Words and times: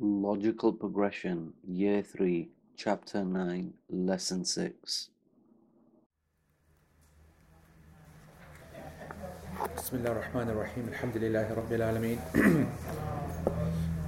Logical 0.00 0.72
Progression, 0.72 1.52
Year 1.62 2.02
3, 2.02 2.48
Chapter 2.76 3.22
9, 3.22 3.72
Lesson 3.90 4.44
6. 4.44 5.10
بسم 9.76 9.96
الله 9.96 10.10
الرحمن 10.10 10.50
الرحيم 10.50 10.84
الحمد 10.88 11.16
لله 11.16 11.46
رب 11.54 11.72
العالمين 11.72 12.18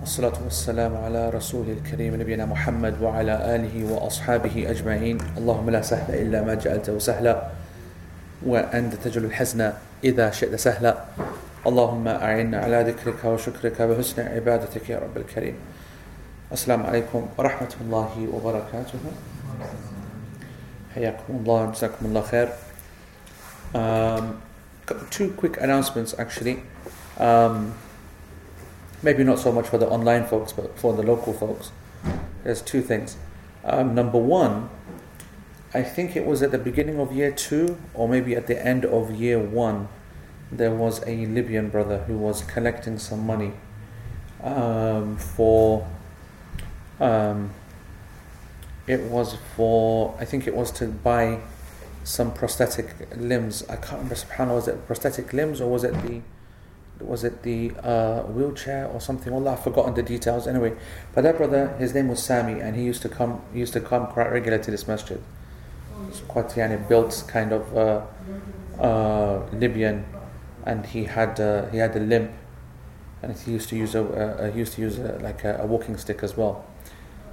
والصلاة 0.00 0.42
والسلام 0.44 0.96
على 0.96 1.30
رسول 1.30 1.70
الكريم 1.70 2.14
نبينا 2.14 2.46
محمد 2.46 3.02
وعلى 3.02 3.54
آله 3.54 3.92
وأصحابه 3.94 4.70
أجمعين 4.70 5.18
اللهم 5.38 5.70
لا 5.70 5.82
سهل 5.82 6.14
إلا 6.14 6.42
ما 6.42 6.54
جعلته 6.54 6.98
سهلا 6.98 7.50
وأنت 8.42 8.94
تجعل 8.94 9.24
الحزن 9.24 9.72
إذا 10.04 10.30
شئت 10.30 10.54
سهلا 10.54 11.04
اللهم 11.66 12.08
أعنا 12.08 12.58
على 12.58 12.82
ذكرك 12.82 13.24
وشكرك 13.24 13.80
وحسن 13.80 14.22
عبادتك 14.22 14.90
يا 14.90 14.98
رب 14.98 15.16
الكريم 15.16 15.54
Assalamu 16.48 16.86
alaikum 16.86 17.26
wa 17.36 17.44
rahmatullahi 17.44 18.28
wa 18.28 18.38
barakatuh. 18.38 19.00
Hayakumullah, 20.94 21.74
jazakumullah 21.74 22.22
khair. 22.22 22.54
Um, 23.74 24.40
two 25.10 25.32
quick 25.32 25.56
announcements 25.60 26.14
actually. 26.16 26.62
Um, 27.18 27.74
maybe 29.02 29.24
not 29.24 29.40
so 29.40 29.50
much 29.50 29.66
for 29.66 29.76
the 29.76 29.88
online 29.88 30.24
folks, 30.24 30.52
but 30.52 30.78
for 30.78 30.92
the 30.92 31.02
local 31.02 31.32
folks. 31.32 31.72
There's 32.44 32.62
two 32.62 32.80
things. 32.80 33.16
Um, 33.64 33.96
number 33.96 34.18
one, 34.18 34.68
I 35.74 35.82
think 35.82 36.14
it 36.14 36.24
was 36.24 36.44
at 36.44 36.52
the 36.52 36.58
beginning 36.58 37.00
of 37.00 37.10
year 37.10 37.32
two, 37.32 37.76
or 37.92 38.08
maybe 38.08 38.36
at 38.36 38.46
the 38.46 38.64
end 38.64 38.84
of 38.84 39.10
year 39.10 39.40
one, 39.40 39.88
there 40.52 40.70
was 40.70 41.02
a 41.08 41.26
Libyan 41.26 41.70
brother 41.70 42.04
who 42.04 42.16
was 42.16 42.42
collecting 42.42 43.00
some 43.00 43.26
money 43.26 43.54
um, 44.44 45.16
for 45.16 45.88
um, 47.00 47.50
it 48.86 49.00
was 49.02 49.36
for 49.54 50.16
I 50.18 50.24
think 50.24 50.46
it 50.46 50.54
was 50.54 50.70
to 50.72 50.86
buy 50.86 51.40
some 52.04 52.32
prosthetic 52.32 52.94
limbs. 53.16 53.64
I 53.68 53.76
can't 53.76 54.02
remember. 54.02 54.14
Subhanallah, 54.14 54.54
was 54.54 54.68
it 54.68 54.86
prosthetic 54.86 55.32
limbs 55.32 55.60
or 55.60 55.68
was 55.68 55.84
it 55.84 55.94
the 56.02 56.22
was 57.00 57.24
it 57.24 57.42
the 57.42 57.72
uh, 57.82 58.22
wheelchair 58.22 58.86
or 58.86 59.00
something? 59.00 59.32
Allah, 59.32 59.52
I've 59.52 59.62
forgotten 59.62 59.94
the 59.94 60.02
details. 60.02 60.46
Anyway, 60.46 60.74
but 61.14 61.22
that 61.22 61.36
brother, 61.36 61.76
his 61.78 61.94
name 61.94 62.08
was 62.08 62.22
Sami, 62.22 62.60
and 62.60 62.76
he 62.76 62.84
used 62.84 63.02
to 63.02 63.08
come. 63.08 63.42
He 63.52 63.58
used 63.58 63.72
to 63.74 63.80
come 63.80 64.06
quite 64.06 64.30
regularly 64.30 64.64
to 64.64 64.70
this 64.70 64.88
masjid. 64.88 65.20
It's 66.08 66.20
quite 66.20 66.48
yani, 66.50 66.88
built 66.88 67.24
kind 67.26 67.52
of 67.52 67.76
uh, 67.76 68.02
uh, 68.80 69.46
Libyan, 69.52 70.04
and 70.64 70.86
he 70.86 71.04
had 71.04 71.38
uh, 71.40 71.66
he 71.66 71.78
had 71.78 71.94
a 71.96 72.00
limp, 72.00 72.30
and 73.22 73.36
he 73.36 73.52
used 73.52 73.68
to 73.70 73.76
use 73.76 73.94
a 73.94 74.50
he 74.52 74.58
used 74.58 74.74
to 74.74 74.80
use 74.80 74.98
a, 74.98 75.18
like 75.22 75.44
a, 75.44 75.58
a 75.58 75.66
walking 75.66 75.96
stick 75.96 76.22
as 76.22 76.36
well. 76.36 76.64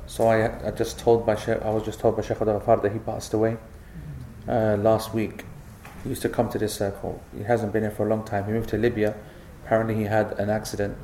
So 0.07 0.27
I, 0.27 0.67
I 0.67 0.71
just 0.71 0.99
told 0.99 1.27
by 1.27 1.37
Sheikh, 1.37 1.63
I 1.63 1.71
was 1.71 1.83
just 1.85 2.01
told 2.01 2.17
by 2.17 2.23
Sheikh 2.23 2.41
Al 2.41 2.47
that 2.59 2.93
he 2.93 2.99
passed 2.99 3.35
away 3.35 3.59
uh, 4.49 4.77
last 4.81 5.13
week. 5.13 5.45
He 6.03 6.11
used 6.11 6.23
to 6.23 6.29
come 6.29 6.49
to 6.51 6.59
this 6.59 6.75
circle. 6.75 7.23
He 7.37 7.45
hasn't 7.45 7.73
been 7.73 7.83
here 7.83 7.91
for 7.91 8.07
a 8.07 8.09
long 8.09 8.25
time. 8.25 8.47
He 8.47 8.53
moved 8.53 8.71
to 8.71 8.79
Libya. 8.79 9.15
Apparently, 9.65 9.95
he 9.95 10.05
had 10.05 10.33
an 10.39 10.49
accident 10.49 10.97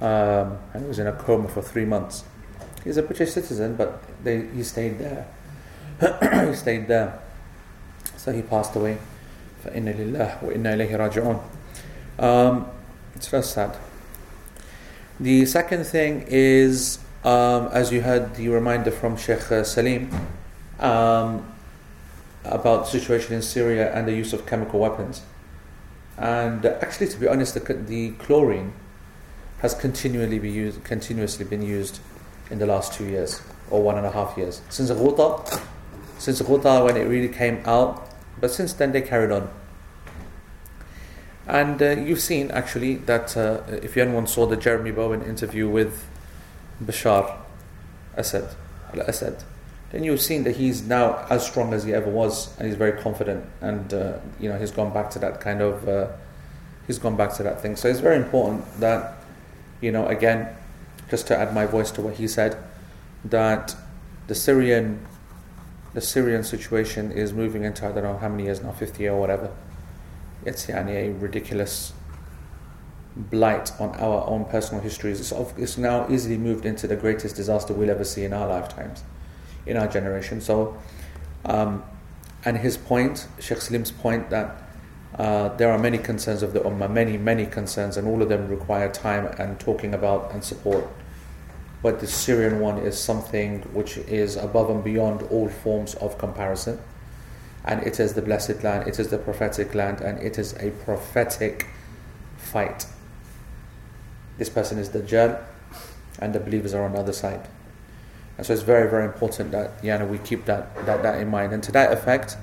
um, 0.00 0.58
and 0.72 0.82
he 0.82 0.88
was 0.88 0.98
in 0.98 1.06
a 1.06 1.12
coma 1.12 1.48
for 1.48 1.62
three 1.62 1.84
months. 1.84 2.24
He's 2.84 2.96
a 2.96 3.02
British 3.02 3.32
citizen, 3.32 3.76
but 3.76 4.02
they, 4.22 4.46
he 4.48 4.62
stayed 4.62 4.98
there. 4.98 5.26
he 6.48 6.54
stayed 6.54 6.88
there. 6.88 7.18
So 8.16 8.32
he 8.32 8.42
passed 8.42 8.76
away. 8.76 8.98
فإن 9.64 9.88
لله 9.88 10.42
وإنا 10.42 10.74
إليه 10.74 10.96
راجعون. 10.96 11.40
Um, 12.18 12.66
it's 13.14 13.28
very 13.28 13.42
sad. 13.42 13.76
The 15.18 15.46
second 15.46 15.84
thing 15.84 16.26
is 16.28 16.98
um, 17.23 17.69
as 17.71 17.91
you 17.91 18.01
heard 18.01 18.35
the 18.35 18.49
reminder 18.49 18.91
from 18.91 19.17
Sheikh 19.17 19.51
uh, 19.51 19.63
Salim 19.63 20.09
um, 20.79 21.45
about 22.43 22.85
the 22.85 22.91
situation 22.91 23.33
in 23.33 23.41
Syria 23.41 23.93
and 23.93 24.07
the 24.07 24.13
use 24.13 24.33
of 24.33 24.45
chemical 24.45 24.79
weapons. 24.79 25.21
And 26.17 26.65
uh, 26.65 26.77
actually, 26.81 27.07
to 27.09 27.17
be 27.17 27.27
honest, 27.27 27.53
the, 27.53 27.73
the 27.73 28.11
chlorine 28.11 28.73
has 29.59 29.73
continually 29.73 30.39
been 30.39 30.53
used, 30.53 30.83
continuously 30.83 31.45
been 31.45 31.61
used 31.61 31.99
in 32.49 32.59
the 32.59 32.65
last 32.65 32.93
two 32.93 33.05
years 33.05 33.41
or 33.69 33.81
one 33.83 33.97
and 33.97 34.05
a 34.05 34.11
half 34.11 34.37
years 34.37 34.61
since 34.69 34.89
Ghouta, 34.89 35.61
since 36.17 36.41
Ghouta 36.41 36.83
when 36.83 36.97
it 36.97 37.03
really 37.03 37.29
came 37.29 37.61
out. 37.65 38.09
But 38.39 38.51
since 38.51 38.71
then, 38.73 38.93
they 38.93 39.01
carried 39.01 39.31
on. 39.31 39.49
And 41.45 41.81
uh, 41.81 41.89
you've 41.91 42.21
seen 42.21 42.51
actually 42.51 42.95
that 42.95 43.35
uh, 43.35 43.61
if 43.67 43.97
anyone 43.97 44.27
saw 44.27 44.45
the 44.45 44.55
Jeremy 44.55 44.91
Bowen 44.91 45.23
interview 45.23 45.67
with 45.67 46.05
Bashar 46.83 47.37
Assad, 48.15 48.55
al 48.93 49.01
Assad, 49.01 49.43
then 49.91 50.03
you've 50.03 50.21
seen 50.21 50.43
that 50.43 50.55
he's 50.57 50.83
now 50.83 51.25
as 51.29 51.45
strong 51.45 51.73
as 51.73 51.83
he 51.83 51.93
ever 51.93 52.09
was, 52.09 52.55
and 52.57 52.67
he's 52.67 52.77
very 52.77 53.01
confident, 53.01 53.45
and 53.61 53.93
uh, 53.93 54.17
you 54.39 54.49
know 54.49 54.57
he's 54.57 54.71
gone 54.71 54.93
back 54.93 55.09
to 55.11 55.19
that 55.19 55.41
kind 55.41 55.61
of 55.61 55.87
uh, 55.87 56.07
he's 56.87 56.99
gone 56.99 57.17
back 57.17 57.33
to 57.33 57.43
that 57.43 57.61
thing. 57.61 57.75
So 57.75 57.87
it's 57.87 57.99
very 57.99 58.17
important 58.17 58.79
that 58.79 59.17
you 59.81 59.91
know 59.91 60.05
again, 60.07 60.55
just 61.09 61.27
to 61.27 61.37
add 61.37 61.53
my 61.53 61.65
voice 61.65 61.91
to 61.91 62.01
what 62.01 62.15
he 62.15 62.27
said, 62.27 62.57
that 63.25 63.75
the 64.27 64.35
Syrian 64.35 65.05
the 65.93 66.01
Syrian 66.01 66.43
situation 66.43 67.11
is 67.11 67.33
moving 67.33 67.63
into 67.63 67.85
I 67.87 67.91
don't 67.91 68.03
know 68.03 68.17
how 68.17 68.29
many 68.29 68.43
years 68.43 68.61
now, 68.61 68.71
fifty 68.71 69.07
or 69.07 69.19
whatever. 69.19 69.51
It's 70.45 70.67
yani, 70.67 71.09
a 71.09 71.11
ridiculous 71.13 71.93
blight 73.15 73.71
on 73.79 73.89
our 73.95 74.25
own 74.27 74.45
personal 74.45 74.81
histories. 74.81 75.19
It's, 75.19 75.51
it's 75.57 75.77
now 75.77 76.09
easily 76.09 76.37
moved 76.37 76.65
into 76.65 76.87
the 76.87 76.95
greatest 76.95 77.35
disaster 77.35 77.73
we'll 77.73 77.89
ever 77.89 78.03
see 78.03 78.23
in 78.23 78.33
our 78.33 78.47
lifetimes, 78.47 79.03
in 79.65 79.77
our 79.77 79.87
generation. 79.87 80.41
So, 80.41 80.77
um, 81.45 81.83
and 82.45 82.57
his 82.57 82.77
point, 82.77 83.27
Sheikh 83.39 83.61
Salim's 83.61 83.91
point, 83.91 84.29
that 84.29 84.63
uh, 85.17 85.49
there 85.57 85.71
are 85.71 85.77
many 85.77 85.97
concerns 85.97 86.43
of 86.43 86.53
the 86.53 86.59
Ummah, 86.61 86.89
many, 86.89 87.17
many 87.17 87.45
concerns, 87.45 87.97
and 87.97 88.07
all 88.07 88.21
of 88.21 88.29
them 88.29 88.47
require 88.47 88.89
time 88.91 89.25
and 89.37 89.59
talking 89.59 89.93
about 89.93 90.31
and 90.31 90.43
support. 90.43 90.87
But 91.81 91.99
the 91.99 92.07
Syrian 92.07 92.59
one 92.59 92.77
is 92.77 92.97
something 92.97 93.61
which 93.73 93.97
is 93.97 94.35
above 94.35 94.69
and 94.69 94.83
beyond 94.83 95.23
all 95.23 95.49
forms 95.49 95.95
of 95.95 96.17
comparison. 96.17 96.79
And 97.65 97.85
it 97.85 97.99
is 97.99 98.13
the 98.13 98.21
blessed 98.21 98.63
land, 98.63 98.87
it 98.87 98.99
is 98.99 99.09
the 99.09 99.17
prophetic 99.17 99.75
land, 99.75 99.99
and 99.99 100.19
it 100.19 100.37
is 100.37 100.53
a 100.53 100.71
prophetic 100.71 101.67
fight 102.37 102.85
this 104.39 104.49
person 104.49 104.79
is 104.79 104.89
Dajjal, 104.89 105.39
and 106.17 106.33
the 106.33 106.39
believers 106.39 106.73
are 106.73 106.83
on 106.83 106.93
the 106.93 106.99
other 106.99 107.13
side. 107.13 107.47
And 108.37 108.45
so 108.45 108.53
it's 108.53 108.63
very, 108.63 108.89
very 108.89 109.05
important 109.05 109.51
that 109.51 109.71
you 109.83 109.95
know, 109.97 110.05
we 110.05 110.17
keep 110.19 110.45
that, 110.45 110.73
that, 110.85 111.03
that 111.03 111.21
in 111.21 111.27
mind. 111.27 111.53
And 111.53 111.61
to 111.63 111.71
that 111.73 111.91
effect, 111.91 112.37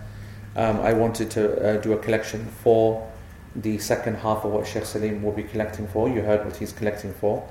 um, 0.55 0.79
I 0.81 0.93
wanted 0.93 1.31
to 1.33 1.79
uh, 1.79 1.81
do 1.81 1.95
a 1.95 1.99
collection 1.99 2.47
for 2.63 3.11
the 3.55 3.79
second 3.79 4.17
half 4.17 4.45
of 4.45 4.53
what 4.53 4.67
Sheikh 4.67 4.85
Salim 4.85 5.23
will 5.23 5.33
be 5.33 5.43
collecting 5.43 5.89
for. 5.89 6.09
You 6.09 6.21
heard 6.21 6.45
what 6.45 6.57
he's 6.57 6.73
collecting 6.73 7.15
for. 7.15 7.49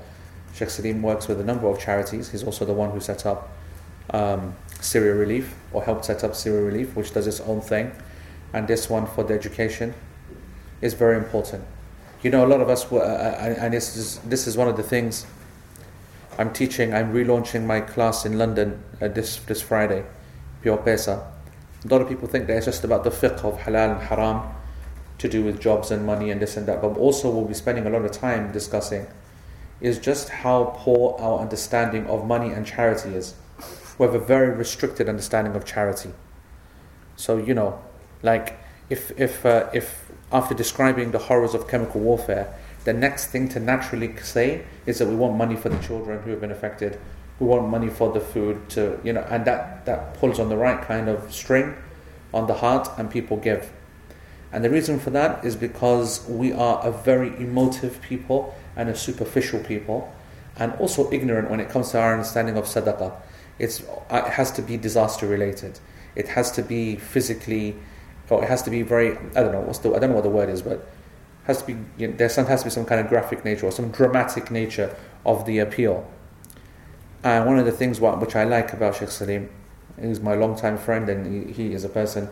Sheikh 0.54 0.70
Salim 0.70 1.02
works 1.02 1.26
with 1.26 1.40
a 1.40 1.44
number 1.44 1.66
of 1.66 1.80
charities. 1.80 2.30
He's 2.30 2.44
also 2.44 2.64
the 2.64 2.72
one 2.72 2.92
who 2.92 3.00
set 3.00 3.26
up 3.26 3.50
um, 4.10 4.54
Syria 4.80 5.14
Relief, 5.14 5.56
or 5.72 5.82
helped 5.82 6.04
set 6.04 6.22
up 6.22 6.36
Syria 6.36 6.62
Relief, 6.62 6.94
which 6.94 7.12
does 7.12 7.26
its 7.26 7.40
own 7.40 7.60
thing. 7.60 7.90
And 8.52 8.68
this 8.68 8.88
one 8.88 9.06
for 9.06 9.24
the 9.24 9.34
education 9.34 9.94
is 10.80 10.94
very 10.94 11.16
important. 11.16 11.64
You 12.26 12.32
know, 12.32 12.44
a 12.44 12.48
lot 12.48 12.60
of 12.60 12.68
us, 12.68 12.90
were, 12.90 13.04
uh, 13.04 13.06
uh 13.06 13.54
and 13.56 13.72
this 13.72 13.96
is, 13.96 14.18
this 14.18 14.48
is 14.48 14.56
one 14.56 14.66
of 14.66 14.76
the 14.76 14.82
things 14.82 15.26
I'm 16.36 16.52
teaching. 16.52 16.92
I'm 16.92 17.12
relaunching 17.12 17.64
my 17.64 17.80
class 17.80 18.26
in 18.26 18.36
London 18.36 18.82
uh, 19.00 19.06
this 19.06 19.36
this 19.50 19.62
Friday, 19.62 20.02
Pure 20.60 20.78
Pesa. 20.78 21.24
A 21.84 21.88
lot 21.88 22.00
of 22.00 22.08
people 22.08 22.26
think 22.26 22.48
that 22.48 22.56
it's 22.56 22.66
just 22.66 22.82
about 22.82 23.04
the 23.04 23.10
fiqh 23.10 23.44
of 23.44 23.60
halal 23.60 23.92
and 23.92 24.02
haram 24.08 24.42
to 25.18 25.28
do 25.28 25.44
with 25.44 25.60
jobs 25.60 25.92
and 25.92 26.04
money 26.04 26.32
and 26.32 26.42
this 26.42 26.56
and 26.56 26.66
that, 26.66 26.82
but 26.82 26.96
also 26.98 27.30
we'll 27.30 27.44
be 27.44 27.54
spending 27.54 27.86
a 27.86 27.90
lot 27.90 28.04
of 28.04 28.10
time 28.10 28.50
discussing 28.50 29.06
is 29.80 29.96
just 30.00 30.28
how 30.30 30.74
poor 30.78 31.16
our 31.20 31.38
understanding 31.38 32.08
of 32.08 32.26
money 32.26 32.50
and 32.52 32.66
charity 32.66 33.10
is. 33.10 33.36
We 33.98 34.06
have 34.06 34.16
a 34.16 34.26
very 34.34 34.50
restricted 34.50 35.08
understanding 35.08 35.54
of 35.54 35.64
charity. 35.64 36.10
So 37.14 37.36
you 37.36 37.54
know, 37.54 37.80
like 38.24 38.58
if 38.90 39.12
if 39.16 39.46
uh, 39.46 39.70
if 39.72 40.05
after 40.32 40.54
describing 40.54 41.12
the 41.12 41.18
horrors 41.18 41.54
of 41.54 41.68
chemical 41.68 42.00
warfare, 42.00 42.54
the 42.84 42.92
next 42.92 43.26
thing 43.26 43.48
to 43.50 43.60
naturally 43.60 44.16
say 44.18 44.64
is 44.86 44.98
that 44.98 45.08
we 45.08 45.16
want 45.16 45.36
money 45.36 45.56
for 45.56 45.68
the 45.68 45.78
children 45.78 46.22
who 46.22 46.30
have 46.30 46.40
been 46.40 46.52
affected. 46.52 46.98
We 47.38 47.46
want 47.46 47.68
money 47.68 47.88
for 47.88 48.12
the 48.12 48.20
food 48.20 48.68
to, 48.70 49.00
you 49.02 49.12
know, 49.12 49.26
and 49.28 49.44
that, 49.44 49.84
that 49.86 50.14
pulls 50.14 50.38
on 50.38 50.48
the 50.48 50.56
right 50.56 50.80
kind 50.80 51.08
of 51.08 51.32
string 51.32 51.74
on 52.32 52.46
the 52.46 52.54
heart 52.54 52.88
and 52.98 53.10
people 53.10 53.36
give. 53.36 53.70
And 54.52 54.64
the 54.64 54.70
reason 54.70 54.98
for 54.98 55.10
that 55.10 55.44
is 55.44 55.56
because 55.56 56.26
we 56.28 56.52
are 56.52 56.84
a 56.84 56.90
very 56.90 57.28
emotive 57.36 58.00
people 58.00 58.54
and 58.76 58.88
a 58.88 58.96
superficial 58.96 59.60
people 59.60 60.14
and 60.56 60.72
also 60.74 61.10
ignorant 61.12 61.50
when 61.50 61.60
it 61.60 61.68
comes 61.68 61.90
to 61.90 62.00
our 62.00 62.12
understanding 62.12 62.56
of 62.56 62.64
sadaqah. 62.64 63.14
It's, 63.58 63.80
it 63.80 64.32
has 64.32 64.50
to 64.52 64.62
be 64.62 64.76
disaster 64.76 65.26
related. 65.26 65.78
It 66.14 66.28
has 66.28 66.50
to 66.52 66.62
be 66.62 66.96
physically 66.96 67.76
or 68.30 68.42
it 68.42 68.48
has 68.48 68.62
to 68.62 68.70
be 68.70 68.82
very 68.82 69.16
I 69.36 69.42
don't 69.42 69.52
know 69.52 69.60
what's 69.60 69.78
the 69.78 69.94
I 69.94 69.98
don't 69.98 70.10
know 70.10 70.16
what 70.16 70.24
the 70.24 70.30
word 70.30 70.48
is, 70.48 70.62
but 70.62 70.86
has 71.46 71.62
to 71.62 71.66
be 71.66 71.76
you 71.96 72.08
know, 72.08 72.16
there 72.16 72.28
some, 72.28 72.46
has 72.46 72.60
to 72.60 72.66
be 72.66 72.70
some 72.70 72.84
kind 72.84 73.00
of 73.00 73.08
graphic 73.08 73.44
nature 73.44 73.66
or 73.66 73.72
some 73.72 73.90
dramatic 73.90 74.50
nature 74.50 74.94
of 75.24 75.46
the 75.46 75.58
appeal. 75.58 76.08
And 77.22 77.46
one 77.46 77.58
of 77.58 77.64
the 77.64 77.72
things 77.72 78.00
what, 78.00 78.20
which 78.20 78.36
I 78.36 78.44
like 78.44 78.72
about 78.72 78.96
Sheikh 78.96 79.10
Salim, 79.10 79.48
he's 80.00 80.20
my 80.20 80.34
long-time 80.34 80.76
friend 80.76 81.08
and 81.08 81.48
he, 81.48 81.52
he 81.52 81.72
is 81.72 81.84
a 81.84 81.88
person 81.88 82.28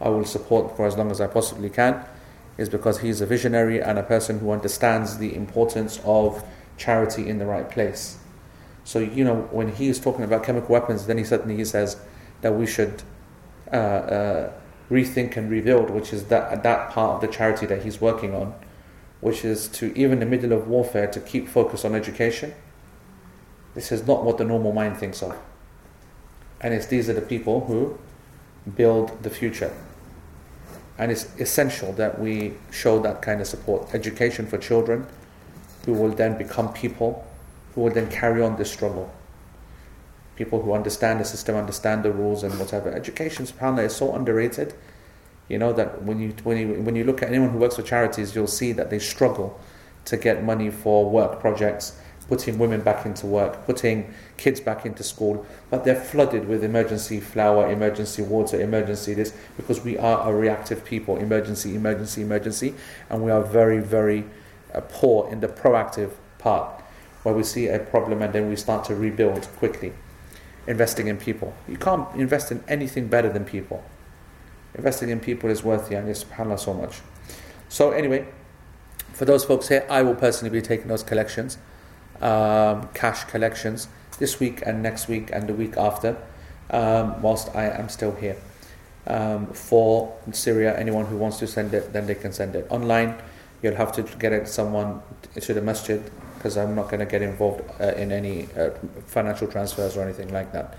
I 0.00 0.10
will 0.10 0.24
support 0.24 0.76
for 0.76 0.86
as 0.86 0.96
long 0.96 1.10
as 1.10 1.20
I 1.20 1.26
possibly 1.26 1.70
can, 1.70 2.04
is 2.56 2.68
because 2.68 3.00
he's 3.00 3.20
a 3.20 3.26
visionary 3.26 3.82
and 3.82 3.98
a 3.98 4.02
person 4.02 4.38
who 4.38 4.50
understands 4.50 5.18
the 5.18 5.34
importance 5.34 6.00
of 6.04 6.44
charity 6.76 7.28
in 7.28 7.38
the 7.38 7.46
right 7.46 7.68
place. 7.70 8.18
So, 8.84 9.00
you 9.00 9.24
know, 9.24 9.48
when 9.50 9.72
he 9.72 9.88
is 9.88 9.98
talking 9.98 10.24
about 10.24 10.44
chemical 10.44 10.72
weapons, 10.72 11.06
then 11.06 11.18
he 11.18 11.24
suddenly 11.24 11.56
he 11.56 11.64
says 11.64 11.96
that 12.40 12.54
we 12.54 12.66
should 12.66 13.02
uh, 13.72 13.76
uh, 13.76 14.52
rethink 14.90 15.36
and 15.36 15.50
rebuild, 15.50 15.90
which 15.90 16.12
is 16.12 16.24
that, 16.26 16.62
that 16.62 16.90
part 16.90 17.16
of 17.16 17.20
the 17.20 17.28
charity 17.28 17.66
that 17.66 17.82
he's 17.82 18.00
working 18.00 18.34
on, 18.34 18.54
which 19.20 19.44
is 19.44 19.68
to, 19.68 19.92
even 19.96 20.14
in 20.14 20.20
the 20.20 20.26
middle 20.26 20.52
of 20.52 20.68
warfare, 20.68 21.06
to 21.06 21.20
keep 21.20 21.48
focus 21.48 21.84
on 21.84 21.94
education. 21.94 22.54
This 23.74 23.92
is 23.92 24.06
not 24.06 24.24
what 24.24 24.38
the 24.38 24.44
normal 24.44 24.72
mind 24.72 24.96
thinks 24.96 25.22
of. 25.22 25.36
And 26.60 26.74
it's 26.74 26.86
these 26.86 27.08
are 27.08 27.12
the 27.12 27.20
people 27.20 27.66
who 27.66 27.98
build 28.76 29.22
the 29.22 29.30
future. 29.30 29.72
And 30.96 31.12
it's 31.12 31.28
essential 31.38 31.92
that 31.92 32.18
we 32.18 32.54
show 32.70 32.98
that 33.00 33.22
kind 33.22 33.40
of 33.40 33.46
support. 33.46 33.94
Education 33.94 34.46
for 34.46 34.58
children 34.58 35.06
who 35.84 35.92
will 35.92 36.10
then 36.10 36.36
become 36.36 36.72
people 36.72 37.24
who 37.74 37.82
will 37.82 37.92
then 37.92 38.10
carry 38.10 38.42
on 38.42 38.56
this 38.56 38.72
struggle. 38.72 39.12
People 40.38 40.62
who 40.62 40.72
understand 40.72 41.18
the 41.18 41.24
system, 41.24 41.56
understand 41.56 42.04
the 42.04 42.12
rules 42.12 42.44
and 42.44 42.56
whatever. 42.60 42.92
Education, 42.92 43.44
subhanAllah, 43.44 43.86
is 43.86 43.96
so 43.96 44.14
underrated. 44.14 44.72
You 45.48 45.58
know 45.58 45.72
that 45.72 46.02
when 46.02 46.20
you, 46.20 46.32
when, 46.44 46.56
you, 46.56 46.68
when 46.80 46.94
you 46.94 47.02
look 47.02 47.22
at 47.22 47.28
anyone 47.28 47.50
who 47.50 47.58
works 47.58 47.74
for 47.74 47.82
charities, 47.82 48.36
you'll 48.36 48.46
see 48.46 48.70
that 48.72 48.88
they 48.88 49.00
struggle 49.00 49.58
to 50.04 50.16
get 50.16 50.44
money 50.44 50.70
for 50.70 51.10
work 51.10 51.40
projects 51.40 51.98
putting 52.28 52.58
women 52.58 52.82
back 52.82 53.06
into 53.06 53.26
work, 53.26 53.64
putting 53.64 54.12
kids 54.36 54.60
back 54.60 54.84
into 54.84 55.02
school, 55.02 55.46
but 55.70 55.84
they're 55.84 56.00
flooded 56.00 56.46
with 56.46 56.62
emergency 56.62 57.20
flour, 57.20 57.70
emergency 57.72 58.22
water, 58.22 58.60
emergency 58.60 59.14
this, 59.14 59.32
because 59.56 59.82
we 59.82 59.96
are 59.96 60.30
a 60.30 60.34
reactive 60.34 60.84
people, 60.84 61.16
emergency, 61.16 61.74
emergency, 61.74 62.20
emergency, 62.20 62.74
and 63.08 63.24
we 63.24 63.30
are 63.30 63.42
very, 63.42 63.80
very 63.80 64.24
uh, 64.74 64.80
poor 64.88 65.30
in 65.32 65.40
the 65.40 65.48
proactive 65.48 66.10
part, 66.38 66.82
where 67.22 67.34
we 67.34 67.42
see 67.42 67.66
a 67.66 67.78
problem 67.78 68.20
and 68.20 68.32
then 68.34 68.48
we 68.48 68.56
start 68.56 68.84
to 68.84 68.94
rebuild 68.94 69.48
quickly, 69.56 69.92
investing 70.68 71.08
in 71.08 71.16
people. 71.16 71.52
You 71.66 71.76
can't 71.76 72.06
invest 72.14 72.52
in 72.52 72.62
anything 72.68 73.08
better 73.08 73.28
than 73.28 73.44
people. 73.44 73.82
Investing 74.74 75.08
in 75.08 75.18
people 75.18 75.50
is 75.50 75.64
worth, 75.64 75.90
yani, 75.90 76.10
subhanAllah, 76.10 76.60
so 76.60 76.72
much. 76.74 77.00
So, 77.68 77.90
anyway, 77.90 78.28
for 79.12 79.24
those 79.24 79.44
folks 79.44 79.68
here, 79.68 79.84
I 79.90 80.02
will 80.02 80.14
personally 80.14 80.52
be 80.52 80.62
taking 80.62 80.86
those 80.86 81.02
collections 81.02 81.58
um, 82.20 82.88
cash 82.94 83.24
collections 83.24 83.88
this 84.18 84.40
week 84.40 84.62
and 84.66 84.82
next 84.82 85.08
week 85.08 85.30
and 85.32 85.48
the 85.48 85.54
week 85.54 85.76
after, 85.76 86.16
um, 86.70 87.20
whilst 87.22 87.54
I 87.54 87.64
am 87.68 87.88
still 87.88 88.14
here. 88.14 88.36
Um, 89.06 89.46
for 89.46 90.14
Syria, 90.32 90.76
anyone 90.76 91.06
who 91.06 91.16
wants 91.16 91.38
to 91.38 91.46
send 91.46 91.72
it, 91.72 91.92
then 91.92 92.06
they 92.06 92.14
can 92.14 92.32
send 92.32 92.54
it 92.56 92.66
online. 92.70 93.16
You'll 93.62 93.76
have 93.76 93.92
to 93.92 94.02
get 94.02 94.32
it 94.32 94.48
someone 94.48 95.00
to 95.40 95.54
the 95.54 95.62
masjid 95.62 96.02
because 96.38 96.56
I'm 96.56 96.74
not 96.74 96.88
going 96.88 97.00
to 97.00 97.06
get 97.06 97.20
involved 97.20 97.62
uh, 97.80 97.92
in 97.94 98.12
any 98.12 98.48
uh, 98.56 98.70
financial 99.06 99.48
transfers 99.48 99.96
or 99.96 100.02
anything 100.02 100.32
like 100.32 100.52
that. 100.52 100.78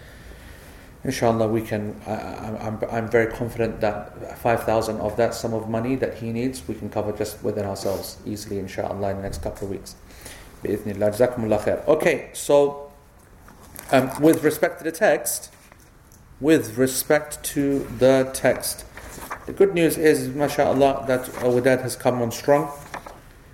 Inshallah, 1.03 1.47
we 1.47 1.61
can. 1.61 1.99
I, 2.07 2.13
I'm, 2.61 2.79
I'm 2.91 3.09
very 3.09 3.31
confident 3.31 3.79
that 3.81 4.39
5,000 4.39 4.99
of 4.99 5.15
that 5.17 5.33
sum 5.33 5.53
of 5.53 5.69
money 5.69 5.95
that 5.95 6.15
he 6.15 6.31
needs, 6.31 6.67
we 6.67 6.75
can 6.75 6.89
cover 6.89 7.11
just 7.11 7.41
within 7.43 7.65
ourselves 7.65 8.17
easily, 8.25 8.59
inshallah, 8.59 9.11
in 9.11 9.17
the 9.17 9.23
next 9.23 9.41
couple 9.41 9.65
of 9.65 9.71
weeks. 9.71 9.95
Okay, 11.87 12.29
so 12.33 12.91
um, 13.91 14.11
with 14.21 14.43
respect 14.43 14.79
to 14.79 14.83
the 14.83 14.91
text, 14.91 15.53
with 16.41 16.77
respect 16.77 17.43
to 17.43 17.87
the 17.97 18.29
text, 18.33 18.85
the 19.45 19.53
good 19.53 19.73
news 19.73 19.97
is, 19.97 20.27
mashallah, 20.27 21.05
that 21.07 21.25
Wadad 21.41 21.81
has 21.81 21.95
come 21.95 22.21
on 22.21 22.31
strong. 22.31 22.71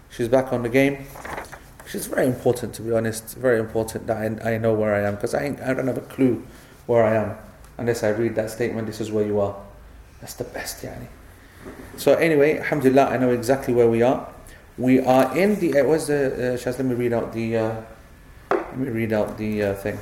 She's 0.10 0.28
back 0.28 0.52
on 0.52 0.64
the 0.64 0.70
game. 0.70 1.06
Which 1.96 2.02
is 2.02 2.08
very 2.08 2.28
important, 2.28 2.74
to 2.74 2.82
be 2.82 2.92
honest. 2.92 3.38
Very 3.38 3.58
important 3.58 4.08
that 4.08 4.18
I, 4.18 4.56
I 4.56 4.58
know 4.58 4.74
where 4.74 4.94
I 4.94 5.08
am 5.08 5.16
because 5.16 5.34
I, 5.34 5.46
I 5.64 5.74
don't 5.74 5.88
have 5.88 5.98
a 5.98 6.02
clue 6.02 6.46
where 6.88 7.06
I 7.06 7.16
am 7.16 7.38
unless 7.78 8.04
I 8.04 8.10
read 8.10 8.36
that 8.36 8.52
statement. 8.52 8.86
This 8.86 9.00
is 9.00 9.14
where 9.14 9.26
you 9.26 9.40
are. 9.40 9.56
That's 10.20 10.34
the 10.34 10.44
best, 10.44 10.84
yani. 10.84 11.08
So 11.96 12.16
anyway, 12.16 12.58
alhamdulillah, 12.58 13.06
I 13.06 13.16
know 13.16 13.30
exactly 13.30 13.74
where 13.74 13.90
we 13.90 14.02
are. 14.02 14.28
We 14.78 15.00
are 15.00 15.38
in 15.38 15.58
the. 15.62 15.70
It 15.78 15.86
was 15.86 16.08
the. 16.08 16.26
Uh, 16.26 16.58
Shaz, 16.58 16.78
let 16.80 16.84
me 16.84 16.96
read 16.96 17.14
out 17.14 17.32
the. 17.32 17.58
Uh, 17.58 17.82
let 18.52 18.78
me 18.78 18.90
read 18.90 19.14
out 19.14 19.38
the 19.38 19.64
uh, 19.64 19.74
thing. 19.76 19.98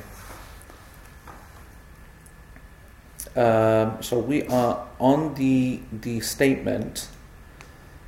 Um, 3.36 4.02
so 4.02 4.18
we 4.18 4.48
are 4.48 4.84
on 4.98 5.34
the 5.34 5.78
the 5.92 6.18
statement 6.18 7.06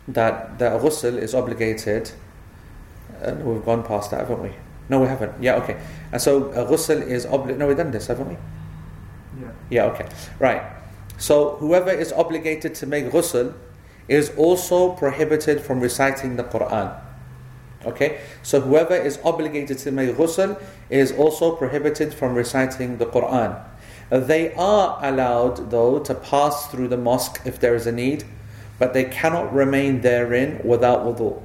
that 0.08 0.58
the 0.58 0.70
ghusl 0.70 1.16
is 1.16 1.36
obligated. 1.36 2.10
And 3.22 3.44
we've 3.44 3.64
gone 3.64 3.82
past 3.82 4.10
that, 4.10 4.20
haven't 4.20 4.42
we? 4.42 4.52
No, 4.88 5.00
we 5.00 5.08
haven't. 5.08 5.42
Yeah, 5.42 5.56
okay. 5.56 5.80
And 6.12 6.20
so 6.20 6.50
uh, 6.50 6.68
ghusl 6.68 7.02
is 7.02 7.26
obligated. 7.26 7.58
No, 7.58 7.66
we've 7.66 7.76
done 7.76 7.90
this, 7.90 8.06
haven't 8.06 8.28
we? 8.28 8.36
Yeah. 9.40 9.52
Yeah, 9.70 9.84
okay. 9.86 10.08
Right. 10.38 10.62
So 11.18 11.56
whoever 11.56 11.90
is 11.90 12.12
obligated 12.12 12.74
to 12.76 12.86
make 12.86 13.06
ghusl 13.06 13.54
is 14.08 14.30
also 14.36 14.92
prohibited 14.92 15.60
from 15.60 15.80
reciting 15.80 16.36
the 16.36 16.44
Quran. 16.44 17.00
Okay, 17.84 18.20
so 18.42 18.60
whoever 18.60 18.96
is 18.96 19.18
obligated 19.22 19.78
to 19.78 19.92
make 19.92 20.16
ghusl 20.16 20.60
is 20.90 21.12
also 21.12 21.54
prohibited 21.54 22.12
from 22.12 22.34
reciting 22.34 22.98
the 22.98 23.06
Quran. 23.06 23.62
They 24.10 24.54
are 24.54 24.98
allowed, 25.02 25.70
though, 25.70 25.98
to 26.00 26.14
pass 26.14 26.66
through 26.68 26.88
the 26.88 26.96
mosque 26.96 27.40
if 27.44 27.60
there 27.60 27.74
is 27.74 27.86
a 27.86 27.92
need, 27.92 28.24
but 28.78 28.92
they 28.92 29.04
cannot 29.04 29.52
remain 29.52 30.00
therein 30.00 30.60
without 30.64 31.04
wudu. 31.04 31.42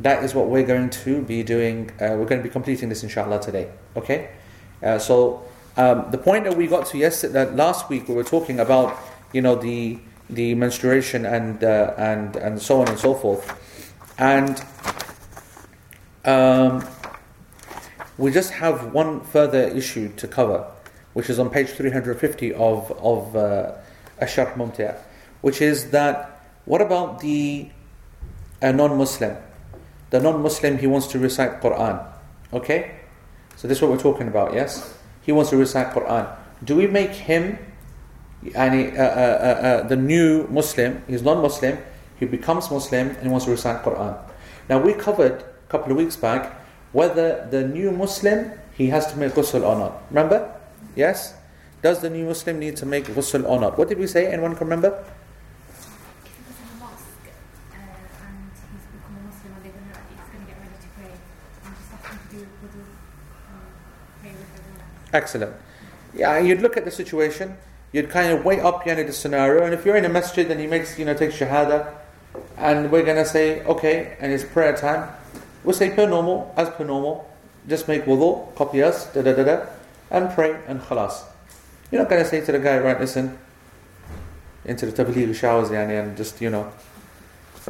That 0.00 0.24
is 0.24 0.34
what 0.34 0.48
we're 0.48 0.66
going 0.66 0.88
to 1.04 1.20
be 1.20 1.42
doing. 1.42 1.90
Uh, 2.00 2.16
we're 2.16 2.24
going 2.24 2.40
to 2.40 2.42
be 2.42 2.48
completing 2.48 2.88
this, 2.88 3.02
inshallah, 3.02 3.40
today. 3.40 3.70
Okay, 3.96 4.30
uh, 4.82 4.98
so 4.98 5.44
um, 5.76 6.10
the 6.10 6.16
point 6.16 6.44
that 6.44 6.56
we 6.56 6.66
got 6.66 6.86
to 6.86 6.98
yesterday, 6.98 7.50
last 7.50 7.90
week, 7.90 8.08
we 8.08 8.14
were 8.14 8.24
talking 8.24 8.60
about, 8.60 8.98
you 9.32 9.42
know, 9.42 9.54
the 9.54 9.98
the 10.30 10.54
menstruation 10.54 11.26
and 11.26 11.62
uh, 11.62 11.92
and 11.98 12.36
and 12.36 12.62
so 12.62 12.80
on 12.80 12.88
and 12.88 12.98
so 12.98 13.14
forth, 13.14 13.44
and 14.18 14.64
um, 16.24 16.86
we 18.16 18.30
just 18.30 18.52
have 18.52 18.94
one 18.94 19.20
further 19.20 19.64
issue 19.64 20.08
to 20.16 20.26
cover, 20.26 20.66
which 21.12 21.28
is 21.28 21.38
on 21.38 21.50
page 21.50 21.68
350 21.68 22.54
of 22.54 22.90
of 22.92 23.36
uh, 23.36 23.72
Asharh 24.22 24.56
Mumti', 24.56 24.94
which 25.42 25.60
is 25.60 25.90
that 25.90 26.40
what 26.64 26.80
about 26.80 27.20
the 27.20 27.68
a 28.62 28.72
non-Muslim? 28.72 29.36
The 30.10 30.20
non-Muslim 30.20 30.78
he 30.78 30.86
wants 30.86 31.06
to 31.08 31.18
recite 31.18 31.60
Quran, 31.60 32.04
okay? 32.52 33.00
So 33.56 33.68
this 33.68 33.78
is 33.78 33.82
what 33.82 33.90
we're 33.90 34.02
talking 34.02 34.28
about, 34.28 34.54
yes? 34.54 34.98
He 35.22 35.32
wants 35.32 35.50
to 35.50 35.56
recite 35.56 35.90
Quran. 35.94 36.26
Do 36.64 36.76
we 36.76 36.86
make 36.86 37.10
him 37.10 37.58
yani, 38.44 38.96
uh, 38.96 39.02
uh, 39.02 39.04
uh, 39.04 39.88
the 39.88 39.96
new 39.96 40.46
Muslim, 40.48 41.02
he's 41.06 41.22
non-Muslim, 41.22 41.78
he 42.18 42.26
becomes 42.26 42.70
Muslim 42.70 43.16
and 43.20 43.30
wants 43.30 43.46
to 43.46 43.50
recite 43.50 43.82
Quran. 43.82 44.16
Now 44.68 44.78
we 44.78 44.92
covered 44.92 45.42
a 45.42 45.70
couple 45.70 45.92
of 45.92 45.98
weeks 45.98 46.16
back 46.16 46.52
whether 46.92 47.46
the 47.50 47.66
new 47.66 47.90
Muslim 47.90 48.52
he 48.76 48.88
has 48.88 49.12
to 49.12 49.18
make 49.18 49.32
ghusl 49.32 49.62
or 49.62 49.76
not. 49.76 50.02
Remember? 50.10 50.56
Yes? 50.96 51.34
Does 51.82 52.00
the 52.00 52.10
new 52.10 52.26
Muslim 52.26 52.58
need 52.58 52.76
to 52.76 52.86
make 52.86 53.04
ghusl 53.04 53.48
or 53.48 53.60
not? 53.60 53.78
What 53.78 53.88
did 53.88 53.98
we 53.98 54.06
say? 54.06 54.26
Anyone 54.26 54.56
can 54.56 54.66
remember? 54.66 55.04
Excellent. 65.12 65.54
Yeah, 66.14 66.38
you'd 66.38 66.60
look 66.60 66.76
at 66.76 66.84
the 66.84 66.90
situation 66.90 67.56
you'd 67.92 68.10
kind 68.10 68.32
of 68.32 68.44
weigh 68.44 68.60
up 68.60 68.86
you 68.86 68.94
know, 68.94 69.02
the 69.02 69.12
scenario. 69.12 69.64
And 69.64 69.74
if 69.74 69.84
you're 69.84 69.96
in 69.96 70.04
a 70.04 70.08
masjid 70.08 70.50
and 70.50 70.60
he 70.60 70.66
makes, 70.66 70.98
you 70.98 71.04
know, 71.04 71.14
takes 71.14 71.36
shahada, 71.36 71.92
and 72.56 72.90
we're 72.90 73.02
going 73.02 73.16
to 73.16 73.24
say, 73.24 73.64
okay, 73.64 74.16
and 74.20 74.32
it's 74.32 74.44
prayer 74.44 74.76
time, 74.76 75.08
we'll 75.64 75.74
say 75.74 75.90
per 75.90 76.06
normal, 76.06 76.54
as 76.56 76.70
per 76.70 76.84
normal, 76.84 77.28
just 77.68 77.88
make 77.88 78.04
wudu, 78.04 78.54
copy 78.54 78.82
us, 78.82 79.12
da 79.12 79.22
da 79.22 79.34
da 79.34 79.44
da, 79.44 79.66
and 80.10 80.30
pray, 80.30 80.58
and 80.66 80.80
khalas. 80.80 81.24
You're 81.90 82.00
not 82.00 82.10
going 82.10 82.22
to 82.22 82.28
say 82.28 82.40
to 82.40 82.52
the 82.52 82.58
guy, 82.58 82.78
right, 82.78 83.00
listen, 83.00 83.36
into 84.64 84.86
the 84.86 84.92
tabligh 84.92 85.34
showers, 85.34 85.70
yani, 85.70 86.02
and 86.02 86.16
just, 86.16 86.40
you 86.40 86.50
know, 86.50 86.72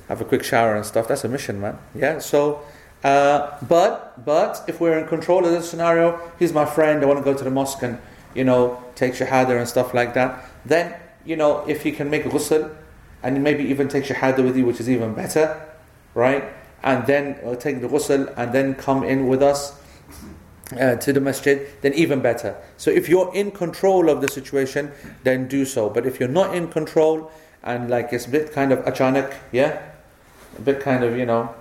have 0.09 0.21
a 0.21 0.25
quick 0.25 0.45
shower 0.45 0.77
and 0.77 0.85
stuff. 0.85 1.09
That's 1.09 1.25
a 1.25 1.29
mission, 1.29 1.61
man. 1.61 1.79
Yeah, 1.95 2.19
so. 2.19 2.63
Uh, 3.03 3.57
but 3.67 4.25
but 4.25 4.63
if 4.69 4.81
we're 4.81 4.99
in 4.99 5.09
control 5.09 5.45
of 5.45 5.53
this 5.53 5.71
scenario, 5.71 6.21
he's 6.39 6.53
my 6.53 6.67
friend. 6.67 7.03
I 7.03 7.07
want 7.07 7.19
to 7.19 7.25
go 7.25 7.37
to 7.37 7.45
the 7.45 7.51
mosque 7.51 7.83
and 7.83 7.99
you 8.35 8.45
know, 8.45 8.83
take 8.95 9.15
shahada 9.15 9.59
and 9.59 9.69
stuff 9.69 9.95
like 9.95 10.15
that, 10.15 10.45
then, 10.65 10.95
you 11.25 11.37
know, 11.37 11.65
if 11.67 11.85
you 11.85 11.93
can 11.93 12.11
make 12.11 12.25
ghusl 12.25 12.75
and 13.23 13.43
maybe 13.43 13.65
even 13.65 13.89
take 13.89 14.05
shahada 14.05 14.45
with 14.45 14.57
you, 14.57 14.65
which 14.65 14.81
is 14.81 14.89
even 14.89 15.15
better, 15.15 15.61
right? 16.15 16.45
And 16.83 17.07
then 17.07 17.39
uh, 17.45 17.57
take 17.57 17.81
the 17.81 17.89
ghusl 17.89 18.33
and 18.37 18.53
then 18.53 18.75
come 18.75 19.05
in 19.05 19.27
with 19.27 19.43
us 19.43 19.79
uh, 20.79 20.97
to 20.97 21.13
the 21.13 21.21
masjid, 21.21 21.69
then 21.83 21.93
even 21.95 22.21
better. 22.21 22.57
So 22.77 22.91
if 22.91 23.09
you're 23.09 23.35
in 23.35 23.51
control 23.51 24.09
of 24.09 24.21
the 24.21 24.29
situation, 24.29 24.93
then 25.25 25.49
do 25.49 25.65
so. 25.65 25.91
But 25.91 26.07
if 26.07 26.21
you're 26.21 26.29
not 26.29 26.55
in 26.55 26.69
control 26.69 27.31
and 27.63 27.91
like 27.91 28.13
it's 28.13 28.27
a 28.27 28.31
bit 28.31 28.53
kind 28.53 28.73
of 28.73 28.79
achanak, 28.85 29.35
yeah, 29.53 29.83
a 30.57 30.61
bit 30.63 30.81
kind 30.81 31.05
of 31.05 31.17
you 31.19 31.27
know, 31.27 31.55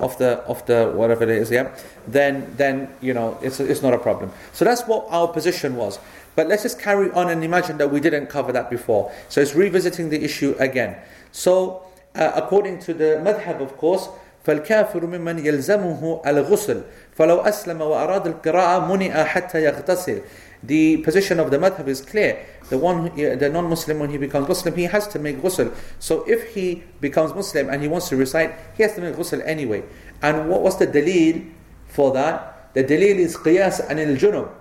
off 0.00 0.18
the 0.18 0.44
off 0.46 0.66
the 0.66 0.92
whatever 0.94 1.24
it 1.24 1.30
is, 1.30 1.50
yeah, 1.50 1.74
then 2.06 2.52
then 2.56 2.88
you 3.00 3.14
know 3.14 3.38
it's 3.42 3.60
it's 3.60 3.82
not 3.82 3.94
a 3.94 3.98
problem. 3.98 4.30
So 4.52 4.64
that's 4.64 4.82
what 4.82 5.06
our 5.10 5.28
position 5.28 5.76
was. 5.76 5.98
But 6.36 6.48
let's 6.48 6.62
just 6.62 6.80
carry 6.80 7.10
on 7.12 7.30
and 7.30 7.44
imagine 7.44 7.78
that 7.78 7.90
we 7.90 8.00
didn't 8.00 8.26
cover 8.26 8.52
that 8.52 8.68
before. 8.70 9.12
So 9.28 9.40
it's 9.40 9.54
revisiting 9.54 10.10
the 10.10 10.22
issue 10.24 10.56
again. 10.58 10.96
So 11.30 11.86
uh, 12.14 12.32
according 12.34 12.80
to 12.80 12.94
the 12.94 13.20
madhab, 13.22 13.60
of 13.60 13.76
course. 13.76 14.08
فالكافر 14.44 15.06
ممن 15.06 15.46
يلزمه 15.46 16.20
الغسل 16.26 16.82
فلو 17.16 17.40
أسلم 17.40 17.80
وأراد 17.80 18.26
القراءة 18.26 18.94
منع 18.94 19.24
حتى 19.24 19.64
يغتسل 19.64 20.20
the 20.63 20.97
position 20.97 21.39
of 21.39 21.51
the 21.51 21.57
madhab 21.57 21.87
is 21.87 22.01
clear. 22.01 22.45
The 22.69 22.77
one, 22.77 23.15
the 23.15 23.49
non-Muslim, 23.49 23.99
when 23.99 24.09
he 24.09 24.17
becomes 24.17 24.47
Muslim, 24.47 24.75
he 24.75 24.83
has 24.83 25.07
to 25.09 25.19
make 25.19 25.37
ghusl. 25.41 25.73
So 25.99 26.23
if 26.27 26.53
he 26.53 26.83
becomes 26.99 27.33
Muslim 27.33 27.69
and 27.69 27.81
he 27.81 27.87
wants 27.87 28.09
to 28.09 28.17
recite, 28.17 28.53
he 28.75 28.83
has 28.83 28.93
to 28.95 29.01
make 29.01 29.15
ghusl 29.15 29.41
anyway. 29.45 29.83
And 30.21 30.49
what 30.49 30.61
was 30.61 30.77
the 30.77 30.87
dalil 30.87 31.49
for 31.87 32.11
that? 32.13 32.73
The 32.73 32.83
dalil 32.83 33.15
is 33.15 33.37
qiyas 33.37 33.79
and 33.89 33.99
al 33.99 34.15
junub. 34.15 34.51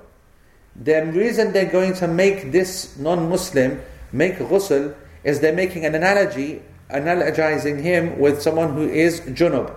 The 0.77 1.07
reason 1.07 1.53
they're 1.53 1.71
going 1.71 1.95
to 1.95 2.07
make 2.07 2.53
this 2.53 2.97
non-Muslim 2.97 3.81
make 4.13 4.39
ghusl 4.39 4.95
is 5.25 5.41
they're 5.41 5.53
making 5.53 5.85
an 5.85 5.95
analogy, 5.95 6.63
analogizing 6.91 7.83
him 7.83 8.19
with 8.19 8.41
someone 8.41 8.75
who 8.75 8.89
is 8.89 9.21
junub. 9.21 9.75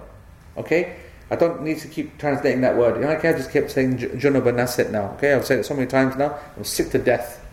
Okay? 0.55 0.97
I 1.31 1.37
don't 1.37 1.63
need 1.63 1.79
to 1.79 1.87
keep 1.87 2.17
translating 2.17 2.59
that 2.61 2.75
word. 2.75 2.95
You 2.97 3.03
know, 3.03 3.11
I 3.11 3.15
can't 3.15 3.37
just 3.37 3.51
keep 3.51 3.69
saying 3.69 3.97
junub 3.97 4.47
and 4.47 4.91
now. 4.91 5.13
Okay, 5.13 5.33
I've 5.33 5.45
said 5.45 5.59
it 5.59 5.63
so 5.65 5.73
many 5.73 5.87
times 5.87 6.17
now. 6.17 6.37
I'm 6.57 6.65
sick 6.65 6.91
to 6.91 6.99
death. 6.99 7.43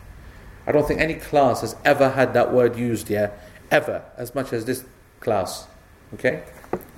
I 0.66 0.72
don't 0.72 0.86
think 0.86 1.00
any 1.00 1.14
class 1.14 1.60
has 1.60 1.76
ever 1.84 2.10
had 2.10 2.34
that 2.34 2.52
word 2.52 2.76
used, 2.76 3.08
yeah, 3.08 3.30
ever, 3.70 4.02
as 4.16 4.34
much 4.34 4.52
as 4.52 4.64
this 4.64 4.84
class. 5.20 5.68
Okay? 6.14 6.42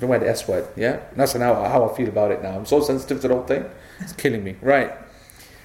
Don't 0.01 0.09
wear 0.09 0.19
the 0.19 0.29
S 0.29 0.49
word, 0.49 0.67
yeah? 0.75 1.01
That's 1.15 1.35
how, 1.35 1.55
how 1.55 1.89
I 1.89 1.95
feel 1.95 2.09
about 2.09 2.31
it 2.31 2.43
now. 2.43 2.57
I'm 2.57 2.67
so 2.67 2.81
sensitive 2.81 3.21
to 3.21 3.29
the 3.29 3.35
whole 3.35 3.45
thing. 3.45 3.67
It's 4.01 4.15
killing 4.15 4.43
me. 4.43 4.57
Right. 4.63 4.93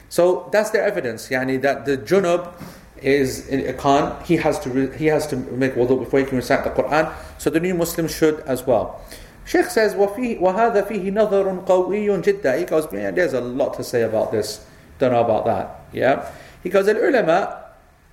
So 0.10 0.50
that's 0.52 0.72
their 0.72 0.84
evidence, 0.84 1.30
yani, 1.30 1.62
that 1.62 1.86
the 1.86 1.98
junub 1.98 2.54
is 3.02 3.48
in 3.48 3.66
a 3.68 3.74
Khan, 3.74 4.22
he 4.26 4.36
has 4.38 4.60
to 4.60 4.70
re, 4.70 4.98
he 4.98 5.06
has 5.06 5.28
to 5.28 5.36
make 5.36 5.76
wudu 5.76 5.98
before 6.00 6.20
he 6.20 6.26
can 6.26 6.38
recite 6.38 6.64
the 6.64 6.70
Quran. 6.70 7.14
So 7.38 7.50
the 7.50 7.60
new 7.60 7.74
Muslim 7.74 8.08
should 8.08 8.42
as 8.42 8.68
well. 8.68 9.02
Sheikh 9.45 9.67
says, 9.67 9.95
وَفيه, 9.95 10.41
وَهَذا 10.41 10.87
فِيهِ 10.87 11.11
نَظَرٌ 11.13 11.67
قَوِيٌّ 11.67 12.23
جِدًّا 12.23 12.59
He 12.59 12.65
goes, 12.65 12.91
man, 12.93 13.15
there's 13.15 13.33
a 13.33 13.41
lot 13.41 13.75
to 13.75 13.85
say 13.85 14.03
about 14.03 14.31
this. 14.31 14.65
Don't 14.99 15.13
know 15.13 15.25
about 15.25 15.45
that. 15.47 15.81
Yeah? 15.93 16.31
He 16.63 16.69
goes, 16.69 16.87
العلماء, 16.87 17.63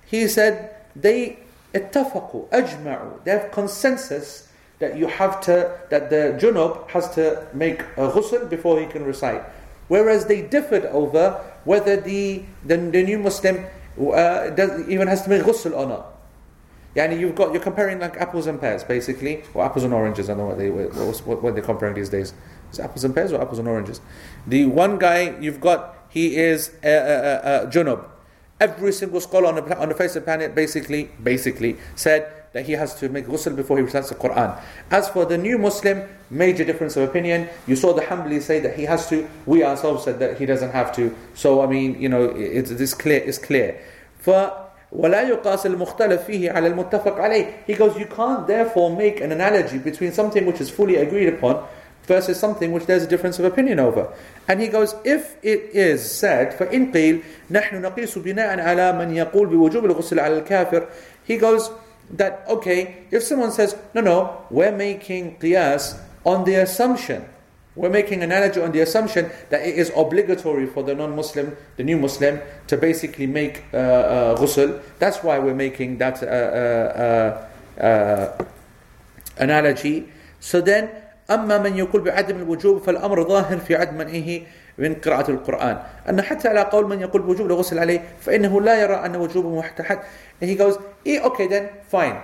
he 0.06 0.26
said, 0.26 0.74
they 0.96 1.38
اتفقوا, 1.74 2.48
أجمعوا, 2.50 3.24
they 3.24 3.30
have 3.32 3.50
consensus 3.52 4.48
that 4.78 4.96
you 4.96 5.06
have 5.06 5.40
to, 5.42 5.78
that 5.90 6.10
the 6.10 6.38
junub 6.40 6.88
has 6.90 7.08
to 7.14 7.46
make 7.52 7.80
a 7.96 8.08
ghusl 8.08 8.48
before 8.48 8.80
he 8.80 8.86
can 8.86 9.04
recite. 9.04 9.42
Whereas 9.88 10.26
they 10.26 10.42
differed 10.42 10.86
over 10.86 11.44
whether 11.64 12.00
the, 12.00 12.42
the, 12.64 12.76
the 12.76 13.02
new 13.02 13.18
Muslim 13.18 13.64
uh, 13.98 14.50
does, 14.50 14.88
even 14.88 15.08
has 15.08 15.22
to 15.22 15.30
make 15.30 15.42
ghusl 15.42 15.76
or 15.76 15.86
not. 15.86 16.14
Yani 16.95 17.19
you've 17.19 17.35
got 17.35 17.53
you're 17.53 17.61
comparing 17.61 17.99
like 17.99 18.17
apples 18.17 18.45
and 18.45 18.59
pears 18.59 18.83
basically, 18.83 19.43
or 19.53 19.65
apples 19.65 19.83
and 19.83 19.93
oranges. 19.93 20.29
I 20.29 20.35
don't 20.35 20.39
know 20.39 20.47
what 20.47 20.57
they 20.57 20.69
what, 20.69 21.41
what 21.41 21.55
they're 21.55 21.63
comparing 21.63 21.95
these 21.95 22.09
days. 22.09 22.33
Is 22.71 22.79
apples 22.79 23.03
and 23.03 23.13
pears 23.13 23.31
or 23.31 23.41
apples 23.41 23.59
and 23.59 23.67
oranges? 23.67 24.01
The 24.45 24.65
one 24.65 24.99
guy 24.99 25.37
you've 25.39 25.61
got 25.61 25.97
he 26.09 26.35
is 26.35 26.71
a, 26.83 26.89
a, 26.89 27.63
a, 27.63 27.63
a 27.63 27.67
junub. 27.67 28.05
Every 28.59 28.91
single 28.91 29.19
scholar 29.19 29.47
on 29.47 29.55
the 29.55 29.79
on 29.79 29.89
the 29.89 29.95
face 29.95 30.15
of 30.15 30.21
the 30.21 30.25
planet 30.25 30.53
basically 30.53 31.09
basically 31.21 31.77
said 31.95 32.31
that 32.53 32.67
he 32.67 32.73
has 32.73 32.93
to 32.99 33.09
make 33.09 33.25
ghusl 33.25 33.55
before 33.55 33.77
he 33.77 33.83
recites 33.83 34.09
the 34.09 34.15
Quran. 34.15 34.61
As 34.91 35.09
for 35.09 35.25
the 35.25 35.37
new 35.37 35.57
Muslim, 35.57 36.07
major 36.29 36.63
difference 36.63 36.95
of 36.95 37.09
opinion. 37.09 37.49
You 37.65 37.75
saw 37.75 37.93
the 37.93 38.03
Hanbali 38.03 38.41
say 38.41 38.59
that 38.59 38.77
he 38.77 38.83
has 38.83 39.09
to. 39.09 39.27
We 39.47 39.63
ourselves 39.63 40.03
said 40.03 40.19
that 40.19 40.37
he 40.37 40.45
doesn't 40.45 40.71
have 40.71 40.95
to. 40.95 41.15
So 41.33 41.61
I 41.61 41.67
mean, 41.67 41.99
you 41.99 42.09
know, 42.09 42.25
it's, 42.25 42.69
it's 42.69 42.93
clear. 42.93 43.23
It's 43.25 43.39
clear. 43.39 43.81
For 44.19 44.62
ولا 44.92 45.22
يقاس 45.22 45.66
المختلف 45.66 46.24
فيه 46.24 46.50
على 46.50 46.66
المتفق 46.66 47.18
عليه. 47.18 47.46
He 47.66 47.74
goes, 47.74 47.96
you 47.96 48.06
can't 48.06 48.46
therefore 48.46 48.96
make 48.96 49.20
an 49.20 49.32
analogy 49.32 49.78
between 49.78 50.12
something 50.12 50.46
which 50.46 50.60
is 50.60 50.70
fully 50.70 50.96
agreed 50.96 51.28
upon 51.28 51.64
versus 52.04 52.40
something 52.40 52.72
which 52.72 52.86
there's 52.86 53.02
a 53.02 53.06
difference 53.06 53.38
of 53.38 53.44
opinion 53.44 53.78
over. 53.78 54.12
And 54.48 54.60
he 54.60 54.68
goes, 54.68 54.94
if 55.04 55.36
it 55.42 55.70
is 55.74 56.10
said, 56.10 56.52
فإن 56.58 56.92
قيل 56.92 57.22
نحن 57.50 57.82
نقيس 57.82 58.18
بناء 58.18 58.60
على 58.60 58.92
من 58.92 59.14
يقول 59.14 59.46
بوجوب 59.48 59.84
الغسل 59.84 60.20
على 60.20 60.42
الكافر. 60.42 60.86
He 61.24 61.36
goes, 61.36 61.70
that 62.10 62.44
okay, 62.48 63.04
if 63.10 63.22
someone 63.22 63.52
says, 63.52 63.76
no, 63.94 64.00
no, 64.00 64.46
we're 64.50 64.72
making 64.72 65.36
qiyas 65.36 65.98
on 66.24 66.44
the 66.44 66.54
assumption 66.54 67.28
we're 67.78 67.90
making 67.90 68.22
an 68.22 68.32
analogy 68.32 68.60
on 68.60 68.72
the 68.72 68.80
assumption 68.80 69.30
that 69.50 69.62
it 69.62 69.78
is 69.78 69.92
obligatory 69.96 70.66
for 70.66 70.82
the 70.82 70.94
non-Muslim, 70.94 71.56
the 71.76 71.84
new 71.84 71.96
Muslim, 71.96 72.40
to 72.66 72.76
basically 72.76 73.26
make 73.26 73.64
uh, 73.72 73.76
uh, 73.76 74.36
ghusl. 74.36 74.82
That's 74.98 75.22
why 75.22 75.38
we're 75.38 75.54
making 75.54 75.98
that 75.98 76.20
uh, 76.22 76.26
uh, 76.26 77.80
uh 77.80 78.44
analogy. 79.38 80.08
So 80.40 80.60
then, 80.60 80.90
أما 81.30 81.58
من 81.58 81.76
يقول 81.76 82.00
بعدم 82.00 82.36
الوجوب 82.36 82.82
فالأمر 82.82 83.28
ظاهر 83.28 83.58
في 83.58 83.76
عدم 83.76 83.94
منعه 83.98 84.40
من 84.78 84.94
قراءة 84.94 85.30
القرآن 85.30 85.82
أن 86.08 86.22
حتى 86.22 86.48
على 86.48 86.60
قول 86.60 86.88
من 86.88 87.00
يقول 87.00 87.22
بوجوب 87.22 87.46
الغسل 87.46 87.78
عليه 87.78 88.02
فإنه 88.20 88.60
لا 88.60 88.82
يرى 88.82 88.94
أن 88.94 89.16
وجوبه 89.16 89.58
محتحد 89.58 89.98
and 90.40 90.48
he 90.48 90.54
goes 90.54 90.78
okay 91.06 91.46
then 91.46 91.68
fine 91.90 92.16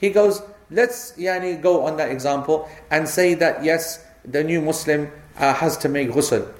he 0.00 0.10
goes 0.10 0.42
let's 0.70 1.12
yani 1.16 1.60
go 1.62 1.84
on 1.86 1.96
that 1.96 2.10
example 2.10 2.68
and 2.90 3.08
say 3.08 3.34
that 3.34 3.62
yes 3.62 4.00
the 4.27 4.43
new 4.43 4.61
Muslim 4.61 5.09
uh, 5.37 5.53
has 5.53 5.77
to 5.77 5.89
make 5.89 6.09
ghusl. 6.09 6.53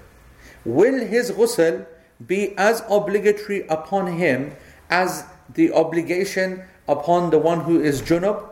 Will 0.65 1.05
his 1.05 1.31
ghusl 1.31 1.85
be 2.25 2.57
as 2.57 2.81
obligatory 2.89 3.67
upon 3.67 4.17
him 4.17 4.55
as 4.89 5.25
the 5.53 5.71
obligation 5.73 6.63
upon 6.87 7.29
the 7.29 7.37
one 7.37 7.61
who 7.61 7.79
is 7.79 8.01
junub? 8.01 8.49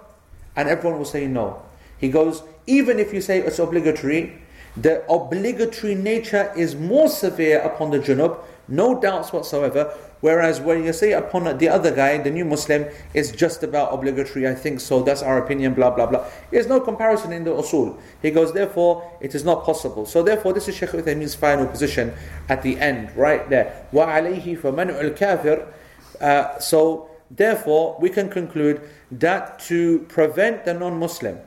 And 0.56 0.70
everyone 0.70 1.00
will 1.00 1.06
say 1.06 1.28
no. 1.28 1.62
He 1.98 2.10
goes, 2.10 2.44
even 2.68 3.00
if 3.00 3.14
you 3.14 3.22
say 3.22 3.40
it's 3.40 3.60
obligatory, 3.60 4.42
the 4.78 5.10
obligatory 5.10 5.96
nature 5.96 6.52
is 6.56 6.76
more 6.76 7.08
severe 7.08 7.60
upon 7.62 7.92
the 7.92 8.00
junub, 8.00 8.40
no 8.68 9.00
doubts 9.00 9.32
whatsoever, 9.32 9.94
Whereas 10.21 10.61
when 10.61 10.85
you 10.85 10.93
say 10.93 11.13
upon 11.13 11.57
the 11.57 11.69
other 11.69 11.91
guy, 11.91 12.19
the 12.19 12.31
new 12.31 12.45
Muslim, 12.45 12.87
is 13.15 13.33
just 13.33 13.63
about 13.63 13.93
obligatory, 13.93 14.47
I 14.47 14.55
think 14.55 14.81
so, 14.81 15.03
that's 15.03 15.23
our 15.23 15.43
opinion, 15.43 15.75
blah, 15.75 15.91
blah, 15.91 16.07
blah. 16.07 16.27
There's 16.51 16.67
no 16.67 16.81
comparison 16.81 17.33
in 17.33 17.45
the 17.45 17.53
usul. 17.53 17.99
He 18.21 18.31
goes, 18.31 18.53
therefore, 18.53 19.11
it 19.21 19.35
is 19.35 19.45
not 19.45 19.65
possible. 19.65 20.05
So 20.05 20.23
therefore, 20.23 20.53
this 20.53 20.69
is 20.69 20.77
Shaykh 20.77 20.91
Uthaymeen's 20.91 21.35
final 21.35 21.67
position 21.67 22.13
at 22.49 22.63
the 22.63 22.79
end, 22.79 23.17
right 23.17 23.49
there. 23.49 23.87
وَعَلَيْهِ 23.93 24.61
فَمَنْعُ 24.61 25.17
الْكَافِرِ 25.17 25.73
uh, 26.21 26.59
So 26.59 27.09
therefore, 27.31 27.97
we 27.99 28.11
can 28.11 28.29
conclude 28.29 28.83
that 29.11 29.59
to 29.61 30.01
prevent 30.01 30.67
the 30.67 30.75
non-Muslim 30.75 31.39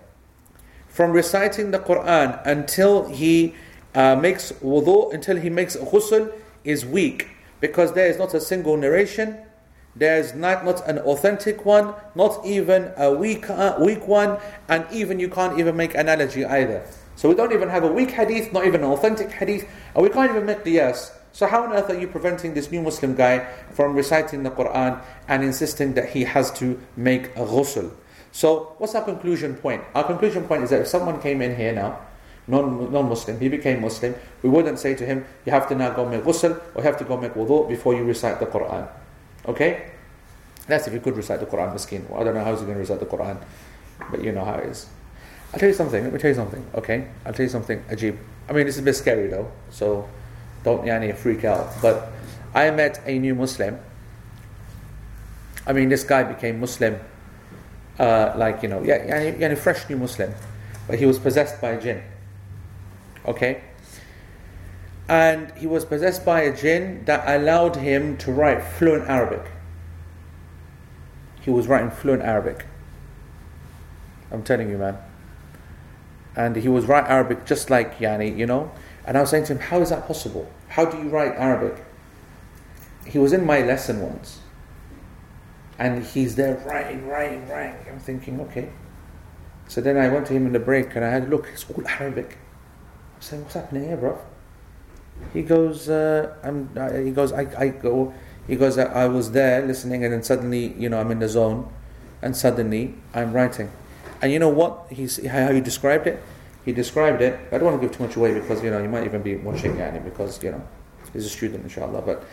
from 0.88 1.12
reciting 1.12 1.72
the 1.72 1.80
Quran 1.80 2.42
until 2.46 3.08
he 3.08 3.54
uh, 3.94 4.16
makes 4.16 4.52
wudu, 4.54 5.14
until 5.14 5.38
he 5.38 5.50
makes 5.50 5.76
ghusl, 5.76 6.32
is 6.64 6.86
weak 6.86 7.30
because 7.61 7.93
there 7.93 8.07
is 8.07 8.19
not 8.19 8.35
a 8.35 8.41
single 8.41 8.77
narration, 8.77 9.39
there 9.97 10.19
is 10.19 10.35
not, 10.35 10.65
not 10.65 10.87
an 10.89 10.99
authentic 10.99 11.65
one, 11.65 11.95
not 12.15 12.45
even 12.47 12.93
a 12.97 13.13
weak, 13.13 13.51
uh, 13.51 13.77
weak 13.81 14.07
one, 14.07 14.39
and 14.69 14.87
even 14.93 15.19
you 15.19 15.29
can't 15.29 15.59
even 15.59 15.77
make 15.77 15.95
analogy 15.95 16.45
either. 16.45 16.85
So 17.17 17.29
we 17.29 17.35
don't 17.35 17.53
even 17.53 17.69
have 17.69 17.83
a 17.83 17.93
weak 17.93 18.13
hadith, 18.13 18.53
not 18.53 18.65
even 18.65 18.83
an 18.85 18.91
authentic 18.91 19.33
hadith, 19.33 19.69
and 19.95 20.05
we 20.05 20.09
can't 20.09 20.31
even 20.31 20.47
make 20.47 20.63
the 20.63 20.77
qiyas. 20.77 21.11
So 21.33 21.47
how 21.47 21.65
on 21.65 21.73
earth 21.73 21.91
are 21.91 21.99
you 21.99 22.07
preventing 22.07 22.55
this 22.55 22.71
new 22.71 22.81
Muslim 22.81 23.15
guy 23.15 23.47
from 23.73 23.95
reciting 23.95 24.45
the 24.45 24.51
Quran 24.51 25.01
and 25.27 25.43
insisting 25.43 25.95
that 25.95 26.11
he 26.11 26.25
has 26.25 26.51
to 26.53 26.81
make 26.97 27.27
a 27.37 27.45
ghusl? 27.45 27.91
So 28.33 28.75
what's 28.79 28.95
our 28.95 29.03
conclusion 29.03 29.55
point? 29.57 29.83
Our 29.95 30.05
conclusion 30.05 30.45
point 30.45 30.63
is 30.63 30.71
that 30.71 30.83
if 30.83 30.89
someone 30.89 31.21
came 31.21 31.43
in 31.43 31.57
here 31.57 31.73
now 31.73 31.99
non, 32.49 32.91
non-Muslim, 32.91 33.39
he 33.39 33.49
became 33.49 33.81
Muslim, 33.81 34.15
we 34.43 34.49
wouldn't 34.49 34.79
say 34.79 34.95
to 34.95 35.05
him, 35.05 35.25
you 35.45 35.53
have 35.53 35.69
to 35.69 35.75
now 35.75 35.91
go 35.91 36.09
make 36.09 36.23
ghusl 36.23 36.61
or 36.75 36.83
you 36.83 36.83
have 36.83 36.99
to 36.99 37.05
go 37.05 37.17
make 37.17 37.35
wudu 37.35 37.69
before 37.69 37.95
you 37.95 38.05
recite 38.05 38.41
the 38.41 38.47
Quran. 38.47 38.89
Okay? 39.47 39.91
That's 40.67 40.87
if 40.87 40.93
you 40.93 41.01
could 41.01 41.17
recite 41.17 41.41
the 41.41 41.47
Quran, 41.47 41.73
miskin. 41.73 42.09
Well, 42.09 42.21
I 42.21 42.25
don't 42.25 42.35
know 42.35 42.45
how 42.45 42.51
he's 42.51 42.61
going 42.61 42.75
to 42.75 42.81
recite 42.81 43.01
the 43.01 43.07
Quran, 43.07 43.39
but 44.11 44.25
you 44.25 44.33
know 44.33 44.45
how 44.45 44.55
it 44.55 44.67
is. 44.67 44.87
I'll 45.53 45.61
tell 45.61 45.69
you 45.69 45.75
something, 45.75 46.03
let 46.03 46.13
me 46.13 46.19
tell 46.19 46.31
you 46.31 46.35
something, 46.35 46.65
okay? 46.75 47.09
I'll 47.25 47.33
tell 47.33 47.45
you 47.45 47.51
something 47.51 47.83
ajib. 47.91 48.17
I 48.49 48.53
mean, 48.53 48.67
this 48.67 48.77
is 48.77 48.81
a 48.81 48.85
bit 48.85 48.97
scary 48.97 49.29
though, 49.29 49.51
so 49.71 50.09
don't 50.65 50.85
yani, 50.85 51.15
freak 51.17 51.45
out. 51.45 51.69
But 51.81 52.11
I 52.55 52.71
met 52.71 53.01
a 53.07 53.19
new 53.19 53.35
Muslim. 53.35 53.79
I 55.67 55.73
mean, 55.73 55.89
this 55.89 56.05
guy 56.05 56.23
became 56.23 56.61
Muslim, 56.61 56.99
uh, 57.99 58.33
like, 58.37 58.63
you 58.63 58.69
know, 58.69 58.83
yeah, 58.83 59.05
yani, 59.05 59.39
yani 59.39 59.59
fresh 59.59 59.89
new 59.89 59.97
Muslim, 59.97 60.35
but 60.87 60.99
he 60.99 61.05
was 61.05 61.19
possessed 61.19 61.61
by 61.61 61.71
a 61.71 61.81
jinn. 61.81 62.03
Okay? 63.29 63.63
and 65.09 65.51
he 65.57 65.67
was 65.67 65.87
possessed 65.87 66.25
by 66.25 66.43
a 66.43 66.55
jinn 66.55 67.03
that 67.07 67.25
allowed 67.27 67.77
him 67.77 68.17
to 68.19 68.31
write 68.31 68.63
fluent 68.63 69.09
Arabic. 69.09 69.51
He 71.41 71.51
was 71.51 71.67
writing 71.67 71.91
fluent 71.91 72.23
Arabic. 72.23 72.67
I'm 74.31 74.43
telling 74.43 74.69
you, 74.69 74.77
man. 74.77 74.99
And 76.37 76.57
he 76.57 76.69
was 76.69 76.85
writing 76.85 77.11
Arabic 77.11 77.47
just 77.47 77.71
like 77.71 77.99
Yani, 77.99 78.37
you 78.37 78.45
know. 78.45 78.71
And 79.07 79.17
I 79.17 79.23
was 79.23 79.31
saying 79.31 79.45
to 79.45 79.55
him, 79.55 79.61
How 79.61 79.81
is 79.81 79.89
that 79.89 80.07
possible? 80.07 80.51
How 80.69 80.85
do 80.85 80.99
you 80.99 81.09
write 81.09 81.33
Arabic? 81.37 81.83
He 83.07 83.19
was 83.19 83.33
in 83.33 83.47
my 83.47 83.63
lesson 83.63 84.03
once. 84.03 84.41
And 85.79 86.05
he's 86.05 86.37
there 86.37 86.57
writing, 86.67 87.07
writing, 87.09 87.49
writing. 87.49 87.87
I'm 87.91 88.01
thinking, 88.01 88.41
okay. 88.43 88.69
So 89.69 89.81
then 89.81 89.97
I 89.97 90.09
went 90.09 90.27
to 90.27 90.35
him 90.35 90.45
in 90.45 90.53
the 90.53 90.59
break 90.59 90.95
and 90.97 91.05
I 91.05 91.11
had 91.11 91.31
look, 91.31 91.49
it's 91.53 91.65
all 91.71 91.87
Arabic. 91.87 92.37
I'm 93.19 93.23
saying, 93.23 93.43
What's 93.43 93.55
happening 93.55 93.85
here, 93.85 93.97
bro? 93.97 94.17
He 95.33 95.43
goes, 95.43 95.89
uh, 95.89 96.37
I'm, 96.45 96.71
uh, 96.77 96.93
he 96.93 97.11
goes, 97.11 97.33
I, 97.33 97.49
I 97.59 97.69
go, 97.69 98.15
he 98.47 98.55
goes, 98.55 98.79
I, 98.79 98.85
I 98.85 99.09
was 99.09 99.33
there 99.33 99.67
listening, 99.67 100.05
and 100.05 100.13
then 100.13 100.23
suddenly, 100.23 100.73
you 100.75 100.89
know, 100.89 101.01
I'm 101.01 101.11
in 101.11 101.19
the 101.19 101.29
zone, 101.29 101.69
and 102.23 102.37
suddenly 102.37 102.95
I'm 103.13 103.33
writing. 103.33 103.73
And 104.23 104.33
you 104.33 104.39
know 104.39 104.49
what? 104.49 104.87
He's 104.91 105.25
how 105.27 105.51
he 105.53 105.61
described 105.61 106.07
it. 106.07 106.23
He 106.65 106.73
described 106.73 107.21
it. 107.21 107.41
I 107.51 107.59
don't 107.59 107.65
want 107.65 107.81
to 107.83 107.89
give 107.89 107.97
too 107.97 108.05
much 108.05 108.15
away 108.15 108.35
because 108.35 108.63
you 108.63 108.71
know 108.71 108.81
you 108.81 108.89
might 108.89 109.05
even 109.05 109.23
be 109.23 109.35
watching 109.35 109.77
it 109.79 110.05
because 110.05 110.41
you 110.43 110.53
know 110.53 110.63
he's 111.13 111.27
a 111.27 111.29
student, 111.29 111.65
inshallah. 111.65 112.03
But 112.03 112.25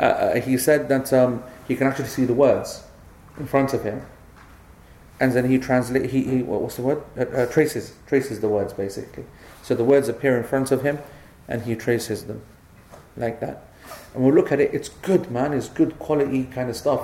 uh, 0.00 0.02
uh, 0.02 0.40
he 0.40 0.58
said 0.58 0.88
that 0.88 1.12
um, 1.12 1.44
he 1.68 1.76
can 1.76 1.86
actually 1.86 2.08
see 2.08 2.24
the 2.24 2.34
words 2.34 2.84
in 3.38 3.46
front 3.46 3.74
of 3.74 3.84
him, 3.84 4.02
and 5.20 5.32
then 5.32 5.48
he 5.48 5.58
translate. 5.58 6.10
He, 6.10 6.22
he 6.24 6.42
what's 6.42 6.76
the 6.76 6.82
word? 6.82 7.02
Uh, 7.16 7.22
uh, 7.22 7.46
traces 7.46 7.94
traces 8.06 8.40
the 8.40 8.48
words 8.48 8.72
basically. 8.72 9.24
So 9.62 9.74
the 9.74 9.84
words 9.84 10.08
appear 10.08 10.36
in 10.36 10.44
front 10.44 10.72
of 10.72 10.82
him, 10.82 10.98
and 11.48 11.62
he 11.62 11.74
traces 11.74 12.24
them 12.26 12.42
like 13.16 13.40
that. 13.40 13.64
And 14.14 14.24
we'll 14.24 14.34
look 14.34 14.52
at 14.52 14.60
it, 14.60 14.74
it's 14.74 14.88
good, 14.88 15.30
man, 15.30 15.52
it's 15.52 15.68
good 15.68 15.98
quality 15.98 16.44
kind 16.44 16.68
of 16.68 16.76
stuff. 16.76 17.00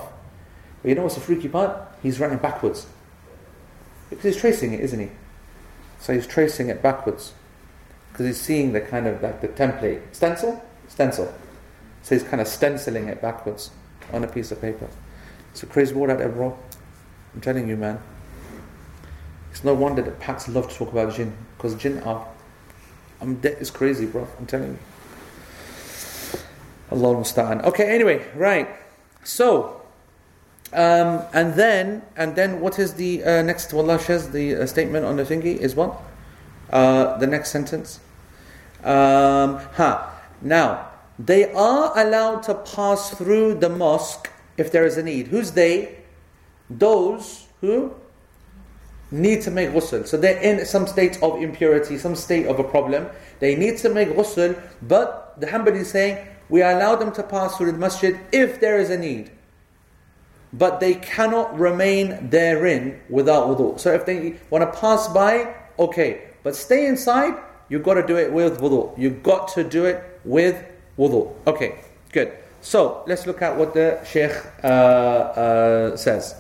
But 0.83 0.89
you 0.89 0.95
know 0.95 1.03
what's 1.03 1.15
the 1.15 1.21
freaky 1.21 1.49
part? 1.49 1.77
He's 2.03 2.21
running 2.21 2.39
backwards. 2.39 2.87
Because 4.11 4.25
he's 4.25 4.37
tracing 4.37 4.73
it, 4.73 4.81
isn't 4.81 5.01
he? 5.01 5.11
So 6.01 6.15
he's 6.15 6.27
tracing 6.27 6.69
it 6.69 6.83
backwards. 6.83 7.33
Because 8.13 8.27
he's 8.27 8.41
seeing 8.41 8.73
the 8.73 8.81
kind 8.81 9.07
of 9.07 9.23
like 9.23 9.41
the 9.41 9.49
template. 9.49 10.03
Stencil? 10.13 10.65
Stencil. 10.89 11.33
So 12.03 12.15
he's 12.15 12.25
kind 12.25 12.41
of 12.41 12.49
stenciling 12.49 13.09
it 13.09 13.21
backwards 13.21 13.71
on 14.13 14.25
a 14.25 14.29
piece 14.29 14.51
of 14.51 14.61
paper. 14.61 14.89
It's 15.51 15.63
a 15.63 15.67
crazy 15.67 15.95
word 15.95 16.11
out 16.11 16.19
there, 16.19 16.29
bro. 16.29 16.57
I'm 17.35 17.41
telling 17.41 17.69
you, 17.69 17.77
man. 17.77 18.01
It's 19.51 19.65
no 19.65 19.75
wonder 19.75 20.03
that 20.03 20.21
Pats 20.21 20.49
love 20.49 20.69
to 20.71 20.75
talk 20.75 20.93
about 20.93 21.15
jinn. 21.15 21.37
Because 21.57 21.75
jinn 21.75 22.01
are. 22.03 22.27
I'm. 23.21 23.41
It's 23.43 23.71
crazy, 23.71 24.07
bro. 24.07 24.27
I'm 24.39 24.47
telling 24.47 24.71
you. 24.71 24.79
Allah 26.91 27.17
musta'an. 27.17 27.65
Okay, 27.65 27.95
anyway, 27.95 28.27
right. 28.35 28.69
So, 29.25 29.83
um, 30.73 31.23
and 31.35 31.55
then, 31.55 32.03
and 32.17 32.35
then, 32.35 32.61
what 32.61 32.79
is 32.79 32.95
the 32.95 33.23
uh, 33.25 33.43
next? 33.43 33.73
Wallah 33.73 33.99
says 33.99 34.31
the 34.31 34.57
uh, 34.57 34.67
statement 34.67 35.05
on 35.05 35.17
the 35.17 35.25
thingy 35.25 35.57
is 35.57 35.75
what? 35.75 36.01
Uh, 36.71 37.17
the 37.19 37.27
next 37.27 37.51
sentence. 37.51 38.01
Um, 38.85 39.59
ha. 39.75 40.15
Now, 40.41 40.89
they 41.19 41.53
are 41.53 41.99
allowed 41.99 42.43
to 42.45 42.55
pass 42.55 43.11
through 43.11 43.55
the 43.55 43.69
mosque 43.69 44.31
if 44.57 44.71
there 44.71 44.87
is 44.87 44.97
a 44.97 45.03
need. 45.03 45.29
Who's 45.29 45.53
they? 45.53 45.99
Those 46.71 47.47
who 47.61 47.95
need 49.11 49.43
to 49.43 49.51
make 49.51 49.71
ghusl. 49.71 50.07
So 50.07 50.17
they're 50.17 50.41
in 50.41 50.65
some 50.67 50.87
state 50.87 51.23
of 51.23 51.41
impurity, 51.41 51.99
some 51.99 52.15
state 52.15 52.47
of 52.47 52.59
a 52.59 52.65
problem. 52.65 53.09
They 53.41 53.57
need 53.57 53.79
to 53.79 53.89
make 53.89 54.09
ghusl, 54.09 54.61
but 54.83 55.35
the 55.41 55.47
Hanbali 55.47 55.81
is 55.81 55.91
saying 55.91 56.27
we 56.49 56.63
allow 56.63 56.97
them 56.97 57.13
to 57.13 57.23
pass 57.23 57.57
through 57.57 57.73
the 57.73 57.79
masjid 57.79 58.19
if 58.33 58.61
there 58.61 58.79
is 58.79 58.91
a 58.91 58.99
need. 58.99 59.31
But 60.53 60.81
they 60.81 60.95
cannot 60.95 61.59
remain 61.59 62.31
therein 62.31 63.01
without 63.11 63.49
wudu. 63.49 63.79
So 63.79 63.93
if 63.93 64.07
they 64.07 64.37
want 64.49 64.65
to 64.65 64.81
pass 64.81 65.09
by, 65.09 65.55
okay. 65.79 66.29
But 66.43 66.57
stay 66.57 66.87
inside, 66.87 67.35
you've 67.69 67.83
got 67.83 67.95
to 67.95 68.07
do 68.07 68.17
it 68.17 68.33
with 68.33 68.61
wudu. 68.61 68.97
You've 68.97 69.23
got 69.23 69.49
to 69.49 69.65
do 69.65 69.85
it 69.85 70.21
with 70.25 70.65
wudu. 70.99 71.35
Okay, 71.47 71.81
good. 72.13 72.33
So 72.61 73.05
let's 73.07 73.27
look 73.27 73.43
at 73.43 73.57
what 73.57 73.75
the 73.75 74.03
Sheikh 74.05 74.33
uh, 74.65 74.67
uh, 74.67 75.97
says. 75.97 76.35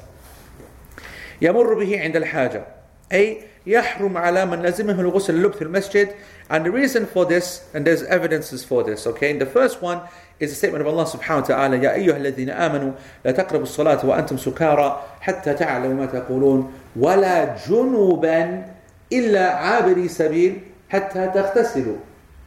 يمر 1.42 1.74
به 1.74 2.00
عند 2.02 2.16
الحاجة 2.16 2.64
أي 3.12 3.38
يحرم 3.66 4.18
على 4.18 4.46
من 4.46 4.62
لزمه 4.62 5.02
الغسل 5.02 5.36
اللب 5.36 5.54
في 5.54 5.62
المسجد 5.62 6.10
and 6.50 6.66
the 6.66 6.72
reason 6.72 7.06
for 7.06 7.26
this, 7.26 7.66
and 7.74 7.88
there's 7.88 8.04
evidences 8.04 8.64
for 8.64 8.84
this, 8.84 9.08
okay? 9.08 9.32
And 9.32 9.40
the 9.40 9.46
first 9.46 9.82
one 9.82 10.02
is 10.40 10.52
the 10.52 10.56
statement 10.56 10.82
of 10.82 10.88
Allah 10.88 11.06
subhanahu 11.06 11.42
wa 11.42 11.48
ta'ala, 11.48 11.78
يا 11.78 11.96
أيها 11.96 12.18
الذين 12.18 12.50
آمنوا 12.50 12.92
لا 13.26 13.32
تقربوا 13.32 13.64
الصلاة 13.64 14.06
وأنتم 14.06 14.38
سكارى 14.38 15.04
حتى 15.22 15.54
تعلموا 15.54 15.94
ما 15.94 16.06
تقولون 16.06 16.74
ولا 16.96 17.56
جنوبا 17.68 18.66
إلا 19.14 19.54
عابري 19.54 20.08
سبيل 20.08 20.62
حتى 20.90 21.32
تغتسلوا. 21.34 21.98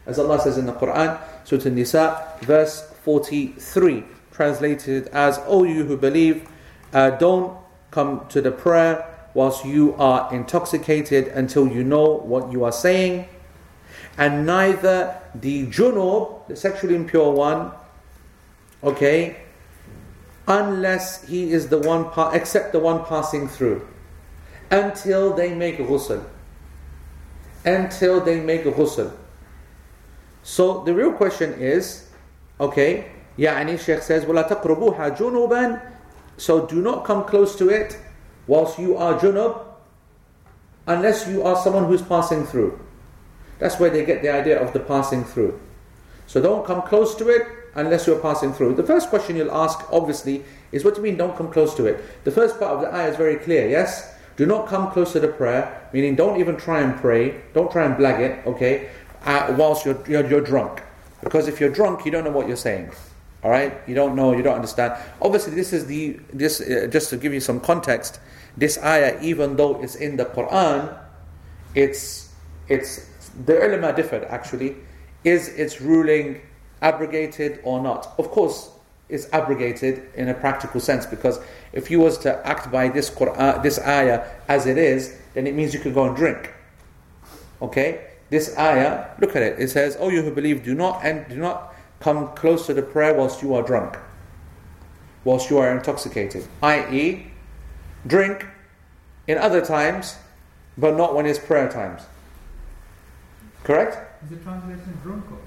As 0.06 0.18
Allah 0.18 0.40
says 0.40 0.58
in 0.58 0.66
the 0.66 0.72
Quran, 0.72 1.18
Surah 1.44 1.62
An-Nisa, 1.66 2.34
verse 2.42 2.82
43, 3.02 4.04
translated 4.30 5.08
as, 5.08 5.40
O 5.46 5.64
you 5.64 5.84
who 5.84 5.96
believe, 5.96 6.46
uh, 6.92 7.10
don't 7.10 7.56
come 7.90 8.26
to 8.28 8.40
the 8.40 8.50
prayer 8.50 9.06
whilst 9.34 9.64
you 9.64 9.94
are 9.94 10.32
intoxicated 10.32 11.28
until 11.28 11.68
you 11.68 11.84
know 11.84 12.16
what 12.16 12.50
you 12.52 12.64
are 12.64 12.72
saying 12.72 13.26
and 14.18 14.46
neither 14.46 15.20
the 15.34 15.66
junub, 15.66 16.48
the 16.48 16.56
sexually 16.56 16.94
impure 16.94 17.32
one, 17.32 17.72
okay, 18.82 19.36
unless 20.48 21.26
he 21.28 21.52
is 21.52 21.68
the 21.68 21.78
one, 21.78 22.06
pa- 22.10 22.30
except 22.30 22.72
the 22.72 22.78
one 22.78 23.04
passing 23.04 23.48
through, 23.48 23.86
until 24.70 25.34
they 25.34 25.54
make 25.54 25.78
ghusl. 25.78 26.24
Until 27.64 28.20
they 28.20 28.40
make 28.40 28.64
ghusl. 28.64 29.12
So 30.42 30.82
the 30.84 30.94
real 30.94 31.12
question 31.12 31.52
is, 31.54 32.08
okay, 32.58 33.10
يعني 33.38 33.78
Sheikh 33.78 34.00
says, 34.02 34.24
وَلَا 34.24 34.48
تَقْرُبُوهَا 34.48 35.18
جُنُوبًا 35.18 35.92
so 36.37 36.65
do 36.65 36.81
not 36.81 37.05
come 37.05 37.23
close 37.25 37.55
to 37.57 37.69
it 37.69 37.97
whilst 38.47 38.79
you 38.79 38.97
are 38.97 39.17
junub, 39.19 39.63
unless 40.87 41.27
you 41.27 41.43
are 41.43 41.55
someone 41.55 41.85
who's 41.85 42.01
passing 42.01 42.45
through. 42.45 42.79
That's 43.59 43.79
where 43.79 43.89
they 43.89 44.03
get 44.03 44.21
the 44.21 44.29
idea 44.29 44.59
of 44.59 44.73
the 44.73 44.79
passing 44.79 45.23
through. 45.23 45.59
So 46.25 46.41
don't 46.41 46.65
come 46.65 46.81
close 46.81 47.13
to 47.15 47.29
it 47.29 47.45
unless 47.75 48.07
you're 48.07 48.19
passing 48.19 48.53
through. 48.53 48.75
The 48.75 48.83
first 48.83 49.09
question 49.09 49.35
you'll 49.35 49.51
ask, 49.51 49.79
obviously, 49.91 50.43
is 50.71 50.83
what 50.83 50.95
do 50.95 51.01
you 51.01 51.03
mean 51.07 51.17
don't 51.17 51.35
come 51.37 51.51
close 51.51 51.75
to 51.75 51.85
it? 51.85 52.03
The 52.23 52.31
first 52.31 52.59
part 52.59 52.71
of 52.71 52.81
the 52.81 52.93
ayah 52.93 53.09
is 53.09 53.17
very 53.17 53.37
clear, 53.37 53.69
yes? 53.69 54.15
Do 54.37 54.45
not 54.45 54.67
come 54.67 54.91
close 54.91 55.11
to 55.13 55.19
the 55.19 55.27
prayer, 55.27 55.89
meaning 55.93 56.15
don't 56.15 56.39
even 56.39 56.57
try 56.57 56.81
and 56.81 56.99
pray, 56.99 57.41
don't 57.53 57.71
try 57.71 57.85
and 57.85 57.95
blag 57.95 58.19
it, 58.19 58.47
okay, 58.47 58.89
uh, 59.25 59.53
whilst 59.57 59.85
you're, 59.85 60.01
you're, 60.07 60.27
you're 60.27 60.41
drunk. 60.41 60.81
Because 61.21 61.47
if 61.47 61.59
you're 61.59 61.69
drunk, 61.69 62.05
you 62.05 62.11
don't 62.11 62.23
know 62.23 62.31
what 62.31 62.47
you're 62.47 62.57
saying. 62.57 62.91
All 63.43 63.49
right, 63.49 63.73
you 63.87 63.95
don't 63.95 64.15
know, 64.15 64.35
you 64.35 64.43
don't 64.43 64.55
understand. 64.55 64.93
Obviously, 65.21 65.55
this 65.55 65.73
is 65.73 65.87
the 65.87 66.19
this 66.31 66.61
uh, 66.61 66.87
just 66.91 67.09
to 67.09 67.17
give 67.17 67.33
you 67.33 67.39
some 67.39 67.59
context. 67.59 68.19
This 68.55 68.77
ayah, 68.83 69.17
even 69.21 69.55
though 69.55 69.81
it's 69.81 69.95
in 69.95 70.17
the 70.17 70.25
Quran, 70.25 70.95
it's 71.73 72.29
it's 72.67 73.07
the 73.45 73.65
ulama 73.65 73.93
differed 73.93 74.25
actually. 74.25 74.75
Is 75.23 75.49
its 75.49 75.81
ruling 75.81 76.41
abrogated 76.81 77.59
or 77.63 77.81
not? 77.81 78.13
Of 78.19 78.29
course, 78.29 78.71
it's 79.09 79.27
abrogated 79.33 80.03
in 80.15 80.29
a 80.29 80.33
practical 80.33 80.79
sense 80.79 81.05
because 81.05 81.39
if 81.73 81.89
you 81.89 81.99
was 81.99 82.17
to 82.19 82.45
act 82.45 82.71
by 82.71 82.89
this 82.89 83.09
Quran, 83.09 83.63
this 83.63 83.79
ayah 83.79 84.23
as 84.47 84.67
it 84.67 84.77
is, 84.77 85.17
then 85.33 85.47
it 85.47 85.55
means 85.55 85.73
you 85.73 85.79
could 85.79 85.93
go 85.93 86.05
and 86.05 86.15
drink. 86.15 86.53
Okay, 87.61 88.07
this 88.29 88.55
ayah, 88.57 89.07
look 89.19 89.35
at 89.35 89.41
it. 89.41 89.59
It 89.59 89.69
says, 89.69 89.97
"Oh, 89.99 90.09
you 90.09 90.21
who 90.21 90.31
believe, 90.31 90.63
do 90.63 90.75
not 90.75 91.01
and 91.03 91.27
do 91.27 91.37
not 91.37 91.70
come 92.01 92.29
close 92.35 92.65
to 92.67 92.73
the 92.73 92.81
prayer 92.81 93.13
whilst 93.13 93.41
you 93.41 93.53
are 93.55 93.63
drunk, 93.63 93.97
whilst 95.23 95.49
you 95.49 95.57
are 95.59 95.71
intoxicated." 95.71 96.45
I.e., 96.61 97.27
drink 98.05 98.45
in 99.27 99.37
other 99.37 99.63
times, 99.65 100.15
but 100.77 100.95
not 100.97 101.15
when 101.15 101.25
it's 101.25 101.39
prayer 101.39 101.69
times. 101.69 102.01
Correct? 103.63 103.97
Is 104.23 104.29
the 104.29 104.35
translation 104.37 104.97
drunk 105.03 105.25
or 105.31 105.37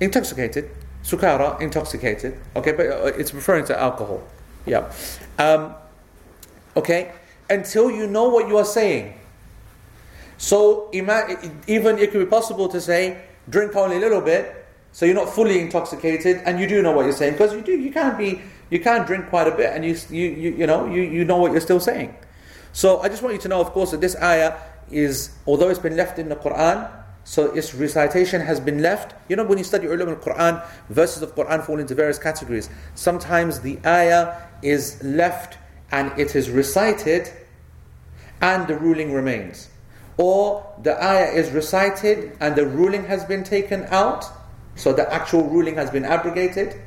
intoxicated? 0.00 0.70
Sukara, 1.02 1.60
intoxicated. 1.60 2.40
Okay, 2.56 2.72
but 2.72 2.86
uh, 2.86 3.06
it's 3.18 3.32
referring 3.34 3.64
to 3.66 3.78
alcohol. 3.78 4.22
Yeah. 4.66 4.90
Um, 5.38 5.74
okay, 6.76 7.12
until 7.50 7.90
you 7.90 8.06
know 8.06 8.28
what 8.28 8.48
you 8.48 8.56
are 8.56 8.64
saying. 8.64 9.14
So 10.38 10.90
even 10.92 11.98
it 11.98 12.10
could 12.10 12.20
be 12.20 12.26
possible 12.26 12.68
to 12.68 12.80
say, 12.80 13.22
drink 13.48 13.76
only 13.76 13.96
a 13.96 14.00
little 14.00 14.20
bit, 14.20 14.63
so 14.94 15.04
you're 15.04 15.16
not 15.16 15.28
fully 15.28 15.58
intoxicated, 15.58 16.40
and 16.46 16.60
you 16.60 16.68
do 16.68 16.80
know 16.80 16.92
what 16.92 17.02
you're 17.02 17.12
saying 17.12 17.32
because 17.32 17.52
you 17.52 17.62
do. 17.62 17.72
You 17.72 17.90
can't 17.90 18.16
be. 18.16 18.40
You 18.70 18.78
can't 18.78 19.04
drink 19.06 19.28
quite 19.28 19.48
a 19.48 19.50
bit, 19.50 19.74
and 19.74 19.84
you 19.84 19.98
you 20.08 20.30
you, 20.30 20.50
you 20.58 20.66
know 20.68 20.86
you, 20.86 21.02
you 21.02 21.24
know 21.24 21.36
what 21.36 21.50
you're 21.50 21.60
still 21.60 21.80
saying. 21.80 22.14
So 22.72 23.00
I 23.00 23.08
just 23.08 23.20
want 23.20 23.34
you 23.34 23.40
to 23.40 23.48
know, 23.48 23.60
of 23.60 23.72
course, 23.72 23.90
that 23.90 24.00
this 24.00 24.14
ayah 24.22 24.54
is, 24.92 25.30
although 25.46 25.68
it's 25.68 25.80
been 25.80 25.96
left 25.96 26.20
in 26.20 26.28
the 26.28 26.36
Quran, 26.36 26.88
so 27.24 27.46
its 27.54 27.74
recitation 27.74 28.40
has 28.40 28.60
been 28.60 28.82
left. 28.82 29.14
You 29.28 29.34
know, 29.34 29.44
when 29.44 29.58
you 29.58 29.64
study 29.64 29.88
ulum 29.88 30.10
al-Quran, 30.10 30.64
verses 30.90 31.22
of 31.22 31.34
Quran 31.34 31.64
fall 31.66 31.80
into 31.80 31.96
various 31.96 32.18
categories. 32.18 32.70
Sometimes 32.94 33.60
the 33.60 33.78
ayah 33.84 34.42
is 34.62 35.02
left 35.02 35.58
and 35.90 36.16
it 36.18 36.36
is 36.36 36.50
recited 36.50 37.32
and 38.40 38.68
the 38.68 38.76
ruling 38.76 39.12
remains. 39.12 39.70
Or 40.18 40.72
the 40.82 41.02
ayah 41.02 41.32
is 41.32 41.50
recited 41.50 42.36
and 42.40 42.54
the 42.54 42.66
ruling 42.66 43.06
has 43.06 43.24
been 43.24 43.42
taken 43.42 43.84
out, 43.90 44.26
so 44.76 44.92
the 44.92 45.12
actual 45.12 45.44
ruling 45.44 45.76
has 45.76 45.90
been 45.90 46.04
abrogated. 46.04 46.80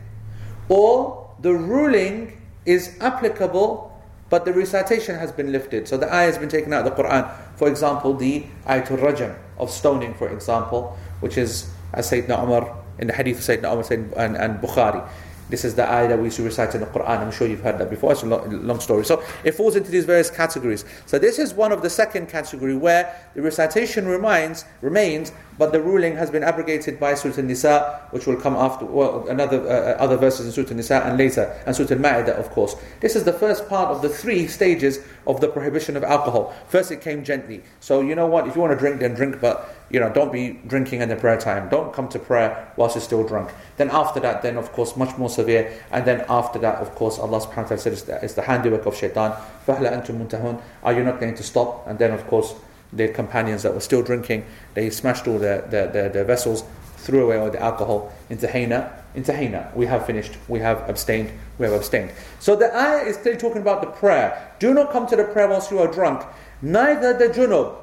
Or 0.70 1.30
the 1.40 1.54
ruling 1.54 2.42
is 2.66 2.98
applicable 3.00 3.88
but 4.30 4.46
the 4.46 4.54
recitation 4.54 5.16
has 5.16 5.32
been 5.32 5.52
lifted. 5.52 5.88
So 5.88 5.98
the 5.98 6.14
ayah 6.14 6.26
has 6.26 6.38
been 6.38 6.50
taken 6.50 6.74
out 6.74 6.86
of 6.86 6.96
the 6.96 7.02
Quran. 7.02 7.32
For 7.56 7.68
example, 7.68 8.14
the 8.14 8.46
ayatul 8.66 9.00
rajam 9.00 9.36
of 9.58 9.72
stoning, 9.72 10.14
for 10.16 10.28
example, 10.30 10.98
which 11.22 11.38
is 11.38 11.70
as 11.94 12.12
Sayyidina 12.12 12.44
Umar 12.44 12.76
in 13.00 13.08
the 13.08 13.14
hadith 13.14 13.38
of 13.38 13.46
Sayyidina 13.46 13.72
Umar 13.72 14.24
and, 14.26 14.36
and 14.36 14.62
Bukhari. 14.62 15.08
This 15.50 15.64
is 15.64 15.76
the 15.76 15.90
ayah 15.90 16.10
that 16.10 16.18
we 16.18 16.26
used 16.26 16.36
to 16.38 16.44
recite 16.44 16.76
in 16.76 16.82
the 16.82 16.88
Quran. 16.88 17.20
I'm 17.20 17.32
sure 17.32 17.48
you've 17.48 17.62
heard 17.62 17.78
that 17.78 17.90
before. 17.90 18.12
It's 18.12 18.22
a 18.22 18.26
long 18.26 18.82
story. 18.82 19.06
So 19.06 19.24
it 19.46 19.54
falls 19.54 19.78
into 19.78 19.90
these 19.90 20.04
various 20.04 20.30
categories. 20.30 20.84
So 21.06 21.18
this 21.18 21.40
is 21.40 21.54
one 21.54 21.72
of 21.72 21.82
the 21.82 21.90
second 21.90 22.28
category 22.28 22.76
where 22.76 23.16
the 23.34 23.42
recitation 23.42 24.10
remains, 24.10 24.66
remains, 24.82 25.32
but 25.58 25.72
the 25.72 25.82
ruling 25.82 26.16
has 26.18 26.30
been 26.30 26.44
abrogated 26.44 27.00
by 27.00 27.16
Surah 27.16 27.42
Nisa, 27.42 28.02
which 28.12 28.28
will 28.28 28.36
come 28.36 28.56
after, 28.56 28.86
well, 28.86 29.28
another 29.28 29.60
uh, 29.62 29.72
uh 29.72 30.04
other 30.04 30.18
verses 30.18 30.46
in 30.46 30.52
Surah 30.52 30.76
Nisa, 30.76 31.04
and 31.06 31.18
later, 31.18 31.60
and 31.66 31.76
Surah 31.76 31.96
Ma'idah, 31.96 32.38
of 32.38 32.50
course. 32.52 32.76
This 33.00 33.16
is 33.16 33.24
the 33.24 33.34
first 33.34 33.68
part 33.68 33.90
of 33.90 34.02
the 34.02 34.10
three 34.10 34.48
stages 34.48 35.00
of 35.26 35.42
the 35.42 35.48
prohibition 35.48 35.98
of 35.98 36.04
alcohol. 36.04 36.54
First, 36.68 36.92
it 36.92 37.02
came 37.02 37.24
gently. 37.24 37.64
So 37.80 38.02
you 38.02 38.16
know 38.16 38.28
what? 38.28 38.48
If 38.48 38.56
you 38.56 38.62
want 38.62 38.74
to 38.74 38.80
drink, 38.80 39.00
then 39.00 39.16
drink, 39.16 39.42
but 39.42 39.74
you 39.90 40.00
know, 40.00 40.12
don't 40.12 40.32
be 40.32 40.60
drinking 40.68 41.02
in 41.02 41.10
the 41.10 41.16
prayer 41.16 41.40
time. 41.40 41.70
Don't 41.70 41.94
come 41.94 42.08
to 42.10 42.20
prayer 42.20 42.72
whilst 42.76 42.96
you're 42.96 43.02
still 43.02 43.26
drunk. 43.26 43.52
Then 43.78 43.90
after 43.90 44.20
that, 44.20 44.42
then 44.42 44.58
of 44.58 44.72
course, 44.74 44.96
much 44.98 45.18
more 45.18 45.30
severe. 45.30 45.74
And 45.92 46.06
then 46.06 46.26
after 46.30 46.60
that, 46.60 46.76
of 46.76 46.94
course, 46.96 47.18
Allah 47.18 47.40
subhanahu 47.40 47.56
wa 47.56 47.64
ta'ala 47.64 47.80
said 47.80 47.94
it's 47.94 48.02
the, 48.04 48.24
it's 48.24 48.34
the 48.34 48.42
handiwork 48.44 48.86
of 48.86 48.96
shaitan. 48.96 49.34
Are 49.68 50.94
you 50.94 51.04
not 51.04 51.20
going 51.20 51.36
to 51.36 51.44
stop? 51.44 51.88
And 51.88 51.98
then 52.00 52.12
of 52.12 52.28
course, 52.28 52.54
their 52.94 53.10
companions 53.10 53.64
that 53.64 53.74
were 53.74 53.82
still 53.82 54.02
drinking, 54.02 54.46
they 54.74 54.90
smashed 54.90 55.28
all 55.28 55.40
their, 55.40 55.62
their, 55.62 55.88
their, 55.88 56.10
their 56.10 56.24
vessels, 56.24 56.64
threw 56.98 57.26
away 57.26 57.38
all 57.38 57.50
the 57.50 57.62
alcohol 57.62 58.14
into 58.30 58.48
Haina. 58.48 58.92
Into 59.16 59.32
Haina. 59.32 59.74
We 59.76 59.86
have 59.88 60.06
finished. 60.06 60.38
We 60.48 60.60
have 60.60 60.88
abstained. 60.90 61.32
We 61.58 61.66
have 61.66 61.74
abstained. 61.74 62.12
So 62.40 62.56
the 62.56 62.76
ayah 62.76 63.06
is 63.06 63.16
still 63.16 63.36
talking 63.36 63.62
about 63.62 63.82
the 63.82 63.88
prayer. 63.88 64.56
Do 64.60 64.74
not 64.74 64.92
come 64.92 65.08
to 65.08 65.16
the 65.16 65.24
prayer 65.24 65.48
whilst 65.48 65.72
you 65.72 65.80
are 65.80 65.92
drunk. 65.92 66.24
Neither 66.62 67.18
the 67.18 67.28
junub, 67.28 67.76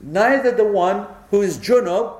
neither 0.00 0.52
the 0.52 0.64
one 0.64 1.06
who 1.30 1.42
is 1.42 1.58
junub, 1.58 2.18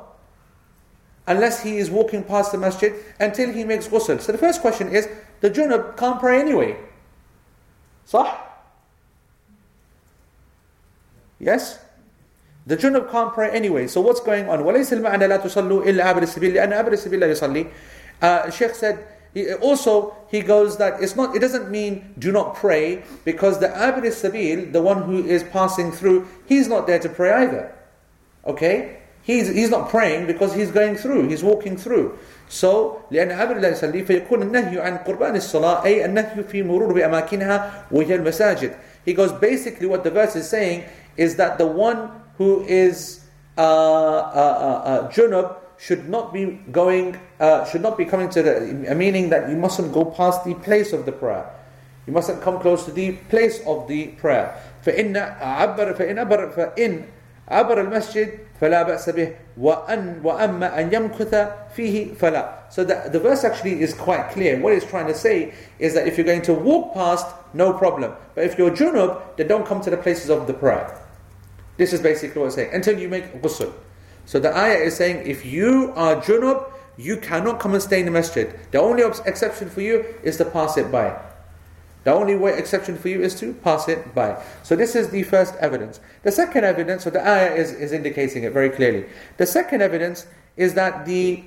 unless 1.26 1.62
he 1.62 1.78
is 1.78 1.90
walking 1.90 2.24
past 2.24 2.52
the 2.52 2.58
masjid 2.58 2.92
until 3.20 3.52
he 3.52 3.64
makes 3.64 3.86
ghusl. 3.86 4.20
So 4.20 4.32
the 4.32 4.38
first 4.38 4.60
question 4.60 4.88
is, 4.88 5.08
the 5.40 5.50
junub 5.50 5.96
can't 5.96 6.20
pray 6.20 6.40
anyway. 6.40 6.76
Sah? 8.04 8.36
Yes? 11.38 11.78
The 12.65 12.75
junub 12.75 13.09
can't 13.09 13.33
pray 13.33 13.49
anyway. 13.51 13.87
So 13.87 14.01
what's 14.01 14.19
going 14.19 14.49
on? 14.49 14.59
وَلَيْسَ 14.59 14.99
الْمَعْنَى 14.99 15.27
لَا 15.29 15.41
تُصَلُّوا 15.41 15.85
إِلَّا 15.85 16.03
عَبْرِ 16.03 16.23
السَّبِيلِ 16.23 16.53
لِأَنَّ 16.53 16.73
عَبْرِ 16.73 16.91
السَّبِيلِ 16.91 17.19
لَا 17.19 17.31
يُصَلِّي 17.31 17.71
uh, 18.21 18.51
Sheikh 18.51 18.75
said, 18.75 19.07
he, 19.33 19.53
also 19.53 20.15
he 20.29 20.41
goes 20.41 20.77
that 20.77 21.01
it's 21.01 21.15
not. 21.15 21.35
It 21.35 21.39
doesn't 21.39 21.69
mean 21.69 22.13
do 22.17 22.31
not 22.31 22.55
pray 22.55 23.03
because 23.23 23.59
the 23.59 23.67
abir 23.67 24.01
sabil, 24.07 24.73
the 24.73 24.81
one 24.81 25.03
who 25.03 25.23
is 25.23 25.43
passing 25.43 25.91
through, 25.91 26.27
he's 26.45 26.67
not 26.67 26.87
there 26.87 26.99
to 26.99 27.09
pray 27.09 27.31
either. 27.31 27.73
Okay, 28.45 28.99
he's 29.21 29.47
he's 29.49 29.69
not 29.69 29.89
praying 29.89 30.25
because 30.25 30.55
he's 30.55 30.71
going 30.71 30.95
through. 30.95 31.27
He's 31.29 31.43
walking 31.43 31.77
through. 31.77 32.17
So 32.49 33.03
لأن 33.11 33.31
عبر 33.31 33.59
لا 33.59 33.69
يصلي 33.69 34.05
فيكون 34.05 34.41
النهي 34.41 34.79
عن 34.79 34.97
قربان 35.05 35.35
الصلاة 35.35 35.85
أي 35.85 36.05
النهي 36.05 36.43
في 36.43 36.63
مرور 36.63 36.93
بأماكنها 36.93 37.91
وهي 37.91 38.15
المساجد. 38.15 38.73
He 39.05 39.13
goes 39.13 39.31
basically 39.33 39.87
what 39.87 40.03
the 40.03 40.11
verse 40.11 40.35
is 40.35 40.49
saying 40.49 40.85
is 41.15 41.35
that 41.35 41.57
the 41.57 41.67
one 41.67 42.09
who 42.37 42.61
is 42.63 43.25
uh, 43.57 43.61
uh, 43.61 43.63
uh, 43.63 44.89
uh, 44.89 45.11
junub 45.11 45.55
should 45.77 46.09
not 46.09 46.33
be 46.33 46.59
going, 46.71 47.19
uh, 47.39 47.65
should 47.65 47.81
not 47.81 47.97
be 47.97 48.05
coming 48.05 48.29
to 48.29 48.41
the, 48.41 48.95
meaning 48.95 49.29
that 49.29 49.49
you 49.49 49.55
mustn't 49.55 49.93
go 49.93 50.05
past 50.05 50.43
the 50.43 50.53
place 50.55 50.93
of 50.93 51.05
the 51.05 51.11
prayer. 51.11 51.49
You 52.05 52.13
mustn't 52.13 52.41
come 52.41 52.59
close 52.59 52.85
to 52.85 52.91
the 52.91 53.13
place 53.29 53.59
of 53.65 53.87
the 53.87 54.07
prayer. 54.19 54.55
فإن 54.85 55.15
عبر 55.39 55.93
فإن 55.93 56.17
عبر 56.17 56.49
فإن 56.55 57.03
عبر 57.49 57.81
المسجد 57.81 58.39
فلا 58.61 58.83
بأس 58.83 59.09
به 59.09 59.35
وأن 59.59 60.21
وأما 60.23 60.79
أن 60.79 60.93
يمكث 60.93 61.51
فيه 61.75 62.15
فلا. 62.15 62.71
So 62.71 62.83
the, 62.83 63.09
the 63.11 63.19
verse 63.19 63.43
actually 63.43 63.81
is 63.81 63.93
quite 63.93 64.29
clear. 64.31 64.59
What 64.59 64.73
it's 64.73 64.85
trying 64.85 65.07
to 65.07 65.15
say 65.15 65.53
is 65.79 65.93
that 65.93 66.07
if 66.07 66.17
you're 66.17 66.25
going 66.25 66.41
to 66.43 66.53
walk 66.53 66.93
past, 66.93 67.25
no 67.53 67.73
problem. 67.73 68.13
But 68.35 68.45
if 68.45 68.57
you're 68.57 68.71
junub, 68.71 69.37
then 69.37 69.47
don't 69.47 69.65
come 69.65 69.81
to 69.81 69.89
the 69.89 69.97
places 69.97 70.29
of 70.29 70.47
the 70.47 70.53
prayer. 70.53 70.97
This 71.76 71.92
is 71.92 72.00
basically 72.00 72.40
what 72.40 72.46
it's 72.46 72.56
saying. 72.56 72.72
Until 72.72 72.98
you 72.98 73.08
make 73.08 73.42
ghusl. 73.42 73.72
So 74.24 74.38
the 74.38 74.56
ayah 74.56 74.76
is 74.76 74.96
saying 74.96 75.26
if 75.26 75.44
you 75.44 75.92
are 75.96 76.16
junub, 76.16 76.70
you 76.96 77.16
cannot 77.16 77.58
come 77.58 77.74
and 77.74 77.82
stay 77.82 78.00
in 78.00 78.06
the 78.06 78.10
masjid. 78.10 78.58
The 78.70 78.80
only 78.80 79.02
exception 79.02 79.70
for 79.70 79.80
you 79.80 80.04
is 80.22 80.36
to 80.36 80.44
pass 80.44 80.76
it 80.76 80.92
by. 80.92 81.18
The 82.04 82.12
only 82.12 82.36
way 82.36 82.58
exception 82.58 82.98
for 82.98 83.08
you 83.08 83.22
is 83.22 83.34
to 83.40 83.52
pass 83.54 83.88
it 83.88 84.14
by. 84.14 84.42
So 84.62 84.74
this 84.74 84.96
is 84.96 85.10
the 85.10 85.22
first 85.22 85.54
evidence. 85.56 86.00
The 86.24 86.32
second 86.32 86.64
evidence, 86.64 87.04
so 87.04 87.10
the 87.10 87.26
ayah 87.26 87.54
is, 87.54 87.72
is 87.72 87.92
indicating 87.92 88.42
it 88.42 88.52
very 88.52 88.70
clearly. 88.70 89.06
The 89.36 89.46
second 89.46 89.82
evidence 89.82 90.26
is 90.56 90.74
that 90.74 91.06
the 91.06 91.44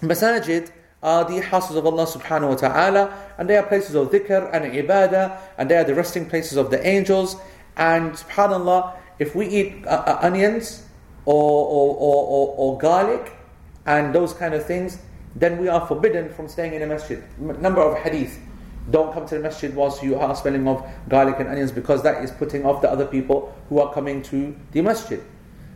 masajid 0.00 0.70
are 1.00 1.24
the 1.24 1.40
houses 1.40 1.76
of 1.76 1.86
Allah 1.86 2.06
subhanahu 2.06 2.48
wa 2.48 2.54
ta'ala, 2.56 3.18
and 3.38 3.48
they 3.48 3.56
are 3.56 3.62
places 3.62 3.94
of 3.94 4.10
dhikr 4.10 4.52
and 4.52 4.64
ibadah, 4.64 5.38
and 5.56 5.70
they 5.70 5.76
are 5.76 5.84
the 5.84 5.94
resting 5.94 6.28
places 6.28 6.58
of 6.58 6.70
the 6.72 6.84
angels. 6.84 7.36
And 7.76 8.12
subhanAllah, 8.12 8.96
if 9.19 9.35
we 9.35 9.47
eat 9.47 9.85
uh, 9.85 9.89
uh, 9.89 10.19
onions, 10.21 10.83
or, 11.25 11.65
or, 11.67 11.95
or, 11.95 12.55
or, 12.57 12.77
garlic 12.77 13.33
and 13.85 14.13
those 14.13 14.33
kind 14.33 14.53
of 14.53 14.65
things, 14.65 14.99
then 15.35 15.57
we 15.57 15.67
are 15.67 15.85
forbidden 15.87 16.29
from 16.33 16.47
staying 16.47 16.73
in 16.73 16.81
a 16.81 16.87
masjid. 16.87 17.23
Number 17.39 17.81
of 17.81 17.97
hadith. 17.97 18.39
Don't 18.91 19.13
come 19.13 19.25
to 19.27 19.35
the 19.35 19.41
masjid 19.41 19.73
whilst 19.73 20.03
you 20.03 20.19
are 20.19 20.35
smelling 20.35 20.67
of 20.67 20.85
garlic 21.07 21.39
and 21.39 21.47
onions 21.47 21.71
because 21.71 22.03
that 22.03 22.21
is 22.21 22.31
putting 22.31 22.65
off 22.65 22.81
the 22.81 22.91
other 22.91 23.05
people 23.05 23.55
who 23.69 23.79
are 23.79 23.93
coming 23.93 24.21
to 24.23 24.53
the 24.73 24.81
masjid. 24.81 25.23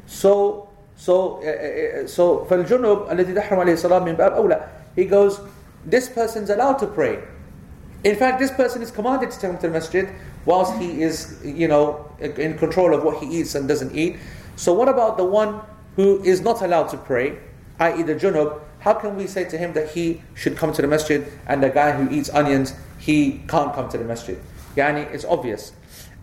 So, 0.06 0.70
so, 0.98 1.41
uh, 1.41 2.06
so, 2.08 2.46
فالجنوب 2.50 3.10
الذي 3.10 3.34
تحرم 3.34 3.60
عليه 3.60 3.74
الصلاة 3.74 4.04
من 4.04 4.17
باب 4.17 4.34
أولى. 4.34 4.67
He 4.96 5.06
goes, 5.06 5.39
this 5.86 6.10
person's 6.10 6.50
allowed 6.50 6.80
to 6.80 6.88
pray. 6.88 7.20
In 8.04 8.15
fact, 8.15 8.39
this 8.39 8.52
person 8.52 8.82
is 8.82 8.91
commanded 8.91 9.32
to 9.32 9.39
come 9.39 9.56
to 9.58 9.67
the 9.67 9.74
masjid 9.74 10.10
whilst 10.44 10.76
he 10.78 11.02
is, 11.02 11.40
you 11.44 11.68
know, 11.68 12.11
in 12.18 12.59
control 12.59 12.94
of 12.94 13.05
what 13.05 13.22
he 13.22 13.40
eats 13.40 13.55
and 13.55 13.68
doesn't 13.68 13.94
eat. 13.94 14.16
So 14.57 14.72
what 14.72 14.88
about 14.88 15.16
the 15.16 15.24
one 15.24 15.61
who 15.96 16.22
is 16.22 16.40
not 16.40 16.62
allowed 16.62 16.88
to 16.88 16.96
pray, 16.96 17.38
i.e. 17.81 18.02
the 18.02 18.14
junub? 18.14 18.61
How 18.81 18.94
can 18.94 19.16
we 19.16 19.26
say 19.26 19.44
to 19.44 19.57
him 19.57 19.72
that 19.74 19.90
he 19.90 20.22
should 20.35 20.57
come 20.57 20.72
to 20.72 20.83
the 20.83 20.88
masjid 20.88 21.26
and 21.46 21.62
the 21.62 21.70
guy 21.70 21.92
who 21.92 22.12
eats 22.12 22.31
onions, 22.31 22.74
he 22.98 23.42
can't 23.48 23.72
come 23.72 23.88
to 23.90 23.98
the 23.98 24.05
masjid? 24.05 24.40
Yani, 24.76 25.12
it's 25.12 25.24
obvious. 25.24 25.72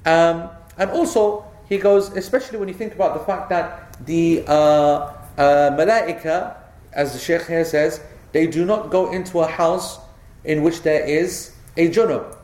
Um, 0.06 0.50
and 0.78 0.90
also, 0.92 1.46
he 1.68 1.78
goes, 1.78 2.10
especially 2.18 2.58
when 2.58 2.68
you 2.68 2.74
think 2.74 2.94
about 2.94 3.14
the 3.14 3.24
fact 3.26 3.50
that 3.50 4.06
the 4.06 4.44
uh, 4.48 5.14
uh, 5.38 5.72
malaika, 5.78 6.58
as 6.94 7.14
the 7.14 7.20
Sheikh 7.20 7.46
here 7.48 7.64
says, 7.64 8.02
they 8.32 8.48
do 8.48 8.66
not 8.66 8.90
go 8.90 9.12
into 9.12 9.40
a 9.40 9.48
house 9.48 10.00
in 10.44 10.64
which 10.64 10.82
there 10.82 11.06
is 11.06 11.54
a 11.78 11.90
junub. 11.90 12.36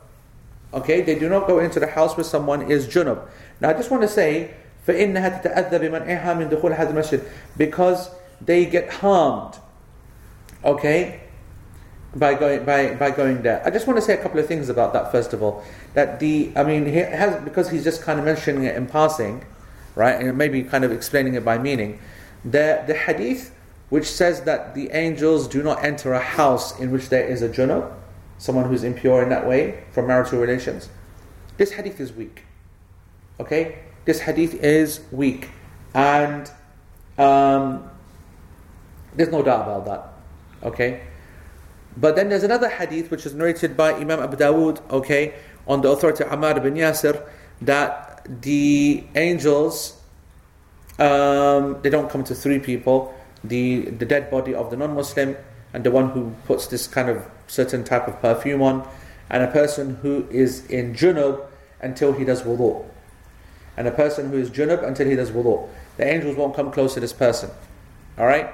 Okay, 0.73 1.01
they 1.01 1.19
do 1.19 1.27
not 1.27 1.47
go 1.47 1.59
into 1.59 1.79
the 1.79 1.87
house 1.87 2.15
where 2.15 2.23
someone 2.23 2.71
is 2.71 2.87
junub. 2.87 3.27
Now, 3.59 3.69
I 3.69 3.73
just 3.73 3.91
want 3.91 4.03
to 4.03 4.07
say 4.07 4.51
فإنها 4.87 5.41
تتأذى 5.43 5.79
بمنعها 5.79 6.33
من 6.33 6.49
دخول 6.49 6.73
هذا 6.73 6.89
المسجد 6.89 7.21
because 7.57 8.09
they 8.43 8.65
get 8.65 8.89
harmed 8.89 9.59
okay 10.65 11.19
by 12.15 12.33
going 12.33 12.65
by 12.65 12.95
by 12.95 13.11
going 13.11 13.41
there 13.41 13.61
I 13.65 13.69
just 13.69 13.87
want 13.87 13.97
to 13.97 14.01
say 14.01 14.13
a 14.13 14.17
couple 14.17 14.39
of 14.39 14.47
things 14.47 14.69
about 14.69 14.93
that 14.93 15.11
first 15.11 15.33
of 15.33 15.43
all 15.43 15.63
that 15.93 16.19
the 16.19 16.51
I 16.55 16.63
mean 16.63 16.85
he 16.85 16.97
has 16.97 17.41
because 17.43 17.69
he's 17.69 17.83
just 17.83 18.01
kind 18.01 18.19
of 18.19 18.25
mentioning 18.25 18.63
it 18.63 18.75
in 18.75 18.87
passing 18.87 19.45
right 19.95 20.19
and 20.19 20.37
maybe 20.37 20.63
kind 20.63 20.83
of 20.83 20.91
explaining 20.91 21.35
it 21.35 21.45
by 21.45 21.57
meaning 21.57 21.99
the 22.43 22.83
the 22.87 22.95
hadith 22.95 23.53
which 23.89 24.09
says 24.09 24.41
that 24.41 24.73
the 24.73 24.89
angels 24.91 25.47
do 25.47 25.61
not 25.61 25.83
enter 25.83 26.13
a 26.13 26.19
house 26.19 26.79
in 26.79 26.91
which 26.91 27.09
there 27.09 27.25
is 27.25 27.41
a 27.41 27.49
junub 27.49 27.93
someone 28.38 28.66
who's 28.66 28.84
impure 28.84 29.22
in 29.22 29.28
that 29.28 29.46
way 29.46 29.84
from 29.92 30.06
marital 30.06 30.38
relations 30.38 30.88
this 31.56 31.72
hadith 31.72 32.00
is 32.00 32.12
weak 32.12 32.44
okay 33.40 33.78
this 34.06 34.20
hadith 34.20 34.54
is 34.54 35.00
weak. 35.10 35.50
And 35.92 36.50
um, 37.18 37.90
there's 39.14 39.30
no 39.30 39.42
doubt 39.42 39.62
about 39.62 39.84
that. 39.84 40.68
Okay? 40.68 41.02
But 41.96 42.14
then 42.14 42.28
there's 42.28 42.44
another 42.44 42.68
hadith 42.68 43.10
which 43.10 43.26
is 43.26 43.34
narrated 43.34 43.76
by 43.76 43.94
Imam 43.94 44.20
Abu 44.20 44.36
Dawood, 44.36 44.80
okay, 44.90 45.34
on 45.66 45.80
the 45.80 45.90
authority 45.90 46.24
of 46.24 46.30
Ammar 46.30 46.62
bin 46.62 46.74
Yasir, 46.74 47.26
that 47.62 48.26
the 48.42 49.04
angels 49.14 50.00
um, 50.98 51.78
they 51.82 51.90
don't 51.90 52.08
come 52.08 52.24
to 52.24 52.34
three 52.34 52.58
people 52.58 53.14
the, 53.44 53.82
the 53.90 54.06
dead 54.06 54.30
body 54.30 54.54
of 54.54 54.70
the 54.70 54.76
non 54.76 54.94
Muslim, 54.94 55.36
and 55.72 55.84
the 55.84 55.90
one 55.90 56.10
who 56.10 56.34
puts 56.44 56.66
this 56.66 56.86
kind 56.86 57.08
of 57.08 57.26
certain 57.46 57.84
type 57.84 58.08
of 58.08 58.20
perfume 58.20 58.62
on, 58.62 58.88
and 59.30 59.42
a 59.42 59.50
person 59.50 59.96
who 60.02 60.26
is 60.30 60.66
in 60.66 60.94
junub 60.94 61.44
until 61.80 62.12
he 62.12 62.24
does 62.24 62.42
wudu. 62.42 62.84
And 63.76 63.86
a 63.86 63.90
person 63.90 64.30
who 64.30 64.38
is 64.38 64.50
junub 64.50 64.86
until 64.86 65.08
he 65.08 65.16
does 65.16 65.30
wudu. 65.30 65.68
The 65.96 66.06
angels 66.06 66.36
won't 66.36 66.54
come 66.54 66.70
close 66.70 66.94
to 66.94 67.00
this 67.00 67.12
person. 67.12 67.50
Alright? 68.18 68.50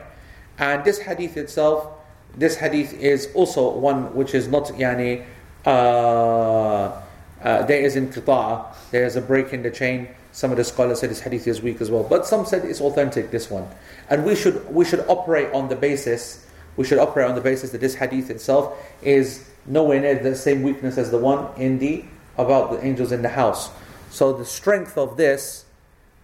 And 0.59 0.85
this 0.85 1.01
hadith 1.01 1.37
itself, 1.37 1.89
this 2.37 2.57
hadith 2.57 2.93
is 2.95 3.29
also 3.35 3.77
one 3.77 4.15
which 4.15 4.35
is 4.35 4.49
not 4.49 4.67
yani, 4.67 5.25
uh, 5.65 7.01
uh, 7.43 7.63
there 7.67 7.81
is 7.81 7.95
there 7.95 9.05
is 9.05 9.17
a 9.17 9.21
break 9.21 9.53
in 9.53 9.63
the 9.63 9.71
chain. 9.71 10.09
Some 10.33 10.51
of 10.51 10.57
the 10.57 10.65
scholars 10.65 11.01
said 11.01 11.11
this 11.11 11.21
hadith 11.21 11.47
is 11.47 11.61
weak 11.61 11.81
as 11.81 11.91
well, 11.91 12.05
but 12.05 12.27
some 12.27 12.47
said 12.47 12.65
it's 12.65 12.81
authentic. 12.81 13.31
This 13.31 13.51
one, 13.51 13.69
and 14.09 14.25
we 14.25 14.35
should 14.35 14.73
we 14.73 14.85
should 14.85 15.05
operate 15.09 15.53
on 15.53 15.69
the 15.69 15.77
basis 15.77 16.47
we 16.77 16.85
should 16.85 16.99
operate 16.99 17.29
on 17.29 17.35
the 17.35 17.41
basis 17.41 17.71
that 17.71 17.81
this 17.81 17.95
hadith 17.97 18.31
itself 18.31 18.77
is 19.03 19.49
nowhere 19.67 20.01
near 20.01 20.19
the 20.19 20.35
same 20.35 20.63
weakness 20.63 20.99
as 20.99 21.11
the 21.11 21.19
one 21.19 21.49
in 21.57 21.79
the 21.79 22.05
about 22.39 22.71
the 22.71 22.85
angels 22.85 23.13
in 23.13 23.23
the 23.23 23.29
house. 23.29 23.71
So 24.11 24.33
the 24.33 24.45
strength 24.45 24.97
of 24.97 25.17
this 25.17 25.67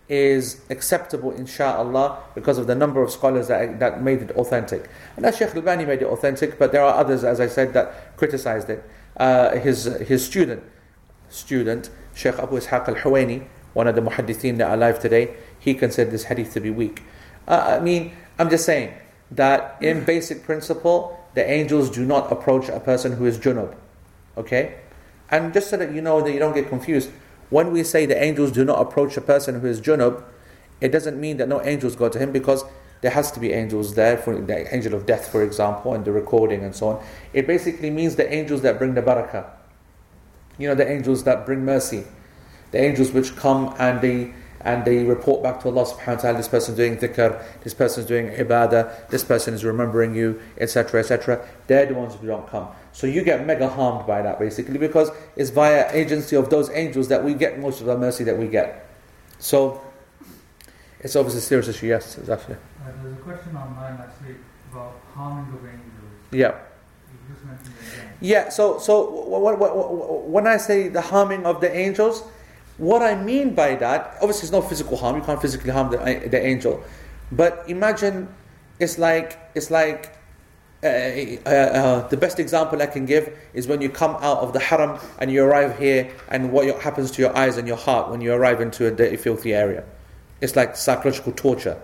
is 0.08 0.62
acceptable, 0.70 1.32
insha'Allah, 1.32 2.18
because 2.34 2.56
of 2.56 2.66
the 2.66 2.74
number 2.74 3.02
of 3.02 3.10
scholars 3.10 3.48
that, 3.48 3.78
that 3.78 4.02
made 4.02 4.22
it 4.22 4.30
authentic. 4.32 4.88
And 5.16 5.24
that 5.24 5.34
Sheikh 5.34 5.50
Al-Albani 5.50 5.84
made 5.84 6.00
it 6.00 6.06
authentic, 6.06 6.58
but 6.58 6.72
there 6.72 6.82
are 6.82 6.94
others, 6.94 7.24
as 7.24 7.40
I 7.40 7.46
said, 7.46 7.74
that 7.74 8.16
criticized 8.16 8.70
it. 8.70 8.82
Uh, 9.18 9.56
his, 9.56 9.84
his 9.84 10.24
student, 10.24 10.62
student, 11.28 11.90
Sheikh 12.14 12.38
Abu 12.38 12.58
Ishaq 12.58 12.88
Al-Huwaini, 12.88 13.46
one 13.74 13.86
of 13.86 13.94
the 13.94 14.00
muhaddithin 14.00 14.56
that 14.58 14.70
are 14.70 14.74
alive 14.74 14.98
today, 14.98 15.34
he 15.58 15.74
considered 15.74 16.10
this 16.10 16.24
hadith 16.24 16.54
to 16.54 16.60
be 16.60 16.70
weak. 16.70 17.02
Uh, 17.46 17.76
I 17.78 17.80
mean, 17.80 18.12
I'm 18.38 18.48
just 18.48 18.64
saying 18.64 18.94
that 19.30 19.76
in 19.80 20.04
basic 20.04 20.42
principle, 20.42 21.18
the 21.34 21.48
angels 21.48 21.90
do 21.90 22.04
not 22.04 22.30
approach 22.32 22.68
a 22.68 22.80
person 22.80 23.12
who 23.12 23.26
is 23.26 23.38
junub. 23.38 23.74
Okay? 24.36 24.78
And 25.30 25.52
just 25.52 25.70
so 25.70 25.76
that 25.76 25.92
you 25.92 26.00
know 26.00 26.20
that 26.22 26.32
you 26.32 26.38
don't 26.38 26.54
get 26.54 26.68
confused, 26.68 27.10
when 27.50 27.72
we 27.72 27.82
say 27.82 28.06
the 28.06 28.20
angels 28.22 28.52
do 28.52 28.64
not 28.64 28.80
approach 28.80 29.16
a 29.16 29.20
person 29.20 29.60
who 29.60 29.66
is 29.66 29.80
junub, 29.80 30.22
it 30.80 30.88
doesn't 30.88 31.20
mean 31.20 31.36
that 31.38 31.48
no 31.48 31.62
angels 31.62 31.96
go 31.96 32.08
to 32.08 32.18
him 32.18 32.32
because 32.32 32.64
there 33.00 33.10
has 33.10 33.30
to 33.32 33.40
be 33.40 33.52
angels 33.52 33.94
there, 33.94 34.18
for 34.18 34.40
the 34.40 34.74
angel 34.74 34.94
of 34.94 35.06
death, 35.06 35.28
for 35.30 35.42
example, 35.42 35.94
and 35.94 36.04
the 36.04 36.12
recording 36.12 36.64
and 36.64 36.74
so 36.74 36.88
on. 36.88 37.04
It 37.32 37.46
basically 37.46 37.90
means 37.90 38.16
the 38.16 38.32
angels 38.32 38.62
that 38.62 38.78
bring 38.78 38.94
the 38.94 39.02
barakah. 39.02 39.46
You 40.58 40.68
know, 40.68 40.74
the 40.74 40.90
angels 40.90 41.22
that 41.24 41.46
bring 41.46 41.64
mercy. 41.64 42.04
The 42.72 42.78
angels 42.78 43.12
which 43.12 43.36
come 43.36 43.74
and 43.78 44.00
they 44.00 44.34
and 44.62 44.84
they 44.84 45.04
report 45.04 45.42
back 45.42 45.60
to 45.62 45.68
Allah 45.68 45.84
subhanahu 45.84 46.16
wa 46.16 46.20
ta'ala, 46.22 46.36
this 46.38 46.48
person 46.48 46.72
is 46.74 46.76
doing 46.76 46.96
dhikr, 46.96 47.42
this 47.62 47.74
person 47.74 48.02
is 48.02 48.08
doing 48.08 48.30
ibadah, 48.30 49.08
this 49.10 49.24
person 49.24 49.54
is 49.54 49.64
remembering 49.64 50.14
you, 50.14 50.40
etc. 50.58 51.00
etc. 51.00 51.46
They're 51.66 51.86
the 51.86 51.94
ones 51.94 52.14
who 52.16 52.26
don't 52.26 52.46
come. 52.48 52.68
So 52.92 53.06
you 53.06 53.22
get 53.22 53.46
mega 53.46 53.68
harmed 53.68 54.06
by 54.06 54.22
that 54.22 54.38
basically 54.38 54.78
because 54.78 55.10
it's 55.36 55.50
via 55.50 55.88
agency 55.92 56.34
of 56.36 56.50
those 56.50 56.70
angels 56.70 57.08
that 57.08 57.22
we 57.22 57.34
get 57.34 57.60
most 57.60 57.80
of 57.80 57.86
the 57.86 57.96
mercy 57.96 58.24
that 58.24 58.36
we 58.36 58.48
get. 58.48 58.88
So 59.38 59.80
it's 61.00 61.14
obviously 61.14 61.38
a 61.38 61.42
serious 61.42 61.68
issue, 61.68 61.86
yes, 61.86 62.18
exactly. 62.18 62.56
Uh, 62.56 62.90
there's 63.02 63.16
a 63.16 63.20
question 63.20 63.56
online 63.56 63.94
actually 64.00 64.34
about 64.72 64.96
harming 65.14 65.52
of 65.54 65.64
angels. 65.64 65.82
Yeah. 66.32 66.54
You 67.12 67.34
just 67.34 67.46
mentioned 67.46 67.74
it 67.80 67.94
again. 67.94 68.12
Yeah, 68.20 68.48
so 68.48 68.78
so 68.80 69.06
w- 69.30 69.56
w- 69.56 69.58
w- 69.58 70.22
when 70.26 70.46
I 70.48 70.56
say 70.56 70.88
the 70.88 71.00
harming 71.00 71.46
of 71.46 71.60
the 71.60 71.74
angels, 71.74 72.24
what 72.78 73.02
I 73.02 73.14
mean 73.14 73.54
by 73.54 73.74
that, 73.76 74.16
obviously, 74.22 74.44
it's 74.44 74.52
no 74.52 74.62
physical 74.62 74.96
harm. 74.96 75.16
You 75.16 75.22
can't 75.22 75.40
physically 75.42 75.70
harm 75.70 75.90
the, 75.90 75.98
the 75.98 76.44
angel, 76.44 76.82
but 77.30 77.64
imagine 77.68 78.28
it's 78.78 78.98
like 78.98 79.38
it's 79.54 79.70
like 79.70 80.14
uh, 80.82 80.86
uh, 80.86 81.50
uh, 81.50 82.08
the 82.08 82.16
best 82.16 82.38
example 82.38 82.80
I 82.80 82.86
can 82.86 83.04
give 83.04 83.36
is 83.52 83.66
when 83.66 83.82
you 83.82 83.88
come 83.88 84.14
out 84.20 84.38
of 84.38 84.52
the 84.52 84.60
haram 84.60 85.00
and 85.18 85.30
you 85.30 85.42
arrive 85.42 85.76
here, 85.76 86.10
and 86.28 86.52
what 86.52 86.66
happens 86.80 87.10
to 87.12 87.22
your 87.22 87.36
eyes 87.36 87.56
and 87.56 87.66
your 87.66 87.76
heart 87.76 88.10
when 88.10 88.20
you 88.20 88.32
arrive 88.32 88.60
into 88.60 88.86
a 88.86 88.90
dirty, 88.92 89.16
filthy 89.16 89.54
area. 89.54 89.84
It's 90.40 90.54
like 90.54 90.76
psychological 90.76 91.32
torture. 91.32 91.80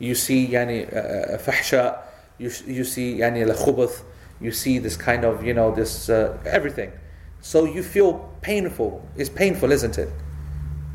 You 0.00 0.16
see, 0.16 0.48
yani 0.48 0.92
uh, 0.92 1.38
fahsha. 1.38 2.02
You 2.38 2.50
you 2.66 2.82
see, 2.82 3.18
yani 3.18 3.48
al 3.48 3.90
You 4.40 4.50
see 4.50 4.78
this 4.78 4.96
kind 4.96 5.24
of, 5.24 5.44
you 5.44 5.54
know, 5.54 5.72
this 5.72 6.10
uh, 6.10 6.36
everything. 6.44 6.92
So 7.46 7.64
you 7.64 7.84
feel 7.84 8.28
painful. 8.40 9.08
It's 9.16 9.30
painful, 9.30 9.70
isn't 9.70 9.98
it? 9.98 10.10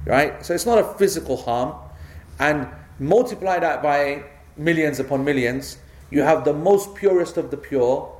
Right? 0.03 0.45
So 0.45 0.53
it's 0.53 0.65
not 0.65 0.79
a 0.79 0.83
physical 0.95 1.37
harm. 1.37 1.73
And 2.39 2.67
multiply 2.99 3.57
that 3.59 3.81
by 3.81 4.23
millions 4.57 4.99
upon 4.99 5.23
millions, 5.23 5.77
you 6.09 6.23
have 6.23 6.43
the 6.43 6.51
most 6.51 6.93
purest 6.93 7.37
of 7.37 7.51
the 7.51 7.57
pure. 7.57 8.13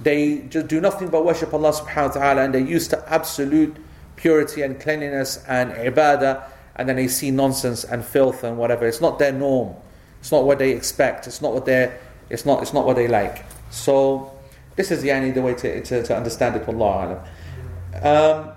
They 0.00 0.46
just 0.48 0.68
do 0.68 0.80
nothing 0.80 1.08
but 1.08 1.24
worship 1.24 1.52
Allah 1.52 1.72
subhanahu 1.72 2.14
wa 2.14 2.20
ta'ala 2.20 2.42
and 2.44 2.54
they're 2.54 2.60
used 2.60 2.90
to 2.90 3.12
absolute 3.12 3.76
purity 4.14 4.62
and 4.62 4.78
cleanliness 4.80 5.42
and 5.48 5.72
ibadah, 5.72 6.44
and 6.76 6.88
then 6.88 6.94
they 6.94 7.08
see 7.08 7.32
nonsense 7.32 7.82
and 7.82 8.04
filth 8.04 8.44
and 8.44 8.56
whatever. 8.56 8.86
It's 8.86 9.00
not 9.00 9.18
their 9.18 9.32
norm. 9.32 9.74
It's 10.20 10.30
not 10.30 10.44
what 10.44 10.60
they 10.60 10.70
expect. 10.70 11.26
It's 11.26 11.42
not 11.42 11.54
what 11.54 11.66
they 11.66 11.92
it's 12.30 12.46
not 12.46 12.62
it's 12.62 12.72
not 12.72 12.86
what 12.86 12.94
they 12.94 13.08
like. 13.08 13.44
So 13.70 14.30
this 14.76 14.92
is 14.92 15.02
yani 15.02 15.34
the 15.34 15.42
way 15.42 15.54
to, 15.54 15.82
to, 15.82 16.04
to 16.04 16.16
understand 16.16 16.54
it, 16.54 16.68
Allah 16.68 17.06
alam. 17.06 17.18
Um, 18.02 18.52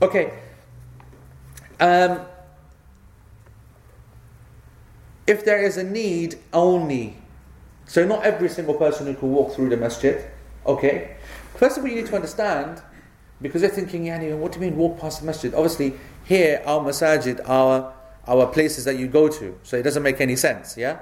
okay. 0.00 0.38
Um, 1.80 2.20
if 5.26 5.44
there 5.44 5.62
is 5.62 5.76
a 5.76 5.84
need 5.84 6.38
only, 6.52 7.16
so 7.86 8.06
not 8.06 8.24
every 8.24 8.48
single 8.48 8.74
person 8.74 9.06
who 9.06 9.14
can 9.14 9.30
walk 9.30 9.54
through 9.54 9.68
the 9.68 9.76
masjid, 9.76 10.24
okay. 10.66 11.16
First 11.56 11.78
of 11.78 11.84
all, 11.84 11.90
you 11.90 11.96
need 11.96 12.06
to 12.06 12.14
understand, 12.14 12.82
because 13.40 13.62
they're 13.62 13.70
thinking, 13.70 14.04
Yani, 14.04 14.36
what 14.36 14.52
do 14.52 14.60
you 14.60 14.66
mean 14.66 14.76
walk 14.76 14.98
past 14.98 15.20
the 15.20 15.26
masjid? 15.26 15.54
Obviously, 15.54 15.94
here, 16.24 16.62
our 16.66 16.80
masajid 16.80 17.40
are 17.48 17.94
our 18.26 18.46
places 18.46 18.84
that 18.84 18.96
you 18.96 19.08
go 19.08 19.28
to, 19.28 19.58
so 19.64 19.76
it 19.76 19.82
doesn't 19.82 20.02
make 20.02 20.20
any 20.20 20.36
sense, 20.36 20.76
yeah? 20.76 21.00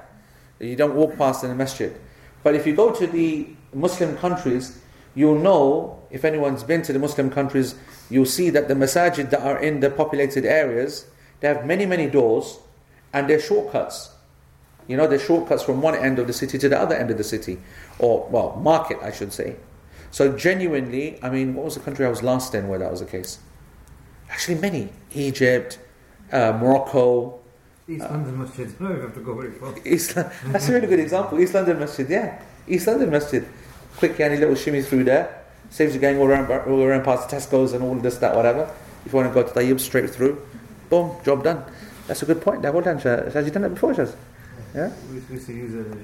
You 0.58 0.76
don't 0.76 0.94
walk 0.94 1.16
past 1.18 1.44
in 1.44 1.50
the 1.50 1.56
masjid. 1.56 1.94
But 2.42 2.54
if 2.54 2.66
you 2.66 2.74
go 2.74 2.92
to 2.92 3.06
the 3.06 3.48
Muslim 3.74 4.16
countries, 4.16 4.80
you'll 5.14 5.38
know, 5.38 5.99
if 6.10 6.24
anyone's 6.24 6.62
been 6.64 6.82
to 6.82 6.92
the 6.92 6.98
Muslim 6.98 7.30
countries, 7.30 7.74
you'll 8.08 8.26
see 8.26 8.50
that 8.50 8.68
the 8.68 8.74
masajid 8.74 9.30
that 9.30 9.40
are 9.40 9.58
in 9.58 9.80
the 9.80 9.90
populated 9.90 10.44
areas, 10.44 11.06
they 11.40 11.48
have 11.48 11.64
many, 11.66 11.86
many 11.86 12.08
doors 12.08 12.58
and 13.12 13.28
they're 13.28 13.40
shortcuts. 13.40 14.10
You 14.86 14.96
know, 14.96 15.06
they're 15.06 15.18
shortcuts 15.18 15.62
from 15.62 15.82
one 15.82 15.94
end 15.94 16.18
of 16.18 16.26
the 16.26 16.32
city 16.32 16.58
to 16.58 16.68
the 16.68 16.78
other 16.78 16.96
end 16.96 17.10
of 17.10 17.18
the 17.18 17.24
city, 17.24 17.58
or, 17.98 18.26
well, 18.28 18.56
market, 18.56 18.98
I 19.02 19.12
should 19.12 19.32
say. 19.32 19.56
So, 20.10 20.36
genuinely, 20.36 21.22
I 21.22 21.30
mean, 21.30 21.54
what 21.54 21.64
was 21.64 21.74
the 21.74 21.80
country 21.80 22.04
I 22.04 22.08
was 22.08 22.24
last 22.24 22.54
in 22.56 22.66
where 22.66 22.80
that 22.80 22.90
was 22.90 22.98
the 22.98 23.06
case? 23.06 23.38
Actually, 24.28 24.56
many. 24.56 24.88
Egypt, 25.12 25.78
uh, 26.32 26.58
Morocco, 26.60 27.40
East 27.90 28.10
London 28.10 28.38
Masjid. 28.38 28.80
No, 28.80 28.88
you 28.90 29.00
have 29.00 29.14
to 29.14 29.20
go 29.20 29.34
very 29.34 29.50
far. 29.52 29.74
East, 29.84 30.14
that's 30.14 30.68
a 30.68 30.72
really 30.72 30.86
good 30.86 31.00
example. 31.00 31.40
East 31.40 31.54
London 31.54 31.78
Masjid, 31.78 32.08
yeah. 32.08 32.42
East 32.68 32.86
London 32.86 33.10
Masjid. 33.10 33.46
Quick, 33.96 34.18
any 34.20 34.36
little 34.36 34.54
shimmy 34.54 34.82
through 34.82 35.04
there. 35.04 35.39
Saves 35.70 35.94
you 35.94 36.00
going 36.00 36.18
all 36.18 36.26
around, 36.26 36.50
all 36.50 36.82
around 36.82 37.04
past 37.04 37.30
Tesco's 37.30 37.72
and 37.72 37.82
all 37.82 37.94
this, 37.94 38.18
that, 38.18 38.34
whatever. 38.34 38.70
If 39.06 39.12
you 39.12 39.16
want 39.16 39.32
to 39.32 39.34
go 39.34 39.46
to 39.46 39.54
Tayyib, 39.54 39.80
straight 39.80 40.10
through. 40.10 40.44
Boom, 40.90 41.16
job 41.24 41.44
done. 41.44 41.64
That's 42.06 42.22
a 42.22 42.26
good 42.26 42.42
point 42.42 42.62
there. 42.62 42.72
Well 42.72 42.82
done, 42.82 42.98
Shaz. 42.98 43.32
Has 43.32 43.46
you 43.46 43.52
done 43.52 43.62
that 43.62 43.70
before, 43.70 43.94
Shaz? 43.94 44.14
Yeah? 44.74 44.92
We 45.08 45.16
used 45.34 45.46
to 45.46 45.52
use 45.52 45.74
it 45.74 45.86
as 45.86 45.96
a 45.96 46.00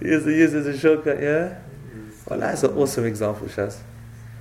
show. 0.00 0.06
Use 0.06 0.26
use 0.26 0.54
as 0.54 0.66
a 0.66 0.78
shortcut, 0.78 1.20
yeah? 1.20 1.58
Well, 2.28 2.40
that's 2.40 2.62
an 2.62 2.76
awesome 2.76 3.04
example, 3.04 3.48
Shaz. 3.48 3.78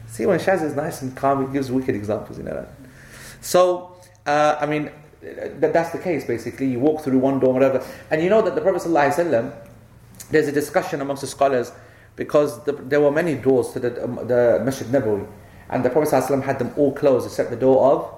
See, 0.07 0.25
when 0.25 0.39
Shaz 0.39 0.61
is 0.63 0.75
nice 0.75 1.01
and 1.01 1.15
calm, 1.15 1.47
he 1.47 1.53
gives 1.53 1.71
wicked 1.71 1.95
examples, 1.95 2.37
you 2.37 2.43
know 2.43 2.53
that. 2.53 2.69
So, 3.41 3.95
uh, 4.25 4.57
I 4.59 4.65
mean, 4.65 4.91
that, 5.21 5.73
that's 5.73 5.89
the 5.91 5.99
case, 5.99 6.25
basically. 6.25 6.67
You 6.67 6.79
walk 6.79 7.01
through 7.03 7.17
one 7.19 7.39
door, 7.39 7.53
whatever. 7.53 7.83
And 8.09 8.23
you 8.23 8.29
know 8.29 8.41
that 8.41 8.55
the 8.55 8.61
Prophet 8.61 8.83
ﷺ, 8.83 9.53
there's 10.31 10.47
a 10.47 10.51
discussion 10.51 11.01
amongst 11.01 11.21
the 11.21 11.27
scholars 11.27 11.71
because 12.15 12.63
the, 12.63 12.73
there 12.73 13.01
were 13.01 13.11
many 13.11 13.35
doors 13.35 13.71
to 13.73 13.79
the, 13.79 14.03
um, 14.03 14.15
the 14.27 14.61
Masjid 14.63 14.87
Nabawi. 14.87 15.27
And 15.69 15.83
the 15.83 15.89
Prophet 15.89 16.13
ﷺ 16.13 16.43
had 16.43 16.59
them 16.59 16.73
all 16.77 16.93
closed 16.93 17.25
except 17.25 17.49
the 17.49 17.55
door 17.55 17.91
of 17.91 18.13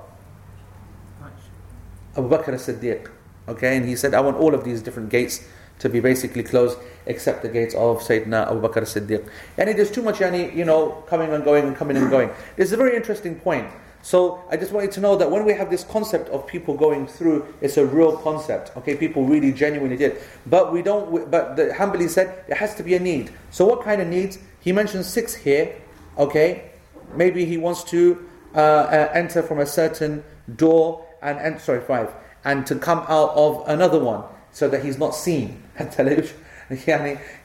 Abu 2.17 2.29
Bakr 2.29 2.53
as-Siddiq. 2.53 3.09
Okay, 3.47 3.77
and 3.77 3.87
he 3.87 3.95
said, 3.95 4.13
I 4.13 4.19
want 4.19 4.37
all 4.37 4.53
of 4.53 4.65
these 4.65 4.81
different 4.81 5.09
gates 5.09 5.47
to 5.79 5.87
be 5.87 5.99
basically 5.99 6.43
closed 6.43 6.77
except 7.05 7.43
the 7.43 7.49
gates 7.49 7.73
of 7.75 7.99
Sayyidina 7.99 8.51
Abu 8.51 8.61
Bakr 8.61 8.81
as-Siddiq. 8.81 9.29
And 9.57 9.69
there's 9.77 9.91
too 9.91 10.01
much, 10.01 10.17
yani, 10.17 10.53
you 10.53 10.65
know, 10.65 11.03
coming 11.07 11.31
and 11.31 11.43
going 11.43 11.65
and 11.65 11.75
coming 11.75 11.95
and 11.95 12.09
going. 12.09 12.29
It's 12.57 12.71
a 12.71 12.77
very 12.77 12.95
interesting 12.95 13.39
point. 13.39 13.67
So 14.07 14.41
I 14.49 14.55
just 14.55 14.71
want 14.71 14.85
you 14.85 14.91
to 14.93 15.01
know 15.01 15.17
that 15.17 15.29
when 15.29 15.43
we 15.43 15.51
have 15.51 15.69
this 15.69 15.83
concept 15.83 16.29
of 16.29 16.47
people 16.47 16.75
going 16.75 17.07
through, 17.07 17.45
it's 17.59 17.75
a 17.75 17.85
real 17.85 18.15
concept. 18.15 18.71
Okay, 18.77 18.95
people 18.95 19.25
really 19.25 19.51
genuinely 19.51 19.97
did. 19.97 20.21
But 20.45 20.71
we 20.71 20.81
don't. 20.81 21.29
But 21.29 21.57
the 21.57 21.75
Hanbali 21.77 22.09
said 22.09 22.45
it 22.47 22.55
has 22.55 22.73
to 22.75 22.83
be 22.83 22.95
a 22.95 23.01
need. 23.01 23.33
So 23.51 23.65
what 23.65 23.83
kind 23.83 24.01
of 24.01 24.07
needs? 24.07 24.39
He 24.61 24.71
mentioned 24.71 25.03
six 25.03 25.35
here. 25.35 25.75
Okay, 26.17 26.71
maybe 27.15 27.43
he 27.43 27.57
wants 27.57 27.83
to 27.91 28.25
uh, 28.55 28.59
uh, 28.59 29.11
enter 29.13 29.43
from 29.43 29.59
a 29.59 29.65
certain 29.65 30.23
door 30.55 31.05
and, 31.21 31.37
and 31.39 31.59
sorry, 31.59 31.81
five, 31.81 32.09
and 32.45 32.65
to 32.65 32.75
come 32.75 32.99
out 33.09 33.31
of 33.31 33.67
another 33.67 33.99
one 33.99 34.23
so 34.53 34.69
that 34.69 34.85
he's 34.85 34.97
not 34.97 35.15
seen. 35.15 35.61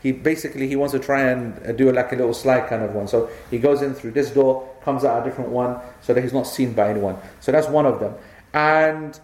He 0.02 0.12
basically 0.12 0.66
he 0.68 0.76
wants 0.76 0.92
to 0.92 0.98
try 0.98 1.22
and 1.22 1.76
do 1.76 1.90
like 1.92 2.12
a 2.12 2.16
little 2.16 2.34
slide 2.34 2.68
kind 2.68 2.82
of 2.82 2.92
one. 2.92 3.06
So 3.08 3.30
he 3.50 3.58
goes 3.58 3.82
in 3.82 3.94
through 3.94 4.12
this 4.12 4.30
door, 4.30 4.68
comes 4.84 5.04
out 5.04 5.22
a 5.22 5.28
different 5.28 5.50
one, 5.50 5.78
so 6.00 6.14
that 6.14 6.22
he's 6.22 6.32
not 6.32 6.46
seen 6.46 6.72
by 6.72 6.90
anyone. 6.90 7.16
So 7.40 7.52
that's 7.52 7.68
one 7.68 7.86
of 7.86 8.00
them. 8.00 8.14
And 8.52 9.18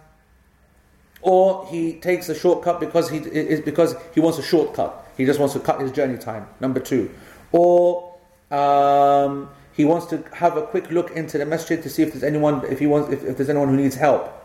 or 1.21 1.65
he 1.67 1.93
takes 1.93 2.29
a 2.29 2.35
shortcut 2.35 2.79
because 2.79 3.09
he 3.09 3.17
is 3.17 3.61
because 3.61 3.95
he 4.13 4.19
wants 4.19 4.39
a 4.39 4.43
shortcut. 4.43 5.05
He 5.17 5.25
just 5.25 5.39
wants 5.39 5.53
to 5.53 5.59
cut 5.59 5.81
his 5.81 5.91
journey 5.91 6.17
time. 6.17 6.47
Number 6.59 6.79
two, 6.79 7.11
or 7.51 8.15
um, 8.51 9.49
he 9.73 9.85
wants 9.85 10.07
to 10.07 10.23
have 10.33 10.57
a 10.57 10.61
quick 10.61 10.89
look 10.91 11.11
into 11.11 11.37
the 11.37 11.45
masjid 11.45 11.81
to 11.83 11.89
see 11.89 12.03
if 12.03 12.13
there's 12.13 12.23
anyone 12.23 12.65
if 12.65 12.79
he 12.79 12.87
wants 12.87 13.11
if, 13.11 13.23
if 13.23 13.37
there's 13.37 13.49
anyone 13.49 13.69
who 13.69 13.77
needs 13.77 13.95
help 13.95 14.39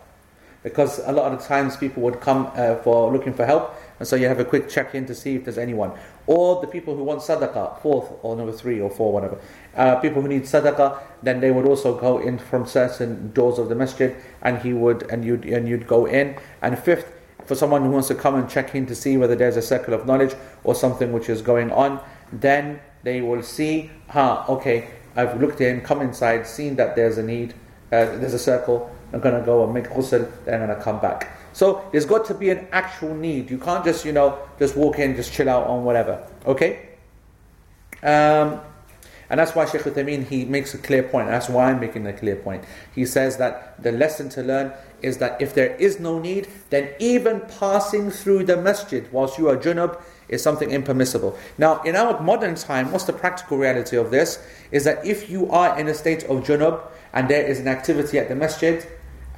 because 0.65 0.99
a 1.01 1.13
lot 1.13 1.31
of 1.31 1.39
the 1.39 1.47
times 1.47 1.77
people 1.77 2.03
would 2.03 2.21
come 2.21 2.51
uh, 2.55 2.75
for 2.77 3.13
looking 3.13 3.35
for 3.35 3.47
help, 3.47 3.77
and 4.01 4.09
so 4.09 4.17
you 4.17 4.27
have 4.27 4.41
a 4.41 4.45
quick 4.45 4.69
check 4.69 4.95
in 4.95 5.07
to 5.07 5.15
see 5.15 5.37
if 5.37 5.45
there's 5.45 5.59
anyone. 5.59 5.93
Or 6.27 6.61
the 6.61 6.67
people 6.67 6.97
who 6.97 7.05
want 7.05 7.21
sadaqah, 7.21 7.81
fourth 7.83 8.11
or 8.23 8.35
number 8.35 8.53
three 8.53 8.81
or 8.81 8.91
four, 8.91 9.13
whatever. 9.13 9.39
Uh, 9.77 9.97
people 9.97 10.23
who 10.23 10.29
need 10.29 10.43
sadaqah, 10.43 11.01
then 11.23 11.41
they 11.41 11.51
would 11.51 11.67
also 11.67 11.99
go 11.99 12.19
in 12.19 12.39
from 12.39 12.67
certain 12.67 13.33
doors 13.33 13.59
of 13.59 13.69
the 13.69 13.75
masjid, 13.75 14.17
and 14.43 14.59
he 14.59 14.73
would 14.73 15.03
and 15.11 15.25
you'd 15.25 15.45
and 15.45 15.69
you'd 15.69 15.87
go 15.87 16.07
in. 16.07 16.37
And 16.63 16.79
fifth, 16.79 17.13
for 17.45 17.55
someone 17.55 17.83
who 17.85 17.91
wants 17.91 18.09
to 18.09 18.15
come 18.15 18.35
and 18.35 18.49
check 18.49 18.75
in 18.75 18.87
to 18.87 18.95
see 18.95 19.17
whether 19.17 19.35
there's 19.35 19.57
a 19.57 19.63
circle 19.63 19.95
of 19.95 20.07
knowledge 20.07 20.35
or 20.65 20.75
something 20.75 21.13
which 21.13 21.29
is 21.29 21.43
going 21.43 21.71
on, 21.73 22.01
then 22.33 22.81
they 23.03 23.21
will 23.21 23.43
see, 23.43 23.91
huh, 24.09 24.45
okay, 24.49 24.89
I've 25.17 25.41
looked 25.41 25.61
in, 25.61 25.81
come 25.83 26.01
inside, 26.01 26.47
seen 26.47 26.77
that 26.77 26.97
there's 26.97 27.19
a 27.19 27.23
need, 27.23 27.53
uh, 27.93 28.17
there's 28.17 28.35
a 28.35 28.39
circle, 28.39 28.91
I'm 29.13 29.21
to 29.21 29.43
go 29.45 29.65
and 29.65 29.73
make 29.73 29.85
ghusl, 29.85 30.31
then 30.45 30.63
I'm 30.63 30.69
to 30.69 30.83
come 30.83 31.01
back. 31.01 31.31
So 31.53 31.89
there's 31.93 32.07
got 32.07 32.25
to 32.27 32.35
be 32.35 32.51
an 32.51 32.67
actual 32.73 33.15
need. 33.15 33.51
You 33.51 33.59
can't 33.59 33.85
just, 33.85 34.05
you 34.05 34.13
know, 34.13 34.39
just 34.59 34.77
walk 34.77 34.99
in, 34.99 35.15
just 35.15 35.33
chill 35.33 35.49
out 35.49 35.67
on 35.69 35.85
whatever. 35.85 36.27
Okay? 36.47 36.89
Um, 38.03 38.61
and 39.31 39.41
that's 39.41 39.55
why 39.55 39.65
Shaykh 39.65 39.83
Uthaymeen, 39.83 40.27
he 40.27 40.45
makes 40.45 40.75
a 40.75 40.79
clear 40.79 41.03
point. 41.03 41.29
That's 41.29 41.49
why 41.49 41.71
I'm 41.71 41.81
making 41.81 42.07
a 42.07 42.13
clear 42.13 42.37
point. 42.37 42.65
He 42.95 43.07
says 43.07 43.37
that 43.39 43.83
the 43.83 43.93
lesson 43.93 44.29
to 44.31 44.43
learn 44.43 44.73
is 45.03 45.19
that 45.19 45.41
if 45.41 45.55
there 45.55 45.75
is 45.77 46.01
no 46.01 46.19
need, 46.19 46.49
then 46.71 46.91
even 46.99 47.41
passing 47.59 48.11
through 48.11 48.45
the 48.45 48.57
masjid 48.57 49.11
whilst 49.13 49.39
you 49.39 49.49
are 49.49 49.57
junub 49.57 50.01
is 50.29 50.43
something 50.43 50.71
impermissible. 50.71 51.39
Now, 51.59 51.83
in 51.83 51.97
our 51.97 52.21
modern 52.21 52.55
time, 52.55 52.91
what's 52.93 53.05
the 53.05 53.13
practical 53.13 53.59
reality 53.59 53.97
of 53.97 54.11
this? 54.11 54.45
Is 54.71 54.85
that 54.85 55.05
if 55.05 55.29
you 55.29 55.51
are 55.51 55.79
in 55.79 55.89
a 55.89 55.95
state 55.95 56.25
of 56.25 56.45
junub 56.45 56.81
and 57.13 57.29
there 57.29 57.45
is 57.45 57.61
an 57.61 57.69
activity 57.69 58.19
at 58.19 58.29
the 58.29 58.35
masjid, 58.35 58.87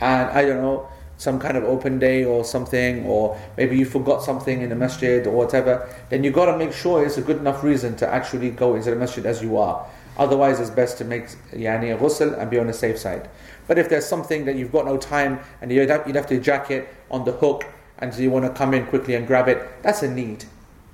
and 0.01 0.31
I 0.31 0.45
don't 0.45 0.63
know, 0.63 0.89
some 1.19 1.39
kind 1.39 1.57
of 1.57 1.65
open 1.65 1.99
day 1.99 2.25
or 2.25 2.45
something, 2.45 3.05
or 3.07 3.39
maybe 3.57 3.77
you 3.77 3.85
forgot 3.85 4.23
something 4.23 4.63
in 4.63 4.69
the 4.69 4.77
masjid 4.77 5.27
or 5.27 5.31
whatever, 5.31 5.89
then 6.11 6.23
you 6.23 6.31
got 6.31 6.47
to 6.47 6.59
make 6.59 6.73
sure 6.73 7.05
it's 7.05 7.17
a 7.17 7.23
good 7.23 7.39
enough 7.39 7.63
reason 7.63 7.97
to 7.97 8.07
actually 8.07 8.51
go 8.51 8.75
into 8.75 8.91
the 8.91 8.97
masjid 8.97 9.25
as 9.25 9.43
you 9.43 9.57
are. 9.57 9.87
Otherwise, 10.19 10.61
it's 10.61 10.71
best 10.71 10.99
to 10.99 11.05
make 11.05 11.29
yani 11.53 11.95
a 11.95 11.99
ghusl 11.99 12.39
and 12.39 12.51
be 12.51 12.59
on 12.59 12.67
the 12.67 12.73
safe 12.73 12.99
side. 12.99 13.29
But 13.67 13.79
if 13.79 13.89
there's 13.89 14.07
something 14.07 14.45
that 14.47 14.57
you've 14.57 14.73
got 14.73 14.87
no 14.87 14.97
time 14.97 15.41
and 15.61 15.71
you'd 15.71 15.91
have, 15.91 16.07
you'd 16.07 16.17
have 16.17 16.27
to 16.29 16.41
jack 16.41 16.71
it 16.71 16.89
on 17.11 17.25
the 17.25 17.33
hook 17.33 17.65
and 17.99 18.15
you 18.15 18.31
want 18.31 18.45
to 18.45 18.51
come 18.51 18.75
in 18.75 18.87
quickly 18.87 19.15
and 19.15 19.27
grab 19.27 19.49
it, 19.49 19.83
that's 19.83 20.03
a 20.03 20.11
need. 20.11 20.45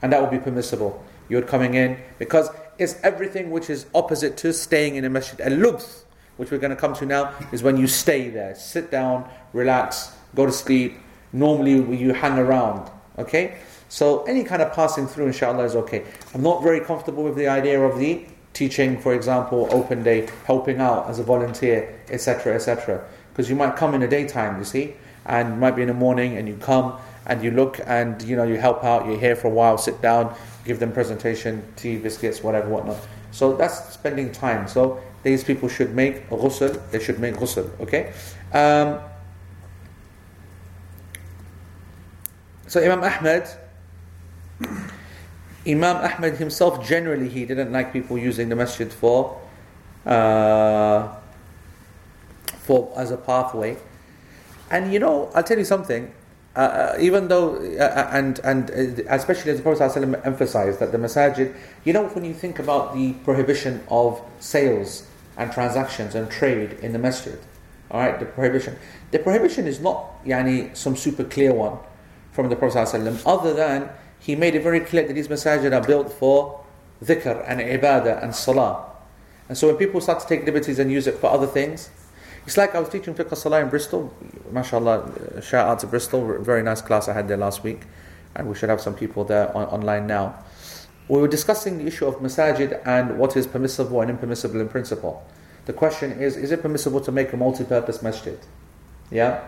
And 0.03 0.13
that 0.13 0.21
would 0.21 0.31
be 0.31 0.39
permissible. 0.39 1.05
You're 1.29 1.43
coming 1.43 1.75
in 1.75 1.99
because 2.19 2.51
it's 2.79 2.97
everything 3.03 3.51
which 3.51 3.71
is 3.71 3.87
opposite 3.95 4.37
to 4.39 4.53
staying 4.53 4.97
in 4.97 5.05
a 5.05 5.11
masjid. 5.11 5.41
Al 5.41 5.53
lubth 5.53 6.03
which 6.43 6.51
we're 6.51 6.59
going 6.59 6.75
to 6.75 6.77
come 6.77 6.93
to 6.93 7.07
now, 7.07 7.33
is 7.53 7.63
when 7.63 7.77
you 7.77 7.87
stay 7.87 8.29
there. 8.29 8.53
Sit 8.57 8.91
down, 8.91 9.31
relax, 9.53 10.11
go 10.35 10.45
to 10.45 10.51
sleep. 10.51 10.99
Normally, 11.33 11.75
you 11.97 12.13
hang 12.13 12.37
around. 12.37 12.91
Okay? 13.17 13.59
So, 13.89 14.25
any 14.25 14.43
kind 14.43 14.61
of 14.61 14.73
passing 14.73 15.07
through, 15.07 15.27
inshallah, 15.27 15.63
is 15.63 15.77
okay. 15.77 16.03
I'm 16.35 16.43
not 16.43 16.61
very 16.61 16.81
comfortable 16.81 17.23
with 17.23 17.37
the 17.37 17.47
idea 17.47 17.81
of 17.81 17.97
the 17.97 18.27
teaching, 18.55 19.01
for 19.01 19.15
example, 19.15 19.69
open 19.71 20.03
day, 20.03 20.29
helping 20.45 20.81
out 20.81 21.09
as 21.09 21.21
a 21.21 21.23
volunteer, 21.23 21.97
etc., 22.09 22.57
etc. 22.57 23.05
Because 23.33 23.49
you 23.49 23.55
might 23.55 23.77
come 23.77 23.95
in 23.95 24.01
the 24.01 24.09
daytime, 24.09 24.59
you 24.59 24.65
see, 24.65 24.95
and 25.27 25.61
might 25.61 25.77
be 25.77 25.83
in 25.83 25.89
the 25.89 25.95
morning, 25.95 26.39
and 26.39 26.49
you 26.49 26.57
come 26.57 26.99
and 27.27 27.41
you 27.41 27.53
look 27.53 27.79
and 27.87 28.21
you 28.23 28.35
know 28.35 28.43
you 28.43 28.57
help 28.57 28.83
out. 28.83 29.07
You're 29.07 29.17
here 29.17 29.37
for 29.37 29.47
a 29.47 29.51
while, 29.51 29.79
sit 29.79 30.03
down, 30.03 30.35
give 30.65 30.81
them 30.81 30.91
presentation, 30.91 31.63
tea, 31.77 31.99
biscuits, 31.99 32.43
whatever, 32.43 32.69
whatnot. 32.69 32.99
So 33.31 33.57
that's 33.57 33.95
spending 33.95 34.33
time. 34.33 34.67
So 34.67 35.01
these 35.23 35.45
people 35.45 35.69
should 35.69 35.95
make 35.95 36.29
ghusl, 36.29 36.81
they 36.91 36.99
should 36.99 37.19
make 37.19 37.35
ghusl, 37.37 37.69
okay? 37.81 38.13
Um, 38.53 38.99
so 42.67 42.83
Imam 42.83 43.05
Ahmed, 43.05 43.47
Imam 45.67 45.97
Ahmed 45.97 46.35
himself 46.37 46.87
generally 46.87 47.29
he 47.29 47.45
didn't 47.45 47.71
like 47.73 47.93
people 47.93 48.19
using 48.19 48.49
the 48.49 48.57
masjid 48.57 48.93
for 48.93 49.41
uh, 50.07 51.09
for 52.63 52.93
as 52.97 53.11
a 53.11 53.17
pathway. 53.17 53.77
And 54.71 54.93
you 54.93 54.99
know, 54.99 55.31
I'll 55.35 55.43
tell 55.43 55.59
you 55.59 55.65
something. 55.65 56.13
Uh, 56.55 56.59
uh, 56.59 56.97
even 57.01 57.29
though, 57.29 57.57
uh, 57.57 57.83
uh 57.83 58.09
and 58.13 58.39
and 58.45 58.71
uh, 58.71 59.03
especially 59.09 59.53
as 59.53 59.57
the 59.57 59.63
Prophet 59.63 59.85
ﷺ 59.85 60.27
emphasized 60.27 60.81
that 60.81 60.93
the 60.93 60.99
masajid, 60.99 61.55
you 61.85 61.95
know, 61.95 62.09
when 62.09 62.25
you 62.25 62.35
think 62.35 62.59
about 62.59 62.95
the 62.95 63.15
prohibition 63.25 63.83
of 63.89 64.21
sales 64.39 65.07
and 65.37 65.53
transactions 65.53 66.15
and 66.15 66.31
trade 66.31 66.75
in 66.83 66.93
the 66.93 66.99
masjid. 66.99 67.39
All 67.91 68.01
right, 68.01 68.19
the 68.19 68.27
prohibition. 68.27 68.77
The 69.11 69.19
prohibition 69.19 69.67
is 69.67 69.81
not 69.81 70.25
yani, 70.25 70.75
some 70.77 70.97
super 70.97 71.25
clear 71.25 71.53
one 71.53 71.79
from 72.33 72.49
the 72.49 72.57
Prophet 72.57 72.79
ﷺ, 72.79 73.23
other 73.27 73.53
than 73.53 73.91
he 74.19 74.35
made 74.35 74.55
it 74.55 74.63
very 74.63 74.81
clear 74.81 75.07
that 75.07 75.13
these 75.13 75.29
masajid 75.29 75.79
are 75.79 75.87
built 75.87 76.11
for 76.13 76.65
dhikr 77.05 77.45
and 77.47 77.61
ibadah 77.61 78.23
and 78.23 78.35
salah. 78.35 78.87
And 79.49 79.59
so 79.59 79.67
when 79.67 79.77
people 79.77 80.01
start 80.01 80.21
to 80.21 80.27
take 80.27 80.47
liberties 80.47 80.79
and 80.79 80.91
use 80.91 81.07
it 81.07 81.17
for 81.17 81.31
other 81.31 81.47
things, 81.47 81.91
it's 82.47 82.57
like 82.57 82.75
I 82.75 82.81
was 82.81 82.89
teaching 82.89 83.15
fiqh 83.15 83.37
salah 83.37 83.61
in 83.61 83.69
Bristol. 83.69 84.15
MashaAllah, 84.51 85.37
uh, 85.37 85.41
shout 85.41 85.69
out 85.69 85.79
to 85.81 85.87
Bristol. 85.87 86.39
Very 86.43 86.63
nice 86.63 86.81
class 86.81 87.09
I 87.09 87.13
had 87.13 87.29
there 87.29 87.37
last 87.37 87.63
week. 87.63 87.83
And 88.35 88.49
we 88.49 88.55
should 88.55 88.71
have 88.71 88.81
some 88.81 88.95
people 88.95 89.25
there 89.25 89.55
on, 89.55 89.67
online 89.67 90.07
now 90.07 90.43
we 91.13 91.21
were 91.21 91.29
discussing 91.29 91.77
the 91.77 91.87
issue 91.87 92.07
of 92.07 92.15
masajid 92.21 92.81
and 92.87 93.19
what 93.19 93.37
is 93.37 93.47
permissible 93.47 94.01
and 94.01 94.09
impermissible 94.09 94.59
in 94.59 94.67
principle. 94.67 95.23
The 95.67 95.75
question 95.75 96.13
is, 96.13 96.39
is 96.39 96.53
it 96.53 96.63
permissible 96.63 97.03
to 97.03 97.13
make 97.13 97.35
a 97.35 97.37
multi-purpose 97.37 98.01
masjid? 98.01 98.39
Yeah? 99.11 99.47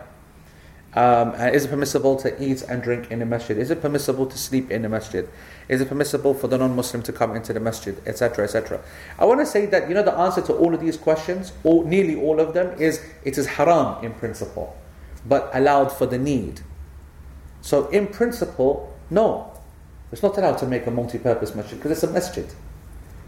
Um, 0.92 1.35
is 1.35 1.64
it 1.64 1.68
permissible 1.68 2.16
to 2.16 2.42
eat 2.42 2.61
and 2.68 2.83
drink 2.83 3.11
in 3.11 3.22
a 3.22 3.24
masjid? 3.24 3.57
Is 3.57 3.70
it 3.70 3.81
permissible 3.81 4.27
to 4.27 4.37
sleep 4.37 4.70
in 4.70 4.85
a 4.85 4.90
masjid? 4.90 5.27
Is 5.66 5.81
it 5.81 5.88
permissible 5.88 6.35
for 6.35 6.48
the 6.48 6.59
non-Muslim 6.59 7.03
to 7.05 7.14
come 7.14 7.35
into 7.35 7.55
the 7.55 7.61
masjid, 7.61 7.96
etc., 8.05 8.44
etc.? 8.44 8.85
I 9.18 9.24
want 9.24 9.40
to 9.40 9.46
say 9.46 9.64
that 9.64 9.88
you 9.88 9.94
know 9.94 10.03
the 10.03 10.12
answer 10.12 10.42
to 10.42 10.53
all 10.53 10.74
of 10.74 10.81
these 10.83 10.98
questions, 10.98 11.55
or 11.64 11.83
nearly 11.83 12.14
all 12.14 12.40
of 12.40 12.53
them, 12.53 12.79
is 12.79 13.00
it 13.24 13.38
is 13.38 13.46
haram 13.46 14.05
in 14.05 14.12
principle, 14.12 14.77
but 15.27 15.48
allowed 15.55 15.90
for 15.90 16.05
the 16.05 16.18
need. 16.18 16.61
So 17.62 17.87
in 17.88 18.07
principle, 18.09 18.94
no, 19.09 19.54
it's 20.14 20.22
not 20.22 20.38
allowed 20.38 20.59
to 20.59 20.66
make 20.66 20.87
a 20.87 20.92
multi-purpose 20.92 21.57
masjid 21.57 21.77
because 21.77 21.90
it's 21.90 22.05
a 22.05 22.12
masjid. 22.12 22.46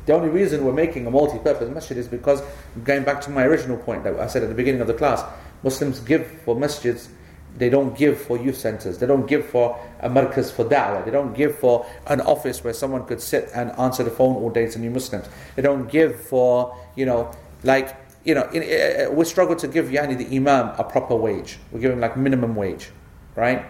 The 0.06 0.12
only 0.12 0.28
reason 0.28 0.64
we're 0.64 0.72
making 0.72 1.04
a 1.08 1.10
multi-purpose 1.10 1.68
masjid 1.68 1.98
is 1.98 2.06
because, 2.06 2.40
going 2.84 3.02
back 3.02 3.20
to 3.22 3.30
my 3.30 3.42
original 3.42 3.76
point 3.76 4.04
that 4.04 4.14
I 4.20 4.28
said 4.28 4.44
at 4.44 4.48
the 4.48 4.54
beginning 4.54 4.80
of 4.80 4.86
the 4.86 4.94
class, 4.94 5.24
Muslims 5.64 5.98
give 5.98 6.24
for 6.44 6.54
masjids, 6.54 7.08
they 7.56 7.70
don't 7.70 7.98
give 7.98 8.20
for 8.20 8.38
youth 8.38 8.56
centers, 8.56 8.98
they 8.98 9.06
don't 9.08 9.26
give 9.26 9.46
for 9.46 9.76
a 9.98 10.08
markaz 10.08 10.52
for 10.52 10.64
da'wah, 10.64 11.04
they 11.04 11.10
don't 11.10 11.32
give 11.32 11.58
for 11.58 11.84
an 12.06 12.20
office 12.20 12.62
where 12.62 12.72
someone 12.72 13.04
could 13.04 13.20
sit 13.20 13.50
and 13.52 13.72
answer 13.72 14.04
the 14.04 14.10
phone 14.10 14.36
all 14.36 14.50
day 14.50 14.68
to 14.68 14.78
new 14.78 14.90
Muslims. 14.90 15.28
They 15.56 15.62
don't 15.62 15.90
give 15.90 16.20
for, 16.20 16.78
you 16.94 17.04
know, 17.04 17.32
like, 17.64 17.96
you 18.22 18.36
know, 18.36 18.48
in, 18.50 18.62
uh, 18.62 19.10
we 19.10 19.24
struggle 19.24 19.56
to 19.56 19.66
give 19.66 19.86
Yani 19.86 20.16
the 20.16 20.36
Imam 20.36 20.72
a 20.78 20.84
proper 20.84 21.16
wage. 21.16 21.58
We 21.72 21.80
give 21.80 21.90
him 21.90 21.98
like 21.98 22.16
minimum 22.16 22.54
wage, 22.54 22.90
right? 23.34 23.66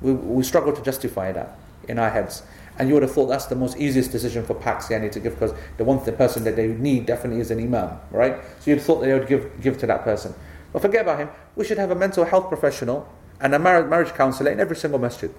We, 0.00 0.12
we 0.12 0.44
struggle 0.44 0.72
to 0.72 0.82
justify 0.82 1.32
that 1.32 1.58
in 1.88 1.98
our 1.98 2.10
heads. 2.10 2.42
And 2.78 2.88
you 2.88 2.94
would 2.94 3.02
have 3.02 3.12
thought 3.12 3.26
that's 3.26 3.46
the 3.46 3.54
most 3.54 3.78
easiest 3.78 4.12
decision 4.12 4.44
for 4.44 4.54
Pakistani 4.54 5.10
to 5.12 5.20
give 5.20 5.34
because 5.34 5.54
the 5.78 5.84
one 5.84 6.04
the 6.04 6.12
person 6.12 6.44
that 6.44 6.56
they 6.56 6.68
need 6.68 7.06
definitely 7.06 7.40
is 7.40 7.50
an 7.50 7.58
imam, 7.58 7.98
right? 8.10 8.36
So 8.60 8.70
you'd 8.70 8.82
thought 8.82 9.00
they 9.00 9.12
would 9.12 9.26
give 9.26 9.60
give 9.62 9.78
to 9.78 9.86
that 9.86 10.04
person. 10.04 10.34
But 10.72 10.82
forget 10.82 11.02
about 11.02 11.18
him. 11.18 11.30
We 11.54 11.64
should 11.64 11.78
have 11.78 11.90
a 11.90 11.94
mental 11.94 12.24
health 12.24 12.48
professional 12.48 13.08
and 13.40 13.54
a 13.54 13.58
marriage, 13.58 13.88
marriage 13.88 14.12
counselor 14.12 14.50
in 14.50 14.60
every 14.60 14.76
single 14.76 14.98
masjid. 14.98 15.32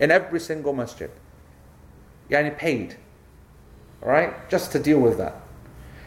In 0.00 0.10
every 0.10 0.40
single 0.40 0.72
masjid. 0.72 1.10
Yani 2.30 2.56
paid. 2.56 2.96
Right? 4.00 4.48
Just 4.48 4.72
to 4.72 4.78
deal 4.78 4.98
with 4.98 5.18
that. 5.18 5.42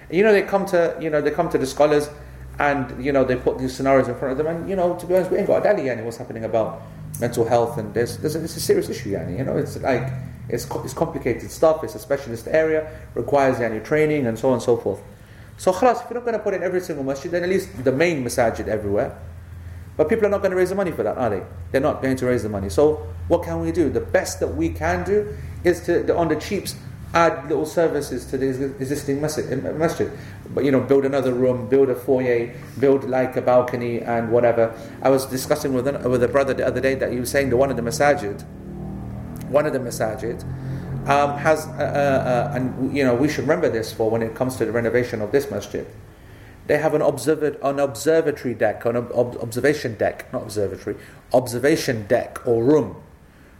You 0.09 0.23
know, 0.23 0.31
they 0.31 0.41
come 0.41 0.65
to 0.67 0.97
you 0.99 1.11
know, 1.11 1.21
they 1.21 1.31
come 1.31 1.49
to 1.49 1.59
the 1.59 1.67
scholars 1.67 2.09
and 2.57 3.03
you 3.03 3.11
know 3.11 3.23
they 3.23 3.35
put 3.35 3.59
these 3.59 3.75
scenarios 3.75 4.07
in 4.07 4.15
front 4.15 4.31
of 4.31 4.37
them 4.37 4.47
and 4.47 4.69
you 4.69 4.75
know, 4.75 4.95
to 4.95 5.05
be 5.05 5.13
honest, 5.13 5.29
we 5.29 5.37
ain't 5.37 5.47
got 5.47 5.59
a 5.59 5.63
dally 5.63 5.83
yani 5.83 6.03
what's 6.03 6.17
happening 6.17 6.45
about 6.45 6.81
mental 7.19 7.45
health, 7.45 7.77
and 7.77 7.93
there's, 7.93 8.17
there's 8.17 8.35
a, 8.35 8.43
it's 8.43 8.57
a 8.57 8.59
serious 8.59 8.89
issue, 8.89 9.11
yani. 9.11 9.37
You 9.37 9.45
know, 9.45 9.57
it's 9.57 9.77
like 9.77 10.11
it's, 10.49 10.67
it's 10.83 10.93
complicated 10.93 11.49
stuff. 11.51 11.83
It's 11.83 11.95
a 11.95 11.99
specialist 11.99 12.47
area, 12.47 12.91
requires 13.13 13.57
yani 13.57 13.83
training, 13.83 14.27
and 14.27 14.37
so 14.37 14.49
on 14.49 14.55
and 14.55 14.63
so 14.63 14.77
forth. 14.77 15.01
So, 15.57 15.71
khalas, 15.71 16.03
if 16.03 16.09
you're 16.09 16.19
not 16.19 16.25
going 16.25 16.37
to 16.37 16.43
put 16.43 16.53
in 16.53 16.63
every 16.63 16.81
single 16.81 17.03
masjid, 17.03 17.31
then 17.31 17.43
at 17.43 17.49
least 17.49 17.83
the 17.83 17.91
main 17.91 18.23
masajid 18.23 18.67
everywhere. 18.67 19.17
But 19.97 20.09
people 20.09 20.25
are 20.25 20.29
not 20.29 20.39
going 20.39 20.51
to 20.51 20.57
raise 20.57 20.69
the 20.69 20.75
money 20.75 20.91
for 20.91 21.03
that, 21.03 21.17
are 21.17 21.29
they? 21.29 21.43
They're 21.71 21.81
not 21.81 22.01
going 22.01 22.17
to 22.17 22.25
raise 22.25 22.43
the 22.43 22.49
money. 22.49 22.69
So 22.69 23.07
what 23.29 23.43
can 23.43 23.61
we 23.61 23.71
do? 23.71 23.89
The 23.89 24.01
best 24.01 24.39
that 24.41 24.47
we 24.47 24.69
can 24.69 25.05
do 25.05 25.35
is 25.63 25.81
to, 25.85 26.15
on 26.15 26.27
the 26.27 26.35
cheaps, 26.35 26.75
add 27.15 27.47
little 27.47 27.65
services 27.65 28.25
to 28.25 28.37
the 28.37 28.47
existing 28.79 29.21
masjid. 29.21 30.11
But 30.53 30.65
you 30.65 30.71
know, 30.71 30.81
build 30.81 31.05
another 31.05 31.33
room, 31.33 31.67
build 31.69 31.89
a 31.89 31.95
foyer, 31.95 32.53
build 32.79 33.05
like 33.05 33.37
a 33.37 33.41
balcony 33.41 34.01
and 34.01 34.29
whatever. 34.31 34.77
I 35.01 35.09
was 35.09 35.25
discussing 35.25 35.73
with 35.73 35.87
an, 35.87 36.09
with 36.11 36.21
a 36.23 36.27
brother 36.27 36.53
the 36.53 36.67
other 36.67 36.81
day 36.81 36.93
that 36.95 37.11
he 37.11 37.19
was 37.19 37.31
saying 37.31 37.49
that 37.49 37.57
one 37.57 37.71
of 37.71 37.77
the 37.77 37.81
masajid, 37.81 38.43
one 39.47 39.65
of 39.65 39.71
the 39.71 39.79
masajid, 39.79 40.43
um, 41.07 41.37
has, 41.37 41.65
uh, 41.67 41.71
uh, 41.71 42.53
uh, 42.53 42.55
and 42.55 42.95
you 42.95 43.03
know, 43.03 43.15
we 43.15 43.29
should 43.29 43.43
remember 43.43 43.69
this 43.69 43.93
for 43.93 44.09
when 44.09 44.21
it 44.21 44.35
comes 44.35 44.57
to 44.57 44.65
the 44.65 44.71
renovation 44.71 45.21
of 45.21 45.31
this 45.31 45.49
masjid. 45.49 45.87
They 46.67 46.79
have 46.79 46.95
an, 46.95 47.01
observer, 47.01 47.57
an 47.61 47.79
observatory 47.79 48.55
deck, 48.55 48.83
an 48.85 48.97
ob- 48.97 49.37
observation 49.37 49.95
deck, 49.95 50.31
not 50.33 50.41
observatory, 50.43 50.97
observation 51.31 52.07
deck 52.07 52.45
or 52.45 52.63
room 52.63 53.01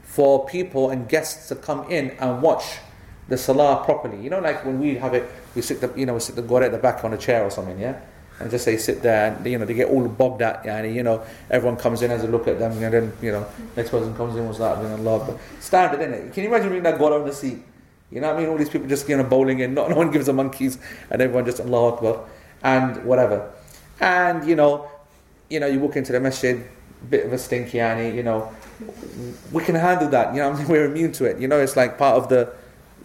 for 0.02 0.46
people 0.46 0.90
and 0.90 1.08
guests 1.08 1.48
to 1.50 1.56
come 1.56 1.90
in 1.90 2.12
and 2.20 2.42
watch 2.42 2.80
the 3.28 3.38
salah 3.38 3.84
properly. 3.84 4.22
You 4.22 4.30
know, 4.30 4.40
like 4.40 4.66
when 4.66 4.80
we 4.80 4.96
have 4.96 5.14
it, 5.14 5.30
we 5.56 5.62
sit 5.62 5.82
the, 5.82 5.92
you 5.96 6.06
know, 6.06 6.14
we 6.14 6.20
sit 6.20 6.36
the 6.36 6.42
god 6.42 6.64
at 6.64 6.72
the 6.72 6.78
back 6.78 7.04
on 7.04 7.14
a 7.14 7.18
chair 7.18 7.44
or 7.44 7.50
something, 7.50 7.80
yeah? 7.80 8.00
And 8.40 8.52
just 8.52 8.66
say 8.66 8.76
sit 8.78 9.02
there, 9.02 9.34
and 9.34 9.46
you 9.46 9.58
know 9.58 9.66
they 9.66 9.74
get 9.74 9.88
all 9.88 10.06
bogged 10.10 10.42
out. 10.42 10.66
Yeah, 10.66 10.78
and 10.78 10.94
you 10.94 11.04
know 11.04 11.24
everyone 11.50 11.78
comes 11.78 12.02
in, 12.02 12.12
has 12.12 12.24
a 12.24 12.28
look 12.28 12.48
at 12.50 12.60
them, 12.60 12.72
and 12.84 12.94
then 12.94 13.14
you 13.22 13.32
know 13.32 13.48
next 13.78 13.92
person 13.92 14.14
comes 14.16 14.36
in, 14.36 14.46
was 14.46 14.58
that, 14.58 14.78
and 14.78 15.08
Allah. 15.08 15.26
But 15.26 15.64
standard, 15.64 16.02
isn't 16.02 16.14
it? 16.14 16.34
Can 16.34 16.44
you 16.44 16.50
imagine 16.50 16.70
being 16.70 16.84
that 16.84 17.00
god 17.00 17.14
on 17.14 17.26
the 17.26 17.34
seat? 17.34 17.64
You 18.12 18.20
know 18.20 18.28
what 18.28 18.38
I 18.38 18.40
mean? 18.42 18.50
All 18.50 18.58
these 18.58 18.70
people 18.70 18.90
just 18.90 19.08
you 19.08 19.16
know 19.16 19.24
bowling 19.24 19.60
in, 19.60 19.74
not 19.80 19.90
no 19.90 19.96
one 19.96 20.12
gives 20.12 20.28
a 20.28 20.34
monkeys, 20.34 20.78
and 21.10 21.22
everyone 21.22 21.46
just 21.46 21.62
Allah 21.62 21.94
Akbar 21.94 22.26
and 22.62 23.06
whatever. 23.06 23.54
And 24.02 24.46
you 24.46 24.56
know, 24.56 24.90
you 25.50 25.62
know, 25.62 25.68
you 25.68 25.80
walk 25.80 25.96
into 25.96 26.12
the 26.12 26.20
masjid, 26.20 26.62
bit 27.10 27.26
of 27.26 27.32
a 27.32 27.38
stinky 27.38 27.80
annie, 27.80 28.16
you 28.16 28.24
know, 28.24 28.52
we 29.52 29.64
can 29.64 29.76
handle 29.76 30.10
that. 30.10 30.34
You 30.34 30.42
know, 30.42 30.52
I 30.52 30.58
mean? 30.58 30.68
we're 30.68 30.86
immune 30.86 31.12
to 31.14 31.26
it. 31.26 31.40
You 31.40 31.48
know, 31.48 31.60
it's 31.60 31.78
like 31.78 31.98
part 31.98 32.18
of 32.18 32.28
the 32.28 32.54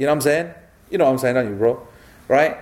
you 0.01 0.07
know 0.07 0.13
what 0.13 0.17
I'm 0.17 0.21
saying? 0.23 0.55
You 0.91 0.97
know 0.97 1.05
what 1.05 1.11
I'm 1.13 1.19
saying, 1.19 1.35
don't 1.35 1.47
you, 1.47 1.55
bro? 1.57 1.87
Right? 2.27 2.57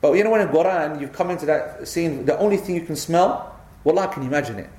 But 0.00 0.12
you 0.12 0.22
know 0.22 0.30
when 0.30 0.40
in 0.40 0.48
Quran 0.48 1.00
you've 1.00 1.12
come 1.12 1.30
into 1.30 1.44
that 1.46 1.88
scene, 1.88 2.24
the 2.24 2.38
only 2.38 2.56
thing 2.56 2.76
you 2.76 2.82
can 2.82 2.94
smell, 2.94 3.58
well, 3.82 3.98
I 3.98 4.06
can 4.06 4.22
imagine 4.22 4.60
it. 4.60 4.70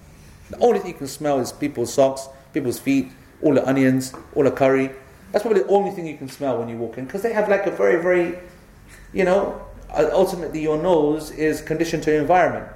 The 0.49 0.57
only 0.59 0.79
thing 0.79 0.91
you 0.91 0.97
can 0.97 1.07
smell 1.07 1.41
is 1.41 1.51
people's 1.51 1.93
socks, 1.93 2.29
people's 2.53 2.79
feet, 2.79 3.11
all 3.41 3.53
the 3.53 3.67
onions, 3.67 4.13
all 4.33 4.43
the 4.43 4.51
curry. 4.51 4.91
That's 5.33 5.43
probably 5.43 5.63
the 5.63 5.67
only 5.67 5.91
thing 5.91 6.07
you 6.07 6.15
can 6.15 6.29
smell 6.29 6.57
when 6.57 6.69
you 6.69 6.77
walk 6.77 6.97
in. 6.97 7.05
Because 7.05 7.21
they 7.21 7.33
have 7.33 7.49
like 7.49 7.65
a 7.65 7.71
very, 7.71 8.01
very, 8.01 8.39
you 9.11 9.25
know, 9.25 9.61
ultimately 9.93 10.61
your 10.61 10.81
nose 10.81 11.31
is 11.31 11.61
conditioned 11.61 12.03
to 12.03 12.11
your 12.11 12.21
environment. 12.21 12.67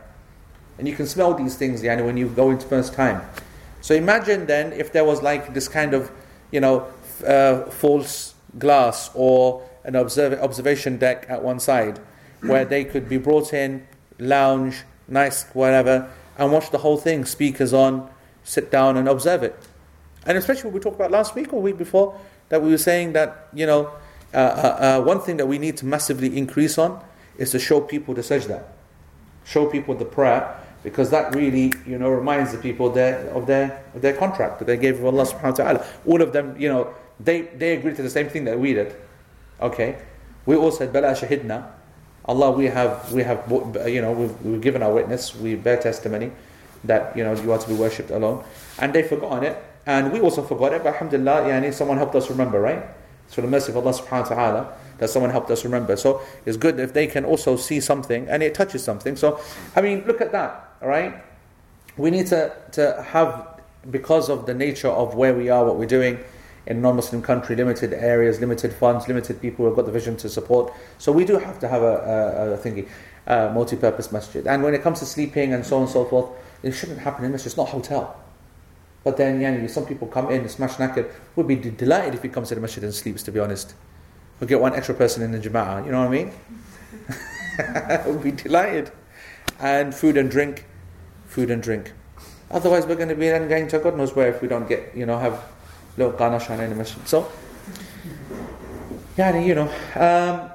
And 0.78 0.88
you 0.88 0.96
can 0.96 1.08
smell 1.08 1.34
these 1.34 1.56
things, 1.56 1.82
yani, 1.82 2.06
when 2.06 2.18
you 2.18 2.28
go 2.28 2.50
into 2.52 2.68
first 2.68 2.94
time. 2.94 3.22
So 3.80 3.96
imagine 3.96 4.48
then 4.48 4.74
if 4.74 4.92
there 4.92 5.06
was 5.06 5.22
like 5.22 5.54
this 5.54 5.70
kind 5.70 5.94
of, 5.94 6.12
you 6.52 6.60
know, 6.60 6.88
uh, 7.26 7.70
false 7.70 8.34
glass 8.58 9.12
or 9.14 9.68
an 9.84 9.96
observ- 9.96 10.40
observation 10.42 10.98
deck 10.98 11.26
at 11.30 11.44
one 11.44 11.60
side 11.60 12.00
where 12.42 12.66
they 12.66 12.86
could 12.86 13.10
be 13.10 13.18
brought 13.18 13.54
in, 13.54 13.86
lounge, 14.18 14.84
nice, 15.08 15.44
whatever, 15.54 16.10
and 16.38 16.52
watch 16.52 16.72
the 16.72 16.78
whole 16.78 16.98
thing, 16.98 17.26
speakers 17.26 17.74
on, 17.74 18.10
sit 18.44 18.72
down 18.72 18.96
and 18.98 19.08
observe 19.10 19.44
it. 19.44 19.56
And 20.26 20.38
especially 20.38 20.66
what 20.66 20.74
we 20.74 20.80
talked 20.80 20.96
about 20.96 21.12
last 21.12 21.36
week 21.36 21.54
or 21.54 21.62
week 21.62 21.78
before, 21.78 22.18
that 22.50 22.62
we 22.62 22.70
were 22.70 22.78
saying 22.78 23.14
that, 23.14 23.48
you 23.54 23.66
know, 23.66 23.92
uh, 24.34 24.38
uh, 24.38 25.00
uh, 25.00 25.04
one 25.04 25.20
thing 25.20 25.38
that 25.38 25.48
we 25.48 25.58
need 25.58 25.78
to 25.78 25.86
massively 25.86 26.38
increase 26.38 26.78
on 26.78 27.04
is 27.38 27.52
to 27.52 27.60
show 27.60 27.82
people 27.82 28.14
the 28.14 28.22
sajda, 28.22 28.64
show 29.46 29.66
people 29.66 29.96
the 29.96 30.06
prayer, 30.06 30.56
because 30.84 31.10
that 31.10 31.36
really, 31.36 31.74
you 31.86 31.98
know, 31.98 32.10
reminds 32.10 32.52
the 32.52 32.58
people 32.58 32.90
their, 32.90 33.28
of 33.32 33.48
their 33.48 33.84
of 33.96 34.02
their 34.02 34.14
contract 34.14 34.60
that 34.60 34.66
they 34.66 34.78
gave 34.78 35.00
with 35.00 35.14
Allah 35.14 35.26
subhanahu 35.26 35.44
wa 35.44 35.52
ta'ala. 35.52 35.86
All 36.06 36.22
of 36.22 36.32
them, 36.32 36.56
you 36.60 36.70
know, 36.70 36.94
they, 37.20 37.42
they 37.42 37.76
agreed 37.76 37.96
to 37.98 38.02
the 38.02 38.10
same 38.10 38.30
thing 38.30 38.46
that 38.46 38.60
we 38.60 38.74
did. 38.74 38.96
Okay? 39.62 39.98
We 40.46 40.56
all 40.56 40.72
said, 40.72 40.94
Bala 40.94 41.14
shahidna. 41.14 41.72
Allah, 42.26 42.52
we 42.52 42.66
have, 42.66 43.12
we 43.12 43.24
have, 43.24 43.52
you 43.88 44.02
know, 44.02 44.12
we've, 44.12 44.42
we've 44.44 44.62
given 44.62 44.84
our 44.84 44.94
witness, 44.94 45.36
we 45.36 45.56
bear 45.56 45.78
testimony 45.78 46.32
that, 46.84 47.16
you 47.18 47.24
know, 47.24 47.34
you 47.34 47.52
are 47.52 47.58
to 47.58 47.68
be 47.68 47.74
worshipped 47.74 48.12
alone. 48.12 48.44
And 48.78 48.94
they 48.94 49.04
forgot 49.04 49.44
it. 49.44 49.62
And 49.86 50.12
we 50.12 50.20
also 50.20 50.44
forgot 50.44 50.74
it, 50.74 50.84
but 50.84 50.94
alhamdulillah, 50.94 51.50
yani, 51.50 51.74
someone 51.74 51.98
helped 51.98 52.16
us 52.16 52.30
remember, 52.30 52.62
right? 52.62 52.84
It's 53.26 53.34
for 53.34 53.42
the 53.42 53.48
mercy 53.48 53.72
of 53.72 53.78
Allah 53.78 53.94
subhanahu 53.94 54.30
wa 54.30 54.36
ta'ala 54.36 54.74
that 55.00 55.10
someone 55.10 55.32
helped 55.32 55.50
us 55.50 55.64
remember. 55.64 55.96
So 55.96 56.22
it's 56.46 56.58
good 56.58 56.80
if 56.80 56.94
they 56.94 57.08
can 57.08 57.26
also 57.26 57.56
see 57.56 57.80
something 57.80 58.28
and 58.28 58.44
it 58.44 58.54
touches 58.54 58.84
something. 58.84 59.16
So, 59.16 59.40
I 59.76 59.82
mean, 59.82 60.04
look 60.06 60.22
at 60.22 60.32
that, 60.32 60.76
all 60.82 60.90
right? 60.90 61.24
We 61.98 62.12
need 62.12 62.28
to, 62.28 62.54
to 62.74 63.02
have, 63.02 63.62
because 63.90 64.30
of 64.30 64.46
the 64.46 64.54
nature 64.54 64.90
of 64.90 65.16
where 65.16 65.34
we 65.34 65.50
are, 65.50 65.66
what 65.66 65.78
we're 65.78 65.86
doing, 65.86 66.20
in 66.70 66.82
non-Muslim 66.82 67.22
country, 67.22 67.56
limited 67.56 67.94
areas, 67.94 68.40
limited 68.40 68.72
funds, 68.72 69.08
limited 69.08 69.42
people 69.42 69.64
who 69.64 69.66
have 69.66 69.76
got 69.76 69.86
the 69.88 69.92
vision 69.92 70.16
to 70.18 70.30
support. 70.30 70.72
So 71.00 71.12
we 71.12 71.26
do 71.26 71.38
have 71.38 71.60
to 71.60 71.68
have 71.68 71.82
a, 71.82 71.96
a, 71.96 72.54
a 72.54 72.58
thingy, 72.58 72.88
a 73.26 73.52
multi-purpose 73.52 74.12
masjid. 74.12 74.46
And 74.46 74.64
when 74.64 74.76
it 74.76 74.84
comes 74.84 75.00
to 75.00 75.06
sleeping 75.06 75.54
and 75.54 75.66
so 75.66 75.78
on 75.78 75.82
and 75.84 75.92
so 75.92 76.06
forth, 76.06 76.30
it 76.62 76.72
shouldn't 76.72 77.00
happen 77.00 77.26
in 77.26 77.32
masjid. 77.32 77.48
It's 77.48 77.58
not 77.58 77.70
a 77.70 77.72
hotel. 77.72 78.16
But 79.04 79.18
then, 79.18 79.42
yeah, 79.42 79.66
some 79.68 79.86
people 79.86 80.08
come 80.08 80.30
in, 80.30 80.48
smash 80.48 80.74
knackered. 80.74 81.12
Would 81.36 81.48
be 81.48 81.56
delighted 81.56 82.14
if 82.14 82.22
he 82.22 82.30
comes 82.30 82.50
to 82.50 82.56
the 82.56 82.62
masjid 82.62 82.84
and 82.84 82.94
sleeps. 82.94 83.24
To 83.24 83.32
be 83.32 83.40
honest, 83.40 83.74
we'll 84.40 84.48
get 84.48 84.62
one 84.62 84.76
extra 84.76 84.94
person 84.94 85.24
in 85.24 85.32
the 85.32 85.40
jama'ah. 85.40 85.86
You 85.86 85.92
know 85.92 86.02
what 86.02 86.08
I 86.08 86.12
mean? 86.12 86.32
we'll 88.06 88.20
be 88.20 88.32
delighted. 88.32 88.92
And 89.60 89.96
food 89.96 90.18
and 90.18 90.30
drink, 90.30 90.66
food 91.26 91.50
and 91.50 91.64
drink. 91.64 91.94
Otherwise, 92.52 92.86
we're 92.86 92.96
going 92.96 93.10
to 93.10 93.16
be 93.16 93.30
then 93.30 93.48
going 93.48 93.68
to 93.70 93.80
God 93.80 93.98
knows 93.98 94.16
where 94.16 94.28
if 94.28 94.42
we 94.42 94.48
don't 94.48 94.68
get, 94.68 94.96
you 94.96 95.06
know, 95.06 95.18
have 95.18 95.44
لو 95.99 96.11
قانا 96.11 96.39
شانا 96.39 96.65
in 96.67 96.71
the 96.71 96.77
masjid. 96.77 97.07
So, 97.07 97.27
يعني, 99.17 99.47
you 99.47 99.55
know, 99.55 99.71
um, 99.97 100.51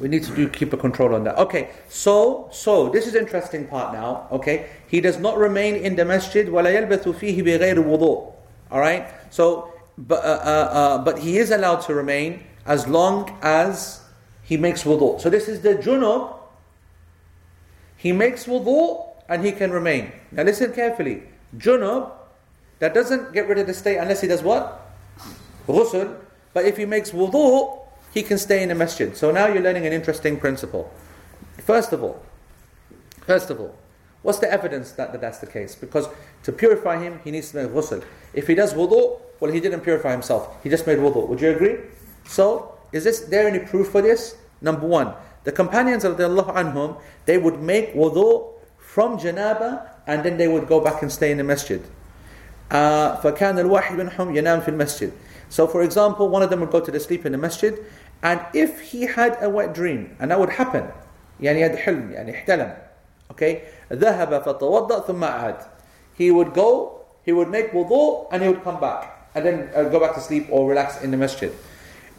we 0.00 0.08
need 0.08 0.22
to 0.24 0.34
do 0.34 0.48
keep 0.48 0.72
a 0.72 0.76
control 0.76 1.14
on 1.14 1.24
that. 1.24 1.36
Okay, 1.38 1.70
so 1.88 2.48
so 2.52 2.88
this 2.88 3.06
is 3.06 3.14
interesting 3.14 3.66
part 3.66 3.92
now. 3.92 4.28
Okay, 4.32 4.66
he 4.86 5.00
does 5.00 5.18
not 5.18 5.36
remain 5.38 5.76
in 5.76 5.96
the 5.96 6.04
masjid 6.04 6.46
ولا 6.46 6.70
يلبث 6.70 7.08
فيه 7.08 7.42
بغير 7.42 7.78
وضوء. 7.84 8.32
All 8.70 8.80
right, 8.80 9.06
so 9.30 9.72
but 9.96 10.24
uh, 10.24 10.28
uh, 10.28 10.68
uh, 10.80 10.98
but 10.98 11.18
he 11.18 11.38
is 11.38 11.50
allowed 11.50 11.80
to 11.82 11.94
remain 11.94 12.44
as 12.66 12.86
long 12.86 13.36
as 13.42 14.02
he 14.42 14.56
makes 14.56 14.84
wudu. 14.84 15.20
So 15.20 15.30
this 15.30 15.48
is 15.48 15.60
the 15.62 15.74
junub. 15.74 16.34
He 17.96 18.12
makes 18.12 18.46
wudu 18.46 19.06
and 19.28 19.44
he 19.44 19.52
can 19.52 19.70
remain. 19.72 20.12
Now 20.30 20.44
listen 20.44 20.72
carefully. 20.72 21.24
Junub 21.56 22.12
that 22.79 22.93
doesn't 22.93 23.33
get 23.33 23.47
rid 23.47 23.57
of 23.57 23.67
the 23.67 23.73
state 23.73 23.97
unless 23.97 24.21
he 24.21 24.27
does 24.27 24.43
what? 24.43 24.91
Ghusl. 25.67 26.17
But 26.53 26.65
if 26.65 26.77
he 26.77 26.85
makes 26.85 27.11
wudu, 27.11 27.79
he 28.13 28.21
can 28.21 28.37
stay 28.37 28.61
in 28.61 28.69
the 28.69 28.75
masjid. 28.75 29.15
So 29.17 29.31
now 29.31 29.47
you're 29.47 29.63
learning 29.63 29.85
an 29.85 29.93
interesting 29.93 30.39
principle. 30.39 30.91
First 31.57 31.93
of 31.93 32.03
all, 32.03 32.23
first 33.25 33.49
of 33.49 33.59
all, 33.59 33.75
what's 34.21 34.39
the 34.39 34.51
evidence 34.51 34.91
that, 34.93 35.11
that 35.11 35.21
that's 35.21 35.39
the 35.39 35.47
case? 35.47 35.75
Because 35.75 36.07
to 36.43 36.51
purify 36.51 37.01
him, 37.01 37.19
he 37.23 37.31
needs 37.31 37.51
to 37.51 37.63
make 37.63 37.71
ghusl. 37.71 38.03
If 38.33 38.47
he 38.47 38.55
does 38.55 38.73
wudu, 38.73 39.19
well, 39.39 39.51
he 39.51 39.59
didn't 39.59 39.81
purify 39.81 40.11
himself. 40.11 40.61
He 40.63 40.69
just 40.69 40.85
made 40.85 40.99
wudu. 40.99 41.27
Would 41.27 41.41
you 41.41 41.51
agree? 41.51 41.77
So, 42.25 42.77
is 42.91 43.03
this 43.03 43.21
there 43.21 43.47
any 43.47 43.59
proof 43.59 43.89
for 43.89 44.01
this? 44.01 44.35
Number 44.61 44.85
one, 44.85 45.13
the 45.43 45.51
companions 45.51 46.03
of 46.03 46.17
the 46.17 46.25
Allah 46.25 46.53
anhum, 46.53 47.01
they 47.25 47.37
would 47.37 47.59
make 47.61 47.93
wudu 47.93 48.53
from 48.77 49.17
janaba 49.17 49.89
and 50.05 50.23
then 50.23 50.37
they 50.37 50.47
would 50.47 50.67
go 50.67 50.79
back 50.79 51.01
and 51.01 51.11
stay 51.11 51.31
in 51.31 51.37
the 51.37 51.43
masjid. 51.43 51.83
فكان 53.22 53.58
الواحد 53.58 53.96
منهم 53.96 54.36
ينام 54.36 54.60
في 54.60 54.68
المسجد 54.68 55.10
so 55.50 55.66
for 55.66 55.82
example 55.82 56.28
one 56.28 56.42
of 56.42 56.50
them 56.50 56.60
would 56.60 56.70
go 56.70 56.80
to 56.80 56.90
the 56.90 57.00
sleep 57.00 57.24
in 57.24 57.32
the 57.32 57.38
masjid 57.38 57.74
and 58.22 58.40
if 58.52 58.80
he 58.80 59.06
had 59.06 59.36
a 59.40 59.48
wet 59.48 59.72
dream 59.72 60.16
and 60.20 60.30
that 60.30 60.38
would 60.38 60.50
happen 60.50 60.84
يعني 61.40 61.64
هذا 61.64 61.76
حلم 61.76 62.12
يعني 62.12 62.30
احتلم 62.34 62.74
okay 63.32 63.56
ذهب 63.92 64.42
فتوضأ 64.42 65.06
ثم 65.06 65.24
عاد 65.24 65.56
he 66.18 66.30
would 66.30 66.52
go 66.52 67.00
he 67.24 67.32
would 67.32 67.48
make 67.48 67.72
wudu 67.72 68.26
and 68.32 68.42
he 68.42 68.48
would 68.48 68.62
come 68.64 68.80
back 68.80 69.30
and 69.34 69.46
then 69.46 69.70
uh, 69.74 69.84
go 69.84 70.00
back 70.00 70.14
to 70.14 70.20
sleep 70.20 70.46
or 70.50 70.68
relax 70.68 71.02
in 71.02 71.10
the 71.10 71.16
masjid 71.16 71.52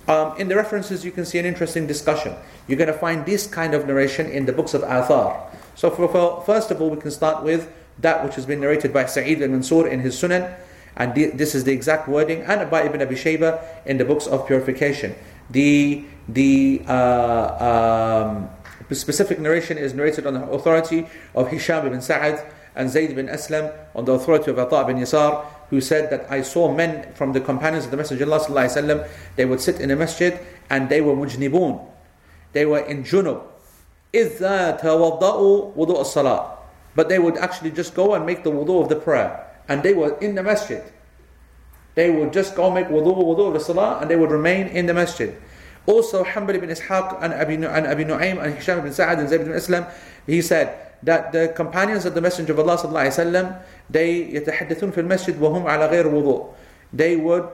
um, 0.07 0.33
in 0.37 0.47
the 0.47 0.55
references 0.55 1.05
you 1.05 1.11
can 1.11 1.25
see 1.25 1.37
an 1.37 1.45
interesting 1.45 1.85
discussion 1.85 2.33
you're 2.67 2.77
going 2.77 2.91
to 2.91 2.97
find 2.97 3.25
this 3.25 3.45
kind 3.45 3.73
of 3.73 3.85
narration 3.85 4.27
in 4.27 4.45
the 4.45 4.53
books 4.53 4.73
of 4.73 4.81
Athar 4.81 5.37
so 5.75 5.89
for, 5.89 6.07
for, 6.07 6.43
first 6.45 6.71
of 6.71 6.81
all 6.81 6.89
we 6.89 6.97
can 6.99 7.11
start 7.11 7.43
with 7.43 7.71
that 7.99 8.23
which 8.23 8.35
has 8.35 8.45
been 8.45 8.61
narrated 8.61 8.93
by 8.93 9.05
Sa'id 9.05 9.41
al-Mansur 9.41 9.87
in 9.87 9.99
his 9.99 10.15
Sunan, 10.15 10.55
and 10.95 11.15
this 11.15 11.55
is 11.55 11.63
the 11.63 11.71
exact 11.71 12.07
wording, 12.07 12.41
and 12.43 12.69
by 12.69 12.83
Ibn 12.83 13.01
Abi 13.01 13.15
Shayba 13.15 13.63
in 13.85 13.97
the 13.97 14.05
books 14.05 14.27
of 14.27 14.47
purification. 14.47 15.15
The 15.49 16.05
the 16.27 16.81
uh, 16.87 18.27
um, 18.29 18.49
specific 18.91 19.39
narration 19.39 19.77
is 19.77 19.93
narrated 19.93 20.27
on 20.27 20.33
the 20.35 20.43
authority 20.49 21.07
of 21.33 21.49
Hisham 21.49 21.87
ibn 21.87 22.01
Sa'ad 22.01 22.45
and 22.75 22.89
Zayd 22.89 23.11
ibn 23.11 23.27
Aslam 23.27 23.73
on 23.95 24.05
the 24.05 24.13
authority 24.13 24.51
of 24.51 24.59
Ata 24.59 24.81
ibn 24.81 25.01
Yasar, 25.01 25.45
who 25.69 25.81
said 25.81 26.09
that 26.09 26.31
I 26.31 26.41
saw 26.41 26.73
men 26.73 27.13
from 27.13 27.33
the 27.33 27.41
companions 27.41 27.85
of 27.85 27.91
the 27.91 27.97
Messenger 27.97 28.23
of 28.25 28.31
Allah 28.31 28.65
وسلم, 28.65 29.09
they 29.35 29.45
would 29.45 29.61
sit 29.61 29.79
in 29.79 29.91
a 29.91 29.95
masjid 29.95 30.39
and 30.69 30.89
they 30.89 31.01
were 31.01 31.13
mujnibun. 31.13 31.85
They 32.53 32.65
were 32.65 32.79
in 32.79 33.03
junub. 33.03 33.43
إِذَا 34.13 34.81
تَوَضَّأُوا 34.81 35.75
وُضُوء 35.75 35.99
الصَّلَاةِ 36.01 36.57
but 36.94 37.08
they 37.08 37.18
would 37.18 37.36
actually 37.36 37.70
just 37.70 37.94
go 37.94 38.14
and 38.14 38.24
make 38.24 38.44
the 38.44 38.50
wudu 38.50 38.82
of 38.82 38.88
the 38.88 38.96
prayer. 38.96 39.46
And 39.68 39.82
they 39.82 39.94
were 39.94 40.18
in 40.18 40.34
the 40.34 40.42
masjid. 40.42 40.82
They 41.94 42.10
would 42.10 42.32
just 42.32 42.54
go 42.54 42.70
make 42.70 42.88
wudu, 42.88 43.16
wudu 43.16 43.48
of 43.48 43.54
the 43.54 43.60
salah, 43.60 43.98
and 44.00 44.10
they 44.10 44.16
would 44.16 44.30
remain 44.30 44.68
in 44.68 44.86
the 44.86 44.94
masjid. 44.94 45.34
Also, 45.86 46.24
Hanbal 46.24 46.54
ibn 46.54 46.70
Ishaq 46.70 47.22
and 47.22 47.34
Abi, 47.34 47.54
and 47.54 47.86
Abi 47.86 48.04
Nu'aym 48.04 48.42
and 48.42 48.54
Hisham 48.54 48.78
ibn 48.78 48.92
Sa'ad 48.92 49.18
and 49.18 49.28
Zayd 49.28 49.42
ibn 49.42 49.52
Aslam, 49.52 49.90
he 50.26 50.40
said 50.40 50.78
that 51.02 51.32
the 51.32 51.52
companions 51.54 52.06
of 52.06 52.14
the 52.14 52.20
Messenger 52.20 52.54
of 52.54 52.60
Allah 52.60 52.78
sallallahu 52.78 53.62
they 53.90 54.32
يتحدثون 54.32 54.92
في 54.92 55.00
المسجد 55.00 55.38
وهم 55.38 55.66
على 55.66 55.86
غير 55.90 56.06
وضوء 56.06 56.54
They 56.92 57.16
would, 57.16 57.48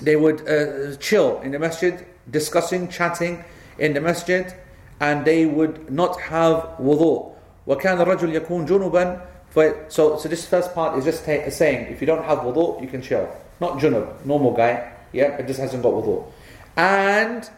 they 0.00 0.16
would 0.16 0.48
uh, 0.48 0.96
chill 0.96 1.40
in 1.42 1.52
the 1.52 1.58
masjid, 1.58 2.04
discussing, 2.28 2.88
chatting 2.88 3.44
in 3.78 3.92
the 3.92 4.00
masjid, 4.00 4.52
and 4.98 5.24
they 5.24 5.46
would 5.46 5.90
not 5.90 6.20
have 6.20 6.74
wudu. 6.80 7.32
وكان 7.69 8.01
الرجل 8.01 8.35
يكون 8.35 8.65
جنبا 8.65 9.21
so, 9.87 10.17
so 10.17 10.27
this 10.27 10.45
first 10.45 10.73
part 10.73 10.97
is 10.97 11.05
just 11.05 11.25
ta- 11.25 11.49
saying 11.49 11.87
if 11.87 12.01
you 12.01 12.07
don't 12.07 12.25
have 12.25 12.39
wudu, 12.39 12.81
you 12.81 12.87
can 12.87 13.01
chill. 13.01 13.29
Not 13.61 13.79
junub, 13.79 14.25
normal 14.25 14.51
guy, 14.51 14.91
yeah, 15.13 15.37
it 15.37 15.47
just 15.47 15.61
hasn't 15.61 15.81
got 15.81 15.93
wudu. 15.93 16.25
And 16.75 17.49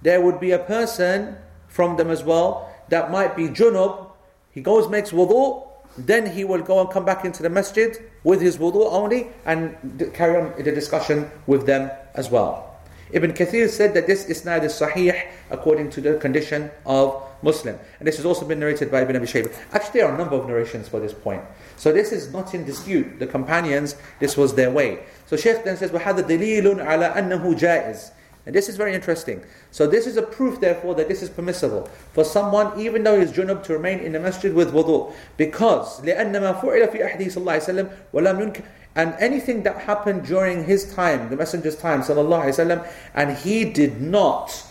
there 0.00 0.22
would 0.22 0.40
be 0.40 0.52
a 0.52 0.58
person 0.58 1.36
from 1.68 1.98
them 1.98 2.10
as 2.10 2.24
well 2.24 2.72
that 2.88 3.10
might 3.10 3.36
be 3.36 3.48
junub. 3.48 4.08
He 4.50 4.62
goes, 4.62 4.88
makes 4.88 5.10
wudu, 5.10 5.66
then 5.98 6.30
he 6.30 6.44
will 6.44 6.62
go 6.62 6.80
and 6.80 6.90
come 6.90 7.04
back 7.04 7.24
into 7.24 7.42
the 7.42 7.50
masjid 7.50 7.96
with 8.24 8.40
his 8.40 8.56
wudu 8.56 8.86
only 8.90 9.28
and 9.44 9.76
d- 9.98 10.06
carry 10.06 10.40
on 10.40 10.54
the 10.56 10.72
discussion 10.72 11.30
with 11.46 11.66
them 11.66 11.90
as 12.14 12.30
well. 12.30 12.78
Ibn 13.12 13.32
Kathir 13.32 13.68
said 13.68 13.94
that 13.94 14.06
this 14.06 14.24
isnad 14.24 14.64
is 14.64 14.72
sahih 14.72 15.22
according 15.50 15.90
to 15.90 16.00
the 16.00 16.14
condition 16.18 16.70
of 16.84 17.22
Muslim. 17.42 17.78
And 17.98 18.06
this 18.06 18.16
has 18.16 18.24
also 18.24 18.46
been 18.46 18.58
narrated 18.58 18.90
by 18.90 19.02
Ibn 19.02 19.16
Abi 19.16 19.26
Shaybah. 19.26 19.54
Actually, 19.72 20.00
there 20.00 20.08
are 20.08 20.14
a 20.14 20.18
number 20.18 20.36
of 20.36 20.46
narrations 20.46 20.88
for 20.88 21.00
this 21.00 21.12
point. 21.12 21.42
So 21.76 21.92
this 21.92 22.12
is 22.12 22.32
not 22.32 22.54
in 22.54 22.64
dispute. 22.64 23.18
The 23.18 23.26
companions, 23.26 23.96
this 24.20 24.36
was 24.36 24.54
their 24.54 24.70
way. 24.70 25.00
So 25.26 25.36
Shaykh 25.36 25.64
then 25.64 25.76
says, 25.76 25.90
وَهَذَا 25.90 26.22
دَلِيلٌ 26.22 26.62
عَلَى 26.84 27.14
أَنَّهُ 27.14 27.58
جَائِزٌ 27.58 28.10
and 28.46 28.54
this 28.54 28.68
is 28.68 28.76
very 28.76 28.94
interesting. 28.94 29.42
So 29.72 29.88
this 29.88 30.06
is 30.06 30.16
a 30.16 30.22
proof, 30.22 30.60
therefore, 30.60 30.94
that 30.94 31.08
this 31.08 31.20
is 31.20 31.28
permissible 31.28 31.90
for 32.12 32.22
someone, 32.22 32.78
even 32.78 33.02
though 33.02 33.18
he's 33.18 33.32
junub, 33.32 33.64
to 33.64 33.72
remain 33.72 33.98
in 33.98 34.12
the 34.12 34.20
masjid 34.20 34.54
with 34.54 34.72
wudu. 34.72 35.12
Because 35.36 36.00
لأن 36.02 36.30
ما 36.30 36.60
فعل 36.60 36.92
في 36.92 37.02
أحده 37.02 37.26
صلى 37.26 37.42
الله 37.42 37.52
عليه 37.52 37.64
وسلم 37.64 37.90
ولم 38.14 38.40
ينكر 38.40 38.62
and 38.96 39.14
anything 39.18 39.62
that 39.64 39.76
happened 39.82 40.24
during 40.24 40.64
his 40.64 40.94
time, 40.94 41.28
the 41.28 41.36
Messenger's 41.36 41.76
time, 41.76 42.00
sallallahu 42.00 42.44
alaihi 42.44 42.80
wasallam, 42.80 42.88
and 43.14 43.36
he 43.36 43.64
did 43.64 44.00
not 44.00 44.64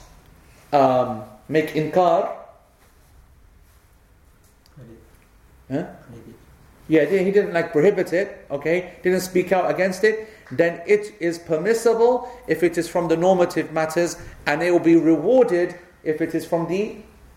um, 0.73 1.23
make 1.47 1.69
inkar. 1.75 2.35
Huh? 5.70 5.86
Yeah, 6.88 7.04
he 7.04 7.30
didn't 7.30 7.52
like 7.52 7.70
prohibit 7.70 8.12
it, 8.12 8.46
okay, 8.50 8.94
didn't 9.04 9.20
speak 9.20 9.52
out 9.52 9.70
against 9.70 10.02
it, 10.02 10.28
then 10.50 10.82
it 10.86 11.14
is 11.20 11.38
permissible 11.38 12.28
if 12.48 12.64
it 12.64 12.76
is 12.76 12.88
from 12.88 13.06
the 13.06 13.16
normative 13.16 13.72
matters, 13.72 14.16
and 14.46 14.60
it 14.60 14.72
will 14.72 14.80
be 14.80 14.96
rewarded 14.96 15.76
if 16.02 16.20
it 16.20 16.34
is 16.34 16.44
from 16.44 16.66
the 16.66 16.96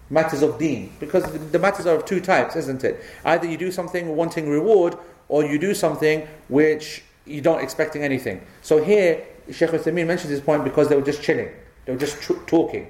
matters 0.10 0.42
of 0.42 0.58
deen. 0.58 0.92
Because 1.00 1.24
the 1.52 1.60
matters 1.60 1.86
are 1.86 1.96
of 1.96 2.06
two 2.06 2.20
types, 2.20 2.56
isn't 2.56 2.84
it? 2.84 3.04
Either 3.24 3.46
you 3.48 3.58
do 3.58 3.72
something 3.72 4.16
wanting 4.16 4.50
reward, 4.50 4.98
or 5.28 5.46
you 5.46 5.60
do 5.60 5.76
something 5.76 6.28
which 6.50 7.04
you 7.26 7.42
don't 7.42 7.62
expecting 7.62 8.04
anything. 8.04 8.42
So 8.62 8.84
here, 8.84 9.24
Sheikh 9.52 9.70
Uthaymeen 9.70 10.08
mentions 10.08 10.30
this 10.30 10.42
point 10.42 10.64
because 10.64 10.90
they 10.90 10.96
were 10.96 11.04
just 11.04 11.22
chilling, 11.22 11.50
they 11.86 11.94
were 11.94 12.00
just 12.00 12.22
tr- 12.22 12.42
talking. 12.48 12.90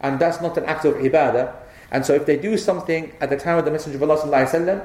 And 0.00 0.18
that's 0.20 0.40
not 0.40 0.56
an 0.56 0.64
act 0.64 0.84
of 0.84 0.94
ibadah. 0.94 1.54
And 1.91 2.05
so 2.05 2.13
if 2.13 2.25
they 2.25 2.37
do 2.37 2.57
something 2.57 3.13
at 3.21 3.29
the 3.29 3.37
time 3.37 3.57
of 3.57 3.65
the 3.65 3.71
Messenger 3.71 4.03
of 4.03 4.09
Allah 4.09 4.83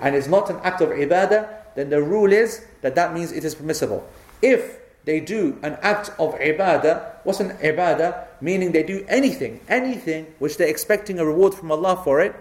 and 0.00 0.14
it's 0.14 0.28
not 0.28 0.50
an 0.50 0.56
act 0.62 0.80
of 0.80 0.90
ibadah, 0.90 1.48
then 1.74 1.90
the 1.90 2.02
rule 2.02 2.32
is 2.32 2.64
that 2.82 2.94
that 2.94 3.14
means 3.14 3.32
it 3.32 3.44
is 3.44 3.54
permissible. 3.54 4.08
If 4.42 4.78
they 5.04 5.20
do 5.20 5.58
an 5.62 5.78
act 5.82 6.10
of 6.18 6.34
ibadah, 6.34 7.24
what's 7.24 7.40
an 7.40 7.50
ibadah? 7.58 8.26
Meaning 8.40 8.72
they 8.72 8.82
do 8.82 9.04
anything, 9.08 9.60
anything 9.68 10.34
which 10.38 10.56
they're 10.56 10.68
expecting 10.68 11.18
a 11.18 11.24
reward 11.24 11.54
from 11.54 11.70
Allah 11.70 12.00
for 12.02 12.20
it, 12.20 12.34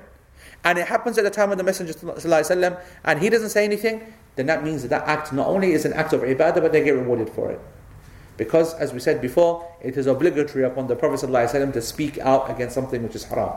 and 0.63 0.79
it 0.79 0.87
happens 0.87 1.17
at 1.17 1.23
the 1.23 1.29
time 1.29 1.51
of 1.51 1.57
the 1.57 1.63
Messenger 1.63 1.93
وسلم, 1.93 2.81
and 3.03 3.21
he 3.21 3.29
doesn't 3.29 3.49
say 3.49 3.63
anything, 3.63 4.13
then 4.35 4.47
that 4.47 4.63
means 4.63 4.81
that 4.81 4.89
that 4.89 5.07
act 5.07 5.31
not 5.31 5.47
only 5.47 5.73
is 5.73 5.85
an 5.85 5.93
act 5.93 6.11
of 6.11 6.21
ibadah, 6.21 6.55
but 6.55 6.71
they 6.71 6.83
get 6.83 6.95
rewarded 6.95 7.29
for 7.29 7.51
it. 7.51 7.59
Because, 8.37 8.73
as 8.73 8.91
we 8.91 8.99
said 8.99 9.21
before, 9.21 9.65
it 9.81 9.95
is 9.95 10.07
obligatory 10.07 10.65
upon 10.65 10.87
the 10.87 10.95
Prophet 10.95 11.29
ﷺ 11.29 11.71
to 11.73 11.81
speak 11.81 12.17
out 12.17 12.49
against 12.49 12.75
something 12.75 13.03
which 13.03 13.15
is 13.15 13.23
haram. 13.25 13.55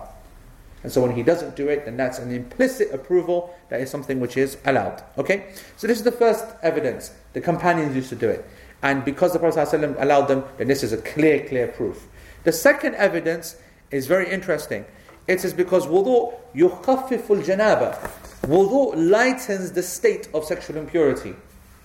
And 0.84 0.91
so 0.91 1.01
when 1.01 1.15
he 1.15 1.23
doesn't 1.23 1.55
do 1.55 1.69
it, 1.69 1.86
then 1.86 1.97
that's 1.97 2.19
an 2.19 2.31
implicit 2.31 2.93
approval 2.93 3.55
that 3.69 3.79
is 3.79 3.89
something 3.89 4.19
which 4.19 4.36
is 4.36 4.57
allowed. 4.65 5.01
Okay? 5.17 5.53
So 5.77 5.88
this 5.88 5.97
is 5.97 6.03
the 6.03 6.11
first 6.11 6.45
evidence. 6.61 7.11
The 7.31 7.41
companions 7.41 7.95
used 7.95 8.09
to 8.09 8.15
do 8.15 8.29
it. 8.29 8.45
And 8.81 9.05
because 9.05 9.31
the 9.31 9.39
Prophet 9.39 9.59
ﷺ 9.59 10.01
allowed 10.01 10.27
them, 10.27 10.43
then 10.57 10.67
this 10.67 10.84
is 10.84 10.91
a 10.91 10.97
clear, 10.97 11.47
clear 11.47 11.67
proof. 11.67 12.05
The 12.43 12.51
second 12.51 12.95
evidence 12.95 13.55
is 13.91 14.07
very 14.07 14.29
interesting. 14.29 14.86
It 15.25 15.45
is 15.45 15.53
because 15.53 15.88
wudu 15.88 16.34
yukhaffiful 16.53 17.41
janaba. 17.43 17.97
Wudu 18.41 19.09
lightens 19.09 19.71
the 19.71 19.84
state 19.84 20.27
of 20.34 20.43
sexual 20.43 20.75
impurity. 20.75 21.34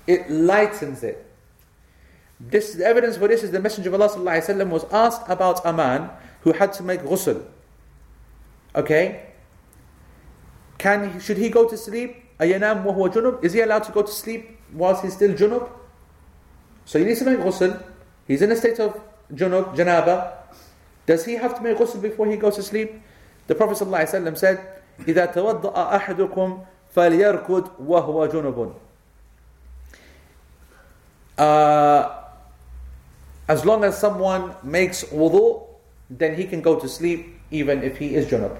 It 0.08 0.28
lightens 0.28 1.04
it. 1.04 1.24
This 2.40 2.74
the 2.74 2.84
evidence 2.84 3.16
for 3.16 3.28
this 3.28 3.42
is 3.42 3.50
the 3.50 3.60
Messenger 3.60 3.94
of 3.94 4.00
Allah 4.00 4.64
was 4.66 4.84
asked 4.92 5.22
about 5.28 5.64
a 5.64 5.72
man 5.72 6.10
who 6.42 6.52
had 6.52 6.72
to 6.74 6.82
make 6.82 7.02
ghusl. 7.02 7.44
Okay? 8.75 9.25
Can 10.77 11.13
he, 11.13 11.19
should 11.19 11.37
he 11.37 11.49
go 11.49 11.67
to 11.67 11.77
sleep? 11.77 12.37
Ayanam 12.39 12.83
wa 12.83 12.93
junub? 13.07 13.43
Is 13.43 13.53
he 13.53 13.61
allowed 13.61 13.83
to 13.83 13.91
go 13.91 14.01
to 14.01 14.11
sleep 14.11 14.57
whilst 14.73 15.03
he's 15.03 15.13
still 15.13 15.33
junub? 15.33 15.69
So 16.85 16.99
he 16.99 17.05
needs 17.05 17.19
to 17.19 17.25
make 17.25 17.39
ghusl. 17.39 17.81
He's 18.27 18.41
in 18.41 18.51
a 18.51 18.55
state 18.55 18.79
of 18.79 18.99
junub, 19.33 19.75
janaba. 19.75 20.33
Does 21.05 21.25
he 21.25 21.33
have 21.33 21.55
to 21.55 21.61
make 21.61 21.77
ghusl 21.77 22.01
before 22.01 22.27
he 22.27 22.37
goes 22.37 22.55
to 22.55 22.63
sleep? 22.63 23.01
The 23.47 23.55
Prophet 23.55 23.77
ﷺ 23.77 24.37
said, 24.37 24.59
إِذَا 25.01 25.33
تَوَضَّأَ 25.33 25.99
أَحَدُكُمْ 25.99 26.65
فَلْيَرْكُدْ 26.95 27.79
وَهُوَ 27.79 28.31
جُنُبٌ 28.31 28.75
uh, 31.37 32.09
As 33.47 33.65
long 33.65 33.83
as 33.83 33.97
someone 33.97 34.55
makes 34.63 35.03
wudu, 35.05 35.67
then 36.09 36.35
he 36.35 36.45
can 36.45 36.61
go 36.61 36.79
to 36.79 36.87
sleep 36.87 37.36
even 37.50 37.82
if 37.82 37.98
he 37.98 38.14
is 38.14 38.26
junub. 38.26 38.58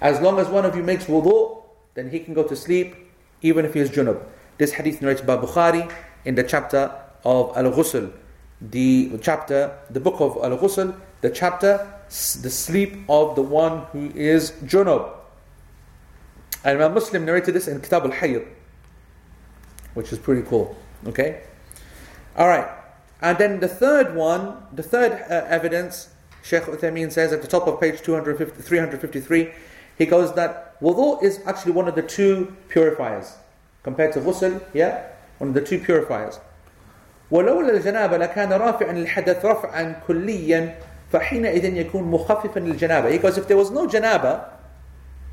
As 0.00 0.20
long 0.20 0.38
as 0.38 0.48
one 0.48 0.64
of 0.64 0.76
you 0.76 0.82
makes 0.82 1.04
wudu, 1.04 1.62
then 1.94 2.10
he 2.10 2.20
can 2.20 2.34
go 2.34 2.42
to 2.42 2.54
sleep 2.54 2.94
even 3.42 3.64
if 3.64 3.74
he 3.74 3.80
is 3.80 3.90
junub. 3.90 4.22
This 4.58 4.72
hadith 4.72 5.00
narrated 5.02 5.26
by 5.26 5.36
Bukhari 5.36 5.92
in 6.24 6.34
the 6.34 6.42
chapter 6.42 6.92
of 7.24 7.56
Al-Ghusl, 7.56 8.12
the 8.60 9.18
chapter, 9.22 9.78
the 9.90 10.00
book 10.00 10.20
of 10.20 10.36
Al-Ghusl, 10.36 10.94
the 11.20 11.30
chapter 11.30 11.86
the 12.08 12.50
sleep 12.50 12.96
of 13.08 13.36
the 13.36 13.42
one 13.42 13.80
who 13.92 14.10
is 14.14 14.52
junub. 14.64 15.14
And 16.64 16.78
Imam 16.78 16.94
Muslim 16.94 17.24
narrated 17.24 17.54
this 17.54 17.68
in 17.68 17.80
Kitab 17.80 18.04
al-Hayd, 18.04 18.46
which 19.94 20.12
is 20.12 20.18
pretty 20.18 20.42
cool. 20.42 20.76
Okay? 21.06 21.42
Alright. 22.36 22.68
And 23.20 23.36
then 23.36 23.60
the 23.60 23.68
third 23.68 24.14
one, 24.14 24.56
the 24.72 24.82
third 24.82 25.12
uh, 25.12 25.44
evidence, 25.48 26.08
Sheikh 26.41 26.63
Uthaymeen 26.63 27.11
says 27.11 27.31
at 27.31 27.41
the 27.41 27.47
top 27.47 27.67
of 27.67 27.79
page 27.79 27.99
353, 27.99 29.51
he 29.97 30.05
goes 30.05 30.33
that 30.33 30.79
wudu 30.81 31.23
is 31.23 31.39
actually 31.45 31.71
one 31.71 31.87
of 31.87 31.95
the 31.95 32.01
two 32.01 32.55
purifiers. 32.69 33.37
Compared 33.83 34.13
to 34.13 34.19
ghusl, 34.19 34.61
yeah? 34.73 35.07
One 35.37 35.49
of 35.49 35.53
the 35.53 35.61
two 35.61 35.79
purifiers. 35.79 36.39
ولولا 37.31 37.69
الجنابة 37.69 38.17
لكان 38.17 38.53
رافعا 38.53 38.91
الحدث 38.91 39.45
رفعا 39.45 40.01
كليا 40.07 40.75
فحينئذ 41.11 41.77
يكون 41.77 42.03
مخففا 42.03 42.59
للجنابة. 42.59 43.11
He 43.11 43.17
goes, 43.17 43.37
if 43.37 43.47
there 43.47 43.57
was 43.57 43.71
no 43.71 43.87
janaba, 43.87 44.49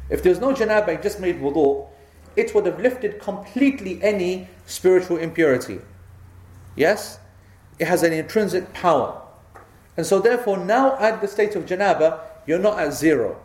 if 0.09 0.23
there 0.23 0.31
was 0.31 0.41
no 0.41 0.53
janaba 0.53 0.89
and 0.89 1.03
just 1.03 1.21
made 1.21 1.41
wudu, 1.41 1.87
it 2.37 2.55
would 2.55 2.67
have 2.67 2.81
lifted 2.81 3.21
completely 3.21 4.03
any 4.03 4.49
spiritual 4.67 5.17
impurity. 5.17 5.81
Yes? 6.77 7.19
It 7.79 7.89
has 7.89 8.03
an 8.03 8.13
intrinsic 8.13 8.73
power. 8.73 9.21
And 9.98 10.06
so 10.06 10.20
therefore 10.20 10.58
now 10.58 10.98
at 10.98 11.22
the 11.22 11.28
state 11.28 11.56
of 11.56 11.66
janaba, 11.66 12.20
you're 12.46 12.60
not 12.60 12.80
at 12.80 12.94
zero. 12.94 13.42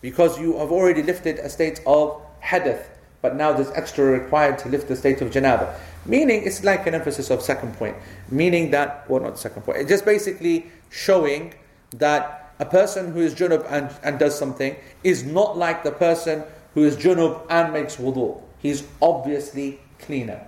Because 0.00 0.38
you 0.38 0.58
have 0.58 0.70
already 0.70 1.02
lifted 1.02 1.38
a 1.38 1.48
state 1.48 1.80
of 1.86 2.20
hadith. 2.40 2.88
But 3.22 3.36
now 3.36 3.52
there's 3.52 3.70
extra 3.70 4.04
required 4.04 4.58
to 4.58 4.68
lift 4.68 4.88
the 4.88 4.96
state 4.96 5.20
of 5.20 5.30
janaba. 5.30 5.74
Meaning 6.04 6.44
it's 6.44 6.62
like 6.62 6.86
an 6.86 6.94
emphasis 6.94 7.30
of 7.30 7.42
second 7.42 7.74
point. 7.74 7.96
Meaning 8.30 8.70
that, 8.70 9.08
well 9.10 9.22
not 9.22 9.38
second 9.38 9.62
point, 9.62 9.78
it's 9.78 9.88
just 9.88 10.04
basically 10.04 10.70
showing 10.90 11.54
that 11.90 12.54
a 12.58 12.64
person 12.64 13.12
who 13.12 13.20
is 13.20 13.34
junub 13.34 13.66
and, 13.68 13.90
and 14.02 14.18
does 14.18 14.38
something 14.38 14.76
is 15.02 15.24
not 15.24 15.56
like 15.58 15.82
the 15.82 15.90
person 15.90 16.42
who 16.74 16.84
is 16.84 16.96
junub 16.96 17.46
and 17.50 17.72
makes 17.72 17.96
wudu. 17.96 18.40
He's 18.58 18.86
obviously 19.00 19.80
cleaner. 19.98 20.46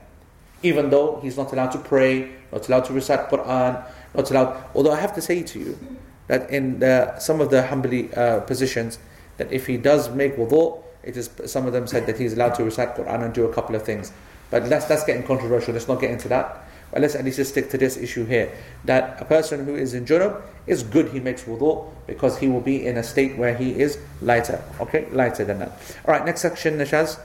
Even 0.63 0.91
though 0.91 1.21
he's 1.23 1.37
not 1.37 1.53
allowed 1.53 1.71
to 1.73 1.79
pray, 1.79 2.33
not 2.53 2.69
allowed 2.69 2.85
to 2.87 2.93
recite 2.93 3.29
Quran, 3.29 3.85
not 4.15 4.31
allowed. 4.31 4.65
Although 4.75 4.93
I 4.93 5.01
have 5.01 5.15
to 5.15 5.21
say 5.21 5.43
to 5.43 5.59
you 5.59 5.79
that 6.27 6.51
in 6.51 6.81
the, 6.81 7.19
some 7.19 7.41
of 7.41 7.51
the 7.51 7.63
Hanbali 7.63 8.17
uh, 8.17 8.41
positions, 8.41 8.99
that 9.37 9.51
if 9.53 9.67
he 9.67 9.77
does 9.77 10.11
make 10.11 10.37
wudu, 10.37 10.83
it 11.03 11.17
is 11.17 11.31
some 11.47 11.67
of 11.67 11.73
them 11.73 11.87
said 11.87 12.07
that 12.07 12.19
he's 12.19 12.35
allowed 12.35 12.55
to 12.57 12.65
recite 12.65 12.97
Quran 12.97 13.25
and 13.25 13.33
do 13.33 13.45
a 13.45 13.53
couple 13.53 13.75
of 13.75 13.83
things. 13.83 14.13
But 14.51 14.69
that's 14.69 14.87
that's 14.87 15.05
getting 15.05 15.23
controversial. 15.23 15.73
Let's 15.73 15.89
not 15.89 16.01
get 16.01 16.11
into 16.11 16.29
that. 16.29 16.69
But 16.91 17.03
let's 17.03 17.15
at 17.15 17.25
least 17.25 17.37
just 17.37 17.51
stick 17.51 17.71
to 17.71 17.79
this 17.79 17.97
issue 17.97 18.25
here. 18.25 18.51
That 18.85 19.21
a 19.21 19.25
person 19.25 19.65
who 19.65 19.75
is 19.75 19.95
in 19.95 20.07
junub 20.07 20.43
is 20.67 20.83
good 20.83 21.11
he 21.11 21.21
makes 21.21 21.45
wudu 21.45 21.91
because 22.07 22.39
he 22.39 22.49
will 22.49 22.63
be 22.63 22.87
in 22.87 22.97
a 22.97 23.03
state 23.03 23.37
where 23.37 23.55
he 23.55 23.79
is 23.79 23.99
lighter. 24.23 24.63
Okay, 24.81 25.07
lighter 25.11 25.45
than 25.45 25.59
that. 25.59 25.73
Alright, 26.05 26.25
next 26.25 26.41
section, 26.41 26.79
Nashaz. 26.79 27.21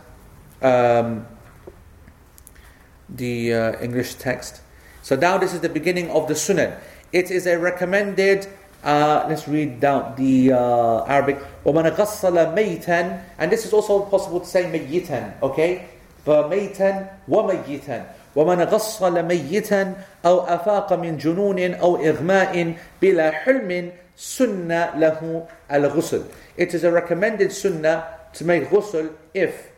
Um, 0.62 1.26
the 3.10 3.54
uh, 3.54 3.82
English 3.82 4.16
text. 4.16 4.62
So 5.03 5.17
now 5.17 5.39
this 5.39 5.55
is 5.55 5.61
the 5.61 5.69
beginning 5.69 6.11
of 6.11 6.29
the 6.29 6.35
sunnah. 6.35 6.79
It 7.13 7.31
is 7.31 7.47
a 7.47 7.59
recommended 7.59 8.47
uh, 8.85 9.27
let's 9.29 9.49
read 9.49 9.81
down 9.81 10.15
the 10.17 10.53
uh, 10.53 11.05
Arabic. 11.05 11.39
وَمَنْ 11.65 11.97
غَسَّلَ 11.97 12.55
مَيْتًا 12.55 13.23
And 13.39 13.51
this 13.51 13.67
is 13.67 13.73
also 13.73 14.05
possible 14.07 14.39
to 14.41 14.47
say 14.47 14.71
مَيِّتًا, 14.71 15.43
okay? 15.43 15.89
فَمَيْتًا 16.25 17.27
وَمَيِّتًا 17.29 18.19
ومن 18.37 18.63
غسل 18.71 19.23
ميتا 19.23 19.95
أو 20.27 20.41
أفاق 20.41 20.93
من 20.93 21.17
جنون 21.19 21.75
أو 21.75 21.97
إغماء 21.97 22.75
بلا 23.03 23.31
حلم 23.31 23.91
سنة 24.17 24.95
له 24.95 25.47
الغسل. 25.73 26.23
It 26.57 26.75
is 26.75 26.85
a 26.85 26.93
recommended 26.93 27.51
sunnah 27.51 28.05
to 28.35 28.45
make 28.45 28.71
ghusl 28.71 29.11
if 29.35 29.71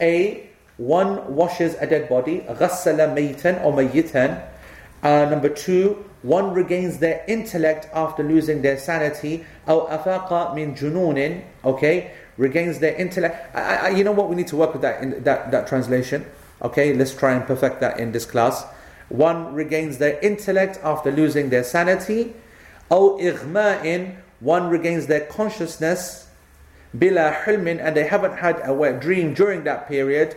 A. 0.00 0.48
One 0.78 1.34
washes 1.34 1.74
a 1.80 1.86
dead 1.86 2.08
body, 2.08 2.42
غسل 2.48 3.14
ميتا 3.14 3.62
or 3.62 3.72
ميتا. 3.72 4.51
Uh, 5.02 5.26
number 5.30 5.48
two, 5.48 6.04
one 6.22 6.52
regains 6.52 6.98
their 6.98 7.24
intellect 7.28 7.88
after 7.94 8.22
losing 8.22 8.62
their 8.62 8.78
sanity. 8.78 9.44
أو 9.68 9.88
أفاق 9.88 10.54
من 10.54 10.76
جنون, 10.76 11.42
okay, 11.64 12.10
regains 12.36 12.78
their 12.78 12.94
intellect. 12.96 13.54
I, 13.54 13.76
I, 13.76 13.88
you 13.90 14.04
know 14.04 14.12
what? 14.12 14.28
We 14.28 14.36
need 14.36 14.48
to 14.48 14.56
work 14.56 14.72
with 14.72 14.82
that 14.82 15.02
in 15.02 15.22
that, 15.24 15.50
that 15.50 15.66
translation. 15.66 16.26
Okay, 16.62 16.94
let's 16.94 17.14
try 17.14 17.34
and 17.34 17.46
perfect 17.46 17.80
that 17.80 18.00
in 18.00 18.12
this 18.12 18.26
class. 18.26 18.64
One 19.08 19.54
regains 19.54 19.98
their 19.98 20.18
intellect 20.20 20.78
after 20.82 21.10
losing 21.10 21.50
their 21.50 21.64
sanity. 21.64 22.34
أو 22.90 23.20
إغماء 23.20 24.16
one 24.40 24.70
regains 24.70 25.06
their 25.06 25.20
consciousness 25.20 26.28
bila 26.96 27.44
hulmin 27.44 27.84
and 27.84 27.96
they 27.96 28.06
haven't 28.06 28.38
had 28.38 28.60
a 28.64 28.72
wet 28.72 29.00
dream 29.00 29.34
during 29.34 29.64
that 29.64 29.88
period. 29.88 30.36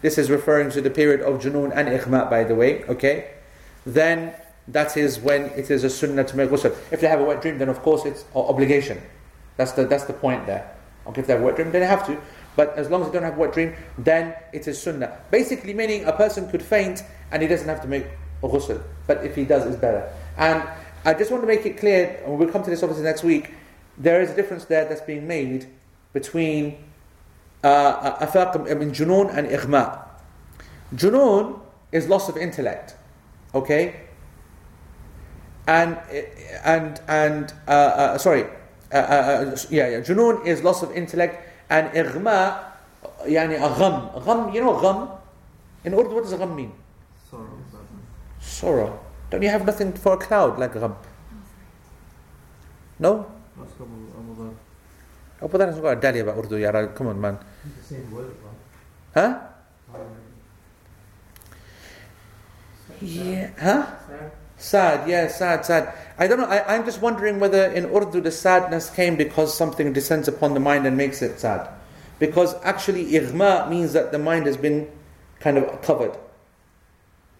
This 0.00 0.18
is 0.18 0.30
referring 0.30 0.70
to 0.70 0.80
the 0.80 0.90
period 0.90 1.20
of 1.20 1.40
junun 1.40 1.70
and 1.74 1.88
ighma 1.88 2.28
by 2.28 2.44
the 2.44 2.54
way, 2.54 2.84
okay? 2.84 3.30
Then 3.87 4.33
that 4.67 4.97
is 4.97 5.19
when 5.19 5.45
it 5.55 5.71
is 5.71 5.85
a 5.85 5.89
sunnah 5.89 6.25
to 6.25 6.35
make 6.35 6.49
ghusl. 6.49 6.75
If 6.91 6.99
they 6.99 7.07
have 7.07 7.21
a 7.21 7.23
wet 7.23 7.41
dream, 7.41 7.57
then 7.57 7.69
of 7.69 7.81
course 7.81 8.05
it's 8.05 8.23
an 8.35 8.41
obligation. 8.41 9.01
That's 9.55 9.71
the, 9.71 9.85
that's 9.85 10.03
the 10.03 10.13
point 10.13 10.45
there. 10.45 10.75
Okay, 11.07 11.21
if 11.21 11.27
they 11.27 11.33
have 11.33 11.41
a 11.41 11.45
wet 11.45 11.55
dream, 11.55 11.71
then 11.71 11.81
they 11.81 11.87
have 11.87 12.05
to. 12.07 12.19
But 12.57 12.77
as 12.77 12.89
long 12.89 13.01
as 13.01 13.07
they 13.07 13.13
don't 13.13 13.23
have 13.23 13.37
a 13.37 13.39
wet 13.39 13.53
dream, 13.53 13.73
then 13.97 14.35
it 14.51 14.67
is 14.67 14.81
sunnah. 14.81 15.17
Basically, 15.31 15.73
meaning 15.73 16.03
a 16.03 16.11
person 16.11 16.49
could 16.51 16.61
faint 16.61 17.01
and 17.31 17.41
he 17.41 17.47
doesn't 17.47 17.67
have 17.67 17.81
to 17.81 17.87
make 17.87 18.05
ghusl. 18.43 18.83
But 19.07 19.23
if 19.23 19.35
he 19.35 19.45
does, 19.45 19.65
it's 19.65 19.77
better. 19.77 20.11
And 20.37 20.67
I 21.05 21.13
just 21.13 21.31
want 21.31 21.43
to 21.43 21.47
make 21.47 21.65
it 21.65 21.77
clear, 21.77 22.21
and 22.25 22.37
we'll 22.37 22.49
come 22.49 22.63
to 22.63 22.69
this 22.69 22.83
obviously 22.83 23.05
next 23.05 23.23
week, 23.23 23.53
there 23.97 24.21
is 24.21 24.31
a 24.31 24.35
difference 24.35 24.65
there 24.65 24.83
that's 24.83 25.01
being 25.01 25.25
made 25.25 25.67
between 26.11 26.83
uh, 27.63 28.25
afaq, 28.25 28.69
I 28.69 28.73
mean, 28.73 28.91
junoon 28.91 29.33
and 29.33 29.47
ighma. 29.47 30.03
Junoon 30.93 31.59
is 31.91 32.09
loss 32.09 32.27
of 32.27 32.35
intellect, 32.35 32.95
Okay? 33.53 33.95
And, 35.67 35.97
and, 36.63 37.01
and 37.07 37.53
uh, 37.67 37.71
uh, 37.71 38.17
sorry, 38.17 38.45
uh, 38.91 38.95
uh, 38.95 38.97
uh 38.97 39.57
yeah, 39.69 39.89
yeah, 39.89 39.99
junoon 39.99 40.45
is 40.45 40.63
loss 40.63 40.81
of 40.81 40.91
intellect, 40.95 41.43
and 41.69 41.91
irma, 41.95 42.73
yani 43.27 43.55
a 43.59 43.69
gham. 43.77 44.23
Gham, 44.23 44.53
you 44.53 44.61
know 44.61 44.79
gham? 44.79 45.09
In 45.83 45.93
Urdu, 45.93 46.15
what 46.15 46.23
does 46.23 46.33
gham 46.33 46.55
mean? 46.55 46.71
Sorrow. 47.29 47.59
Sorrow. 48.39 48.99
Don't 49.29 49.41
you 49.41 49.49
have 49.49 49.65
nothing 49.65 49.91
for 49.91 50.13
a 50.13 50.17
cloud 50.17 50.57
like 50.57 50.73
gham? 50.73 50.95
No? 52.99 53.25
Abu 55.39 55.57
Dhabi 55.57 55.67
has 55.67 55.79
got 55.79 55.97
a 55.97 56.01
dali 56.01 56.21
about 56.21 56.37
Urdu, 56.37 56.57
yeah, 56.57 56.87
come 56.95 57.07
on, 57.07 57.21
man. 57.21 57.37
Huh? 59.13 59.39
Yeah. 63.01 63.51
Huh? 63.59 63.85
Sad, 64.57 65.07
yeah, 65.07 65.27
sad, 65.27 65.65
sad. 65.65 65.93
I 66.17 66.27
don't 66.27 66.39
know. 66.39 66.47
I, 66.47 66.75
I'm 66.75 66.83
just 66.83 66.99
wondering 66.99 67.39
whether 67.39 67.65
in 67.65 67.85
Urdu 67.85 68.21
the 68.21 68.31
sadness 68.31 68.89
came 68.89 69.15
because 69.15 69.55
something 69.55 69.93
descends 69.93 70.27
upon 70.27 70.55
the 70.55 70.59
mind 70.59 70.87
and 70.87 70.97
makes 70.97 71.21
it 71.21 71.39
sad. 71.39 71.69
Because 72.17 72.55
actually, 72.63 73.05
ighma 73.11 73.69
means 73.69 73.93
that 73.93 74.11
the 74.11 74.17
mind 74.17 74.47
has 74.47 74.57
been 74.57 74.89
kind 75.39 75.57
of 75.59 75.81
covered. 75.83 76.17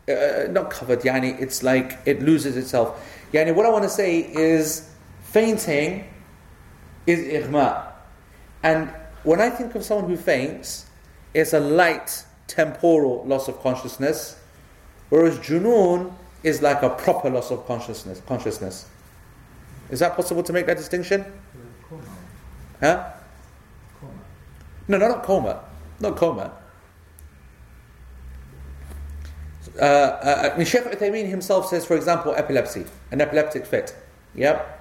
Uh, 0.07 0.47
not 0.51 0.69
covered, 0.69 1.01
yani, 1.01 1.39
it's 1.41 1.63
like 1.63 1.97
it 2.05 2.21
loses 2.21 2.55
itself. 2.55 3.03
Yani, 3.33 3.53
what 3.53 3.65
I 3.65 3.69
want 3.69 3.83
to 3.83 3.89
say 3.89 4.19
is 4.19 4.87
fainting 5.23 6.07
is 7.07 7.19
ighma. 7.19 7.91
And 8.61 8.89
when 9.23 9.41
I 9.41 9.49
think 9.49 9.73
of 9.73 9.83
someone 9.83 10.07
who 10.07 10.17
faints, 10.17 10.85
it's 11.33 11.53
a 11.53 11.59
light 11.59 12.23
temporal 12.45 13.25
loss 13.25 13.47
of 13.47 13.59
consciousness, 13.61 14.39
whereas 15.09 15.37
junoon 15.39 16.13
is 16.43 16.61
like 16.61 16.81
a 16.83 16.89
proper 16.89 17.29
loss 17.29 17.51
of 17.51 17.65
consciousness. 17.65 18.21
Consciousness. 18.27 18.87
Is 19.89 19.99
that 19.99 20.15
possible 20.15 20.43
to 20.43 20.53
make 20.53 20.65
that 20.65 20.77
distinction? 20.77 21.25
Coma. 21.89 22.03
Huh? 22.79 23.09
Coma. 23.99 24.13
No, 24.87 24.97
no, 24.97 25.07
not 25.07 25.23
coma. 25.23 25.63
Not 25.99 26.15
coma. 26.15 26.51
Uh, 29.79 29.83
uh, 29.83 30.49
I 30.53 30.57
mean, 30.57 30.65
Sheikh 30.65 30.83
Uthaymeen 30.83 31.27
himself 31.27 31.67
says, 31.67 31.85
for 31.85 31.95
example, 31.95 32.33
epilepsy, 32.35 32.85
an 33.11 33.21
epileptic 33.21 33.65
fit. 33.65 33.95
Yep. 34.35 34.73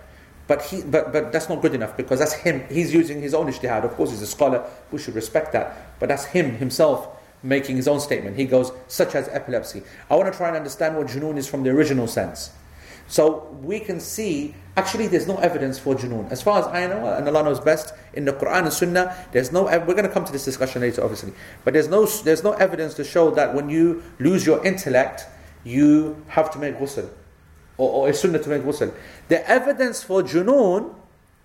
But 0.46 0.62
he, 0.62 0.82
but 0.82 1.12
but 1.12 1.32
that's 1.32 1.48
not 1.48 1.60
good 1.60 1.74
enough 1.74 1.96
because 1.96 2.20
that's 2.20 2.32
him. 2.32 2.64
He's 2.68 2.94
using 2.94 3.20
his 3.20 3.34
own 3.34 3.46
ijtihad. 3.48 3.84
Of 3.84 3.94
course, 3.94 4.10
he's 4.10 4.22
a 4.22 4.26
scholar. 4.26 4.64
We 4.92 4.98
should 4.98 5.16
respect 5.16 5.52
that. 5.52 5.98
But 5.98 6.08
that's 6.08 6.24
him 6.26 6.52
himself 6.52 7.08
making 7.46 7.76
his 7.76 7.88
own 7.88 8.00
statement. 8.00 8.36
He 8.36 8.44
goes, 8.44 8.72
such 8.88 9.14
as 9.14 9.28
epilepsy. 9.28 9.82
I 10.10 10.16
want 10.16 10.30
to 10.30 10.36
try 10.36 10.48
and 10.48 10.56
understand 10.56 10.96
what 10.96 11.06
junoon 11.06 11.36
is 11.36 11.46
from 11.46 11.62
the 11.62 11.70
original 11.70 12.06
sense. 12.06 12.50
So 13.08 13.56
we 13.62 13.78
can 13.78 14.00
see, 14.00 14.54
actually, 14.76 15.06
there's 15.06 15.28
no 15.28 15.36
evidence 15.36 15.78
for 15.78 15.94
junoon. 15.94 16.30
As 16.32 16.42
far 16.42 16.58
as 16.58 16.66
I 16.66 16.88
know, 16.88 17.06
and 17.14 17.28
Allah 17.28 17.44
knows 17.44 17.60
best, 17.60 17.94
in 18.14 18.24
the 18.24 18.32
Quran 18.32 18.64
and 18.64 18.72
Sunnah, 18.72 19.16
there's 19.30 19.52
no. 19.52 19.64
We're 19.64 19.94
going 19.94 20.02
to 20.02 20.08
come 20.08 20.24
to 20.24 20.32
this 20.32 20.44
discussion 20.44 20.82
later, 20.82 21.02
obviously, 21.02 21.32
but 21.64 21.72
there's 21.72 21.88
no 21.88 22.04
there's 22.06 22.42
no 22.42 22.52
evidence 22.54 22.94
to 22.94 23.04
show 23.04 23.30
that 23.32 23.54
when 23.54 23.70
you 23.70 24.02
lose 24.18 24.44
your 24.44 24.64
intellect, 24.66 25.26
you 25.62 26.20
have 26.28 26.50
to 26.52 26.58
make 26.58 26.78
ghusl, 26.78 27.08
or, 27.78 27.90
or 27.90 28.08
a 28.08 28.14
sunnah 28.14 28.40
to 28.40 28.48
make 28.48 28.62
ghusl. 28.62 28.92
The 29.28 29.48
evidence 29.48 30.02
for 30.02 30.22
junoon, 30.22 30.92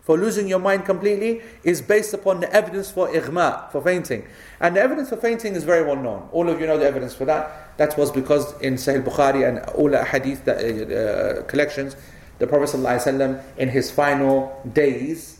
for 0.01 0.17
losing 0.17 0.47
your 0.47 0.59
mind 0.59 0.85
completely, 0.85 1.41
is 1.63 1.81
based 1.81 2.13
upon 2.13 2.39
the 2.39 2.51
evidence 2.53 2.89
for 2.89 3.07
ighma, 3.07 3.71
for 3.71 3.81
fainting. 3.81 4.27
And 4.59 4.75
the 4.75 4.81
evidence 4.81 5.09
for 5.09 5.17
fainting 5.17 5.55
is 5.55 5.63
very 5.63 5.85
well 5.85 5.95
known. 5.95 6.27
All 6.31 6.49
of 6.49 6.59
you 6.59 6.67
know 6.67 6.77
the 6.77 6.85
evidence 6.85 7.13
for 7.13 7.25
that. 7.25 7.77
That 7.77 7.97
was 7.97 8.11
because 8.11 8.59
in 8.61 8.75
Sahih 8.75 9.03
Bukhari 9.03 9.47
and 9.47 9.59
all 9.75 9.89
the 9.89 10.03
hadith 10.03 10.45
that, 10.45 10.57
uh, 10.57 11.43
collections, 11.43 11.95
the 12.39 12.47
Prophet 12.47 12.75
ﷺ, 12.75 13.41
in 13.57 13.69
his 13.69 13.91
final 13.91 14.59
days 14.73 15.39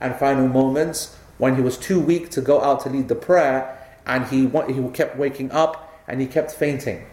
and 0.00 0.14
final 0.16 0.46
moments, 0.48 1.16
when 1.38 1.56
he 1.56 1.62
was 1.62 1.78
too 1.78 1.98
weak 1.98 2.30
to 2.30 2.40
go 2.40 2.60
out 2.62 2.80
to 2.80 2.90
lead 2.90 3.08
the 3.08 3.14
prayer, 3.14 3.78
and 4.06 4.26
he, 4.26 4.48
he 4.72 4.88
kept 4.90 5.16
waking 5.16 5.50
up 5.50 5.92
and 6.08 6.20
he 6.20 6.26
kept 6.26 6.50
fainting. 6.50 7.06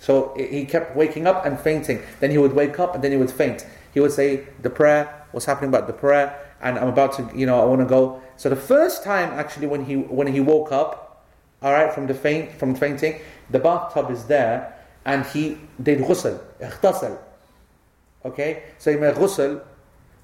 So 0.00 0.34
he 0.36 0.64
kept 0.64 0.94
waking 0.96 1.26
up 1.26 1.44
and 1.44 1.58
fainting. 1.58 2.02
Then 2.20 2.30
he 2.30 2.38
would 2.38 2.52
wake 2.52 2.78
up 2.78 2.94
and 2.94 3.02
then 3.02 3.10
he 3.12 3.16
would 3.16 3.30
faint. 3.30 3.66
He 3.92 4.00
would 4.00 4.12
say, 4.12 4.44
The 4.62 4.70
prayer, 4.70 5.17
what's 5.32 5.46
happening 5.46 5.68
about 5.68 5.86
the 5.86 5.92
prayer, 5.92 6.38
and 6.60 6.78
I'm 6.78 6.88
about 6.88 7.12
to, 7.14 7.30
you 7.34 7.46
know, 7.46 7.60
I 7.60 7.64
want 7.64 7.80
to 7.80 7.86
go. 7.86 8.22
So 8.36 8.48
the 8.48 8.56
first 8.56 9.04
time 9.04 9.30
actually 9.30 9.66
when 9.66 9.84
he 9.84 9.96
when 9.96 10.26
he 10.26 10.40
woke 10.40 10.72
up, 10.72 11.26
all 11.62 11.72
right, 11.72 11.92
from 11.92 12.06
the 12.06 12.14
faint 12.14 12.52
from 12.52 12.74
fainting, 12.74 13.20
the 13.50 13.58
bathtub 13.58 14.10
is 14.10 14.24
there, 14.24 14.74
and 15.04 15.24
he 15.26 15.58
did 15.82 15.98
ghusl, 16.00 16.40
ikhtasal. 16.60 17.18
Okay, 18.24 18.64
so 18.78 18.90
he 18.90 18.96
made 18.96 19.14
ghusl 19.14 19.62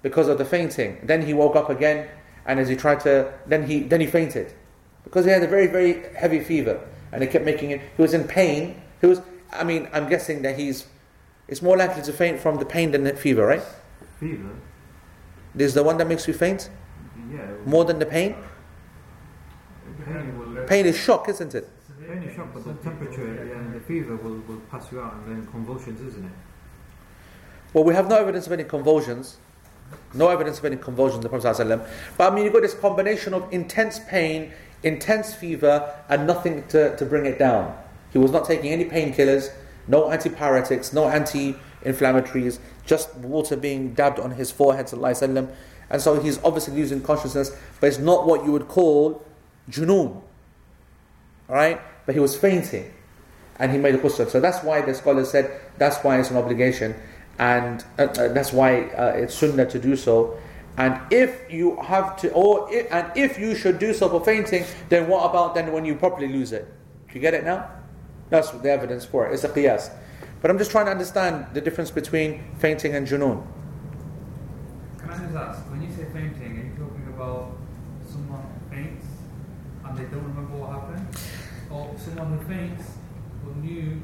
because 0.02 0.28
of 0.28 0.38
the 0.38 0.44
fainting. 0.44 0.98
Then 1.02 1.22
he 1.22 1.34
woke 1.34 1.56
up 1.56 1.70
again, 1.70 2.08
and 2.46 2.60
as 2.60 2.68
he 2.68 2.76
tried 2.76 3.00
to, 3.00 3.32
then 3.46 3.66
he 3.66 3.80
then 3.80 4.00
he 4.00 4.06
fainted 4.06 4.52
because 5.04 5.24
he 5.24 5.30
had 5.30 5.42
a 5.42 5.46
very 5.46 5.66
very 5.66 6.14
heavy 6.14 6.40
fever, 6.40 6.80
and 7.12 7.22
it 7.22 7.30
kept 7.30 7.44
making 7.44 7.70
it. 7.70 7.80
He 7.96 8.02
was 8.02 8.14
in 8.14 8.24
pain. 8.24 8.80
He 9.00 9.06
was. 9.06 9.20
I 9.52 9.62
mean, 9.64 9.88
I'm 9.92 10.08
guessing 10.08 10.42
that 10.42 10.58
he's. 10.58 10.86
It's 11.46 11.60
more 11.62 11.76
likely 11.76 12.02
to 12.02 12.12
faint 12.12 12.40
from 12.40 12.56
the 12.56 12.64
pain 12.64 12.90
than 12.90 13.04
the 13.04 13.14
fever, 13.14 13.46
right? 13.46 13.62
Fever. 14.18 14.50
There's 15.54 15.74
the 15.74 15.82
one 15.82 15.96
that 15.98 16.08
makes 16.08 16.26
you 16.26 16.34
faint 16.34 16.70
Yeah. 17.30 17.38
more 17.64 17.84
than 17.84 17.98
the 17.98 18.06
pain. 18.06 18.36
Pain 20.04 20.38
will. 20.38 20.64
Pain 20.64 20.86
is 20.86 20.96
shock, 20.96 21.28
isn't 21.28 21.54
it? 21.54 21.68
Pain 22.06 22.22
is 22.22 22.34
shock, 22.34 22.48
but 22.52 22.64
the 22.64 22.74
temperature 22.74 23.24
and 23.24 23.74
the 23.74 23.80
fever 23.80 24.16
will, 24.16 24.40
will 24.48 24.60
pass 24.70 24.90
you 24.92 25.00
out, 25.00 25.14
and 25.14 25.36
then 25.36 25.46
convulsions, 25.50 26.00
isn't 26.00 26.24
it? 26.24 26.32
Well, 27.72 27.84
we 27.84 27.94
have 27.94 28.08
no 28.08 28.16
evidence 28.16 28.46
of 28.46 28.52
any 28.52 28.64
convulsions. 28.64 29.38
No 30.12 30.28
evidence 30.28 30.58
of 30.58 30.64
any 30.64 30.76
convulsions 30.76 31.22
the 31.22 31.28
Prophet. 31.28 31.56
ﷺ. 31.56 31.86
But 32.16 32.32
I 32.32 32.34
mean, 32.34 32.44
you've 32.44 32.52
got 32.52 32.62
this 32.62 32.74
combination 32.74 33.34
of 33.34 33.46
intense 33.52 33.98
pain 34.00 34.52
intense 34.84 35.34
fever 35.34 35.92
and 36.08 36.26
nothing 36.26 36.62
to, 36.68 36.94
to 36.96 37.04
bring 37.04 37.26
it 37.26 37.38
down. 37.38 37.76
He 38.12 38.18
was 38.18 38.30
not 38.30 38.44
taking 38.44 38.70
any 38.70 38.84
painkillers, 38.84 39.50
no 39.88 40.04
antipyretics, 40.04 40.92
no 40.92 41.08
anti-inflammatories, 41.08 42.58
just 42.86 43.14
water 43.16 43.56
being 43.56 43.94
dabbed 43.94 44.18
on 44.18 44.32
his 44.32 44.50
forehead, 44.50 44.86
sallallahu 44.86 45.54
and 45.90 46.00
so 46.00 46.20
he's 46.20 46.42
obviously 46.42 46.74
losing 46.74 47.02
consciousness, 47.02 47.56
but 47.80 47.86
it's 47.88 47.98
not 47.98 48.26
what 48.26 48.44
you 48.44 48.52
would 48.52 48.68
call 48.68 49.24
junoon. 49.70 50.22
Alright? 51.48 51.80
But 52.06 52.14
he 52.14 52.20
was 52.20 52.36
fainting. 52.36 52.92
And 53.58 53.70
he 53.70 53.78
made 53.78 53.94
a 53.94 53.98
ghusl. 53.98 54.28
So 54.28 54.40
that's 54.40 54.64
why 54.64 54.80
the 54.80 54.94
scholars 54.94 55.30
said 55.30 55.60
that's 55.78 55.98
why 55.98 56.18
it's 56.18 56.30
an 56.30 56.36
obligation. 56.36 56.94
And 57.38 57.84
uh, 57.98 58.02
uh, 58.02 58.28
that's 58.28 58.52
why 58.52 58.84
uh, 58.90 59.12
it's 59.16 59.34
sunnah 59.34 59.66
to 59.66 59.78
do 59.78 59.96
so. 59.96 60.38
And 60.76 61.00
if 61.12 61.40
you 61.48 61.76
have 61.76 62.16
to, 62.18 62.32
or 62.32 62.72
if, 62.72 62.90
and 62.92 63.12
if 63.16 63.38
you 63.38 63.54
should 63.54 63.78
do 63.78 63.94
so 63.94 64.08
for 64.08 64.24
fainting, 64.24 64.64
then 64.88 65.08
what 65.08 65.28
about 65.30 65.54
then 65.54 65.70
when 65.72 65.84
you 65.84 65.94
properly 65.94 66.26
lose 66.26 66.52
it? 66.52 66.66
Do 67.08 67.14
you 67.14 67.20
get 67.20 67.34
it 67.34 67.44
now? 67.44 67.70
That's 68.30 68.50
the 68.50 68.70
evidence 68.70 69.04
for 69.04 69.28
it. 69.28 69.34
It's 69.34 69.44
a 69.44 69.48
qiyas. 69.48 69.92
But 70.44 70.50
I'm 70.50 70.58
just 70.58 70.72
trying 70.72 70.84
to 70.84 70.90
understand 70.90 71.46
the 71.54 71.62
difference 71.62 71.90
between 71.90 72.44
fainting 72.58 72.94
and 72.94 73.06
junoon. 73.06 73.42
Can 74.98 75.08
I 75.08 75.16
just 75.16 75.34
ask, 75.34 75.60
when 75.70 75.80
you 75.80 75.88
say 75.88 76.04
fainting, 76.12 76.58
are 76.58 76.64
you 76.66 76.72
talking 76.76 77.06
about 77.16 77.56
someone 78.06 78.44
faints 78.70 79.06
and 79.86 79.96
they 79.96 80.04
don't 80.04 80.22
remember 80.22 80.54
what 80.58 80.72
happened? 80.72 81.06
Or 81.70 81.96
someone 81.96 82.36
who 82.36 82.44
faints 82.44 82.84
but 83.42 83.56
knew 83.56 84.02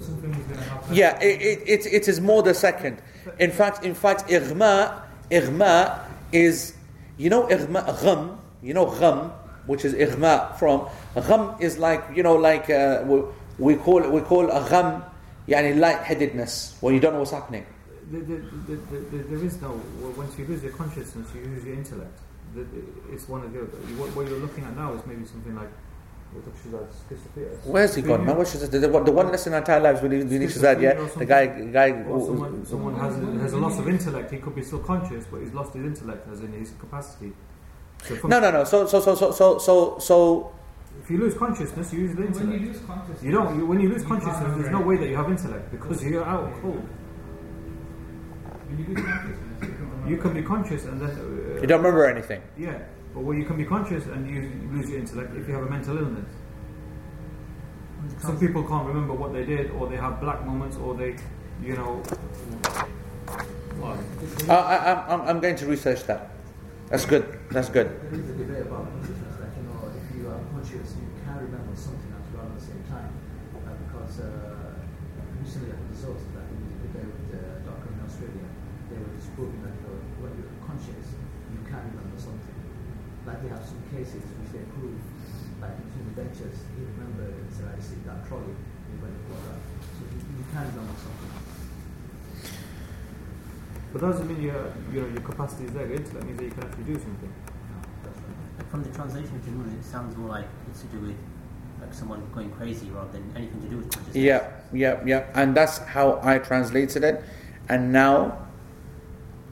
something 0.00 0.28
was 0.28 0.44
going 0.44 0.58
to 0.58 0.64
happen? 0.64 0.94
Yeah, 0.94 1.18
it, 1.18 1.40
it, 1.40 1.86
it, 1.86 1.86
it 1.94 2.08
is 2.08 2.20
more 2.20 2.42
the 2.42 2.52
second. 2.52 3.00
In 3.38 3.50
fact, 3.50 3.82
in 3.82 3.94
fact, 3.94 4.30
irma, 4.30 5.04
irma 5.32 6.06
is, 6.30 6.74
you 7.16 7.30
know, 7.30 7.50
irma, 7.50 7.98
gham, 8.02 8.38
you 8.62 8.74
know, 8.74 8.84
gham, 8.98 9.32
which 9.64 9.86
is 9.86 9.94
irma 9.94 10.54
from, 10.58 10.90
gham 11.14 11.54
is 11.58 11.78
like, 11.78 12.04
you 12.14 12.22
know, 12.22 12.34
like, 12.34 12.68
uh, 12.68 13.02
we, 13.06 13.22
we 13.58 13.76
call 13.76 14.06
we 14.10 14.20
call 14.20 14.50
a 14.50 14.68
gham, 14.68 15.04
yani 15.48 15.78
lightheadedness, 15.78 16.76
when 16.80 16.94
you 16.94 17.00
don't 17.00 17.12
know 17.12 17.20
what's 17.20 17.30
happening. 17.30 17.66
The, 18.10 18.18
the, 18.18 18.36
the, 18.66 18.76
the, 18.76 19.18
there 19.22 19.44
is 19.44 19.60
no, 19.62 19.80
once 20.16 20.36
you 20.38 20.44
lose 20.44 20.62
your 20.62 20.72
consciousness, 20.72 21.28
you 21.34 21.42
lose 21.42 21.64
your 21.64 21.74
intellect. 21.74 22.18
It's 23.12 23.28
one 23.28 23.44
of 23.44 23.52
the 23.52 23.60
other. 23.60 23.68
What, 23.98 24.14
what 24.16 24.28
you're 24.28 24.40
looking 24.40 24.64
at 24.64 24.76
now 24.76 24.92
is 24.94 25.06
maybe 25.06 25.24
something 25.24 25.54
like 25.54 25.70
Where's 27.64 27.94
he 27.96 28.02
gone, 28.02 28.24
man? 28.24 28.36
What's 28.36 28.52
the, 28.52 28.66
the, 28.78 28.86
the 28.86 29.12
one 29.12 29.30
lesson 29.32 29.52
in 29.52 29.54
our 29.54 29.60
entire 29.60 29.80
lives 29.80 30.00
we 30.00 30.08
need, 30.08 30.30
we 30.30 30.38
need 30.38 30.48
Shazad, 30.48 30.80
yeah? 30.80 30.94
The 31.16 31.26
guy, 31.26 31.46
guy. 31.46 31.90
Or 32.04 32.24
someone, 32.24 32.64
someone 32.64 32.94
has, 32.96 33.18
a, 33.18 33.26
has 33.42 33.52
a 33.52 33.56
loss 33.56 33.78
of 33.78 33.88
intellect. 33.88 34.30
He 34.30 34.38
could 34.38 34.54
be 34.54 34.62
still 34.62 34.78
conscious, 34.78 35.24
but 35.24 35.40
he's 35.40 35.52
lost 35.52 35.74
his 35.74 35.84
intellect, 35.84 36.28
as 36.32 36.40
in 36.40 36.52
his 36.52 36.70
capacity. 36.78 37.32
So 38.04 38.28
no, 38.28 38.38
no, 38.38 38.50
no. 38.52 38.64
So, 38.64 38.86
so, 38.86 39.00
so, 39.00 39.14
so, 39.16 39.32
so, 39.32 39.58
so, 39.58 39.98
so. 39.98 40.52
If 41.02 41.10
you 41.10 41.18
lose 41.18 41.34
consciousness, 41.34 41.92
you 41.92 42.00
lose 42.00 42.16
the 42.16 42.26
intellect. 42.26 42.50
When 42.50 42.60
you 42.60 42.66
lose 42.72 42.80
consciousness, 42.82 43.22
you 43.22 43.32
don't. 43.32 43.58
You, 43.58 43.66
when 43.66 43.80
you 43.80 43.88
lose 43.88 44.02
you 44.02 44.08
consciousness, 44.08 44.56
there's 44.56 44.70
no 44.70 44.80
way 44.80 44.96
that 44.96 45.08
you 45.08 45.16
have 45.16 45.30
intellect 45.30 45.70
because 45.70 46.04
you're 46.04 46.24
out 46.24 46.52
cold. 46.60 46.86
When 48.68 48.78
you 48.78 48.94
lose 48.94 49.04
consciousness, 49.04 50.08
you 50.08 50.16
can 50.18 50.34
be 50.34 50.42
conscious 50.42 50.84
and 50.84 51.00
then. 51.00 51.10
Uh, 51.10 51.60
you 51.60 51.66
don't 51.66 51.82
remember 51.82 52.06
anything. 52.06 52.42
Yeah, 52.56 52.78
but 53.14 53.20
well, 53.20 53.36
you 53.36 53.44
can 53.44 53.56
be 53.56 53.64
conscious 53.64 54.06
and 54.06 54.28
you 54.28 54.50
lose 54.72 54.88
your 54.88 54.98
intellect 54.98 55.36
if 55.36 55.48
you 55.48 55.54
have 55.54 55.64
a 55.64 55.70
mental 55.70 55.96
illness. 55.96 56.28
Some 58.18 58.38
people 58.38 58.62
can't 58.64 58.86
remember 58.86 59.14
what 59.14 59.32
they 59.32 59.44
did, 59.44 59.70
or 59.72 59.88
they 59.88 59.96
have 59.96 60.20
black 60.20 60.44
moments, 60.44 60.76
or 60.76 60.94
they, 60.94 61.16
you 61.62 61.74
know. 61.74 62.02
Uh, 64.48 64.52
I, 64.52 65.12
I'm, 65.12 65.20
I'm 65.22 65.40
going 65.40 65.56
to 65.56 65.66
research 65.66 66.04
that. 66.04 66.30
That's 66.88 67.04
good. 67.04 67.38
That's 67.50 67.68
good. 67.68 67.88
There 68.10 68.20
is 68.20 68.30
a 68.30 68.34
debate 68.34 68.62
about 68.62 68.90
consciousness 68.90 69.36
that 69.38 69.48
you 69.56 69.62
know 69.68 69.92
if 69.94 70.16
you 70.16 70.28
are 70.28 70.40
conscious 70.52 70.96
you 70.98 71.08
can 71.24 71.36
remember 71.36 71.76
something 71.76 72.12
as 72.12 72.34
well 72.34 72.46
at 72.46 72.58
the 72.58 72.64
same 72.64 72.82
time. 72.90 73.12
Uh, 73.54 73.72
because 73.86 74.20
uh, 74.20 74.74
recently 76.10 76.40
I 76.40 76.42
had 76.42 76.50
results 76.50 76.50
that 76.50 76.50
we 76.50 76.58
did 76.66 76.74
a 76.74 76.80
debate 76.90 77.10
with 77.14 77.38
a 77.38 77.62
doctor 77.62 77.88
in 77.94 78.00
Australia. 78.02 78.48
They 78.90 78.98
were 78.98 79.14
disproving 79.14 79.62
that 79.62 79.78
uh, 79.86 79.94
you 79.94 80.02
know, 80.02 80.26
when 80.26 80.32
you're 80.34 80.54
conscious 80.66 81.06
you 81.50 81.60
can 81.66 81.82
remember 81.94 82.18
something. 82.18 82.58
Like 83.26 83.42
they 83.42 83.50
have 83.50 83.62
some 83.62 83.82
cases 83.92 84.22
which 84.22 84.50
they 84.50 84.64
prove, 84.74 84.98
like 85.60 85.76
in 85.76 86.02
the 86.08 86.14
ventures, 86.16 86.66
he 86.74 86.82
remembered 86.82 87.36
and 87.36 87.46
said 87.52 87.70
I 87.70 87.78
see 87.78 88.00
that 88.06 88.26
trolley 88.26 88.56
when 88.98 89.12
it 89.12 89.24
was 89.28 89.42
that. 89.46 89.60
So 89.98 90.02
you, 90.10 90.18
you 90.18 90.46
can 90.50 90.64
remember 90.72 90.96
something. 90.98 91.32
But 93.92 94.00
doesn't 94.02 94.26
mean 94.30 94.42
your, 94.42 94.72
you 94.94 95.02
know, 95.02 95.08
your 95.10 95.22
capacity 95.26 95.66
is 95.66 95.72
there. 95.74 95.86
Your 95.86 95.98
intellect 95.98 96.24
means 96.26 96.38
that 96.38 96.44
you 96.46 96.54
can 96.54 96.62
actually 96.64 96.84
do 96.84 96.94
something. 96.94 97.32
From 98.70 98.84
the 98.84 98.90
translation 98.94 99.34
of 99.34 99.42
Junun, 99.42 99.78
it 99.78 99.84
sounds 99.84 100.16
more 100.16 100.30
like 100.30 100.46
it's 100.70 100.82
to 100.82 100.86
do 100.94 101.00
with 101.00 101.18
like 101.81 101.93
someone 101.93 102.21
going 102.33 102.51
crazy 102.51 102.87
rather 102.87 103.11
than 103.11 103.31
anything 103.35 103.61
to 103.61 103.67
do 103.67 103.77
with 103.77 103.91
consciousness. 103.91 104.15
Yeah, 104.15 104.51
yeah, 104.73 105.01
yeah. 105.05 105.25
And 105.33 105.55
that's 105.55 105.79
how 105.79 106.19
I 106.23 106.39
translated 106.39 107.03
it. 107.03 107.23
And 107.69 107.91
now, 107.91 108.47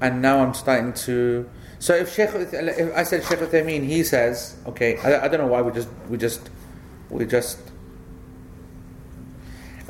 and 0.01 0.21
now 0.21 0.39
I'm 0.39 0.53
starting 0.53 0.93
to. 1.05 1.49
So 1.79 1.93
if 1.95 2.13
Sheikh, 2.13 2.29
if 2.33 2.95
I 2.95 3.03
said 3.03 3.23
Sheikh 3.23 3.39
Uthaymeen, 3.39 3.85
he 3.85 4.03
says, 4.03 4.55
okay, 4.67 4.97
I, 4.99 5.25
I 5.25 5.27
don't 5.27 5.39
know 5.39 5.47
why 5.47 5.61
we 5.61 5.71
just, 5.71 5.89
we 6.09 6.17
just, 6.17 6.49
we 7.09 7.25
just 7.25 7.59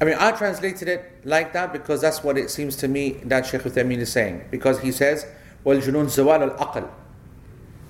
I 0.04 0.06
mean, 0.06 0.16
I 0.20 0.32
translated 0.32 0.90
it 0.90 1.22
like 1.24 1.54
that 1.54 1.72
because 1.72 2.02
that's 2.02 2.24
what 2.24 2.38
it 2.38 2.50
seems 2.50 2.76
to 2.78 2.88
me 2.88 3.22
that 3.24 3.46
Shaykh 3.46 3.62
Uthaymeen 3.62 4.00
is 4.00 4.12
saying. 4.12 4.44
Because 4.50 4.82
he 4.82 4.92
says, 4.92 5.26
وَالْجُنُونَ 5.66 6.08
زَوَالَ 6.08 6.58
الْأَقْلِ 6.58 6.90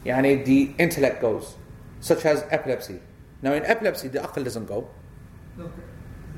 Yani 0.05 0.45
the 0.45 0.73
intellect 0.77 1.21
goes, 1.21 1.55
such 2.01 2.25
as 2.25 2.45
epilepsy. 2.51 2.99
Now 3.42 3.52
in 3.52 3.64
epilepsy, 3.64 4.08
the 4.08 4.18
aql 4.20 4.44
doesn't 4.44 4.66
go. 4.66 4.88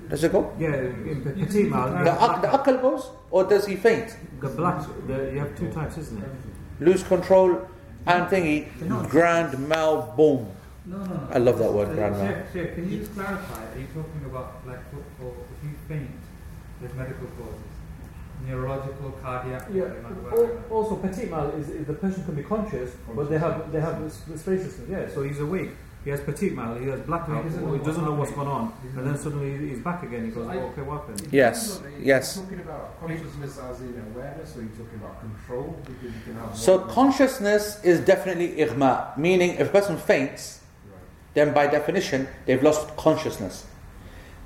Does 0.08 0.24
it 0.24 0.32
go? 0.32 0.52
Yeah, 0.58 0.74
in 0.74 1.22
petit 1.24 1.64
mal. 1.64 1.88
The, 1.88 2.12
the 2.42 2.48
aql 2.48 2.82
goes? 2.82 3.10
Or 3.30 3.44
does 3.44 3.66
he 3.66 3.76
faint? 3.76 4.16
The 4.40 4.48
black, 4.48 4.84
the, 5.06 5.30
you 5.32 5.38
have 5.38 5.56
two 5.56 5.70
types, 5.70 5.98
isn't 5.98 6.22
it? 6.22 6.30
Lose 6.80 7.02
control 7.02 7.68
and 8.06 8.26
thingy, 8.26 8.66
grand 9.08 9.68
mal 9.68 10.14
boom. 10.16 10.50
No, 10.86 10.96
no, 10.96 11.04
no. 11.04 11.28
I 11.30 11.38
love 11.38 11.58
that 11.58 11.72
word, 11.72 11.94
grand 11.94 12.16
mal. 12.16 12.26
Chef, 12.26 12.52
chef, 12.52 12.74
can 12.74 12.90
you 12.90 12.98
just 12.98 13.14
clarify? 13.14 13.62
Are 13.72 13.78
you 13.78 13.86
talking 13.94 14.22
about 14.26 14.66
like 14.66 14.82
for, 14.90 15.02
for 15.18 15.34
if 15.56 15.64
you 15.64 15.76
faint, 15.86 16.10
there's 16.80 16.94
medical 16.94 17.26
causes, 17.38 17.70
neurological, 18.46 19.12
cardiac. 19.22 19.68
Yeah. 19.72 19.84
whatever. 19.84 20.62
Also, 20.70 20.96
petit 20.96 21.26
mal 21.26 21.50
is, 21.50 21.68
is 21.68 21.86
the 21.86 21.92
person 21.92 22.24
can 22.24 22.34
be 22.34 22.42
conscious, 22.42 22.90
but 23.14 23.30
they 23.30 23.38
have 23.38 23.70
they 23.70 23.80
have 23.80 24.10
system 24.10 24.86
Yeah. 24.90 25.08
So 25.08 25.22
he's 25.22 25.38
awake. 25.38 25.70
He 26.04 26.08
has 26.10 26.20
petit 26.20 26.50
mal. 26.50 26.76
He 26.76 26.88
has 26.88 27.00
blackout. 27.00 27.44
He 27.44 27.50
doesn't 27.50 27.62
or 27.64 27.72
he 27.72 27.78
know 27.78 27.84
doesn't 27.84 28.04
know 28.04 28.12
what's 28.12 28.30
what's 28.30 28.32
going 28.32 28.48
on, 28.48 28.72
and 28.96 29.06
then 29.06 29.18
suddenly 29.18 29.68
he's 29.68 29.80
back 29.80 30.02
again. 30.02 30.24
He 30.24 30.30
goes, 30.30 30.46
So 30.46 30.50
I- 30.52 30.56
oh, 30.56 30.66
"Okay, 30.72 30.80
what 30.82 31.00
happened?" 31.00 31.28
Yes, 31.30 31.82
yes. 32.00 32.38
Are 32.38 32.40
talking 32.42 32.60
about 32.60 33.00
consciousness 33.00 33.58
as 33.58 33.80
in 33.82 34.02
awareness, 34.14 34.56
or 34.56 34.60
are 34.60 34.62
you 34.62 34.68
talking 34.70 34.98
about 34.98 35.20
control? 35.20 35.76
Because 35.84 36.02
you 36.02 36.20
can 36.24 36.34
have 36.36 36.56
So 36.56 36.72
more 36.78 36.86
than- 36.86 36.94
consciousness 36.94 37.84
is 37.84 38.00
definitely 38.00 38.62
irma, 38.64 39.12
meaning 39.18 39.50
if 39.58 39.68
a 39.68 39.70
person 39.70 39.98
faints, 39.98 40.60
Right. 40.88 41.00
then 41.34 41.52
by 41.52 41.66
definition 41.66 42.28
they've 42.46 42.62
lost 42.62 42.96
consciousness. 42.96 43.66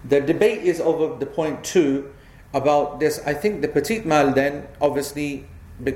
The 0.05 0.20
debate 0.20 0.62
is 0.62 0.80
over 0.80 1.16
the 1.18 1.26
point 1.26 1.62
two 1.62 2.11
about 2.52 2.98
this. 2.98 3.20
I 3.24 3.32
think 3.32 3.62
the 3.62 3.68
petit 3.68 4.02
mal 4.05 4.32
then, 4.32 4.66
obviously, 4.80 5.46
uh, 5.86 5.92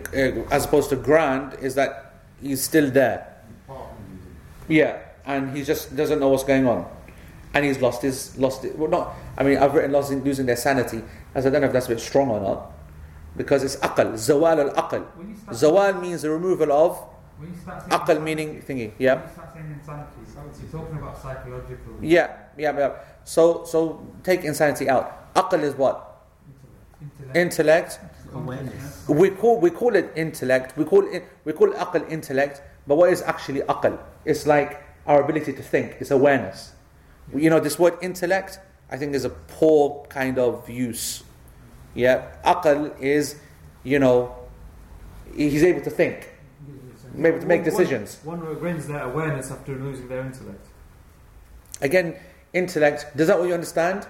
as 0.52 0.66
opposed 0.66 0.90
to 0.90 0.96
grand, 0.96 1.54
is 1.60 1.74
that 1.74 2.14
he's 2.40 2.62
still 2.62 2.90
there. 2.90 3.26
Part 3.66 3.80
of 3.80 3.86
the 3.98 4.14
music. 4.14 4.32
Yeah, 4.68 4.96
and 5.28 5.54
he 5.56 5.62
just 5.62 5.94
doesn't 5.94 6.18
know 6.18 6.28
what's 6.28 6.42
going 6.42 6.66
on, 6.66 6.88
and 7.54 7.64
he's 7.64 7.80
lost 7.80 8.02
his 8.02 8.36
lost 8.38 8.64
it. 8.64 8.76
Well, 8.76 8.90
not. 8.90 9.14
I 9.36 9.44
mean, 9.44 9.58
I've 9.58 9.74
written 9.74 9.92
losing 9.92 10.24
losing 10.24 10.46
their 10.46 10.56
sanity, 10.56 11.02
as 11.34 11.46
I 11.46 11.50
don't 11.50 11.60
know 11.60 11.68
if 11.68 11.72
that's 11.72 11.86
a 11.86 11.90
bit 11.90 12.00
strong 12.00 12.30
or 12.30 12.40
not, 12.40 12.72
because 13.36 13.62
it's 13.62 13.76
aql, 13.76 14.14
zawal 14.14 14.58
al 14.58 14.70
aql. 14.74 15.04
When 15.14 15.28
you 15.30 15.36
start, 15.36 15.56
Zawal 15.56 16.00
means 16.00 16.22
the 16.22 16.30
removal 16.30 16.72
of 16.72 16.96
when 17.38 17.50
you 17.50 17.56
aql 17.96 18.22
meaning 18.22 18.62
thingy. 18.62 18.92
Yeah. 18.98 19.14
When 19.14 19.22
you 19.22 19.34
start 19.34 19.52
saying 19.54 19.78
insanity, 19.78 20.14
you're 20.62 20.80
talking 20.80 20.96
about 20.96 21.22
psychological. 21.22 21.92
Yeah, 22.00 22.36
yeah, 22.56 22.78
yeah. 22.78 22.92
So, 23.24 23.64
so 23.64 24.06
take 24.24 24.44
insanity 24.44 24.88
out. 24.88 25.34
Aql 25.34 25.62
is 25.62 25.74
what? 25.74 26.24
Intellect. 27.00 27.36
Intellect. 27.36 28.00
Awareness. 28.32 29.08
We 29.08 29.30
call 29.30 29.60
we 29.60 29.70
call 29.70 29.94
it 29.94 30.10
intellect. 30.16 30.76
We 30.76 30.84
call 30.84 31.06
it 31.12 31.24
we 31.44 31.52
call 31.52 31.68
aql 31.68 32.10
intellect. 32.10 32.62
But 32.86 32.96
what 32.96 33.12
is 33.12 33.20
actually 33.22 33.60
aql? 33.60 33.98
It's 34.24 34.46
like 34.46 34.87
our 35.08 35.22
ability 35.22 35.52
to 35.54 35.62
think. 35.62 35.96
It's 36.00 36.10
awareness. 36.12 36.72
You 37.34 37.50
know, 37.50 37.60
this 37.60 37.78
word 37.78 37.94
intellect, 38.00 38.60
I 38.90 38.96
think, 38.96 39.14
is 39.14 39.24
a 39.24 39.30
poor 39.30 40.06
kind 40.08 40.38
of 40.38 40.68
use. 40.68 41.24
Yeah, 41.94 42.28
aql 42.44 42.98
is, 43.00 43.36
you 43.82 43.98
know, 43.98 44.36
he's 45.34 45.62
able 45.64 45.80
to 45.82 45.90
think, 45.90 46.30
able 47.18 47.40
to 47.40 47.46
make 47.46 47.62
One- 47.62 47.70
decisions. 47.70 48.18
One, 48.22 48.40
one 48.40 48.48
regains 48.54 48.86
their 48.86 49.02
awareness 49.02 49.50
after 49.50 49.72
losing 49.74 50.08
their 50.08 50.20
intellect. 50.20 50.64
Again, 51.80 52.14
intellect. 52.52 53.16
Does 53.16 53.26
that 53.28 53.38
what 53.38 53.48
you 53.48 53.54
understand? 53.54 54.06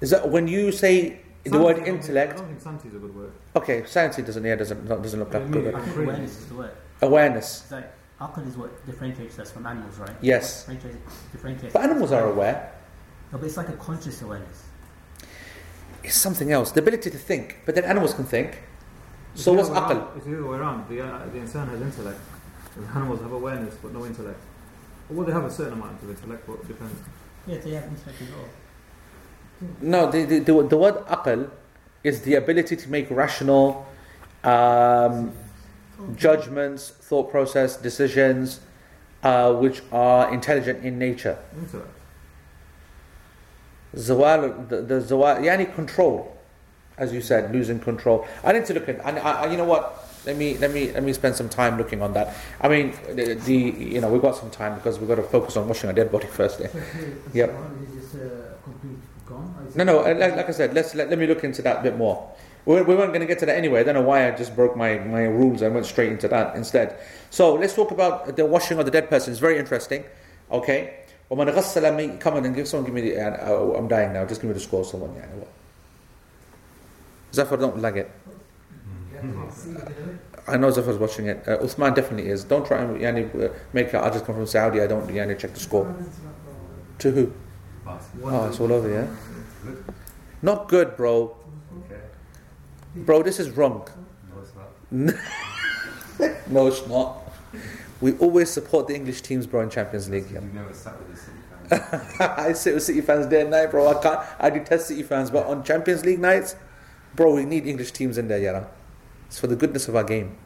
Is 0.00 0.10
that 0.10 0.28
when 0.28 0.48
you 0.48 0.70
say 0.72 1.20
the 1.44 1.50
Sanity, 1.50 1.64
word 1.64 1.70
I 1.70 1.74
don't 1.76 1.84
think- 1.84 1.96
intellect? 1.96 2.32
I 2.32 2.36
don't 2.36 2.46
think 2.48 2.60
sanity 2.60 2.88
is 2.88 2.94
a 2.94 2.98
good 2.98 3.16
word. 3.16 3.32
Okay, 3.56 3.84
sanity 3.86 4.22
doesn't 4.22 4.44
yeah 4.44 4.54
doesn't 4.56 4.88
not- 4.88 5.02
doesn't 5.02 5.18
look 5.20 5.30
that 5.30 5.50
good. 5.50 5.74
I 5.74 5.78
I 5.78 5.80
think 5.80 5.92
agree. 5.92 6.04
awareness 6.04 6.38
is 6.38 6.46
the 6.46 6.54
word. 6.54 6.70
Awareness. 7.02 7.70
Like 7.70 7.90
Aql 8.20 8.46
is 8.46 8.56
what 8.56 8.86
differentiates 8.86 9.38
us 9.38 9.50
from 9.50 9.66
animals, 9.66 9.98
right? 9.98 10.16
Yes. 10.20 10.64
Differentiates, 10.64 11.16
differentiates 11.32 11.72
But 11.72 11.82
animals 11.82 12.12
are 12.12 12.30
aware. 12.30 12.72
No, 13.32 13.38
but 13.38 13.46
it's 13.46 13.56
like 13.56 13.68
a 13.68 13.76
conscious 13.76 14.22
awareness. 14.22 14.64
It's 16.02 16.14
something 16.16 16.52
else. 16.52 16.70
The 16.70 16.80
ability 16.80 17.10
to 17.10 17.18
think. 17.18 17.60
But 17.66 17.74
then 17.74 17.84
animals 17.84 18.14
can 18.14 18.24
think. 18.24 18.62
So 19.34 19.52
what's 19.52 19.68
other 19.70 19.94
aql? 19.96 20.16
It's 20.16 20.26
the 20.26 20.34
other 20.34 20.46
way 20.46 20.58
around. 20.58 20.88
The, 20.88 21.00
uh, 21.00 21.26
the 21.26 21.38
insan 21.38 21.68
has 21.68 21.80
intellect. 21.80 22.20
The 22.76 22.86
animals 22.94 23.20
have 23.20 23.32
awareness 23.32 23.74
but 23.82 23.92
no 23.92 24.06
intellect. 24.06 24.40
Well, 25.10 25.26
they 25.26 25.32
have 25.32 25.44
a 25.44 25.50
certain 25.50 25.74
amount 25.74 26.02
of 26.02 26.08
intellect, 26.08 26.46
but 26.46 26.54
it 26.54 26.68
depends. 26.68 27.00
Yeah, 27.46 27.58
they 27.58 27.70
have 27.72 27.84
intellect 27.84 28.22
as 28.22 28.28
well. 28.30 28.48
No, 29.80 30.10
the, 30.10 30.24
the, 30.24 30.38
the, 30.38 30.62
the 30.68 30.76
word 30.76 30.94
aql 31.06 31.50
is 32.02 32.22
the 32.22 32.34
ability 32.34 32.76
to 32.76 32.88
make 32.90 33.10
rational 33.10 33.86
um, 34.44 35.32
judgments, 36.16 36.90
thought 36.90 37.30
process, 37.30 37.76
decisions, 37.76 38.60
uh, 39.22 39.52
which 39.54 39.82
are 39.92 40.32
intelligent 40.32 40.84
in 40.84 40.98
nature. 40.98 41.38
Zawal, 43.94 44.68
the, 44.68 44.82
the 44.82 44.94
zawal, 45.00 45.38
yani 45.40 45.72
control, 45.74 46.36
as 46.98 47.12
you 47.12 47.20
said, 47.20 47.52
losing 47.52 47.78
control. 47.78 48.26
I 48.42 48.52
need 48.52 48.66
to 48.66 48.74
look 48.74 48.88
at, 48.88 49.00
and 49.04 49.18
I, 49.18 49.44
I, 49.44 49.50
you 49.50 49.56
know 49.56 49.64
what? 49.64 50.00
Let 50.26 50.36
me 50.36 50.56
let 50.58 50.72
me 50.72 50.90
let 50.90 51.02
me 51.02 51.12
spend 51.12 51.36
some 51.36 51.48
time 51.50 51.76
looking 51.76 52.00
on 52.02 52.14
that. 52.14 52.34
I 52.60 52.68
mean, 52.68 52.94
the, 53.12 53.34
the 53.34 53.54
you 53.54 54.00
know 54.00 54.08
we've 54.10 54.22
got 54.22 54.34
some 54.36 54.50
time 54.50 54.74
because 54.74 54.98
we've 54.98 55.06
got 55.08 55.16
to 55.16 55.22
focus 55.22 55.56
on 55.56 55.68
washing 55.68 55.90
a 55.90 55.92
dead 55.92 56.10
body 56.10 56.26
first. 56.38 56.58
So, 56.58 56.64
here, 56.66 57.16
Yep. 57.34 57.50
Is 57.98 58.14
uh, 58.14 58.54
complete 58.64 58.98
gone? 59.26 59.54
Is 59.68 59.76
No, 59.76 59.84
no. 59.84 60.00
uh, 60.00 60.14
Like, 60.14 60.34
like 60.36 60.48
I 60.48 60.52
said, 60.52 60.72
let's 60.74 60.94
let, 60.94 61.10
let 61.10 61.18
me 61.18 61.26
look 61.26 61.44
into 61.44 61.60
that 61.62 61.80
a 61.80 61.82
bit 61.82 61.96
more. 61.98 62.32
We, 62.65 62.81
we 62.81 62.95
weren't 62.95 63.09
going 63.11 63.21
to 63.21 63.25
get 63.25 63.39
to 63.39 63.45
that 63.45 63.57
anyway. 63.57 63.79
I 63.79 63.83
don't 63.83 63.95
know 63.95 64.01
why 64.01 64.27
I 64.27 64.31
just 64.31 64.55
broke 64.55 64.75
my, 64.75 64.99
my 64.99 65.23
rules 65.23 65.61
and 65.61 65.73
went 65.73 65.85
straight 65.85 66.11
into 66.11 66.27
that 66.27 66.55
instead. 66.55 66.97
So 67.29 67.55
let's 67.55 67.73
talk 67.73 67.91
about 67.91 68.35
the 68.35 68.45
washing 68.45 68.77
of 68.79 68.85
the 68.85 68.91
dead 68.91 69.09
person. 69.09 69.31
It's 69.31 69.39
very 69.39 69.57
interesting. 69.57 70.03
Okay. 70.51 70.93
ومن 71.31 71.49
غسل 71.53 71.95
مي- 71.95 72.19
Come 72.19 72.35
on 72.35 72.45
and 72.45 72.55
give 72.55 72.67
someone 72.67 72.85
give 72.85 72.93
me 72.95 73.01
the. 73.01 73.19
Uh, 73.19 73.37
oh, 73.51 73.75
I'm 73.75 73.87
dying 73.87 74.13
now. 74.13 74.25
Just 74.25 74.41
give 74.41 74.49
me 74.49 74.53
the 74.53 74.59
score. 74.59 74.83
Someone. 74.83 75.09
يعني, 75.11 75.33
what? 75.37 75.47
Zafar, 77.33 77.57
don't 77.57 77.79
lag 77.79 77.97
it. 77.97 78.09
I 80.47 80.57
know 80.57 80.71
Zafar's 80.71 80.97
watching 80.97 81.27
it. 81.27 81.47
Uh, 81.47 81.57
Uthman 81.59 81.93
definitely 81.93 82.31
is. 82.31 82.43
Don't 82.43 82.65
try 82.65 82.81
and 82.81 82.99
yani, 82.99 83.29
uh, 83.35 83.53
make 83.73 83.87
it. 83.89 83.95
I 83.95 84.09
just 84.09 84.25
come 84.25 84.35
from 84.35 84.47
Saudi. 84.47 84.81
I 84.81 84.87
don't 84.87 85.07
yani, 85.07 85.37
check 85.37 85.53
the 85.53 85.59
score. 85.59 85.95
To 86.99 87.11
who? 87.11 87.33
Oh, 88.25 88.47
it's 88.47 88.59
all 88.59 88.71
over, 88.73 88.89
yeah? 88.89 89.07
Not 90.41 90.67
good, 90.67 90.95
bro. 90.97 91.35
Bro, 92.94 93.22
this 93.24 93.40
is 93.40 93.50
wrong. 93.50 93.86
No, 94.30 94.40
it's 94.40 94.52
not. 94.54 95.20
No, 96.46 96.66
it's 96.68 96.86
not. 96.86 97.22
We 98.00 98.12
always 98.18 98.50
support 98.50 98.86
the 98.86 98.94
English 98.94 99.22
teams, 99.22 99.46
bro, 99.46 99.62
in 99.62 99.70
Champions 99.70 100.08
League. 100.08 100.26
Yeah. 100.32 100.40
You 100.40 100.50
never 100.52 100.74
sat 100.74 100.94
with 100.98 101.10
the 101.10 101.16
City 101.16 101.38
fans. 101.68 102.20
I 102.20 102.52
sit 102.52 102.74
with 102.74 102.82
City 102.82 103.00
fans 103.00 103.26
day 103.26 103.40
and 103.40 103.50
night, 103.50 103.70
bro. 103.70 103.88
I 103.88 104.00
can't. 104.00 104.20
I 104.38 104.50
detest 104.50 104.88
City 104.88 105.02
fans, 105.02 105.30
but 105.30 105.46
on 105.46 105.64
Champions 105.64 106.04
League 106.04 106.20
nights, 106.20 106.54
bro, 107.16 107.34
we 107.34 107.44
need 107.44 107.66
English 107.66 107.92
teams 107.92 108.18
in 108.18 108.28
there, 108.28 108.38
yeah. 108.38 108.64
It's 109.26 109.40
for 109.40 109.46
the 109.46 109.56
goodness 109.56 109.88
of 109.88 109.96
our 109.96 110.04
game. 110.04 110.36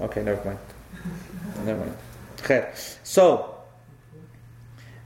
Okay, 0.00 0.22
never 0.22 0.44
mind. 0.44 0.58
never 1.64 1.80
mind. 1.80 1.96
Khair. 2.36 2.98
So, 3.02 3.56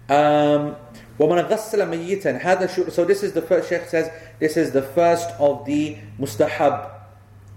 um, 0.09 0.77
ومن 1.22 1.40
غسل 1.40 1.86
ميتا 1.86 2.38
هذا 2.38 2.68
شو 2.68 2.86
so 2.92 3.06
this 3.06 3.24
is 3.24 3.34
the 3.34 3.42
first 3.42 3.70
Sheikh 3.70 3.86
says 3.88 4.10
this 4.40 4.58
is 4.58 4.72
the 4.72 4.82
first 4.82 5.30
of 5.40 5.66
the 5.66 5.98
mustahab 6.20 6.92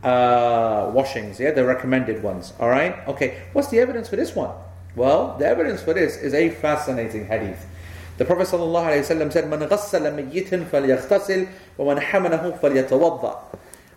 uh, 0.02 0.90
washings 0.94 1.38
yeah 1.38 1.50
the 1.50 1.64
recommended 1.64 2.22
ones 2.22 2.52
all 2.58 2.68
right 2.68 2.96
okay 3.06 3.42
what's 3.52 3.68
the 3.68 3.78
evidence 3.78 4.08
for 4.08 4.16
this 4.16 4.34
one 4.34 4.50
well 4.96 5.36
the 5.38 5.46
evidence 5.46 5.82
for 5.82 5.92
this 5.94 6.16
is 6.16 6.32
a 6.34 6.50
fascinating 6.50 7.26
hadith 7.26 7.66
the 8.18 8.24
Prophet 8.24 8.48
ﷺ 8.48 9.32
said 9.32 9.44
من 9.44 9.68
غسل 9.68 10.14
ميتا 10.14 10.64
فليغتسل 10.72 11.46
ومن 11.78 12.00
حمله 12.00 12.58
فليتوضأ 12.62 13.38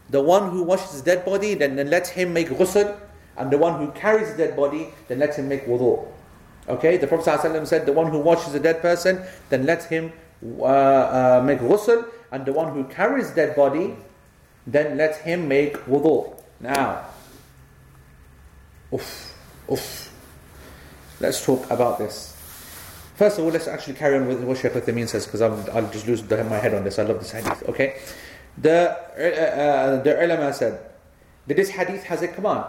the 0.10 0.22
one 0.22 0.52
who 0.52 0.64
washes 0.64 0.92
his 0.92 1.02
dead 1.02 1.26
body 1.26 1.54
then, 1.56 1.76
then 1.76 1.90
let 1.90 2.08
him 2.08 2.34
make 2.34 2.50
ghusl 2.50 2.98
and 3.38 3.52
the 3.52 3.58
one 3.58 3.80
who 3.80 3.92
carries 3.94 4.32
the 4.32 4.38
dead 4.38 4.56
body 4.56 4.90
then 5.08 5.20
let 5.20 5.36
him 5.36 5.48
make 5.48 5.66
wudu 5.66 6.06
Okay, 6.69 6.99
the 6.99 7.07
Prophet 7.07 7.41
ﷺ 7.41 7.67
said, 7.67 7.87
the 7.87 7.93
one 7.93 8.11
who 8.11 8.19
washes 8.19 8.55
a 8.55 8.61
dead 8.61 8.83
person, 8.83 9.23
then 9.49 9.65
let 9.65 9.85
him 9.85 10.13
uh, 10.61 10.65
uh, 10.65 11.43
make 11.45 11.61
ghusl, 11.61 12.07
and 12.31 12.45
the 12.45 12.53
one 12.53 12.73
who 12.73 12.85
carries 12.85 13.31
dead 13.31 13.57
body, 13.57 13.97
then 14.67 14.99
let 14.99 15.17
him 15.17 15.49
make 15.49 15.77
wudu. 15.87 16.39
Now, 16.61 17.07
oof, 18.93 19.35
oof. 19.73 20.13
Let's 21.21 21.45
talk 21.45 21.71
about 21.71 21.99
this. 21.99 22.37
First 23.17 23.39
of 23.39 23.45
all, 23.45 23.51
let's 23.51 23.67
actually 23.67 23.95
carry 23.95 24.17
on 24.17 24.29
with 24.29 24.45
what 24.45 24.59
Shaykh 24.59 24.73
Uthaymeen 24.73 25.09
says, 25.09 25.27
because 25.27 25.43
I'll 25.43 25.91
just 25.91 26.07
lose 26.07 26.23
the, 26.23 26.45
my 26.45 26.59
head 26.59 26.75
on 26.75 26.85
this. 26.85 26.99
I 26.99 27.03
love 27.03 27.19
this 27.19 27.33
hadith, 27.33 27.65
okay? 27.69 27.97
The, 28.59 28.91
uh, 29.19 29.61
uh, 29.61 30.03
the 30.03 30.25
ulama 30.25 30.53
said 30.53 30.81
that 31.47 31.57
this 31.57 31.71
hadith 31.71 32.05
has 32.05 32.23
a 32.23 32.29
command. 32.29 32.65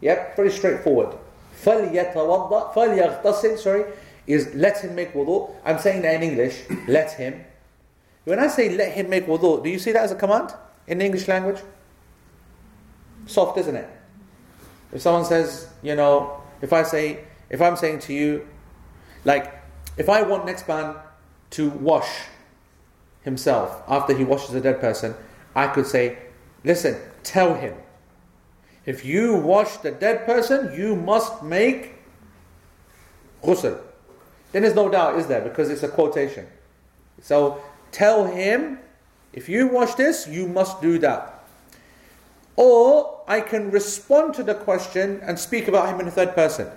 Yep, 0.00 0.36
very 0.36 0.50
straightforward. 0.50 1.16
فَلْيَتَوَضَّأ 1.63 2.73
فَلْيَغْتَسِلْ 2.73 3.57
Sorry, 3.57 3.85
is 4.27 4.53
let 4.53 4.79
him 4.79 4.95
make 4.95 5.13
wudu. 5.13 5.51
I'm 5.63 5.79
saying 5.79 6.01
that 6.03 6.15
in 6.15 6.23
English, 6.23 6.63
let 6.87 7.11
him. 7.13 7.43
When 8.23 8.39
I 8.39 8.47
say 8.47 8.75
let 8.75 8.93
him 8.93 9.09
make 9.09 9.27
wudu, 9.27 9.63
do 9.63 9.69
you 9.69 9.79
see 9.79 9.91
that 9.91 10.03
as 10.03 10.11
a 10.11 10.15
command 10.15 10.53
in 10.87 10.97
the 10.99 11.05
English 11.05 11.27
language? 11.27 11.61
Soft, 13.25 13.57
isn't 13.57 13.75
it? 13.75 13.89
If 14.91 15.01
someone 15.01 15.25
says, 15.25 15.67
you 15.81 15.95
know, 15.95 16.41
if 16.61 16.71
I 16.73 16.83
say, 16.83 17.25
if 17.49 17.61
I'm 17.61 17.75
saying 17.75 17.99
to 17.99 18.13
you, 18.13 18.47
like, 19.23 19.53
if 19.97 20.09
I 20.09 20.21
want 20.21 20.45
next 20.45 20.67
man 20.67 20.95
to 21.51 21.69
wash 21.69 22.09
himself 23.21 23.81
after 23.87 24.15
he 24.15 24.23
washes 24.23 24.53
a 24.55 24.61
dead 24.61 24.79
person, 24.79 25.15
I 25.55 25.67
could 25.67 25.87
say, 25.87 26.17
listen, 26.63 26.99
tell 27.23 27.55
him. 27.55 27.75
If 28.86 29.04
you 29.04 29.34
wash 29.34 29.76
the 29.78 29.90
dead 29.90 30.26
person, 30.26 30.74
you 30.74 30.96
must 30.96 31.42
make 31.42 31.94
ghusl. 33.42 33.78
Then 34.52 34.62
there's 34.62 34.74
no 34.74 34.88
doubt, 34.88 35.18
is 35.18 35.26
there? 35.26 35.40
Because 35.40 35.70
it's 35.70 35.82
a 35.82 35.88
quotation. 35.88 36.46
So 37.22 37.62
tell 37.92 38.26
him, 38.26 38.78
if 39.32 39.48
you 39.48 39.68
wash 39.68 39.94
this, 39.94 40.26
you 40.26 40.48
must 40.48 40.80
do 40.80 40.98
that. 40.98 41.44
Or 42.56 43.22
I 43.28 43.40
can 43.40 43.70
respond 43.70 44.34
to 44.34 44.42
the 44.42 44.54
question 44.54 45.20
and 45.22 45.38
speak 45.38 45.68
about 45.68 45.88
him 45.88 46.00
in 46.00 46.06
the 46.06 46.12
third 46.12 46.34
person. 46.34 46.68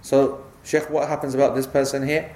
So, 0.00 0.44
Sheikh, 0.64 0.88
what 0.90 1.08
happens 1.08 1.34
about 1.34 1.54
this 1.54 1.66
person 1.66 2.06
here? 2.06 2.34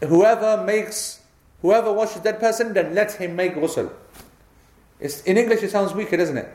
Whoever 0.00 0.64
makes, 0.64 1.20
whoever 1.62 1.92
washes 1.92 2.16
the 2.16 2.32
dead 2.32 2.40
person, 2.40 2.72
then 2.72 2.94
let 2.94 3.12
him 3.12 3.36
make 3.36 3.54
ghusl. 3.54 3.92
It's, 4.98 5.22
in 5.22 5.36
English, 5.36 5.62
it 5.62 5.70
sounds 5.70 5.92
weaker, 5.92 6.16
doesn't 6.16 6.38
it? 6.38 6.48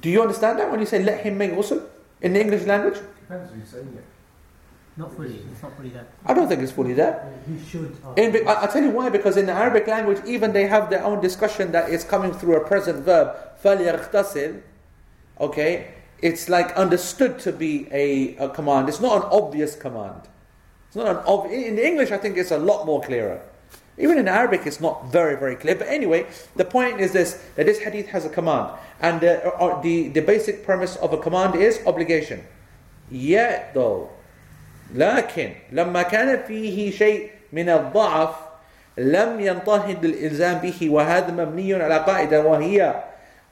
Do 0.00 0.10
you 0.10 0.22
understand 0.22 0.58
that 0.58 0.70
when 0.70 0.80
you 0.80 0.86
say 0.86 1.02
let 1.02 1.20
him 1.20 1.38
make 1.38 1.52
ghusl 1.52 1.82
in 2.20 2.32
the 2.32 2.40
English 2.40 2.64
language? 2.64 2.98
Depends 3.20 3.50
who's 3.52 3.68
saying 3.68 3.92
it. 3.96 4.04
Not 4.96 5.12
fully. 5.14 5.42
It's 5.52 5.62
not 5.62 5.76
fully 5.76 5.88
that. 5.90 6.06
I 6.24 6.34
don't 6.34 6.46
think 6.48 6.62
it's 6.62 6.70
fully 6.72 6.92
there. 6.94 7.28
He 7.48 7.58
should. 7.68 7.96
Uh, 8.04 8.12
In, 8.14 8.46
I- 8.48 8.52
I'll 8.52 8.68
tell 8.68 8.82
you 8.82 8.90
why, 8.90 9.08
because 9.10 9.36
in 9.36 9.46
the 9.46 9.52
Arabic 9.52 9.86
language, 9.88 10.20
even 10.24 10.52
they 10.52 10.66
have 10.66 10.88
their 10.88 11.04
own 11.04 11.20
discussion 11.20 11.72
that 11.72 11.90
it's 11.90 12.04
coming 12.04 12.32
through 12.32 12.56
a 12.56 12.64
present 12.66 13.04
verb, 13.04 13.36
فَلْيَغْتَسِلْ 13.62 14.60
Okay? 15.40 15.88
It's 16.22 16.48
like 16.48 16.72
understood 16.76 17.38
to 17.40 17.52
be 17.52 17.88
a, 17.90 18.36
a 18.36 18.48
command. 18.48 18.88
It's 18.88 19.00
not 19.00 19.16
an 19.16 19.28
obvious 19.32 19.74
command. 19.74 20.22
It's 20.86 20.96
not 20.96 21.08
an 21.08 21.16
ob- 21.26 21.50
In 21.50 21.74
the 21.76 21.84
English, 21.86 22.12
I 22.12 22.16
think 22.18 22.36
it's 22.36 22.52
a 22.52 22.58
lot 22.58 22.86
more 22.86 23.02
clearer. 23.02 23.42
Even 23.98 24.18
in 24.18 24.26
Arabic, 24.26 24.66
it's 24.66 24.80
not 24.80 25.06
very, 25.06 25.36
very 25.36 25.54
clear. 25.54 25.76
But 25.76 25.86
anyway, 25.86 26.26
the 26.56 26.64
point 26.64 27.00
is 27.00 27.12
this 27.12 27.40
that 27.54 27.66
this 27.66 27.78
hadith 27.78 28.08
has 28.08 28.24
a 28.24 28.28
command. 28.28 28.76
And 29.00 29.20
the, 29.20 29.54
uh, 29.54 29.80
the, 29.82 30.08
the 30.08 30.20
basic 30.20 30.64
premise 30.64 30.96
of 30.96 31.12
a 31.12 31.18
command 31.18 31.54
is 31.54 31.80
obligation. 31.86 32.44
Yet, 33.10 33.74
though, 33.74 34.10
لكن 34.94 35.52
لما 35.72 36.02
كان 36.02 36.42
فيه 36.46 36.90
شيء 36.90 37.30
من 37.52 37.68
الضعف 37.68 38.34
لم 38.98 39.40
ينتهض 39.40 40.04
الإلزام 40.04 40.58
به 40.58 40.90
وهذا 40.90 41.30
مبني 41.30 41.74
على 41.74 41.98
قاعدة 41.98 42.42
وهي 42.42 43.04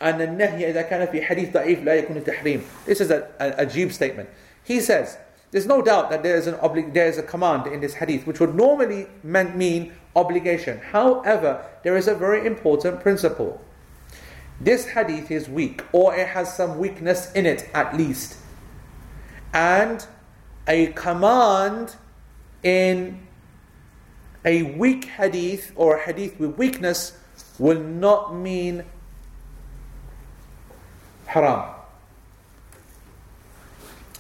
أن 0.03 0.21
النهي 0.21 0.71
إذا 0.71 0.83
كان 0.83 1.07
في 1.07 1.23
حديث 1.23 1.53
ضعيف 1.53 1.85
لا 1.85 1.95
يكون 1.95 2.25
تحريم. 2.25 2.63
This 2.87 3.01
is 3.01 3.11
a, 3.11 3.29
a, 3.41 3.63
a 3.63 3.67
Jeep 3.67 3.93
statement. 3.93 4.29
He 4.65 4.81
says, 4.81 5.17
there's 5.51 5.67
no 5.67 5.83
doubt 5.83 6.11
that 6.11 6.23
there 6.23 6.37
is, 6.37 6.47
an 6.47 6.55
obli- 6.55 6.93
there 6.93 7.07
is 7.07 7.19
a 7.19 7.23
command 7.23 7.67
in 7.67 7.81
this 7.81 7.95
hadith 7.95 8.27
which 8.27 8.41
would 8.41 8.55
normally 8.55 9.07
meant 9.23 9.57
mean 9.57 9.93
obligation. 10.18 10.80
However, 10.80 11.64
there 11.84 11.96
is 11.96 12.08
a 12.08 12.16
very 12.16 12.46
important 12.46 13.00
principle. 13.02 13.62
This 14.60 14.88
hadith 14.88 15.30
is 15.30 15.48
weak 15.48 15.84
or 15.92 16.16
it 16.16 16.28
has 16.30 16.54
some 16.58 16.80
weakness 16.80 17.32
in 17.34 17.46
it 17.46 17.70
at 17.74 17.96
least. 17.96 18.38
And 19.54 20.06
a 20.68 20.88
command 20.88 21.96
in 22.64 23.28
a 24.44 24.64
weak 24.64 25.06
hadith 25.06 25.72
or 25.76 25.98
a 25.98 26.04
hadith 26.04 26.40
with 26.40 26.58
weakness 26.58 27.18
will 27.60 27.80
not 27.80 28.36
mean 28.36 28.84
haram. 31.26 31.74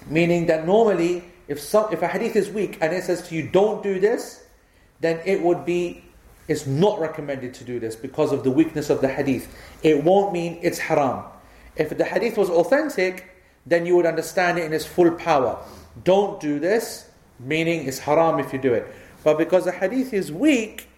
Meaning 0.07 0.45
that 0.45 0.65
normally, 0.65 1.23
if 1.47 1.59
some, 1.59 1.91
if 1.91 2.01
a 2.01 2.07
hadith 2.07 2.35
is 2.35 2.49
weak 2.49 2.77
and 2.81 2.93
it 2.93 3.03
says 3.03 3.27
to 3.27 3.35
you, 3.35 3.49
don't 3.49 3.81
do 3.83 3.99
this, 3.99 4.46
then 5.00 5.20
it 5.24 5.42
would 5.42 5.64
be, 5.64 6.04
it's 6.48 6.66
not 6.66 7.00
recommended 7.00 7.54
to 7.54 7.64
do 7.64 7.80
this 7.80 7.96
because 7.96 8.32
of 8.32 8.44
the 8.44 8.50
weakness 8.50 8.90
of 8.90 9.00
the 9.00 9.08
hadith. 9.08 9.54
It 9.82 10.04
won't 10.04 10.32
mean 10.32 10.58
it's 10.62 10.78
haram. 10.78 11.24
If 11.76 11.96
the 11.96 12.04
hadith 12.04 12.36
was 12.36 12.50
authentic, 12.50 13.28
then 13.66 13.86
you 13.86 13.96
would 13.96 14.06
understand 14.06 14.58
it 14.58 14.64
in 14.64 14.72
its 14.72 14.84
full 14.84 15.10
power. 15.12 15.58
Don't 16.04 16.40
do 16.40 16.58
this, 16.58 17.08
meaning 17.38 17.86
it's 17.86 17.98
haram 17.98 18.38
if 18.38 18.52
you 18.52 18.58
do 18.58 18.74
it. 18.74 18.86
But 19.24 19.38
because 19.38 19.64
the 19.64 19.72
hadith 19.72 20.12
is 20.12 20.32
weak, 20.32 20.88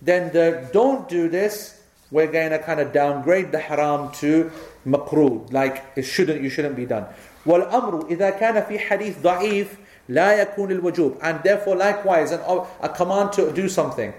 then 0.00 0.32
the 0.32 0.68
don't 0.72 1.08
do 1.08 1.28
this, 1.28 1.80
we're 2.10 2.30
going 2.30 2.50
to 2.50 2.58
kind 2.58 2.80
of 2.80 2.92
downgrade 2.92 3.52
the 3.52 3.58
haram 3.58 4.12
to 4.12 4.50
makruh, 4.86 5.50
like 5.52 5.84
it 5.96 6.02
shouldn't, 6.02 6.42
you 6.42 6.50
shouldn't 6.50 6.76
be 6.76 6.86
done. 6.86 7.06
والأمر 7.46 8.08
إذا 8.10 8.38
كان 8.38 8.66
في 8.66 8.78
حديث 8.78 9.18
ضعيف 9.22 9.76
لا 10.08 10.32
يكون 10.42 10.70
الوجوب 10.70 11.18
and 11.20 11.42
therefore 11.42 11.76
likewise 11.76 12.32
an, 12.32 12.40
a 12.80 12.88
command 12.88 13.32
to 13.32 13.52
do 13.52 13.68
something 13.68 14.12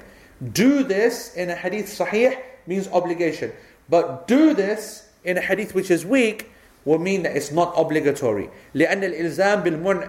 do 0.51 0.83
this 0.83 1.35
in 1.35 1.49
a 1.49 1.55
hadith 1.55 1.87
sahih 1.87 2.37
means 2.67 2.87
obligation 2.89 3.51
but 3.89 4.27
do 4.27 4.53
this 4.53 5.09
in 5.23 5.37
a 5.37 5.41
hadith 5.41 5.73
which 5.75 5.91
is 5.91 6.05
weak 6.05 6.51
will 6.85 6.99
mean 6.99 7.23
that 7.23 7.35
it's 7.35 7.51
not 7.51 7.73
obligatory 7.77 8.49
لأن 8.75 9.03
الإلزام 9.03 9.63
بالمنع 9.63 10.07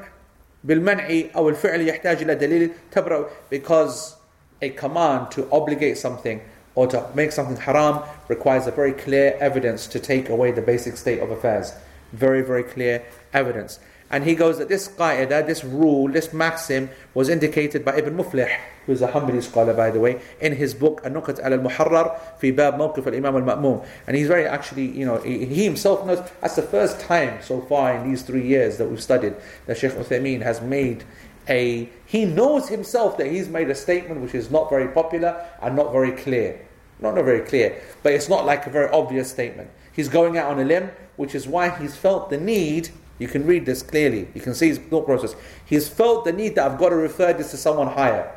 بالمنع 0.64 1.08
أو 1.36 1.48
الفعل 1.48 1.88
يحتاج 1.88 2.22
إلى 2.22 2.34
دليل 2.34 2.70
تبرأ 2.92 3.28
because 3.50 4.16
a 4.62 4.70
command 4.70 5.30
to 5.30 5.48
obligate 5.52 5.98
something 5.98 6.40
or 6.74 6.86
to 6.86 7.06
make 7.14 7.30
something 7.30 7.56
haram 7.56 8.02
requires 8.28 8.66
a 8.66 8.70
very 8.70 8.92
clear 8.92 9.36
evidence 9.40 9.86
to 9.86 10.00
take 10.00 10.28
away 10.28 10.50
the 10.50 10.62
basic 10.62 10.96
state 10.96 11.20
of 11.20 11.30
affairs 11.30 11.72
very, 12.14 12.42
very 12.42 12.62
clear 12.62 13.02
evidence. 13.32 13.80
And 14.11 14.23
he 14.23 14.33
goes 14.33 14.57
that 14.57 14.69
this 14.69 14.87
qaida, 14.87 15.45
this 15.45 15.63
rule, 15.63 16.07
this 16.07 16.33
maxim 16.33 16.89
was 17.13 17.29
indicated 17.29 17.85
by 17.85 17.95
Ibn 17.97 18.17
Muflih, 18.17 18.49
who's 18.85 19.03
a 19.03 19.07
Hanbali 19.07 19.43
scholar 19.43 19.73
by 19.73 19.91
the 19.91 19.99
way, 19.99 20.19
in 20.41 20.55
his 20.55 20.73
book 20.73 21.01
An-Nukat 21.03 21.39
al-Muharrar 21.39 22.19
fi 22.39 22.49
bab 22.51 22.75
mawqif 22.75 23.05
al-Imam 23.05 23.35
al-Ma'mum. 23.35 23.85
And 24.07 24.17
he's 24.17 24.27
very 24.27 24.47
actually, 24.47 24.87
you 24.87 25.05
know, 25.05 25.17
he, 25.17 25.63
himself 25.63 26.05
knows, 26.07 26.27
that's 26.41 26.55
the 26.55 26.63
first 26.63 26.99
time 26.99 27.41
so 27.43 27.61
far 27.61 27.95
in 27.95 28.09
these 28.09 28.23
three 28.23 28.45
years 28.45 28.77
that 28.79 28.89
we've 28.89 29.01
studied 29.01 29.35
that 29.67 29.77
Shaykh 29.77 29.91
Uthaymeen 29.91 30.41
has 30.41 30.59
made 30.59 31.03
a, 31.47 31.89
he 32.05 32.25
knows 32.25 32.69
himself 32.69 33.17
that 33.17 33.27
he's 33.27 33.47
made 33.47 33.69
a 33.69 33.75
statement 33.75 34.21
which 34.21 34.33
is 34.33 34.49
not 34.49 34.69
very 34.69 34.87
popular 34.87 35.45
and 35.61 35.75
not 35.75 35.91
very 35.91 36.11
clear. 36.11 36.65
Not, 36.99 37.15
not 37.15 37.25
very 37.25 37.41
clear, 37.41 37.81
but 38.03 38.13
it's 38.13 38.27
not 38.27 38.45
like 38.45 38.67
a 38.67 38.69
very 38.69 38.89
obvious 38.91 39.29
statement. 39.29 39.69
He's 39.93 40.09
going 40.09 40.37
out 40.37 40.51
on 40.51 40.59
a 40.59 40.65
limb, 40.65 40.91
which 41.15 41.33
is 41.33 41.47
why 41.47 41.69
he's 41.69 41.95
felt 41.95 42.29
the 42.29 42.37
need. 42.37 42.89
You 43.18 43.28
can 43.28 43.46
read 43.46 43.64
this 43.66 43.82
clearly. 43.82 44.28
You 44.34 44.40
can 44.40 44.54
see 44.54 44.68
his 44.68 44.78
thought 44.78 45.06
process. 45.06 45.36
He's 45.64 45.88
felt 45.88 46.24
the 46.24 46.32
need 46.32 46.56
that 46.56 46.70
I've 46.70 46.78
got 46.78 46.88
to 46.88 46.96
refer 46.96 47.32
this 47.32 47.50
to 47.52 47.56
someone 47.56 47.86
higher. 47.86 48.34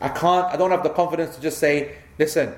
I 0.00 0.08
can't, 0.08 0.46
I 0.46 0.56
don't 0.56 0.70
have 0.70 0.84
the 0.84 0.90
confidence 0.90 1.34
to 1.36 1.42
just 1.42 1.58
say, 1.58 1.96
listen, 2.18 2.54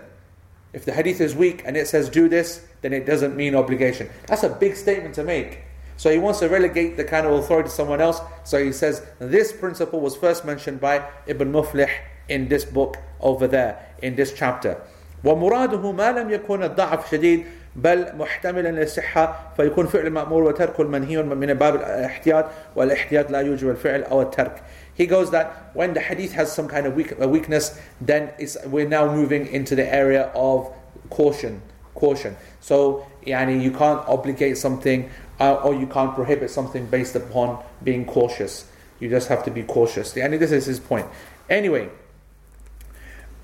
if 0.72 0.84
the 0.84 0.92
hadith 0.92 1.20
is 1.20 1.34
weak 1.34 1.62
and 1.64 1.76
it 1.76 1.88
says 1.88 2.08
do 2.08 2.28
this, 2.28 2.64
then 2.82 2.92
it 2.92 3.06
doesn't 3.06 3.34
mean 3.34 3.54
obligation. 3.54 4.10
That's 4.26 4.42
a 4.42 4.48
big 4.48 4.76
statement 4.76 5.14
to 5.14 5.24
make. 5.24 5.60
So 5.96 6.10
he 6.10 6.18
wants 6.18 6.38
to 6.40 6.48
relegate 6.48 6.96
the 6.96 7.04
kind 7.04 7.26
of 7.26 7.32
authority 7.32 7.68
to 7.68 7.74
someone 7.74 8.00
else. 8.00 8.20
So 8.44 8.62
he 8.62 8.72
says 8.72 9.04
this 9.18 9.52
principle 9.52 10.00
was 10.00 10.16
first 10.16 10.44
mentioned 10.44 10.80
by 10.80 11.06
Ibn 11.26 11.52
Muflih 11.52 11.90
in 12.28 12.48
this 12.48 12.64
book 12.64 12.96
over 13.20 13.46
there, 13.46 13.94
in 14.02 14.16
this 14.16 14.32
chapter. 14.32 14.80
ومراده 15.24 15.92
ما 15.92 16.12
لم 16.12 16.30
يكن 16.30 16.62
الضعف 16.62 17.10
شديد 17.10 17.44
بل 17.76 18.16
محتملا 18.16 18.68
للصحة 18.68 19.52
فيكون 19.56 19.86
فعل 19.86 20.06
المأمور 20.06 20.42
وترك 20.42 20.80
المنهي 20.80 21.22
من 21.22 21.54
باب 21.54 21.74
الاحتياط 21.74 22.44
والاحتياط 22.76 23.30
لا 23.30 23.40
يوجب 23.40 23.70
الفعل 23.70 24.02
أو 24.02 24.22
الترك 24.22 24.62
He 24.94 25.06
goes 25.06 25.30
that 25.30 25.70
when 25.72 25.94
the 25.94 26.00
hadith 26.00 26.32
has 26.32 26.52
some 26.52 26.68
kind 26.68 26.86
of 26.86 26.94
weak, 26.94 27.18
weakness, 27.18 27.80
then 28.02 28.32
we're 28.66 28.86
now 28.88 29.10
moving 29.10 29.46
into 29.46 29.74
the 29.74 29.94
area 29.94 30.30
of 30.34 30.70
caution. 31.08 31.62
Caution. 31.94 32.36
So, 32.60 33.06
yani, 33.26 33.62
you 33.62 33.70
can't 33.70 34.06
obligate 34.06 34.58
something 34.58 35.08
uh, 35.40 35.54
or 35.54 35.74
you 35.74 35.86
can't 35.86 36.14
prohibit 36.14 36.50
something 36.50 36.84
based 36.84 37.16
upon 37.16 37.62
being 37.82 38.04
cautious. 38.04 38.66
You 38.98 39.08
just 39.08 39.28
have 39.28 39.42
to 39.44 39.50
be 39.50 39.62
cautious. 39.62 40.14
And 40.18 40.34
this 40.34 40.52
is 40.52 40.66
his 40.66 40.78
point. 40.78 41.06
Anyway, 41.48 41.88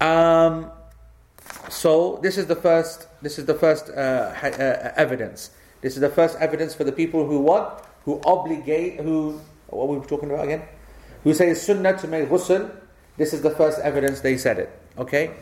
um, 0.00 0.70
so 1.70 2.18
this 2.22 2.38
is 2.38 2.46
the 2.46 2.56
first. 2.56 3.06
This 3.22 3.38
is 3.38 3.46
the 3.46 3.54
first 3.54 3.90
uh, 3.90 4.32
ha- 4.34 4.48
uh, 4.48 4.92
evidence. 4.96 5.50
This 5.80 5.94
is 5.94 6.00
the 6.00 6.08
first 6.08 6.36
evidence 6.38 6.74
for 6.74 6.84
the 6.84 6.92
people 6.92 7.26
who 7.26 7.40
what 7.40 7.86
who 8.04 8.20
obligate 8.24 9.00
who 9.00 9.40
what 9.68 9.88
were 9.88 9.98
we 9.98 10.06
talking 10.06 10.30
about 10.30 10.44
again? 10.44 10.62
Who 11.24 11.34
say 11.34 11.50
it's 11.50 11.62
sunnah 11.62 11.98
to 11.98 12.06
make 12.06 12.28
ghusl. 12.28 12.70
This 13.16 13.32
is 13.32 13.42
the 13.42 13.50
first 13.50 13.80
evidence 13.80 14.20
they 14.20 14.36
said 14.36 14.58
it. 14.58 14.70
Okay. 14.98 15.34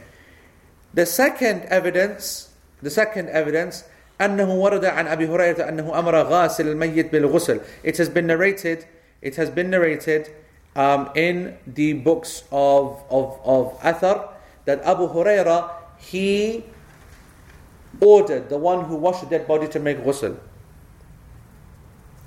The 0.94 1.06
second 1.06 1.62
evidence. 1.68 2.50
The 2.82 2.90
second 2.90 3.28
evidence. 3.28 3.84
أنه 4.20 4.46
ورد 4.46 4.84
عن 4.84 5.06
أبي 5.08 5.26
هريرة 5.26 5.68
أنه 5.68 5.98
أمر 5.98 6.14
غاسل 6.22 6.68
الميت 6.68 7.10
بالغسل. 7.10 7.60
It 7.82 7.96
has 7.96 8.08
been 8.08 8.26
narrated. 8.28 8.86
It 9.20 9.34
has 9.36 9.50
been 9.50 9.70
narrated 9.70 10.30
um, 10.76 11.10
in 11.14 11.58
the 11.66 11.94
books 11.94 12.44
of 12.52 13.02
of 13.10 13.40
of 13.44 13.78
Athar 13.80 14.30
that 14.66 14.80
Abu 14.82 15.08
Huraira 15.08 15.77
he 15.98 16.64
ordered 18.00 18.48
the 18.48 18.58
one 18.58 18.84
who 18.84 18.96
washed 18.96 19.22
the 19.22 19.38
dead 19.38 19.46
body 19.46 19.68
to 19.68 19.78
make 19.78 19.98
ghusl. 20.04 20.36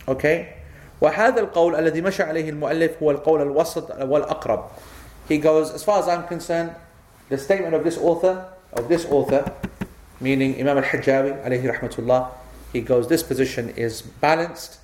Okay? 0.07 0.53
وهذا 1.01 1.39
القول 1.39 1.75
الذي 1.75 2.01
مشى 2.01 2.23
عليه 2.23 2.49
المؤلف 2.49 3.03
هو 3.03 3.11
القول 3.11 3.41
الوسط 3.41 3.91
والأقرب. 3.91 4.69
He 5.27 5.37
goes, 5.37 5.71
as 5.71 5.83
far 5.83 5.99
as 5.99 6.07
I'm 6.07 6.23
concerned, 6.27 6.73
the 7.29 7.37
statement 7.37 7.75
of 7.75 7.83
this 7.83 7.97
author, 7.97 8.47
of 8.73 8.87
this 8.87 9.05
author, 9.05 9.51
meaning 10.19 10.59
Imam 10.59 10.77
al-Hajjawi 10.77 11.45
alayhi 11.45 11.77
rahmatullah, 11.77 12.31
he 12.73 12.81
goes, 12.81 13.07
this 13.07 13.23
position 13.23 13.69
is 13.69 14.01
balanced 14.01 14.79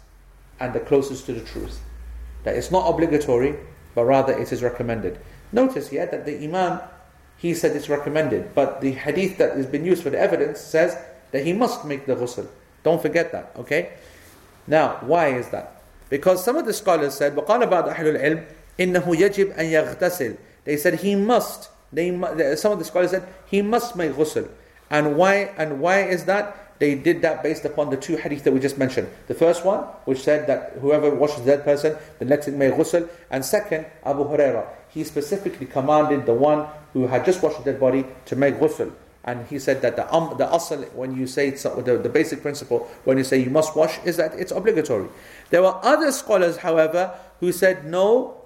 and 0.60 0.74
the 0.74 0.80
closest 0.80 1.26
to 1.26 1.34
the 1.34 1.42
truth. 1.42 1.80
That 2.44 2.56
it's 2.56 2.72
not 2.72 2.88
obligatory, 2.88 3.56
but 3.96 4.04
rather 4.04 4.38
it 4.38 4.52
is 4.52 4.62
recommended. 4.62 5.20
Notice 5.52 5.90
here 5.90 6.06
that 6.06 6.26
the 6.26 6.44
Imam 6.44 6.82
he 7.38 7.54
said 7.54 7.76
it's 7.76 7.90
recommended. 7.90 8.56
But 8.56 8.82
the 8.82 8.92
hadith 8.92 9.38
that 9.38 9.58
has 9.58 9.66
been 9.66 9.86
used 9.86 10.04
for 10.04 10.10
the 10.10 10.20
evidence 10.20 10.60
says 10.62 10.98
that 11.32 11.46
he 11.46 11.54
must 11.54 11.84
make 11.86 12.06
the 12.06 12.16
ghusl. 12.16 12.48
Don't 12.84 13.02
forget 13.02 13.32
that, 13.32 13.52
okay? 13.58 13.94
Now, 14.68 14.98
why 15.02 15.28
is 15.28 15.50
that? 15.50 15.82
Because 16.10 16.44
some 16.44 16.56
of 16.56 16.66
the 16.66 16.74
scholars 16.74 17.16
said, 17.16 17.36
وَقَالَ 17.36 17.70
بَعْض 17.70 17.94
أَحْلُ 17.94 18.16
الْعِلْمِ 18.16 18.46
إِنَّهُ 18.80 19.04
يَجِبْ 19.04 19.58
أَن 19.58 19.98
يَغْتَسِلْ 19.98 20.38
They 20.64 20.78
said 20.78 21.00
he 21.00 21.16
must. 21.16 21.70
They, 21.92 22.10
some 22.56 22.72
of 22.72 22.80
the 22.80 22.86
scholars 22.86 23.12
said 23.12 23.28
he 23.46 23.62
must 23.62 23.96
make 23.96 24.14
ghusl. 24.14 24.50
And 24.90 25.18
why, 25.18 25.52
and 25.58 25.80
why 25.80 26.04
is 26.04 26.26
that? 26.26 26.80
They 26.80 26.96
did 26.96 27.22
that 27.22 27.44
based 27.44 27.66
upon 27.66 27.90
the 27.90 27.98
two 27.98 28.18
hadith 28.18 28.44
that 28.44 28.52
we 28.52 28.60
just 28.60 28.78
mentioned. 28.78 29.08
The 29.28 29.34
first 29.34 29.64
one, 29.64 29.80
which 30.06 30.22
said 30.22 30.48
that 30.48 30.78
whoever 30.82 31.14
washes 31.14 31.46
that 31.46 31.64
person, 31.64 31.96
the 32.20 32.26
next 32.26 32.46
thing 32.46 32.58
may 32.58 32.72
ghusl. 32.72 33.08
And 33.30 33.44
second, 33.46 33.86
Abu 34.06 34.24
Huraira. 34.26 34.68
He 34.90 35.04
specifically 35.04 35.66
commanded 35.66 36.26
the 36.26 36.34
one 36.34 36.68
who 36.99 37.07
had 37.07 37.25
just 37.25 37.41
washed 37.45 37.61
a 37.61 37.65
dead 37.65 37.79
body 37.79 38.05
to 38.27 38.35
make 38.35 38.57
ghusl. 38.57 38.93
And 39.23 39.47
he 39.47 39.59
said 39.61 39.83
that 39.83 39.95
the 39.95 40.13
um, 40.13 40.35
the 40.37 40.47
asl, 40.47 40.93
when 40.95 41.15
you 41.17 41.27
say 41.29 41.51
the, 41.51 42.01
the 42.03 42.09
basic 42.09 42.43
principle, 42.43 42.89
when 43.05 43.19
you 43.19 43.25
say 43.25 43.39
you 43.39 43.51
must 43.51 43.77
wash, 43.77 43.99
is 44.05 44.17
that 44.17 44.35
it's 44.35 44.51
obligatory. 44.51 45.09
There 45.51 45.63
were 45.63 45.79
other 45.83 46.11
scholars, 46.11 46.57
however, 46.57 47.15
who 47.39 47.53
said 47.53 47.85
no, 47.85 48.41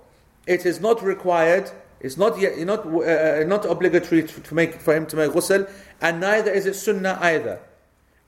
it 0.47 0.67
is 0.67 0.81
not 0.81 1.03
required. 1.03 1.71
It's 2.01 2.19
not 2.19 2.39
yet, 2.39 2.59
not 2.59 2.85
uh, 2.85 2.99
uh, 2.99 3.45
not 3.47 3.65
obligatory 3.65 4.25
to, 4.25 4.41
to 4.41 4.55
make 4.55 4.81
for 4.81 4.95
him 4.95 5.07
to 5.07 5.17
make 5.17 5.31
ghusl, 5.31 5.71
and 6.01 6.21
neither 6.21 6.51
is 6.51 6.67
it 6.67 6.75
sunnah 6.75 7.17
either. 7.23 7.61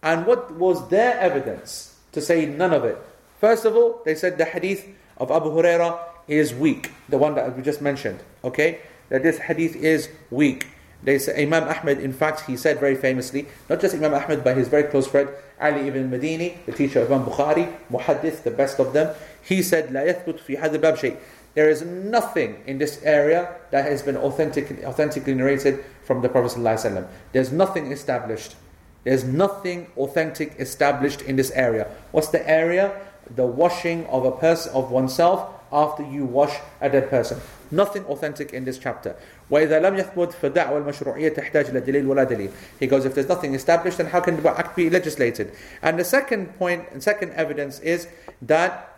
And 0.02 0.24
what 0.24 0.54
was 0.54 0.88
their 0.88 1.18
evidence 1.18 1.96
to 2.12 2.20
say 2.22 2.46
none 2.46 2.72
of 2.72 2.84
it? 2.84 2.96
First 3.40 3.64
of 3.64 3.76
all, 3.76 4.00
they 4.04 4.14
said 4.14 4.38
the 4.38 4.44
hadith 4.44 4.86
of 5.18 5.30
Abu 5.30 5.50
Huraira 5.50 5.98
is 6.28 6.54
weak, 6.54 6.92
the 7.08 7.18
one 7.18 7.34
that 7.34 7.56
we 7.56 7.62
just 7.62 7.82
mentioned. 7.82 8.20
Okay, 8.44 8.80
that 9.09 9.23
this 9.23 9.37
hadith 9.39 9.75
is 9.75 10.09
weak. 10.29 10.67
They 11.01 11.17
say 11.17 11.43
Imam 11.43 11.63
Ahmed, 11.63 11.99
in 11.99 12.11
fact, 12.11 12.41
he 12.41 12.57
said 12.57 12.79
very 12.79 12.95
famously, 12.95 13.47
not 13.69 13.79
just 13.79 13.95
Imam 13.95 14.13
Ahmed, 14.13 14.43
but 14.43 14.57
his 14.57 14.67
very 14.67 14.83
close 14.83 15.07
friend 15.07 15.29
Ali 15.59 15.87
ibn 15.87 16.09
Madini, 16.11 16.65
the 16.65 16.71
teacher 16.71 17.01
of 17.01 17.11
Imam 17.11 17.25
Bukhari, 17.25 17.73
Muhaddith, 17.91 18.43
the 18.43 18.51
best 18.51 18.79
of 18.79 18.93
them. 18.93 19.15
He 19.41 19.61
said, 19.61 19.89
لا 19.89 20.05
يثبت 20.05 20.39
في 20.39 20.57
هذا 20.57 20.75
الباب 20.77 20.97
شيء. 20.97 21.17
There 21.55 21.69
is 21.69 21.81
nothing 21.81 22.61
in 22.67 22.77
this 22.77 23.01
area 23.03 23.55
that 23.71 23.85
has 23.85 24.03
been 24.03 24.17
authentic, 24.17 24.83
authentically 24.83 25.33
narrated 25.33 25.83
from 26.03 26.21
the 26.21 26.29
Prophet 26.29 26.57
ﷺ. 26.59 27.07
There's 27.31 27.51
nothing 27.51 27.91
established. 27.91 28.55
There's 29.03 29.23
nothing 29.23 29.87
authentic 29.97 30.55
established 30.59 31.21
in 31.21 31.37
this 31.37 31.51
area. 31.51 31.87
What's 32.11 32.27
the 32.27 32.47
area? 32.47 33.01
The 33.35 33.45
washing 33.45 34.05
of 34.07 34.25
a 34.25 34.31
person 34.31 34.73
of 34.73 34.91
oneself 34.91 35.49
after 35.71 36.03
you 36.03 36.25
wash 36.25 36.55
a 36.81 36.89
dead 36.89 37.09
person. 37.09 37.39
Nothing 37.73 38.03
authentic 38.05 38.53
in 38.53 38.65
this 38.65 38.77
chapter. 38.77 39.15
وإذا 39.51 39.79
لم 39.79 39.97
يثبت 39.97 40.33
فدعوى 40.33 40.77
المشروعية 40.77 41.35
تحتاج 41.35 41.69
إلى 41.69 41.79
دليل 41.79 42.05
ولا 42.07 42.23
دليل. 42.23 42.49
He 42.79 42.87
goes, 42.87 43.05
if 43.05 43.15
there's 43.15 43.29
nothing 43.29 43.53
established, 43.53 43.97
then 43.97 44.07
how 44.07 44.19
can 44.19 44.41
the 44.41 44.49
act 44.49 44.75
be 44.75 44.89
legislated? 44.89 45.51
And 45.81 45.99
the 45.99 46.05
second 46.05 46.57
point 46.57 46.85
and 46.91 47.03
second 47.03 47.31
evidence 47.33 47.79
is 47.79 48.07
that 48.41 48.95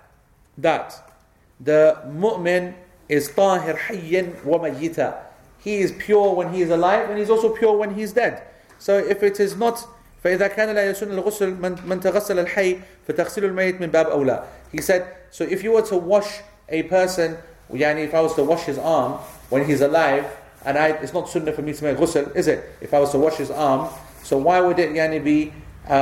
that 0.57 1.09
the 1.59 1.97
mu'min 2.07 2.73
is 3.09 3.29
tahir 3.29 3.75
hayyan 3.75 4.43
wa 4.43 4.59
mayyita. 4.59 5.17
He 5.59 5.77
is 5.77 5.91
pure 5.91 6.33
when 6.33 6.53
he 6.53 6.61
is 6.61 6.69
alive 6.69 7.09
and 7.09 7.19
he's 7.19 7.29
also 7.29 7.49
pure 7.49 7.77
when 7.77 7.93
he 7.95 8.01
is 8.01 8.13
dead. 8.13 8.43
So 8.79 8.97
if 8.97 9.21
it 9.21 9.39
is 9.39 9.55
not 9.55 9.85
فإذا 10.23 10.47
كان 10.47 10.75
لا 10.75 10.91
يسن 10.91 11.11
الغسل 11.11 11.57
من 11.57 11.77
من 11.85 11.99
تغسل 11.99 12.39
الحي 12.39 12.79
فتغسل 13.07 13.45
الميت 13.45 13.81
من 13.81 13.89
باب 13.91 14.07
أولى. 14.07 14.45
He 14.71 14.81
said, 14.81 15.07
so 15.31 15.43
if 15.43 15.63
you 15.63 15.71
were 15.71 15.81
to 15.81 15.97
wash 15.97 16.41
a 16.69 16.83
person, 16.83 17.37
yani 17.72 18.04
if 18.04 18.14
I 18.14 18.20
was 18.20 18.34
to 18.34 18.44
wash 18.44 18.64
his 18.64 18.78
arm 18.78 19.12
when 19.50 19.64
he's 19.64 19.80
alive, 19.80 20.26
and 20.64 20.76
I, 20.76 20.88
it's 20.88 21.12
not 21.12 21.28
sunnah 21.28 21.52
for 21.52 21.62
me 21.62 21.72
to 21.72 21.84
make 21.84 21.96
ghusl, 21.96 22.34
is 22.34 22.48
it? 22.48 22.64
If 22.80 22.92
I 22.92 22.98
was 22.98 23.12
to 23.12 23.18
wash 23.18 23.36
his 23.36 23.50
arm, 23.50 23.88
so 24.22 24.36
why 24.36 24.60
would 24.60 24.78
it 24.78 24.90
yani, 24.90 25.22
be 25.22 25.52
uh, 25.88 25.92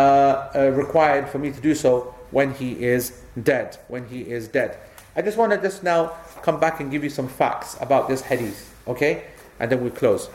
uh, 0.55 0.73
required 0.75 1.29
for 1.29 1.39
me 1.39 1.51
to 1.53 1.61
do 1.61 1.75
so 1.75 2.15
when 2.31 2.55
he 2.55 2.83
is 2.83 3.21
dead? 3.43 3.77
When 3.89 4.07
he 4.09 4.23
is 4.23 4.49
dead. 4.49 4.79
I 5.17 5.23
just 5.23 5.37
want 5.37 5.53
to 5.53 5.59
just 5.59 5.83
now 5.83 6.13
come 6.43 6.59
back 6.59 6.81
and 6.81 6.91
give 6.91 7.05
you 7.05 7.11
some 7.11 7.29
facts 7.29 7.77
about 7.81 8.09
this 8.09 8.23
hadith, 8.23 8.75
okay? 8.89 9.25
And 9.61 9.71
then 9.71 9.85
we 9.85 9.91
close. 9.91 10.31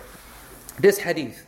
This 0.79 0.99
hadith 0.99 1.45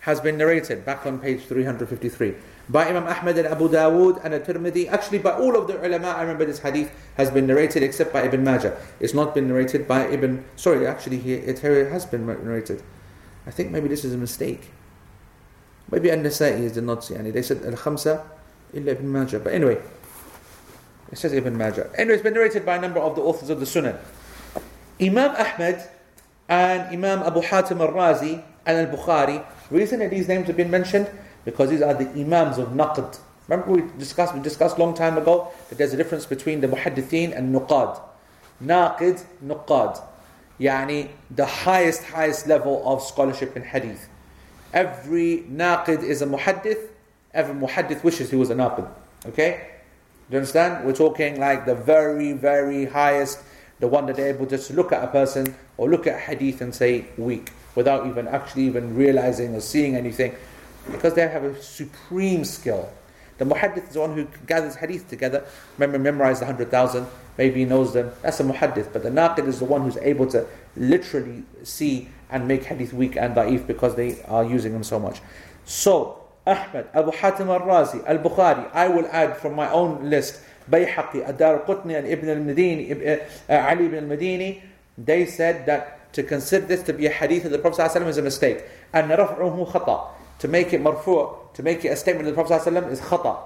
has 0.00 0.20
been 0.20 0.38
narrated 0.38 0.84
back 0.84 1.04
on 1.04 1.18
page 1.18 1.44
353 1.44 2.34
by 2.68 2.88
Imam 2.88 3.06
Ahmad 3.06 3.38
and 3.38 3.46
Abu 3.46 3.68
Dawood 3.68 4.24
and 4.24 4.34
At-Tirmidhi. 4.34 4.88
Actually, 4.88 5.18
by 5.18 5.32
all 5.32 5.56
of 5.56 5.66
the 5.66 5.78
ulama, 5.84 6.08
I 6.08 6.22
remember 6.22 6.44
this 6.44 6.60
hadith 6.60 6.90
has 7.16 7.30
been 7.30 7.46
narrated 7.46 7.82
except 7.82 8.12
by 8.12 8.22
Ibn 8.22 8.42
Majah. 8.42 8.76
It's 9.00 9.14
not 9.14 9.34
been 9.34 9.48
narrated 9.48 9.86
by 9.86 10.06
Ibn. 10.06 10.44
Sorry, 10.56 10.86
actually, 10.86 11.18
it 11.18 11.58
has 11.60 12.06
been 12.06 12.26
narrated. 12.26 12.82
I 13.46 13.50
think 13.50 13.70
maybe 13.70 13.88
this 13.88 14.04
is 14.04 14.12
a 14.12 14.16
mistake. 14.16 14.70
Maybe 15.90 16.10
An-Nasa'i 16.10 16.72
the 16.72 16.80
not 16.80 17.02
yani 17.02 17.32
They 17.32 17.42
said 17.42 17.62
Al-Khamsa 17.64 18.24
illa 18.74 18.90
Ibn 18.90 19.08
Majah. 19.08 19.38
But 19.38 19.52
anyway, 19.52 19.78
it 21.12 21.18
says 21.18 21.32
Ibn 21.32 21.56
Majah. 21.56 21.90
Anyway, 21.96 22.14
it's 22.14 22.24
been 22.24 22.34
narrated 22.34 22.66
by 22.66 22.76
a 22.76 22.80
number 22.80 22.98
of 22.98 23.14
the 23.14 23.22
authors 23.22 23.50
of 23.50 23.60
the 23.60 23.66
Sunnah. 23.66 24.00
Imam 25.00 25.30
Ahmad 25.36 25.88
and 26.48 26.82
Imam 26.92 27.20
Abu 27.22 27.42
Hatim 27.42 27.80
al-Razi 27.80 28.42
and 28.66 28.88
al-Bukhari 28.88 29.44
Reason 29.70 29.98
that 29.98 30.10
these 30.10 30.28
names 30.28 30.46
have 30.46 30.56
been 30.56 30.70
mentioned? 30.70 31.10
Because 31.46 31.70
these 31.70 31.80
are 31.80 31.94
the 31.94 32.10
Imams 32.20 32.58
of 32.58 32.70
Naqd. 32.70 33.18
Remember 33.48 33.72
we 33.72 33.98
discussed, 33.98 34.34
we 34.34 34.40
discussed 34.40 34.78
long 34.78 34.94
time 34.94 35.16
ago 35.16 35.52
that 35.68 35.78
there's 35.78 35.94
a 35.94 35.96
difference 35.96 36.26
between 36.26 36.60
the 36.60 36.66
Muhaddithin 36.66 37.34
and 37.34 37.54
Nuqad. 37.54 37.98
Naqid, 38.62 39.24
Nuqad. 39.42 40.02
Yani 40.58 41.10
the 41.30 41.46
highest, 41.46 42.02
highest 42.02 42.48
level 42.48 42.82
of 42.84 43.00
scholarship 43.00 43.56
in 43.56 43.62
Hadith. 43.62 44.08
Every 44.72 45.44
Naqid 45.48 46.02
is 46.02 46.20
a 46.20 46.26
Muhaddith, 46.26 46.88
every 47.32 47.54
Muhaddith 47.54 48.02
wishes 48.02 48.30
he 48.30 48.36
was 48.36 48.50
a 48.50 48.54
Naqid. 48.56 48.88
Okay? 49.26 49.68
Do 50.28 50.34
you 50.34 50.38
understand? 50.38 50.84
We're 50.84 50.94
talking 50.94 51.38
like 51.38 51.64
the 51.64 51.76
very, 51.76 52.32
very 52.32 52.86
highest, 52.86 53.38
the 53.78 53.86
one 53.86 54.06
that 54.06 54.16
they're 54.16 54.34
able 54.34 54.46
to 54.46 54.56
just 54.56 54.72
look 54.72 54.90
at 54.90 55.04
a 55.04 55.06
person 55.06 55.54
or 55.76 55.88
look 55.88 56.08
at 56.08 56.18
Hadith 56.18 56.60
and 56.60 56.74
say 56.74 57.04
weak 57.16 57.52
without 57.76 58.08
even 58.08 58.26
actually 58.26 58.64
even 58.64 58.96
realizing 58.96 59.54
or 59.54 59.60
seeing 59.60 59.94
anything 59.94 60.34
because 60.91 61.13
they 61.13 61.27
have 61.27 61.43
a 61.43 61.61
supreme 61.61 62.43
skill. 62.45 62.91
The 63.37 63.45
muhaddith 63.45 63.87
is 63.87 63.93
the 63.93 64.01
one 64.01 64.13
who 64.15 64.27
gathers 64.45 64.75
hadith 64.75 65.09
together, 65.09 65.43
remember, 65.77 65.97
memorized 65.97 66.41
the 66.41 66.45
100,000, 66.45 67.07
maybe 67.37 67.61
he 67.61 67.65
knows 67.65 67.91
them. 67.93 68.11
That's 68.21 68.39
a 68.39 68.43
muhaddith. 68.43 68.93
But 68.93 69.03
the 69.03 69.09
naqid 69.09 69.47
is 69.47 69.59
the 69.59 69.65
one 69.65 69.81
who's 69.81 69.97
able 69.97 70.27
to 70.27 70.45
literally 70.77 71.43
see 71.63 72.09
and 72.29 72.47
make 72.47 72.63
hadith 72.65 72.93
weak 72.93 73.17
and 73.17 73.35
da'if 73.35 73.65
because 73.65 73.95
they 73.95 74.21
are 74.23 74.43
using 74.43 74.73
them 74.73 74.83
so 74.83 74.99
much. 74.99 75.21
So, 75.65 76.21
Ahmad, 76.45 76.89
Abu 76.93 77.11
Hatim 77.11 77.47
al-Razi, 77.49 78.05
al-Bukhari, 78.07 78.69
I 78.73 78.87
will 78.87 79.07
add 79.11 79.37
from 79.37 79.55
my 79.55 79.71
own 79.71 80.09
list, 80.09 80.39
Bayhaqi, 80.69 81.27
Adar 81.27 81.59
qutni 81.59 81.97
and 81.97 82.07
Ibn 82.07 82.29
al-Madini, 82.29 83.21
uh, 83.49 83.53
Ali 83.53 83.85
ibn 83.85 84.09
al-Madini, 84.09 84.61
they 84.97 85.25
said 85.25 85.65
that 85.65 86.13
to 86.13 86.23
consider 86.23 86.65
this 86.65 86.83
to 86.83 86.93
be 86.93 87.05
a 87.05 87.09
hadith 87.11 87.45
of 87.45 87.51
the 87.51 87.57
Prophet 87.59 87.81
ﷺ 87.81 88.07
is 88.07 88.17
a 88.17 88.21
mistake. 88.21 88.63
And 88.93 89.09
رفعه 89.09 89.71
خطأ. 89.71 90.07
To 90.39 90.47
make 90.47 90.73
it 90.73 90.81
marfu', 90.81 91.53
to 91.53 91.63
make 91.63 91.85
it 91.85 91.89
a 91.89 91.95
statement 91.95 92.27
of 92.27 92.35
the 92.35 92.43
Prophet 92.43 92.69
ﷺ 92.69 92.91
is 92.91 92.99
khata. 93.01 93.37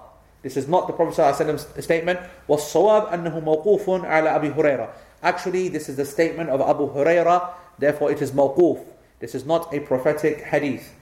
This 0.42 0.58
is 0.58 0.68
not 0.68 0.88
the 0.88 0.94
Prophet 0.94 1.20
ﷺ's 1.20 1.84
statement. 1.84 2.20
وَالصَّوَابْ 2.48 3.12
أَنَّهُ 3.12 3.44
مَوْقُوفٌ 3.44 4.06
عَلَى 4.06 4.40
أَبِي 4.40 4.56
هُرَيْرَةَ 4.56 4.90
Actually, 5.24 5.70
this 5.70 5.90
is 5.90 5.96
the 5.96 6.06
statement 6.06 6.50
of 6.52 6.62
Abu 6.62 6.88
Huraira, 6.94 7.50
therefore 7.80 8.12
it 8.12 8.22
is 8.22 8.32
mawquf. 8.32 8.86
This 9.20 9.34
is 9.34 9.46
not 9.46 9.74
a 9.74 9.80
prophetic 9.80 10.42
hadith. 10.42 10.94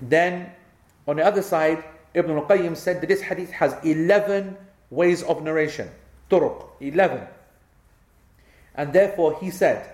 Then, 0.00 0.52
on 1.08 1.16
the 1.16 1.24
other 1.24 1.42
side, 1.42 1.82
Ibn 2.14 2.30
al-Qayyim 2.30 2.76
said 2.76 3.00
that 3.00 3.08
this 3.08 3.22
hadith 3.22 3.50
has 3.50 3.74
11 3.84 4.56
ways 4.90 5.22
of 5.24 5.42
narration. 5.42 5.90
Turuq, 6.30 6.66
11. 6.80 7.26
And 8.76 8.92
therefore 8.92 9.38
he 9.40 9.50
said, 9.50 9.90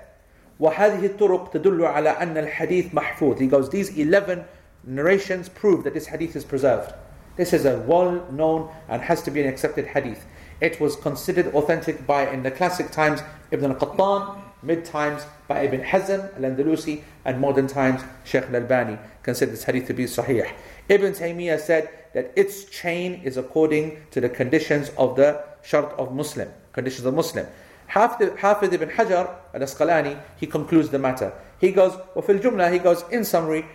وهذه 0.61 1.17
الطرق 1.17 1.53
تدل 1.53 1.81
على 1.87 2.17
أن 2.19 2.37
الحديث 2.37 2.93
محفوظ. 2.93 3.41
He 3.41 3.47
goes, 3.47 3.71
these 3.71 3.97
11 3.97 4.45
narrations 4.87 5.49
prove 5.49 5.85
that 5.85 5.95
this 5.95 6.07
hadith 6.07 6.37
is 6.37 6.45
preserved. 6.45 6.93
This 7.37 7.53
is 7.53 7.65
a 7.65 7.79
well-known 7.79 8.71
and 8.89 9.01
has 9.03 9.23
to 9.23 9.31
be 9.31 9.41
an 9.41 9.49
accepted 9.49 9.87
hadith. 9.87 10.27
It 10.61 10.81
was 10.81 10.97
considered 10.97 11.55
authentic 11.55 12.07
by, 12.07 12.29
in 12.29 12.43
the 12.43 12.51
classic 12.51 12.91
times, 12.91 13.23
Ibn 13.51 13.73
al-Qattan, 13.73 14.43
mid 14.63 14.85
times 14.85 15.27
by 15.49 15.63
Ibn 15.63 15.83
Hazm 15.83 16.37
al-Andalusi, 16.37 17.03
and 17.25 17.41
modern 17.41 17.67
times, 17.67 18.03
Sheikh 18.25 18.45
al-Albani 18.45 18.99
considered 19.23 19.53
this 19.53 19.65
hadith 19.65 19.87
to 19.87 19.95
be 19.95 20.05
sahih. 20.05 20.53
Ibn 20.89 21.13
Taymiyyah 21.13 21.59
said 21.59 21.91
that 22.13 22.33
its 22.37 22.65
chain 22.65 23.23
is 23.25 23.37
according 23.37 24.03
to 24.11 24.21
the 24.21 24.29
conditions 24.29 24.91
of 24.99 25.17
the 25.17 25.43
shart 25.63 25.93
of 25.99 26.15
Muslim, 26.15 26.49
conditions 26.73 27.07
of 27.07 27.15
Muslim. 27.15 27.47
Hafid 27.91 28.73
ibn 28.73 28.89
Hajar 28.91 29.35
al-Asqalani, 29.55 30.21
he 30.37 30.47
concludes 30.47 30.91
the 30.91 30.99
matter. 30.99 31.33
He 31.61 31.73
goes, 31.73 31.93
وفي 32.15 32.41
الجملة, 32.41 32.73
he 32.73 32.79
goes, 32.79 33.05
in 33.11 33.25
summary, 33.25 33.67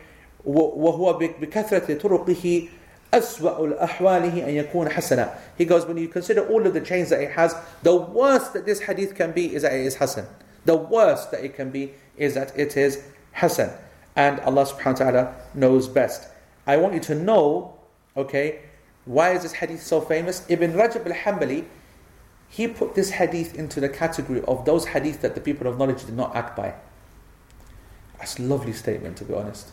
وهو 0.45 1.13
بكثرة 1.13 1.93
طرقه 1.93 2.69
أسوأ 3.13 3.65
الأحواله 3.65 4.47
أن 4.47 4.65
يكون 4.65 4.89
حسنا. 4.89 5.37
He 5.57 5.65
goes, 5.65 5.85
when 5.85 5.97
you 5.97 6.07
consider 6.07 6.47
all 6.47 6.65
of 6.65 6.73
the 6.73 6.81
chains 6.81 7.09
that 7.09 7.21
it 7.21 7.31
has, 7.31 7.55
the 7.83 7.95
worst 7.95 8.53
that 8.53 8.65
this 8.65 8.81
hadith 8.81 9.15
can 9.15 9.31
be 9.31 9.53
is 9.53 9.63
that 9.63 9.73
it 9.73 9.85
is 9.85 9.95
hasan. 9.95 10.25
The 10.65 10.75
worst 10.75 11.31
that 11.31 11.43
it 11.43 11.55
can 11.55 11.69
be 11.69 11.93
is 12.17 12.33
that 12.35 12.57
it 12.57 12.75
is 12.77 13.03
hasan. 13.33 13.71
And 14.15 14.39
Allah 14.41 14.65
subhanahu 14.65 14.85
wa 14.85 15.11
ta'ala 15.11 15.35
knows 15.53 15.87
best. 15.87 16.27
I 16.65 16.77
want 16.77 16.93
you 16.95 16.99
to 17.01 17.15
know, 17.15 17.75
okay, 18.15 18.59
why 19.05 19.31
is 19.31 19.43
this 19.43 19.53
hadith 19.53 19.83
so 19.83 20.01
famous? 20.01 20.45
Ibn 20.49 20.73
Rajab 20.73 21.05
al-Hanbali, 21.05 21.65
he 22.49 22.67
put 22.67 22.95
this 22.95 23.11
hadith 23.11 23.55
into 23.55 23.79
the 23.79 23.89
category 23.89 24.41
of 24.47 24.65
those 24.65 24.87
hadith 24.87 25.21
that 25.21 25.35
the 25.35 25.41
people 25.41 25.67
of 25.67 25.77
knowledge 25.77 26.05
did 26.05 26.15
not 26.15 26.35
act 26.35 26.57
by. 26.57 26.73
That's 28.17 28.39
a 28.39 28.41
lovely 28.41 28.73
statement, 28.73 29.17
to 29.17 29.25
be 29.25 29.33
honest. 29.33 29.69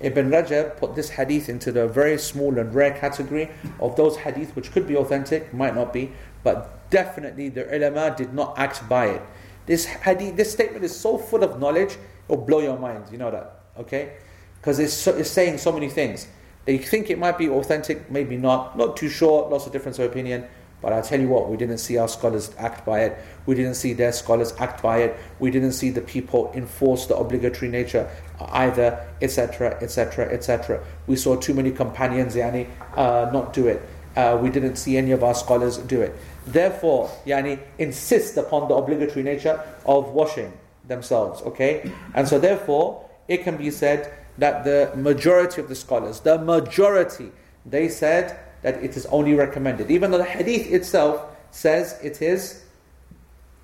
Ibn 0.00 0.30
Rajab 0.30 0.76
put 0.76 0.94
this 0.94 1.10
hadith 1.10 1.48
into 1.48 1.72
the 1.72 1.88
very 1.88 2.18
small 2.18 2.58
and 2.58 2.74
rare 2.74 2.92
category 2.92 3.50
of 3.80 3.96
those 3.96 4.16
hadith 4.16 4.54
which 4.54 4.72
could 4.72 4.86
be 4.86 4.96
authentic, 4.96 5.54
might 5.54 5.74
not 5.74 5.92
be, 5.92 6.12
but 6.42 6.90
definitely 6.90 7.48
the 7.48 7.74
ulama 7.74 8.14
did 8.16 8.34
not 8.34 8.58
act 8.58 8.86
by 8.88 9.06
it. 9.06 9.22
This 9.64 9.86
hadith, 9.86 10.36
this 10.36 10.52
statement 10.52 10.84
is 10.84 10.94
so 10.94 11.16
full 11.18 11.42
of 11.42 11.58
knowledge, 11.58 11.96
it'll 12.28 12.44
blow 12.44 12.60
your 12.60 12.78
mind. 12.78 13.04
You 13.10 13.18
know 13.18 13.30
that, 13.30 13.60
okay? 13.78 14.14
Because 14.60 14.78
it's, 14.78 14.92
so, 14.92 15.16
it's 15.16 15.30
saying 15.30 15.58
so 15.58 15.72
many 15.72 15.88
things. 15.88 16.28
They 16.66 16.78
think 16.78 17.10
it 17.10 17.18
might 17.18 17.38
be 17.38 17.48
authentic, 17.48 18.10
maybe 18.10 18.36
not. 18.36 18.76
Not 18.76 18.96
too 18.96 19.08
sure, 19.08 19.48
lots 19.48 19.66
of 19.66 19.72
difference 19.72 19.98
of 19.98 20.10
opinion. 20.10 20.46
But 20.82 20.92
I 20.92 21.00
tell 21.00 21.20
you 21.20 21.28
what, 21.28 21.48
we 21.48 21.56
didn't 21.56 21.78
see 21.78 21.96
our 21.96 22.08
scholars 22.08 22.50
act 22.58 22.84
by 22.84 23.00
it. 23.00 23.18
We 23.46 23.54
didn't 23.54 23.74
see 23.74 23.92
their 23.92 24.12
scholars 24.12 24.52
act 24.58 24.82
by 24.82 24.98
it. 24.98 25.16
We 25.38 25.50
didn't 25.50 25.72
see 25.72 25.90
the 25.90 26.02
people 26.02 26.52
enforce 26.54 27.06
the 27.06 27.16
obligatory 27.16 27.70
nature 27.70 28.08
either, 28.50 29.06
etc., 29.22 29.78
etc., 29.80 30.32
etc. 30.32 30.84
We 31.06 31.16
saw 31.16 31.36
too 31.36 31.54
many 31.54 31.70
companions, 31.70 32.34
yani, 32.34 32.68
uh, 32.94 33.30
not 33.32 33.52
do 33.52 33.68
it. 33.68 33.82
Uh, 34.16 34.38
we 34.40 34.50
didn't 34.50 34.76
see 34.76 34.96
any 34.96 35.12
of 35.12 35.22
our 35.24 35.34
scholars 35.34 35.78
do 35.78 36.00
it. 36.02 36.14
Therefore, 36.46 37.10
yani, 37.26 37.58
insist 37.78 38.36
upon 38.36 38.68
the 38.68 38.74
obligatory 38.74 39.22
nature 39.22 39.60
of 39.84 40.10
washing 40.10 40.52
themselves. 40.86 41.42
Okay, 41.42 41.90
and 42.14 42.28
so 42.28 42.38
therefore, 42.38 43.04
it 43.28 43.42
can 43.42 43.56
be 43.56 43.70
said 43.70 44.12
that 44.38 44.64
the 44.64 44.92
majority 44.94 45.60
of 45.60 45.68
the 45.68 45.74
scholars, 45.74 46.20
the 46.20 46.38
majority, 46.38 47.32
they 47.64 47.88
said 47.88 48.38
that 48.66 48.82
it 48.82 48.96
is 48.96 49.06
only 49.06 49.32
recommended. 49.32 49.92
Even 49.92 50.10
though 50.10 50.18
the 50.18 50.24
hadith 50.24 50.72
itself 50.72 51.22
says 51.52 52.00
it 52.02 52.20
is 52.20 52.64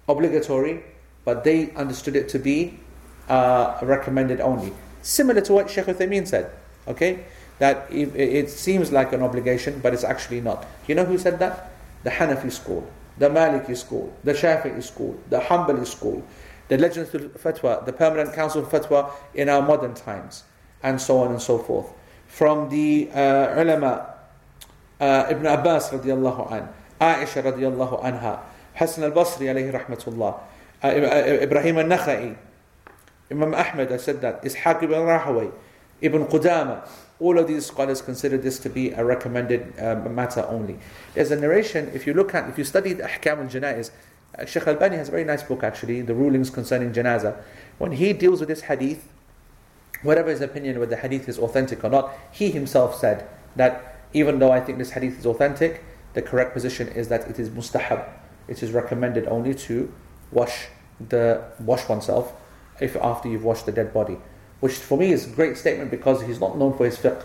obligatory, 0.08 0.84
but 1.24 1.42
they 1.42 1.72
understood 1.72 2.14
it 2.14 2.28
to 2.28 2.38
be 2.38 2.78
uh, 3.28 3.76
recommended 3.82 4.40
only. 4.40 4.72
Similar 5.02 5.40
to 5.40 5.54
what 5.54 5.68
Sheikh 5.68 5.86
Uthaymeen 5.86 6.28
said, 6.28 6.52
okay? 6.86 7.24
That 7.58 7.88
it, 7.90 8.14
it 8.14 8.48
seems 8.48 8.92
like 8.92 9.12
an 9.12 9.22
obligation, 9.22 9.80
but 9.82 9.92
it's 9.92 10.04
actually 10.04 10.40
not. 10.40 10.66
You 10.86 10.94
know 10.94 11.04
who 11.04 11.18
said 11.18 11.40
that? 11.40 11.72
The 12.04 12.10
Hanafi 12.10 12.52
school, 12.52 12.88
the 13.18 13.28
Maliki 13.28 13.76
school, 13.76 14.16
the 14.22 14.34
Shafi'i 14.34 14.84
school, 14.84 15.18
the 15.30 15.40
Hanbali 15.40 15.84
school, 15.84 16.22
the 16.68 16.76
Lajnatul 16.76 17.30
Fatwa, 17.40 17.84
the 17.84 17.92
Permanent 17.92 18.34
Council 18.34 18.62
of 18.62 18.68
Fatwa 18.68 19.10
in 19.34 19.48
our 19.48 19.62
modern 19.62 19.94
times, 19.94 20.44
and 20.80 21.00
so 21.00 21.18
on 21.18 21.32
and 21.32 21.42
so 21.42 21.58
forth. 21.58 21.88
From 22.28 22.68
the 22.68 23.10
uh, 23.12 23.60
ulama 23.60 24.11
uh, 25.02 25.26
Ibn 25.30 25.46
Abbas 25.46 25.90
radiallahu 25.90 26.52
an, 26.52 26.68
Aisha 27.00 27.42
radiallahu 27.42 28.02
anha, 28.04 28.40
Hassan 28.74 29.04
al-Basri 29.04 29.46
alayhi 29.46 29.72
rahmatullah, 29.72 30.38
uh, 30.82 30.86
uh, 30.86 31.42
Ibrahim 31.42 31.78
al-Nakhai, 31.78 32.36
Imam 33.30 33.52
Ahmad, 33.52 33.90
I 33.90 33.96
said 33.96 34.20
that, 34.20 34.42
Ishaq 34.44 34.84
ibn 34.84 35.00
Rahaway, 35.00 35.52
Ibn 36.00 36.26
Qudama, 36.26 36.88
all 37.18 37.38
of 37.38 37.48
these 37.48 37.66
scholars 37.66 38.00
consider 38.00 38.38
this 38.38 38.60
to 38.60 38.70
be 38.70 38.90
a 38.90 39.04
recommended 39.04 39.74
um, 39.80 40.14
matter 40.14 40.44
only. 40.48 40.78
There's 41.14 41.30
a 41.30 41.36
narration, 41.36 41.90
if 41.92 42.06
you 42.06 42.14
look 42.14 42.34
at, 42.34 42.48
if 42.48 42.56
you 42.56 42.64
study 42.64 42.92
the 42.92 43.04
Ahkam 43.04 43.38
al-Janaiz, 43.40 43.90
uh, 44.38 44.44
Sheikh 44.44 44.66
Al-Albani 44.68 44.96
has 44.96 45.08
a 45.08 45.10
very 45.10 45.24
nice 45.24 45.42
book 45.42 45.64
actually, 45.64 46.02
The 46.02 46.14
Rulings 46.14 46.48
Concerning 46.50 46.92
Janaza. 46.92 47.42
When 47.78 47.92
he 47.92 48.12
deals 48.12 48.38
with 48.38 48.48
this 48.48 48.62
hadith, 48.62 49.08
whatever 50.02 50.30
his 50.30 50.40
opinion 50.40 50.78
whether 50.78 50.94
the 50.94 51.02
hadith 51.02 51.28
is 51.28 51.38
authentic 51.38 51.82
or 51.82 51.90
not, 51.90 52.12
he 52.30 52.50
himself 52.50 52.96
said 52.98 53.28
that 53.56 53.91
even 54.12 54.38
though 54.38 54.52
I 54.52 54.60
think 54.60 54.78
this 54.78 54.90
hadith 54.90 55.18
is 55.18 55.26
authentic, 55.26 55.84
the 56.14 56.22
correct 56.22 56.52
position 56.52 56.88
is 56.88 57.08
that 57.08 57.28
it 57.28 57.38
is 57.38 57.48
mustahab. 57.50 58.08
It 58.48 58.62
is 58.62 58.72
recommended 58.72 59.26
only 59.26 59.54
to 59.54 59.92
wash 60.30 60.66
the 61.08 61.44
wash 61.60 61.88
oneself 61.88 62.32
if 62.80 62.96
after 62.96 63.28
you've 63.28 63.44
washed 63.44 63.66
the 63.66 63.72
dead 63.72 63.92
body. 63.92 64.18
Which 64.60 64.74
for 64.74 64.98
me 64.98 65.12
is 65.12 65.26
a 65.26 65.30
great 65.30 65.56
statement 65.56 65.90
because 65.90 66.22
he's 66.22 66.40
not 66.40 66.58
known 66.58 66.76
for 66.76 66.84
his 66.84 66.96
fiqh. 66.96 67.22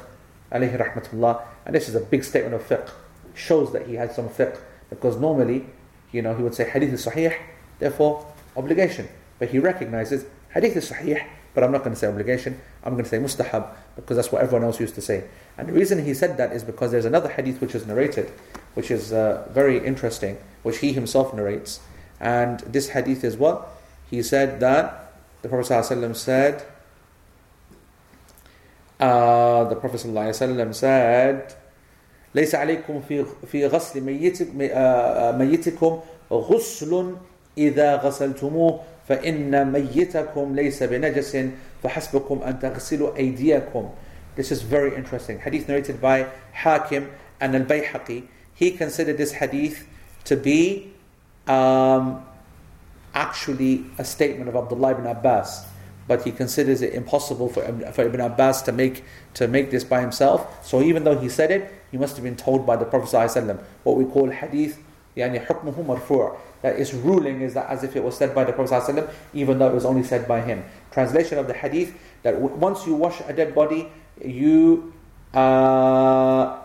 Alayhi 0.51 0.77
rahmatullah. 0.77 1.43
And 1.65 1.75
this 1.75 1.89
is 1.89 1.95
a 1.95 1.99
big 1.99 2.23
statement 2.23 2.55
of 2.55 2.67
fiqh. 2.67 2.89
Shows 3.33 3.73
that 3.73 3.87
he 3.87 3.95
had 3.95 4.13
some 4.13 4.29
fiqh. 4.29 4.57
Because 4.89 5.17
normally, 5.17 5.65
you 6.11 6.21
know, 6.21 6.33
he 6.33 6.41
would 6.41 6.55
say 6.55 6.69
hadith 6.69 6.93
is 6.93 7.05
sahih, 7.05 7.37
therefore 7.79 8.25
obligation. 8.55 9.09
But 9.39 9.49
he 9.49 9.59
recognizes 9.59 10.25
hadith 10.53 10.75
is 10.75 10.89
sahih, 10.89 11.23
but 11.53 11.63
I'm 11.63 11.71
not 11.71 11.79
going 11.79 11.93
to 11.93 11.99
say 11.99 12.07
obligation. 12.07 12.59
I'm 12.83 12.93
going 12.93 13.03
to 13.03 13.09
say 13.09 13.17
mustahab 13.17 13.75
because 13.95 14.15
that's 14.15 14.31
what 14.31 14.41
everyone 14.41 14.63
else 14.63 14.79
used 14.79 14.95
to 14.95 15.01
say. 15.01 15.25
And 15.58 15.68
the 15.68 15.72
reason 15.72 16.04
he 16.04 16.14
said 16.14 16.36
that 16.38 16.52
is 16.52 16.64
because 16.64 16.90
there's 16.90 17.04
another 17.04 17.28
hadith 17.28 17.60
which 17.60 17.74
is 17.74 17.86
narrated, 17.86 18.30
which 18.74 18.90
is 18.90 19.12
uh, 19.12 19.46
very 19.50 19.84
interesting, 19.84 20.38
which 20.62 20.78
he 20.78 20.92
himself 20.92 21.34
narrates. 21.34 21.80
And 22.20 22.60
this 22.60 22.90
hadith 22.90 23.24
is 23.24 23.36
what? 23.36 23.68
He 24.10 24.22
said 24.22 24.60
that 24.60 25.14
the 25.42 25.48
Prophet 25.48 25.72
ﷺ 25.72 26.16
said, 26.16 26.64
uh, 29.00 29.64
the 29.64 29.76
Prophet 29.76 30.00
ﷺ 30.00 30.74
said, 30.74 31.56
ليس 32.34 32.54
عليكم 32.54 33.02
في 33.08 33.26
في 33.46 33.66
غسل 33.66 34.00
ميتكم 35.38 36.00
غسل 36.32 37.16
إذا 37.58 37.96
غسلتموه 37.96 38.80
فإن 39.08 39.72
ميتكم 39.72 40.56
ليس 40.56 40.82
بنجس 40.82 41.36
فحسبكم 41.82 42.42
أن 42.42 42.58
تغسلوا 42.58 43.16
أيديكم 43.16 43.90
This 44.36 44.50
is 44.50 44.62
very 44.62 44.94
interesting. 44.94 45.40
Hadith 45.40 45.68
narrated 45.68 46.00
by 46.00 46.28
Hakim 46.52 47.10
and 47.40 47.54
Al-Bayhaqi. 47.54 48.26
He 48.54 48.70
considered 48.70 49.18
this 49.18 49.32
hadith 49.32 49.86
to 50.24 50.36
be 50.36 50.92
um, 51.46 52.24
actually 53.14 53.84
a 53.98 54.04
statement 54.04 54.48
of 54.48 54.56
Abdullah 54.56 54.92
ibn 54.92 55.06
Abbas. 55.06 55.66
But 56.08 56.24
he 56.24 56.32
considers 56.32 56.82
it 56.82 56.94
impossible 56.94 57.48
for, 57.48 57.62
for 57.92 58.02
Ibn 58.02 58.20
Abbas 58.20 58.62
to 58.62 58.72
make, 58.72 59.04
to 59.34 59.46
make 59.46 59.70
this 59.70 59.84
by 59.84 60.00
himself. 60.00 60.66
So 60.66 60.82
even 60.82 61.04
though 61.04 61.16
he 61.16 61.28
said 61.28 61.50
it, 61.50 61.72
he 61.90 61.98
must 61.98 62.16
have 62.16 62.24
been 62.24 62.36
told 62.36 62.66
by 62.66 62.76
the 62.76 62.84
Prophet 62.84 63.14
ﷺ, 63.14 63.62
what 63.84 63.96
we 63.96 64.04
call 64.04 64.30
hadith 64.30 64.78
يعني 65.16 65.46
حكمه 65.46 65.86
مرفوع 65.86 66.36
that 66.62 66.78
its 66.78 66.94
ruling 66.94 67.40
is 67.42 67.54
that 67.54 67.68
as 67.68 67.82
if 67.84 67.96
it 67.96 68.02
was 68.02 68.16
said 68.16 68.34
by 68.34 68.44
the 68.44 68.52
Prophet 68.52 68.72
ﷺ, 68.72 69.10
even 69.34 69.58
though 69.58 69.68
it 69.68 69.74
was 69.74 69.84
only 69.84 70.02
said 70.02 70.26
by 70.28 70.40
him. 70.40 70.64
Translation 70.90 71.38
of 71.38 71.46
the 71.48 71.54
hadith 71.54 71.94
that 72.22 72.34
w- 72.34 72.54
once 72.54 72.86
you 72.86 72.94
wash 72.94 73.20
a 73.26 73.32
dead 73.32 73.54
body, 73.54 73.88
you 74.24 74.92
uh, 75.34 76.58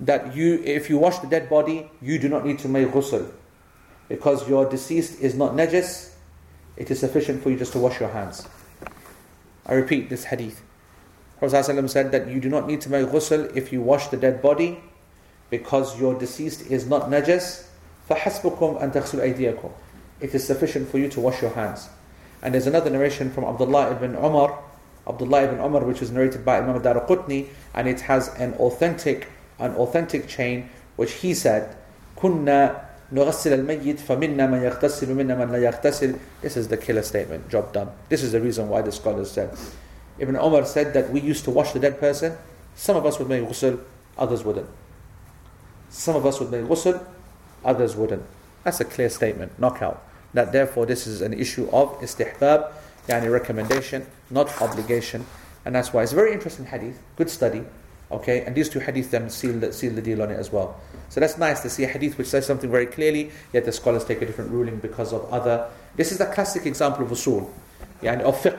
that 0.00 0.34
you 0.34 0.62
if 0.64 0.90
you 0.90 0.98
wash 0.98 1.18
the 1.18 1.26
dead 1.26 1.48
body, 1.48 1.90
you 2.02 2.18
do 2.18 2.28
not 2.28 2.44
need 2.44 2.58
to 2.60 2.68
make 2.68 2.88
ghusl 2.88 3.30
because 4.08 4.48
your 4.48 4.68
deceased 4.68 5.20
is 5.20 5.34
not 5.34 5.52
najis. 5.52 6.12
It 6.76 6.90
is 6.90 6.98
sufficient 7.00 7.42
for 7.42 7.50
you 7.50 7.56
just 7.56 7.72
to 7.72 7.78
wash 7.78 8.00
your 8.00 8.08
hands. 8.08 8.46
I 9.66 9.74
repeat 9.74 10.10
this 10.10 10.24
hadith. 10.24 10.60
Prophet 11.38 11.56
ﷺ 11.56 11.90
said 11.90 12.12
that 12.12 12.28
you 12.28 12.40
do 12.40 12.48
not 12.48 12.66
need 12.66 12.80
to 12.82 12.90
make 12.90 13.06
ghusl 13.08 13.54
if 13.56 13.72
you 13.72 13.80
wash 13.80 14.08
the 14.08 14.16
dead 14.16 14.42
body 14.42 14.80
because 15.50 15.98
your 16.00 16.18
deceased 16.18 16.70
is 16.70 16.86
not 16.86 17.02
najas, 17.10 17.66
فَحَسْبُكُمْ 18.10 18.80
أَن 18.82 18.92
تَغْسُلُ 18.92 19.20
أَيْدِيَكُمْ 19.34 19.70
It 20.20 20.34
is 20.34 20.44
sufficient 20.46 20.88
for 20.88 20.98
you 20.98 21.08
to 21.10 21.20
wash 21.20 21.40
your 21.40 21.52
hands. 21.52 21.88
And 22.42 22.54
there's 22.54 22.66
another 22.66 22.90
narration 22.90 23.30
from 23.30 23.44
Abdullah 23.44 23.92
ibn 23.92 24.14
Umar, 24.16 24.58
Abdullah 25.06 25.44
ibn 25.44 25.58
Umar, 25.60 25.84
which 25.84 26.02
is 26.02 26.10
narrated 26.10 26.44
by 26.44 26.58
Imam 26.58 26.80
Daraqutni, 26.80 27.48
and 27.74 27.88
it 27.88 28.02
has 28.02 28.28
an 28.36 28.54
authentic, 28.54 29.28
an 29.58 29.74
authentic 29.76 30.28
chain, 30.28 30.68
which 30.96 31.12
he 31.12 31.34
said, 31.34 31.76
كُنَّا 32.16 32.84
نغسل 33.12 33.52
الميت 33.52 34.00
فمنا 34.00 34.46
من 34.46 34.62
يغتسل 34.62 35.10
ومنا 35.10 35.34
من 35.34 35.52
لا 35.52 35.58
يغتسل 35.58 36.18
This 36.42 36.56
is 36.56 36.68
the 36.68 36.76
killer 36.76 37.02
statement, 37.02 37.48
job 37.48 37.72
done. 37.72 37.90
This 38.08 38.22
is 38.22 38.32
the 38.32 38.40
reason 38.40 38.68
why 38.68 38.82
the 38.82 38.92
scholars 38.92 39.30
said. 39.30 39.56
Ibn 40.18 40.36
Umar 40.36 40.64
said 40.64 40.94
that 40.94 41.10
we 41.10 41.20
used 41.20 41.44
to 41.44 41.50
wash 41.50 41.72
the 41.72 41.78
dead 41.78 42.00
person. 42.00 42.36
Some 42.74 42.96
of 42.96 43.06
us 43.06 43.18
would 43.18 43.28
make 43.28 43.42
ghusl, 43.44 43.80
others 44.16 44.44
wouldn't. 44.44 44.68
Some 45.90 46.16
of 46.16 46.26
us 46.26 46.40
would 46.40 46.50
make 46.50 46.62
ghusl, 46.62 47.04
others 47.64 47.94
wouldn't. 47.94 48.24
That's 48.64 48.80
a 48.80 48.84
clear 48.84 49.10
statement, 49.10 49.58
knockout. 49.58 50.02
That 50.33 50.51
therefore 50.51 50.85
this 50.85 51.07
is 51.07 51.21
an 51.21 51.33
issue 51.33 51.69
of 51.71 51.99
istihbab, 52.01 52.71
yani 53.07 53.31
recommendation, 53.31 54.05
not 54.29 54.61
obligation. 54.61 55.25
And 55.65 55.75
that's 55.75 55.91
why 55.93 56.03
it's 56.03 56.13
a 56.13 56.15
very 56.15 56.33
interesting 56.33 56.65
hadith, 56.65 57.01
good 57.15 57.29
study. 57.29 57.63
Okay, 58.11 58.43
and 58.43 58.55
these 58.55 58.69
two 58.69 58.79
hadiths 58.79 59.11
then 59.11 59.29
seal 59.29 59.59
the, 59.59 59.71
seal 59.71 59.93
the 59.93 60.01
deal 60.01 60.21
on 60.23 60.31
it 60.31 60.39
as 60.39 60.51
well. 60.51 60.79
So 61.09 61.19
that's 61.19 61.37
nice 61.37 61.61
to 61.61 61.69
see 61.69 61.83
a 61.83 61.87
hadith 61.87 62.17
which 62.17 62.27
says 62.27 62.45
something 62.45 62.69
very 62.69 62.87
clearly, 62.87 63.31
yet 63.53 63.65
the 63.65 63.71
scholars 63.71 64.03
take 64.03 64.21
a 64.21 64.25
different 64.25 64.51
ruling 64.51 64.77
because 64.77 65.13
of 65.13 65.31
other. 65.31 65.69
This 65.95 66.11
is 66.11 66.19
a 66.19 66.25
classic 66.25 66.65
example 66.65 67.05
of 67.05 67.11
usul, 67.11 67.49
yani 68.01 68.21
of 68.21 68.35
fiqh. 68.41 68.57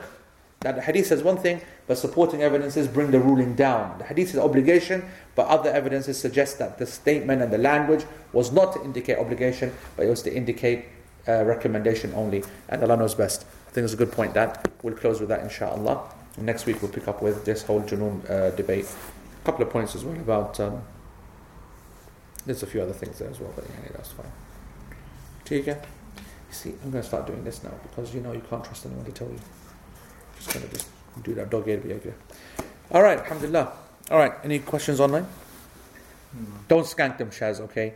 That 0.60 0.76
the 0.76 0.82
hadith 0.82 1.06
says 1.06 1.22
one 1.22 1.38
thing, 1.38 1.62
but 1.86 1.96
supporting 1.96 2.42
evidences 2.42 2.86
bring 2.86 3.10
the 3.10 3.18
ruling 3.18 3.54
down. 3.54 3.96
The 3.98 4.04
hadith 4.04 4.34
is 4.34 4.38
obligation, 4.38 5.04
but 5.34 5.46
other 5.48 5.70
evidences 5.70 6.20
suggest 6.20 6.58
that 6.58 6.78
the 6.78 6.86
statement 6.86 7.40
and 7.40 7.50
the 7.50 7.58
language 7.58 8.04
was 8.34 8.52
not 8.52 8.74
to 8.74 8.84
indicate 8.84 9.18
obligation, 9.18 9.72
but 9.96 10.04
it 10.04 10.10
was 10.10 10.22
to 10.22 10.34
indicate 10.34 10.84
uh, 11.28 11.44
recommendation 11.44 12.12
only. 12.14 12.44
And 12.68 12.82
Allah 12.82 12.96
knows 12.96 13.14
best. 13.14 13.46
I 13.68 13.70
think 13.72 13.84
it's 13.84 13.94
a 13.94 13.96
good 13.96 14.12
point 14.12 14.34
that. 14.34 14.70
We'll 14.82 14.94
close 14.94 15.20
with 15.20 15.28
that 15.28 15.40
inshallah. 15.40 16.02
Next 16.38 16.66
week 16.66 16.80
we'll 16.82 16.90
pick 16.90 17.08
up 17.08 17.22
with 17.22 17.44
this 17.44 17.62
whole 17.62 17.82
Junoon 17.82 18.28
uh, 18.30 18.50
debate. 18.50 18.86
A 19.42 19.44
couple 19.44 19.64
of 19.64 19.70
points 19.70 19.94
as 19.94 20.04
well 20.04 20.16
about. 20.16 20.58
Um, 20.60 20.82
there's 22.46 22.62
a 22.62 22.66
few 22.66 22.80
other 22.82 22.92
things 22.92 23.18
there 23.18 23.28
as 23.28 23.38
well, 23.38 23.52
but 23.54 23.64
yeah, 23.64 23.90
that's 23.92 24.12
fine. 24.12 24.32
Tika? 25.44 25.70
You 26.48 26.54
see, 26.54 26.70
I'm 26.82 26.90
going 26.90 27.02
to 27.02 27.08
start 27.08 27.26
doing 27.26 27.44
this 27.44 27.62
now 27.62 27.72
because 27.82 28.14
you 28.14 28.20
know 28.20 28.32
you 28.32 28.42
can't 28.48 28.64
trust 28.64 28.86
anyone 28.86 29.04
to 29.04 29.12
tell 29.12 29.28
you. 29.28 29.38
Just 30.36 30.52
going 30.54 30.66
to 30.66 30.72
just 30.74 30.88
do 31.22 31.34
that 31.34 31.50
dog 31.50 31.68
eared 31.68 31.82
behavior. 31.82 32.14
All 32.90 33.02
right, 33.02 33.18
alhamdulillah. 33.18 33.72
All 34.10 34.18
right, 34.18 34.32
any 34.42 34.58
questions 34.58 34.98
online? 34.98 35.26
Don't 36.68 36.84
skank 36.84 37.18
them, 37.18 37.30
Shaz, 37.30 37.60
okay? 37.60 37.94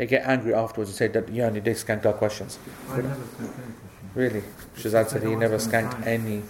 They 0.00 0.06
get 0.06 0.24
angry 0.26 0.54
afterwards 0.54 0.88
and 0.88 0.96
say 0.96 1.08
that, 1.08 1.28
yeah, 1.28 1.50
they 1.50 1.60
skanked 1.74 2.06
our 2.06 2.14
questions. 2.14 2.58
I 2.88 3.02
never 3.04 3.16
took 3.16 3.36
any 3.36 3.52
question. 3.52 4.10
Really? 4.14 4.42
Shazad 4.74 5.10
said 5.10 5.20
he 5.22 5.28
No 5.28 5.36
never 5.44 5.56
one's 5.60 5.66
gonna 5.66 5.88
skanked 5.92 6.02
try. 6.04 6.12
any. 6.12 6.42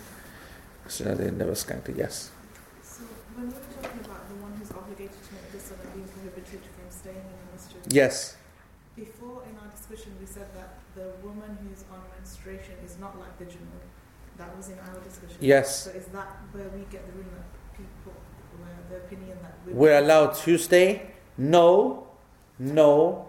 Shazad 0.87 1.17
they 1.19 1.31
never 1.33 1.51
skanked 1.59 1.89
it, 1.89 1.97
yes. 1.97 2.31
So 2.85 3.03
when 3.35 3.49
we 3.49 3.55
were 3.55 3.61
talking 3.83 4.07
about 4.07 4.29
the 4.31 4.37
one 4.39 4.53
who's 4.55 4.71
obligated 4.71 5.19
to 5.27 5.31
make 5.35 5.51
this 5.51 5.67
and 5.75 5.83
being 5.95 6.07
prohibited 6.07 6.63
from 6.63 6.87
staying 6.95 7.17
in 7.27 7.35
the 7.43 7.47
masjid, 7.51 7.81
Yes. 7.93 8.37
before 8.95 9.43
in 9.51 9.59
our 9.59 9.67
discussion 9.75 10.15
we 10.21 10.27
said 10.27 10.47
that 10.55 10.79
the 10.95 11.19
woman 11.27 11.59
who's 11.67 11.83
on 11.91 11.99
menstruation 12.15 12.75
is 12.87 12.99
not 13.03 13.19
like 13.19 13.35
the 13.43 13.47
junub. 13.47 13.83
That 14.39 14.57
was 14.57 14.69
in 14.69 14.79
our 14.79 14.95
discussion. 15.03 15.39
Yes. 15.41 15.87
So 15.87 15.91
is 15.91 16.07
that 16.15 16.39
where 16.53 16.69
we 16.69 16.87
get 16.87 17.03
the 17.05 17.19
ruling 17.19 17.35
that 17.35 17.51
people, 17.75 18.15
where 18.63 18.79
the 18.89 18.99
opinion 19.05 19.39
that 19.43 19.55
we 19.67 19.73
We're 19.73 19.99
allowed 19.99 20.37
to 20.47 20.57
stay? 20.57 21.11
No, 21.37 22.07
no, 22.61 23.27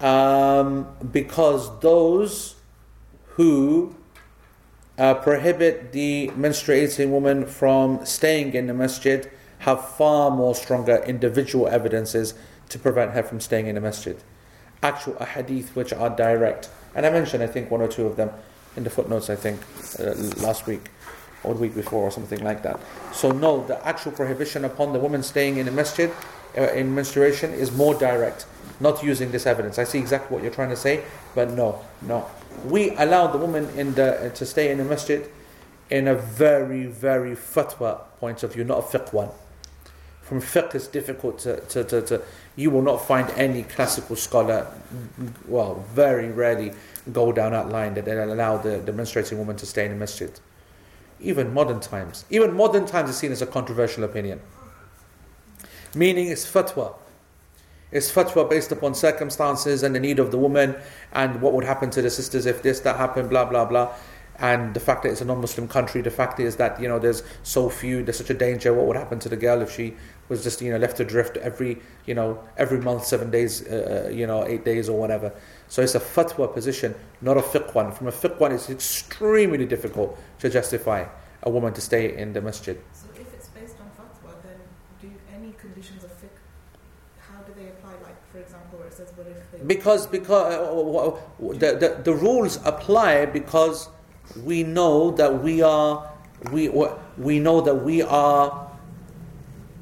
um, 0.00 0.86
because 1.10 1.78
those 1.80 2.56
who 3.34 3.94
uh, 4.98 5.14
prohibit 5.14 5.92
the 5.92 6.30
menstruating 6.36 7.10
woman 7.10 7.46
from 7.46 8.04
staying 8.04 8.52
in 8.54 8.66
the 8.66 8.74
masjid 8.74 9.30
have 9.60 9.86
far 9.96 10.30
more 10.30 10.54
stronger 10.54 11.02
individual 11.06 11.68
evidences 11.68 12.34
to 12.68 12.78
prevent 12.78 13.12
her 13.12 13.22
from 13.22 13.40
staying 13.40 13.66
in 13.66 13.74
the 13.74 13.80
masjid. 13.80 14.22
Actual 14.82 15.14
ahadith 15.14 15.74
which 15.74 15.92
are 15.92 16.10
direct. 16.10 16.70
And 16.94 17.04
I 17.04 17.10
mentioned, 17.10 17.42
I 17.42 17.46
think, 17.46 17.70
one 17.70 17.80
or 17.80 17.88
two 17.88 18.06
of 18.06 18.16
them 18.16 18.30
in 18.76 18.84
the 18.84 18.90
footnotes, 18.90 19.28
I 19.28 19.36
think, 19.36 19.60
uh, 19.98 20.14
last 20.42 20.66
week 20.66 20.90
or 21.42 21.54
the 21.54 21.60
week 21.60 21.74
before 21.74 22.02
or 22.02 22.10
something 22.10 22.42
like 22.42 22.62
that. 22.62 22.80
So, 23.12 23.30
no, 23.30 23.66
the 23.66 23.86
actual 23.86 24.12
prohibition 24.12 24.64
upon 24.64 24.92
the 24.92 24.98
woman 24.98 25.22
staying 25.22 25.58
in 25.58 25.66
the 25.66 25.72
masjid 25.72 26.10
uh, 26.56 26.62
in 26.72 26.94
menstruation 26.94 27.52
is 27.52 27.72
more 27.72 27.94
direct, 27.94 28.46
not 28.80 29.02
using 29.02 29.30
this 29.30 29.46
evidence. 29.46 29.78
I 29.78 29.84
see 29.84 29.98
exactly 29.98 30.34
what 30.34 30.42
you're 30.42 30.52
trying 30.52 30.70
to 30.70 30.76
say, 30.76 31.04
but 31.34 31.50
no, 31.50 31.80
no. 32.02 32.26
We 32.64 32.90
allow 32.96 33.26
the 33.28 33.38
woman 33.38 33.68
in 33.76 33.94
the, 33.94 34.26
uh, 34.26 34.28
to 34.30 34.46
stay 34.46 34.70
in 34.70 34.78
the 34.78 34.84
masjid 34.84 35.28
in 35.90 36.08
a 36.08 36.14
very, 36.14 36.86
very 36.86 37.36
fatwa 37.36 38.00
point 38.18 38.42
of 38.42 38.54
view, 38.54 38.64
not 38.64 38.78
a 38.78 38.82
fiqh 38.82 39.12
one. 39.12 39.30
from 40.30 40.40
fiqh 40.40 40.76
it's 40.76 40.86
difficult 40.86 41.40
to, 41.40 41.60
to, 41.62 41.82
to, 41.82 42.00
to 42.02 42.22
you 42.54 42.70
will 42.70 42.82
not 42.82 43.04
find 43.04 43.28
any 43.30 43.64
classical 43.64 44.14
scholar 44.14 44.64
well 45.48 45.84
very 45.92 46.28
rarely 46.28 46.70
go 47.12 47.32
down 47.32 47.50
that 47.50 47.68
line 47.68 47.94
that 47.94 48.04
they 48.04 48.16
allow 48.16 48.56
the, 48.56 48.78
the 48.78 48.92
menstruating 48.92 49.36
woman 49.36 49.56
to 49.56 49.66
stay 49.66 49.84
in 49.84 49.90
the 49.90 49.96
masjid 49.96 50.38
even 51.20 51.52
modern 51.52 51.80
times 51.80 52.24
even 52.30 52.54
modern 52.54 52.86
times 52.86 53.10
is 53.10 53.16
seen 53.16 53.32
as 53.32 53.42
a 53.42 53.46
controversial 53.46 54.04
opinion 54.04 54.40
meaning 55.96 56.28
it's 56.28 56.46
fatwa 56.46 56.94
it's 57.92 58.10
fatwa 58.10 58.48
based 58.48 58.72
upon 58.72 58.94
circumstances 58.94 59.82
and 59.82 59.94
the 59.94 60.00
need 60.00 60.18
of 60.18 60.30
the 60.30 60.38
woman 60.38 60.76
and 61.12 61.40
what 61.42 61.52
would 61.52 61.64
happen 61.64 61.90
to 61.90 62.02
the 62.02 62.10
sisters 62.10 62.46
if 62.46 62.62
this 62.62 62.80
that 62.80 62.96
happened 62.96 63.28
blah 63.28 63.44
blah 63.44 63.64
blah 63.64 63.92
and 64.40 64.72
the 64.72 64.80
fact 64.80 65.02
that 65.02 65.10
it's 65.10 65.20
a 65.20 65.26
non-Muslim 65.26 65.68
country, 65.68 66.00
the 66.00 66.10
fact 66.10 66.40
is 66.40 66.56
that 66.56 66.80
you 66.80 66.88
know 66.88 66.98
there's 66.98 67.22
so 67.42 67.68
few, 67.68 68.02
there's 68.02 68.16
such 68.16 68.30
a 68.30 68.34
danger. 68.34 68.72
What 68.72 68.86
would 68.86 68.96
happen 68.96 69.18
to 69.20 69.28
the 69.28 69.36
girl 69.36 69.60
if 69.60 69.70
she 69.70 69.94
was 70.30 70.42
just 70.42 70.62
you 70.62 70.72
know 70.72 70.78
left 70.78 70.98
adrift 70.98 71.36
every 71.36 71.78
you 72.06 72.14
know 72.14 72.42
every 72.56 72.80
month, 72.80 73.04
seven 73.04 73.30
days, 73.30 73.66
uh, 73.66 74.06
uh 74.06 74.10
you 74.10 74.26
know 74.26 74.46
eight 74.46 74.64
days 74.64 74.88
or 74.88 74.98
whatever. 74.98 75.30
So 75.68 75.82
it's 75.82 75.94
a 75.94 76.00
fatwa 76.00 76.52
position, 76.52 76.94
not 77.20 77.36
a 77.36 77.42
fiqh 77.42 77.74
one. 77.74 77.92
From 77.92 78.06
a 78.06 78.12
fiqh 78.12 78.40
one, 78.40 78.52
it's 78.52 78.70
extremely 78.70 79.66
difficult 79.66 80.18
to 80.38 80.48
justify 80.48 81.04
a 81.42 81.50
woman 81.50 81.74
to 81.74 81.80
stay 81.82 82.16
in 82.16 82.32
the 82.32 82.40
masjid. 82.40 82.80
So 82.94 83.08
if 83.14 83.32
it's 83.34 83.48
based 83.48 83.76
on 83.78 83.90
fatwa, 83.90 84.42
then 84.42 84.56
do 85.02 85.10
any 85.36 85.52
conditions 85.52 86.02
of 86.02 86.12
fiqh, 86.12 86.38
how 87.18 87.42
do 87.42 87.52
they 87.54 87.68
apply? 87.68 87.92
Like 88.02 88.16
for 88.32 88.38
example, 88.38 88.78
where 88.78 88.88
it 88.88 88.94
says, 88.94 89.12
"What 89.16 89.26
if 89.26 89.36
they?" 89.36 89.42
Because 89.66 90.06
because 90.06 90.54
uh, 90.54 91.20
the, 91.40 91.76
the 91.76 92.00
the 92.04 92.14
rules 92.14 92.58
apply 92.64 93.26
because 93.26 93.88
we 94.44 94.62
know 94.62 95.10
that 95.12 95.42
we 95.42 95.62
are 95.62 96.10
we 96.52 96.68
we 97.18 97.38
know 97.38 97.60
that 97.60 97.74
we 97.74 98.02
are 98.02 98.70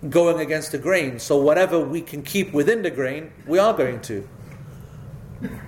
going 0.08 0.40
against 0.40 0.72
the 0.72 0.78
grain. 0.78 1.18
So 1.18 1.36
whatever 1.38 1.78
we 1.80 2.00
can 2.00 2.22
keep 2.22 2.52
within 2.52 2.82
the 2.82 2.90
grain, 2.90 3.32
we 3.46 3.58
are 3.58 3.74
going 3.74 4.00
to. 4.02 4.28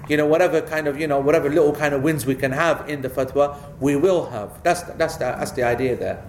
You 0.09 0.17
know, 0.17 0.27
whatever 0.27 0.61
kind 0.61 0.89
of 0.89 0.99
you 0.99 1.07
know 1.07 1.21
whatever 1.21 1.49
little 1.49 1.73
kind 1.73 1.95
of 1.95 2.03
wins 2.03 2.27
we 2.27 2.35
can 2.35 2.51
have 2.51 2.89
in 2.89 3.03
the 3.03 3.09
fatwa, 3.09 3.57
we 3.79 3.95
will 3.95 4.27
have. 4.31 4.61
That's 4.65 4.83
that's 4.83 5.17
the, 5.17 5.27
that's 5.27 5.53
the 5.53 5.63
idea 5.63 5.95
there. 5.95 6.25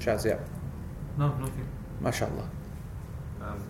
Shaz, 0.00 0.24
yeah. 0.24 0.38
No, 1.18 1.28
nothing. 1.36 1.68
MashaAllah. 2.02 2.48
Um, 3.42 3.62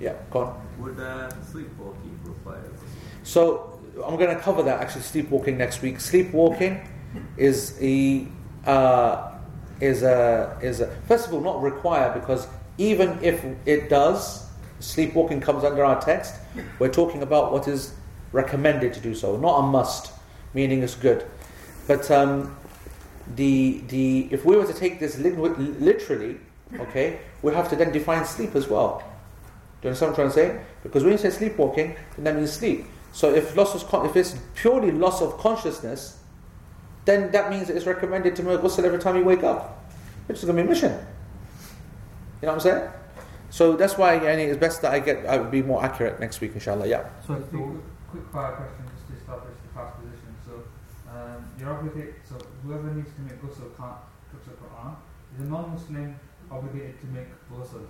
Yeah, 0.00 0.14
go 0.30 0.40
on. 0.40 0.63
Would 0.78 0.98
uh, 0.98 1.30
sleepwalking 1.44 2.18
apply? 2.26 2.58
So 3.22 3.80
I'm 4.04 4.16
going 4.16 4.34
to 4.34 4.42
cover 4.42 4.62
that 4.62 4.80
actually 4.80 5.02
sleepwalking 5.02 5.56
next 5.58 5.82
week. 5.82 6.00
Sleepwalking 6.00 6.86
is 7.36 7.78
a 7.80 8.26
uh, 8.66 9.32
is 9.80 10.02
a 10.02 10.58
is 10.62 10.80
a 10.80 10.88
first 11.08 11.28
of 11.28 11.34
all 11.34 11.40
not 11.40 11.62
required 11.62 12.14
because 12.14 12.46
even 12.78 13.18
if 13.22 13.44
it 13.66 13.88
does, 13.88 14.48
sleepwalking 14.80 15.40
comes 15.40 15.64
under 15.64 15.84
our 15.84 16.00
text. 16.00 16.34
We're 16.78 16.92
talking 16.92 17.22
about 17.22 17.52
what 17.52 17.68
is 17.68 17.94
recommended 18.32 18.92
to 18.94 19.00
do 19.00 19.14
so, 19.14 19.36
not 19.36 19.58
a 19.58 19.62
must, 19.62 20.12
meaning 20.54 20.82
it's 20.82 20.94
good. 20.94 21.24
But 21.86 22.10
um, 22.10 22.56
the 23.36 23.82
the 23.88 24.28
if 24.30 24.44
we 24.44 24.56
were 24.56 24.66
to 24.66 24.74
take 24.74 24.98
this 24.98 25.18
literally, 25.18 26.40
okay, 26.78 27.20
we 27.42 27.52
have 27.54 27.68
to 27.70 27.76
then 27.76 27.92
define 27.92 28.24
sleep 28.24 28.54
as 28.54 28.68
well. 28.68 29.02
You 29.84 29.88
understand 29.88 30.12
what 30.12 30.18
I'm 30.18 30.32
trying 30.32 30.48
to 30.48 30.54
say? 30.56 30.64
Because 30.82 31.02
when 31.04 31.12
you 31.12 31.18
say 31.18 31.28
sleepwalking, 31.28 31.94
then 32.16 32.24
that 32.24 32.36
means 32.36 32.50
sleep. 32.50 32.86
So 33.12 33.34
if 33.34 33.54
loss 33.54 33.74
of 33.74 33.86
con- 33.86 34.06
if 34.06 34.16
it's 34.16 34.34
purely 34.54 34.90
loss 34.90 35.20
of 35.20 35.36
consciousness, 35.36 36.18
then 37.04 37.30
that 37.32 37.50
means 37.50 37.68
it's 37.68 37.84
recommended 37.84 38.34
to 38.36 38.42
make 38.42 38.60
ghusl 38.60 38.82
every 38.82 38.98
time 38.98 39.14
you 39.16 39.24
wake 39.24 39.44
up, 39.44 39.84
which 40.26 40.38
is 40.38 40.46
going 40.46 40.56
to 40.56 40.62
be 40.62 40.66
a 40.66 40.70
mission. 40.70 40.92
You 42.40 42.46
know 42.46 42.54
what 42.54 42.54
I'm 42.54 42.60
saying? 42.60 42.90
So 43.50 43.76
that's 43.76 43.98
why 43.98 44.14
it's 44.14 44.58
best 44.58 44.80
that 44.80 44.92
I 44.92 45.00
get 45.00 45.26
I 45.26 45.36
would 45.36 45.50
be 45.50 45.60
more 45.60 45.84
accurate 45.84 46.18
next 46.18 46.40
week, 46.40 46.54
inshallah. 46.54 46.88
Yeah. 46.88 47.04
So, 47.26 47.34
quick, 47.34 47.62
quick 48.10 48.24
fire 48.32 48.56
question 48.56 48.88
just 48.96 49.06
to 49.08 49.14
establish 49.20 49.54
the 49.62 49.68
past 49.78 50.00
position. 50.00 50.34
So, 50.46 50.52
um, 51.12 51.44
you're 51.60 51.70
obligated. 51.70 52.14
So, 52.26 52.38
whoever 52.64 52.90
needs 52.90 53.10
to 53.16 53.20
make 53.20 53.36
ghusl 53.42 53.76
can't 53.76 54.00
touch 54.32 54.44
the 54.48 54.56
Quran. 54.56 54.96
Is 55.36 55.44
a 55.44 55.44
non-Muslim 55.44 56.18
obligated 56.50 56.98
to 57.02 57.06
make 57.08 57.28
ghusl? 57.52 57.84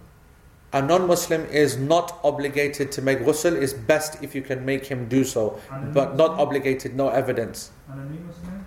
A 0.75 0.83
non-Muslim 0.83 1.47
is 1.47 1.77
not 1.77 2.19
obligated 2.25 2.91
to 2.93 3.01
make 3.01 3.21
ghusl. 3.21 3.55
It's 3.55 3.73
best 3.73 4.21
if 4.25 4.35
you 4.35 4.43
can 4.43 4.65
make 4.67 4.85
him 4.85 5.09
do 5.09 5.23
so, 5.23 5.61
but 5.93 6.17
not 6.17 6.33
obligated. 6.33 6.97
No 6.97 7.11
evidence. 7.11 7.71
And 7.89 8.01
a 8.01 8.05
new 8.13 8.19
Muslim? 8.27 8.67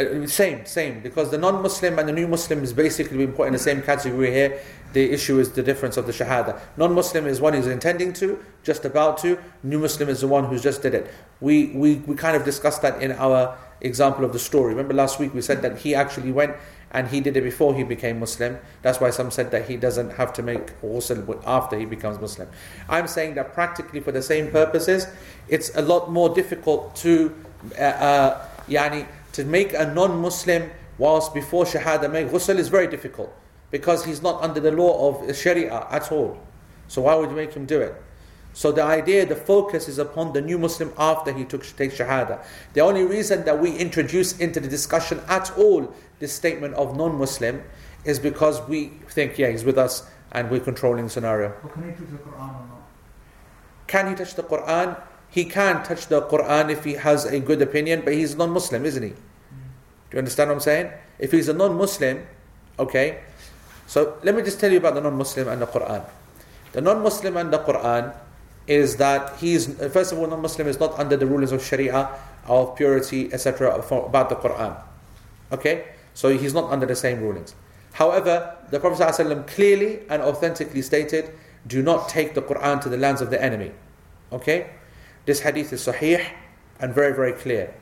Uh, 0.00 0.26
Same, 0.26 0.64
same. 0.64 1.02
Because 1.02 1.30
the 1.30 1.36
non-Muslim 1.36 1.98
and 1.98 2.08
the 2.08 2.14
new 2.14 2.26
Muslim 2.26 2.64
is 2.64 2.72
basically 2.72 3.18
being 3.18 3.32
put 3.32 3.46
in 3.46 3.52
the 3.52 3.58
same 3.58 3.82
category 3.82 4.30
here. 4.32 4.58
The 4.94 5.10
issue 5.12 5.38
is 5.38 5.52
the 5.52 5.62
difference 5.62 5.98
of 5.98 6.06
the 6.06 6.12
shahada. 6.12 6.58
Non-Muslim 6.78 7.26
is 7.26 7.42
one 7.42 7.52
who's 7.52 7.66
intending 7.66 8.14
to, 8.14 8.42
just 8.62 8.86
about 8.86 9.18
to. 9.18 9.38
New 9.62 9.80
Muslim 9.80 10.08
is 10.08 10.22
the 10.22 10.28
one 10.28 10.44
who's 10.46 10.62
just 10.62 10.80
did 10.80 10.94
it. 10.94 11.12
We 11.42 11.66
we 11.82 11.96
we 12.06 12.16
kind 12.16 12.36
of 12.36 12.44
discussed 12.46 12.80
that 12.80 13.02
in 13.02 13.12
our 13.12 13.58
example 13.82 14.24
of 14.24 14.32
the 14.32 14.38
story. 14.38 14.70
Remember 14.70 14.94
last 14.94 15.18
week 15.20 15.34
we 15.34 15.42
said 15.42 15.60
that 15.60 15.78
he 15.78 15.94
actually 15.94 16.32
went 16.32 16.56
and 16.92 17.08
he 17.08 17.20
did 17.20 17.36
it 17.36 17.42
before 17.42 17.74
he 17.74 17.84
became 17.84 18.18
Muslim. 18.18 18.58
That's 18.82 19.00
why 19.00 19.10
some 19.10 19.30
said 19.30 19.50
that 19.52 19.68
he 19.68 19.76
doesn't 19.76 20.10
have 20.14 20.32
to 20.34 20.42
make 20.42 20.80
ghusl 20.80 21.42
after 21.46 21.78
he 21.78 21.84
becomes 21.84 22.20
Muslim. 22.20 22.48
I'm 22.88 23.06
saying 23.06 23.34
that 23.34 23.54
practically 23.54 24.00
for 24.00 24.12
the 24.12 24.22
same 24.22 24.50
purposes, 24.50 25.06
it's 25.48 25.74
a 25.76 25.82
lot 25.82 26.10
more 26.10 26.28
difficult 26.34 26.96
to, 26.96 27.34
uh, 27.78 27.82
uh, 27.82 28.48
yani, 28.68 29.06
to 29.32 29.44
make 29.44 29.72
a 29.72 29.92
non-Muslim 29.94 30.70
whilst 30.98 31.32
before 31.32 31.64
Shahada 31.64 32.10
make 32.10 32.28
ghusl 32.28 32.58
is 32.58 32.68
very 32.68 32.88
difficult 32.88 33.32
because 33.70 34.04
he's 34.04 34.20
not 34.20 34.42
under 34.42 34.60
the 34.60 34.72
law 34.72 35.08
of 35.08 35.36
Sharia 35.36 35.86
at 35.90 36.10
all. 36.10 36.38
So 36.88 37.02
why 37.02 37.14
would 37.14 37.30
you 37.30 37.36
make 37.36 37.54
him 37.54 37.66
do 37.66 37.80
it? 37.80 37.94
So 38.52 38.72
the 38.72 38.82
idea, 38.82 39.24
the 39.26 39.36
focus 39.36 39.88
is 39.88 39.98
upon 39.98 40.32
the 40.32 40.40
new 40.40 40.58
Muslim 40.58 40.92
after 40.98 41.32
he 41.32 41.44
took 41.44 41.64
takes 41.76 41.96
Shahada. 41.96 42.44
The 42.72 42.80
only 42.80 43.04
reason 43.04 43.44
that 43.44 43.60
we 43.60 43.76
introduce 43.76 44.36
into 44.38 44.58
the 44.58 44.68
discussion 44.68 45.20
at 45.28 45.56
all 45.56 45.94
this 46.20 46.32
statement 46.32 46.74
of 46.74 46.96
non-Muslim 46.96 47.62
is 48.04 48.18
because 48.18 48.66
we 48.68 48.92
think, 49.08 49.38
yeah, 49.38 49.50
he's 49.50 49.64
with 49.64 49.76
us 49.76 50.08
and 50.32 50.50
we're 50.50 50.60
controlling 50.60 51.04
the 51.04 51.10
scenario. 51.10 51.52
But 51.62 51.72
can 51.74 51.84
he 51.84 51.90
touch 51.90 52.10
the 52.10 52.18
Quran 52.18 52.48
or 52.48 52.66
not? 52.68 52.88
Can 53.86 54.08
he 54.08 54.14
touch 54.14 54.34
the 54.34 54.42
Quran? 54.44 55.02
He 55.30 55.44
can 55.44 55.82
touch 55.82 56.06
the 56.06 56.22
Quran 56.22 56.70
if 56.70 56.84
he 56.84 56.94
has 56.94 57.24
a 57.24 57.40
good 57.40 57.60
opinion, 57.62 58.02
but 58.04 58.14
he's 58.14 58.36
non-Muslim, 58.36 58.84
isn't 58.84 59.02
he? 59.02 59.10
Do 59.10 59.16
you 60.12 60.18
understand 60.18 60.50
what 60.50 60.54
I'm 60.54 60.60
saying? 60.60 60.92
If 61.18 61.32
he's 61.32 61.48
a 61.48 61.52
non-Muslim, 61.52 62.26
okay. 62.78 63.20
So 63.86 64.18
let 64.22 64.34
me 64.34 64.42
just 64.42 64.60
tell 64.60 64.70
you 64.70 64.78
about 64.78 64.94
the 64.94 65.00
non-Muslim 65.00 65.48
and 65.48 65.62
the 65.62 65.66
Quran. 65.66 66.04
The 66.72 66.80
non-Muslim 66.80 67.36
and 67.36 67.52
the 67.52 67.58
Quran 67.58 68.14
is 68.66 68.96
that 68.96 69.36
he's 69.38 69.66
first 69.90 70.12
of 70.12 70.18
all 70.18 70.26
non-Muslim 70.26 70.68
is 70.68 70.78
not 70.78 70.98
under 70.98 71.16
the 71.16 71.26
rulings 71.26 71.50
of 71.50 71.64
Sharia 71.64 72.08
of 72.46 72.76
purity, 72.76 73.32
etc. 73.32 73.74
about 73.74 74.28
the 74.28 74.36
Quran. 74.36 74.76
Okay, 75.52 75.84
so 76.14 76.36
he's 76.36 76.54
not 76.54 76.70
under 76.70 76.86
the 76.86 76.96
same 76.96 77.20
rulings. 77.20 77.54
However, 77.92 78.56
the 78.70 78.78
Prophet 78.78 79.02
ﷺ 79.02 79.46
clearly 79.46 80.00
and 80.08 80.22
authentically 80.22 80.82
stated, 80.82 81.32
"Do 81.66 81.82
not 81.82 82.08
take 82.08 82.34
the 82.34 82.42
Quran 82.42 82.80
to 82.82 82.88
the 82.88 82.96
lands 82.96 83.20
of 83.20 83.30
the 83.30 83.42
enemy." 83.42 83.72
Okay, 84.32 84.70
this 85.26 85.40
hadith 85.40 85.72
is 85.72 85.86
sahih 85.86 86.24
and 86.78 86.94
very 86.94 87.12
very 87.12 87.32
clear. 87.32 87.74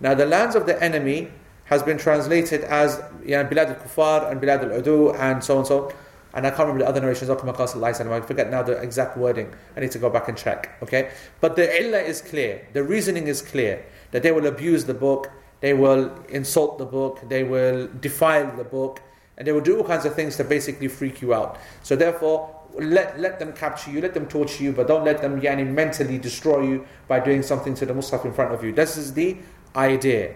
Now, 0.00 0.14
the 0.14 0.26
lands 0.26 0.54
of 0.54 0.66
the 0.66 0.80
enemy 0.82 1.30
has 1.64 1.82
been 1.82 1.96
translated 1.96 2.62
as 2.64 3.00
you 3.24 3.30
know, 3.30 3.44
bilad 3.44 3.68
al-kufar 3.68 4.30
and 4.30 4.40
bilad 4.40 4.62
al-udu 4.62 5.18
and 5.18 5.42
so 5.42 5.58
and 5.58 5.66
so. 5.66 5.92
And 6.34 6.46
I 6.46 6.50
can't 6.50 6.66
remember 6.66 6.82
the 6.82 6.88
other 6.88 7.00
narrations. 7.00 7.30
I 7.30 8.20
forget 8.20 8.50
now 8.50 8.62
the 8.62 8.72
exact 8.82 9.16
wording. 9.16 9.54
I 9.76 9.80
need 9.80 9.92
to 9.92 9.98
go 10.00 10.10
back 10.10 10.28
and 10.28 10.36
check. 10.36 10.76
Okay, 10.82 11.10
but 11.40 11.54
the 11.54 11.80
illah 11.80 12.00
is 12.00 12.20
clear. 12.20 12.66
The 12.72 12.82
reasoning 12.82 13.28
is 13.28 13.40
clear 13.40 13.84
that 14.10 14.24
they 14.24 14.32
will 14.32 14.46
abuse 14.46 14.84
the 14.84 14.94
book, 14.94 15.30
they 15.64 15.72
will 15.72 16.12
insult 16.28 16.76
the 16.76 16.84
book, 16.84 17.20
they 17.26 17.42
will 17.42 17.88
defile 17.98 18.54
the 18.54 18.64
book, 18.64 19.00
and 19.38 19.46
they 19.46 19.52
will 19.52 19.62
do 19.62 19.78
all 19.78 19.84
kinds 19.92 20.04
of 20.04 20.14
things 20.14 20.36
to 20.36 20.44
basically 20.44 20.88
freak 20.88 21.22
you 21.22 21.32
out. 21.32 21.56
So 21.82 21.96
therefore, 21.96 22.54
let 22.74 23.18
let 23.18 23.38
them 23.38 23.54
capture 23.54 23.90
you, 23.90 24.02
let 24.02 24.12
them 24.12 24.26
torture 24.26 24.62
you, 24.62 24.72
but 24.72 24.86
don't 24.88 25.06
let 25.06 25.22
them 25.22 25.40
yani, 25.40 25.66
mentally 25.66 26.18
destroy 26.18 26.60
you 26.70 26.86
by 27.08 27.18
doing 27.18 27.42
something 27.42 27.74
to 27.76 27.86
the 27.86 27.94
mushaf 27.94 28.26
in 28.26 28.34
front 28.34 28.52
of 28.52 28.62
you. 28.62 28.72
This 28.72 28.98
is 28.98 29.14
the 29.14 29.38
idea. 29.74 30.34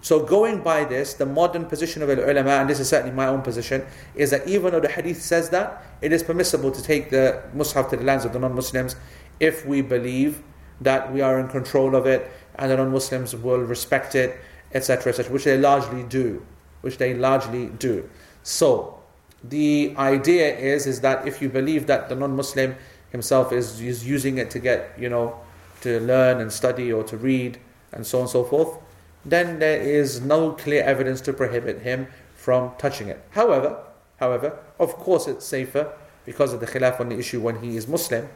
So 0.00 0.24
going 0.24 0.62
by 0.62 0.84
this, 0.84 1.12
the 1.12 1.26
modern 1.26 1.66
position 1.66 2.00
of 2.00 2.08
ulama, 2.08 2.52
and 2.62 2.70
this 2.70 2.80
is 2.80 2.88
certainly 2.88 3.14
my 3.14 3.26
own 3.26 3.42
position, 3.42 3.84
is 4.14 4.30
that 4.30 4.48
even 4.48 4.72
though 4.72 4.80
the 4.80 4.94
hadith 4.96 5.20
says 5.20 5.50
that, 5.50 5.84
it 6.00 6.14
is 6.14 6.22
permissible 6.22 6.70
to 6.70 6.82
take 6.82 7.10
the 7.10 7.42
mushaf 7.54 7.90
to 7.90 7.98
the 7.98 8.04
lands 8.04 8.24
of 8.24 8.32
the 8.32 8.38
non-Muslims 8.38 8.96
if 9.38 9.66
we 9.66 9.82
believe 9.82 10.42
that 10.80 11.12
we 11.12 11.20
are 11.20 11.38
in 11.38 11.48
control 11.48 11.94
of 11.94 12.06
it 12.06 12.30
and 12.56 12.70
the 12.70 12.76
non-Muslims 12.76 13.34
will 13.34 13.58
respect 13.58 14.14
it, 14.14 14.38
etc., 14.72 15.10
etc., 15.10 15.32
which 15.32 15.44
they 15.44 15.58
largely 15.58 16.02
do, 16.04 16.44
which 16.80 16.98
they 16.98 17.14
largely 17.14 17.66
do. 17.66 18.08
So 18.42 19.00
the 19.42 19.94
idea 19.98 20.56
is 20.56 20.86
is 20.86 21.00
that 21.00 21.26
if 21.26 21.42
you 21.42 21.48
believe 21.48 21.86
that 21.86 22.08
the 22.08 22.14
non-Muslim 22.14 22.76
himself 23.10 23.52
is, 23.52 23.80
is 23.80 24.06
using 24.06 24.38
it 24.38 24.50
to 24.50 24.58
get 24.58 24.92
you 24.98 25.08
know 25.08 25.38
to 25.82 26.00
learn 26.00 26.40
and 26.40 26.52
study 26.52 26.92
or 26.92 27.04
to 27.04 27.16
read 27.16 27.58
and 27.92 28.06
so 28.06 28.18
on 28.18 28.22
and 28.22 28.30
so 28.30 28.44
forth, 28.44 28.78
then 29.24 29.58
there 29.58 29.80
is 29.80 30.20
no 30.20 30.52
clear 30.52 30.82
evidence 30.82 31.20
to 31.20 31.32
prohibit 31.32 31.82
him 31.82 32.06
from 32.34 32.72
touching 32.78 33.08
it. 33.08 33.22
However, 33.30 33.78
However, 34.20 34.58
of 34.78 34.94
course, 34.94 35.26
it's 35.26 35.44
safer 35.44 35.92
because 36.24 36.52
of 36.52 36.60
the 36.60 36.66
khilaf 36.66 37.00
on 37.00 37.08
the 37.08 37.18
issue 37.18 37.40
when 37.40 37.62
he 37.62 37.76
is 37.76 37.86
Muslim. 37.88 38.28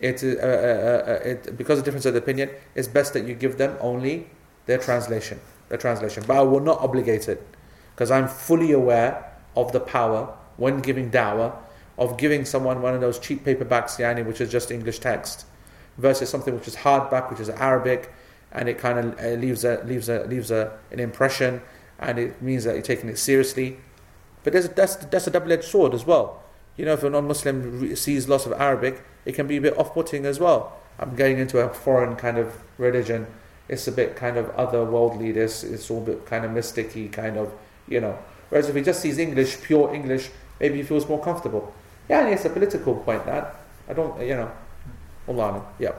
It, 0.00 0.24
uh, 0.24 0.42
uh, 0.42 0.46
uh, 0.46 1.28
it, 1.28 1.56
because 1.56 1.78
of 1.78 1.84
difference 1.84 2.06
of 2.06 2.16
opinion, 2.16 2.50
it's 2.74 2.88
best 2.88 3.12
that 3.12 3.26
you 3.26 3.34
give 3.34 3.58
them 3.58 3.76
only 3.80 4.30
their 4.66 4.78
translation. 4.78 5.40
Their 5.68 5.78
translation. 5.78 6.24
But 6.26 6.38
I 6.38 6.42
will 6.42 6.60
not 6.60 6.80
obligate 6.80 7.28
it 7.28 7.46
because 7.94 8.10
I'm 8.10 8.28
fully 8.28 8.72
aware 8.72 9.32
of 9.56 9.72
the 9.72 9.80
power 9.80 10.34
when 10.56 10.80
giving 10.80 11.10
da'wah 11.10 11.54
of 11.98 12.16
giving 12.16 12.46
someone 12.46 12.80
one 12.80 12.94
of 12.94 13.02
those 13.02 13.18
cheap 13.18 13.44
paperbacks, 13.44 13.98
yani, 13.98 14.24
which 14.24 14.40
is 14.40 14.50
just 14.50 14.70
English 14.70 15.00
text, 15.00 15.44
versus 15.98 16.30
something 16.30 16.54
which 16.54 16.66
is 16.66 16.76
hardback, 16.76 17.30
which 17.30 17.40
is 17.40 17.50
Arabic, 17.50 18.10
and 18.52 18.70
it 18.70 18.78
kind 18.78 18.98
of 18.98 19.20
uh, 19.20 19.28
leaves 19.38 19.64
a 19.64 19.82
leaves 19.84 20.08
a 20.08 20.24
leaves 20.24 20.50
a, 20.50 20.78
an 20.90 20.98
impression, 20.98 21.60
and 21.98 22.18
it 22.18 22.40
means 22.40 22.64
that 22.64 22.72
you're 22.72 22.82
taking 22.82 23.10
it 23.10 23.18
seriously. 23.18 23.76
But 24.42 24.54
there's, 24.54 24.70
that's 24.70 24.96
that's 24.96 25.26
a 25.26 25.30
double-edged 25.30 25.64
sword 25.64 25.92
as 25.92 26.06
well. 26.06 26.42
You 26.76 26.86
know, 26.86 26.94
if 26.94 27.02
a 27.02 27.10
non-Muslim 27.10 27.94
sees 27.94 28.28
lots 28.28 28.46
of 28.46 28.52
Arabic, 28.52 29.02
it 29.24 29.34
can 29.34 29.46
be 29.46 29.56
a 29.56 29.60
bit 29.60 29.78
off-putting 29.78 30.26
as 30.26 30.40
well. 30.40 30.78
I'm 30.98 31.14
going 31.16 31.38
into 31.38 31.58
a 31.58 31.68
foreign 31.68 32.16
kind 32.16 32.38
of 32.38 32.54
religion. 32.78 33.26
It's 33.68 33.86
a 33.88 33.92
bit 33.92 34.16
kind 34.16 34.36
of 34.36 34.46
otherworldly. 34.56 35.32
This 35.32 35.62
it's 35.62 35.90
all 35.90 36.02
a 36.02 36.06
bit 36.06 36.26
kind 36.26 36.44
of 36.44 36.50
mysticky, 36.50 37.10
kind 37.10 37.36
of 37.36 37.52
you 37.88 38.00
know. 38.00 38.18
Whereas 38.48 38.68
if 38.68 38.74
he 38.74 38.82
just 38.82 39.00
sees 39.00 39.18
English, 39.18 39.62
pure 39.62 39.94
English, 39.94 40.30
maybe 40.58 40.76
he 40.78 40.82
feels 40.82 41.08
more 41.08 41.22
comfortable. 41.22 41.72
Yeah, 42.08 42.24
and 42.24 42.34
it's 42.34 42.44
a 42.44 42.50
political 42.50 42.96
point 42.96 43.24
that 43.26 43.54
I 43.88 43.92
don't, 43.92 44.20
you 44.20 44.34
know. 44.34 44.50
Allah, 45.28 45.64
yeah. 45.78 45.92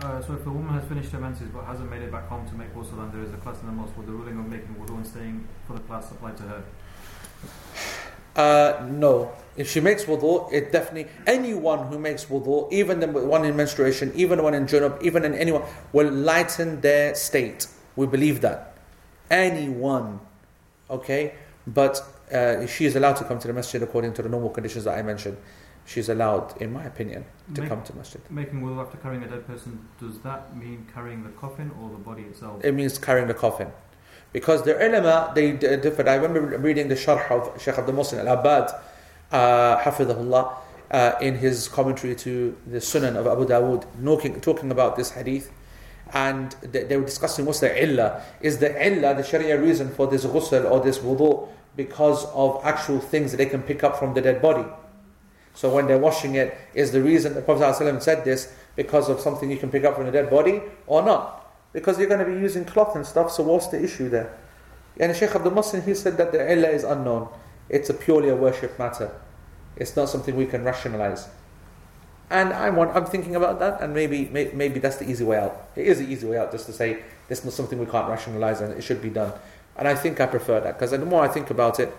Uh, 0.00 0.20
so 0.20 0.34
if 0.34 0.44
a 0.44 0.50
woman 0.50 0.74
has 0.74 0.84
finished 0.84 1.12
her 1.12 1.20
menses 1.20 1.48
but 1.54 1.62
hasn't 1.64 1.88
made 1.88 2.02
it 2.02 2.10
back 2.10 2.26
home 2.28 2.48
to 2.48 2.54
make 2.56 2.74
ghusl 2.74 2.98
and 2.98 3.12
there 3.12 3.22
is 3.22 3.32
a 3.32 3.36
class 3.36 3.60
in 3.60 3.66
the 3.66 3.72
mosque, 3.72 3.96
will 3.96 4.04
the 4.04 4.12
ruling 4.12 4.36
of 4.38 4.46
making 4.46 4.74
wudu 4.74 4.96
and 4.96 5.06
staying 5.06 5.46
for 5.66 5.74
the 5.74 5.80
class 5.80 6.10
apply 6.10 6.32
to 6.32 6.42
her? 6.42 6.64
Uh, 8.36 8.86
no. 8.90 9.32
If 9.56 9.70
she 9.70 9.80
makes 9.80 10.04
wudu, 10.04 10.50
it 10.52 10.72
definitely 10.72 11.10
anyone 11.26 11.86
who 11.88 11.98
makes 11.98 12.24
wudu, 12.24 12.72
even 12.72 13.00
the 13.00 13.08
one 13.08 13.44
in 13.44 13.54
menstruation, 13.54 14.10
even 14.14 14.38
the 14.38 14.44
one 14.44 14.54
in 14.54 14.66
junub, 14.66 15.02
even 15.02 15.24
in 15.24 15.34
anyone, 15.34 15.62
will 15.92 16.10
lighten 16.10 16.80
their 16.80 17.14
state. 17.14 17.66
We 17.94 18.06
believe 18.06 18.40
that. 18.40 18.74
Anyone, 19.30 20.20
okay, 20.88 21.34
but 21.66 22.00
uh, 22.32 22.66
she 22.66 22.86
is 22.86 22.96
allowed 22.96 23.16
to 23.16 23.24
come 23.24 23.38
to 23.38 23.46
the 23.46 23.52
masjid 23.52 23.82
according 23.82 24.14
to 24.14 24.22
the 24.22 24.28
normal 24.28 24.50
conditions 24.50 24.84
that 24.84 24.98
I 24.98 25.02
mentioned. 25.02 25.36
She's 25.84 26.08
allowed, 26.08 26.60
in 26.62 26.72
my 26.72 26.84
opinion, 26.84 27.24
to 27.54 27.60
Make- 27.60 27.68
come 27.68 27.82
to 27.82 27.94
masjid. 27.94 28.22
Making 28.30 28.62
wudu 28.62 28.80
after 28.80 28.96
carrying 28.98 29.22
a 29.24 29.28
dead 29.28 29.46
person, 29.46 29.86
does 30.00 30.18
that 30.20 30.56
mean 30.56 30.86
carrying 30.94 31.24
the 31.24 31.30
coffin 31.30 31.70
or 31.80 31.90
the 31.90 31.98
body 31.98 32.22
itself? 32.22 32.64
It 32.64 32.72
means 32.72 32.96
carrying 32.98 33.28
the 33.28 33.34
coffin. 33.34 33.68
Because 34.32 34.62
the 34.62 34.74
ulama, 34.76 35.32
they 35.34 35.52
differed. 35.52 36.08
I 36.08 36.14
remember 36.14 36.58
reading 36.58 36.88
the 36.88 36.94
sharh 36.94 37.30
of 37.30 37.60
Sheikh 37.60 37.76
Abdul 37.76 37.94
Muhsin 37.94 38.24
al-Abbad, 38.24 38.72
uh, 39.30 39.78
hafidhahullah, 39.78 40.54
uh, 40.90 41.12
in 41.20 41.36
his 41.36 41.68
commentary 41.68 42.14
to 42.16 42.56
the 42.66 42.78
Sunan 42.78 43.16
of 43.16 43.26
Abu 43.26 43.46
Dawood, 43.46 43.84
talking, 44.04 44.40
talking 44.40 44.70
about 44.70 44.96
this 44.96 45.10
hadith. 45.10 45.50
And 46.14 46.52
they, 46.62 46.84
they 46.84 46.96
were 46.96 47.04
discussing 47.04 47.46
what's 47.46 47.60
the 47.60 47.82
illah. 47.82 48.22
Is 48.40 48.58
the 48.58 48.70
illah, 48.70 49.14
the 49.14 49.22
sharia 49.22 49.60
reason 49.60 49.90
for 49.90 50.06
this 50.06 50.24
ghusl 50.24 50.70
or 50.70 50.80
this 50.80 50.98
wudu, 50.98 51.48
because 51.76 52.26
of 52.34 52.60
actual 52.64 53.00
things 53.00 53.30
that 53.30 53.38
they 53.38 53.46
can 53.46 53.62
pick 53.62 53.82
up 53.82 53.98
from 53.98 54.12
the 54.14 54.20
dead 54.20 54.42
body? 54.42 54.64
So 55.54 55.74
when 55.74 55.86
they're 55.86 55.98
washing 55.98 56.34
it, 56.34 56.56
is 56.74 56.92
the 56.92 57.02
reason 57.02 57.34
the 57.34 57.42
Prophet 57.42 57.64
ﷺ 57.64 58.02
said 58.02 58.24
this 58.24 58.52
because 58.76 59.08
of 59.08 59.20
something 59.20 59.50
you 59.50 59.58
can 59.58 59.70
pick 59.70 59.84
up 59.84 59.96
from 59.96 60.06
the 60.06 60.12
dead 60.12 60.30
body 60.30 60.62
or 60.86 61.02
not? 61.02 61.41
Because 61.72 61.98
you're 61.98 62.08
going 62.08 62.24
to 62.24 62.30
be 62.30 62.40
using 62.40 62.64
cloth 62.64 62.96
and 62.96 63.06
stuff, 63.06 63.32
so 63.32 63.42
what's 63.42 63.68
the 63.68 63.82
issue 63.82 64.08
there? 64.08 64.36
And 65.00 65.16
Sheikh 65.16 65.34
Abdul 65.34 65.52
Muhsin, 65.52 65.84
he 65.84 65.94
said 65.94 66.16
that 66.18 66.32
the 66.32 66.52
illah 66.52 66.68
is 66.68 66.84
unknown. 66.84 67.28
It's 67.68 67.88
a 67.88 67.94
purely 67.94 68.28
a 68.28 68.36
worship 68.36 68.78
matter. 68.78 69.10
It's 69.76 69.96
not 69.96 70.08
something 70.10 70.36
we 70.36 70.46
can 70.46 70.64
rationalize. 70.64 71.28
And 72.28 72.52
I 72.52 72.70
want, 72.70 72.94
I'm 72.96 73.06
thinking 73.06 73.36
about 73.36 73.58
that, 73.60 73.80
and 73.80 73.94
maybe, 73.94 74.28
maybe 74.30 74.80
that's 74.80 74.96
the 74.96 75.10
easy 75.10 75.24
way 75.24 75.38
out. 75.38 75.68
It 75.76 75.86
is 75.86 75.98
the 75.98 76.06
easy 76.06 76.26
way 76.26 76.38
out 76.38 76.50
just 76.50 76.66
to 76.66 76.72
say 76.72 77.02
this 77.28 77.40
is 77.40 77.44
not 77.44 77.54
something 77.54 77.78
we 77.78 77.86
can't 77.86 78.08
rationalize 78.08 78.60
and 78.60 78.72
it 78.72 78.82
should 78.82 79.02
be 79.02 79.10
done. 79.10 79.32
And 79.76 79.88
I 79.88 79.94
think 79.94 80.20
I 80.20 80.26
prefer 80.26 80.60
that 80.60 80.78
because 80.78 80.90
the 80.90 80.98
more 80.98 81.22
I 81.22 81.28
think 81.28 81.50
about 81.50 81.80
it, 81.80 81.94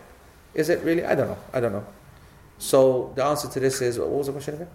is 0.53 0.69
it 0.69 0.83
really? 0.83 1.03
I 1.03 1.15
don't 1.15 1.27
know. 1.27 1.37
I 1.51 1.59
don't 1.59 1.71
know. 1.71 1.85
So 2.59 3.11
the 3.15 3.23
answer 3.23 3.47
to 3.49 3.59
this 3.59 3.81
is 3.81 3.97
what 3.97 4.09
was 4.09 4.27
the 4.27 4.33
question 4.33 4.55
again? 4.55 4.69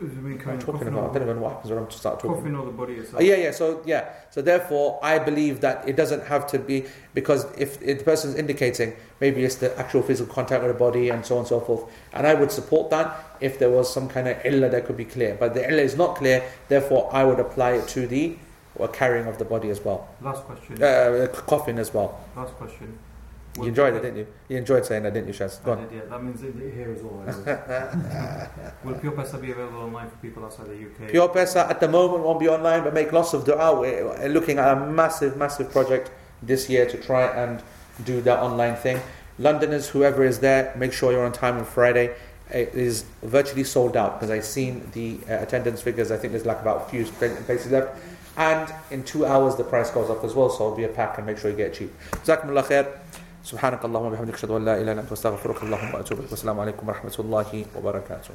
Does 0.00 0.12
it 0.12 0.46
I'm 0.48 0.58
talking 0.60 0.88
about. 0.88 1.10
I 1.10 1.14
don't 1.14 1.22
even 1.22 1.36
know 1.36 1.42
what 1.42 1.52
happens 1.54 1.70
when 1.70 1.82
I'm 1.82 1.90
start 1.90 2.20
talking. 2.20 2.54
or 2.54 2.64
the 2.66 2.70
body 2.70 2.94
itself? 2.94 3.20
Oh, 3.20 3.24
yeah, 3.24 3.36
yeah. 3.36 3.50
So 3.50 3.82
yeah. 3.84 4.10
So 4.30 4.42
therefore, 4.42 5.00
I 5.02 5.18
believe 5.18 5.60
that 5.60 5.88
it 5.88 5.96
doesn't 5.96 6.24
have 6.26 6.46
to 6.48 6.58
be 6.58 6.84
because 7.14 7.46
if, 7.58 7.82
if 7.82 7.98
the 7.98 8.04
person's 8.04 8.36
indicating 8.36 8.94
maybe 9.20 9.42
it's 9.44 9.56
the 9.56 9.76
actual 9.78 10.02
physical 10.02 10.32
contact 10.32 10.62
with 10.62 10.72
the 10.72 10.78
body 10.78 11.08
and 11.08 11.26
so 11.26 11.34
on 11.34 11.40
and 11.40 11.48
so 11.48 11.60
forth, 11.60 11.90
and 12.12 12.26
I 12.26 12.34
would 12.34 12.52
support 12.52 12.90
that 12.90 13.36
if 13.40 13.58
there 13.58 13.70
was 13.70 13.92
some 13.92 14.08
kind 14.08 14.28
of 14.28 14.38
illah 14.44 14.68
that 14.68 14.86
could 14.86 14.96
be 14.96 15.04
clear. 15.04 15.36
But 15.38 15.54
the 15.54 15.68
illah 15.68 15.82
is 15.82 15.96
not 15.96 16.16
clear. 16.16 16.44
Therefore, 16.68 17.10
I 17.12 17.24
would 17.24 17.40
apply 17.40 17.72
it 17.72 17.88
to 17.88 18.06
the 18.06 18.36
or 18.76 18.86
carrying 18.88 19.26
of 19.26 19.38
the 19.38 19.44
body 19.44 19.70
as 19.70 19.80
well, 19.80 20.08
Last 20.20 20.44
question. 20.44 20.80
uh, 20.82 21.26
coffin 21.46 21.78
as 21.78 21.92
well. 21.92 22.20
Last 22.36 22.54
question. 22.54 22.98
You 23.56 23.64
enjoyed 23.64 23.94
it, 23.94 24.02
didn't 24.02 24.18
you? 24.18 24.26
You 24.48 24.56
enjoyed 24.58 24.84
saying 24.86 25.02
that, 25.02 25.14
didn't 25.14 25.28
you, 25.28 25.34
Shaz? 25.34 25.62
Go 25.64 25.72
I 25.72 25.76
on. 25.76 25.88
Did, 25.88 25.92
yeah. 25.92 26.04
That 26.10 26.22
means 26.22 26.40
here 26.40 26.92
is 26.92 27.02
all. 27.02 27.24
Will 28.84 28.98
Pure 29.00 29.12
Pesa 29.12 29.40
be 29.40 29.50
available 29.50 29.80
online 29.80 30.08
for 30.10 30.16
people 30.16 30.44
outside 30.44 30.68
the 30.68 30.74
UK? 30.74 31.10
Pure 31.10 31.28
Pesa 31.30 31.68
at 31.68 31.80
the 31.80 31.88
moment 31.88 32.22
won't 32.22 32.38
be 32.38 32.48
online, 32.48 32.84
but 32.84 32.94
make 32.94 33.12
lots 33.12 33.32
of 33.34 33.44
dua. 33.44 33.56
Oh, 33.58 33.80
we're 33.80 34.28
looking 34.28 34.58
at 34.58 34.76
a 34.76 34.86
massive, 34.86 35.36
massive 35.36 35.70
project 35.72 36.10
this 36.42 36.68
year 36.70 36.86
to 36.86 36.96
try 36.98 37.26
and 37.26 37.62
do 38.04 38.20
that 38.20 38.38
online 38.40 38.76
thing. 38.76 39.00
Londoners, 39.38 39.88
whoever 39.88 40.24
is 40.24 40.38
there, 40.38 40.74
make 40.76 40.92
sure 40.92 41.12
you're 41.12 41.24
on 41.24 41.32
time 41.32 41.58
on 41.58 41.64
Friday. 41.64 42.14
It 42.50 42.74
is 42.74 43.04
virtually 43.22 43.64
sold 43.64 43.96
out 43.96 44.18
because 44.18 44.30
I've 44.30 44.44
seen 44.44 44.88
the 44.92 45.18
uh, 45.28 45.42
attendance 45.42 45.82
figures. 45.82 46.10
I 46.10 46.16
think 46.16 46.32
there's 46.32 46.46
like 46.46 46.60
about 46.60 46.86
a 46.86 46.90
few 46.90 47.04
places 47.04 47.72
left. 47.72 47.98
And 48.36 48.72
in 48.90 49.02
two 49.02 49.26
hours, 49.26 49.56
the 49.56 49.64
price 49.64 49.90
goes 49.90 50.10
up 50.10 50.22
as 50.22 50.34
well, 50.34 50.48
so 50.48 50.66
it'll 50.66 50.76
be 50.76 50.84
a 50.84 50.88
pack 50.88 51.18
and 51.18 51.26
make 51.26 51.38
sure 51.38 51.50
you 51.50 51.56
get 51.56 51.74
cheap. 51.74 51.92
Jazakumullah 52.24 52.64
khair. 52.64 52.88
سبحانك 53.48 53.84
اللهم 53.84 54.06
وبحمدك 54.06 54.34
أشهد 54.34 54.50
أن 54.50 54.64
لا 54.64 54.74
إله 54.76 54.92
إلا 54.92 55.00
أنت 55.00 55.10
وأستغفرك 55.10 55.62
اللهم 55.62 55.94
وأتوب 55.94 56.18
إليك 56.18 56.30
والسلام 56.30 56.60
عليكم 56.60 56.88
ورحمة 56.88 57.16
الله 57.18 57.64
وبركاته. 57.76 58.34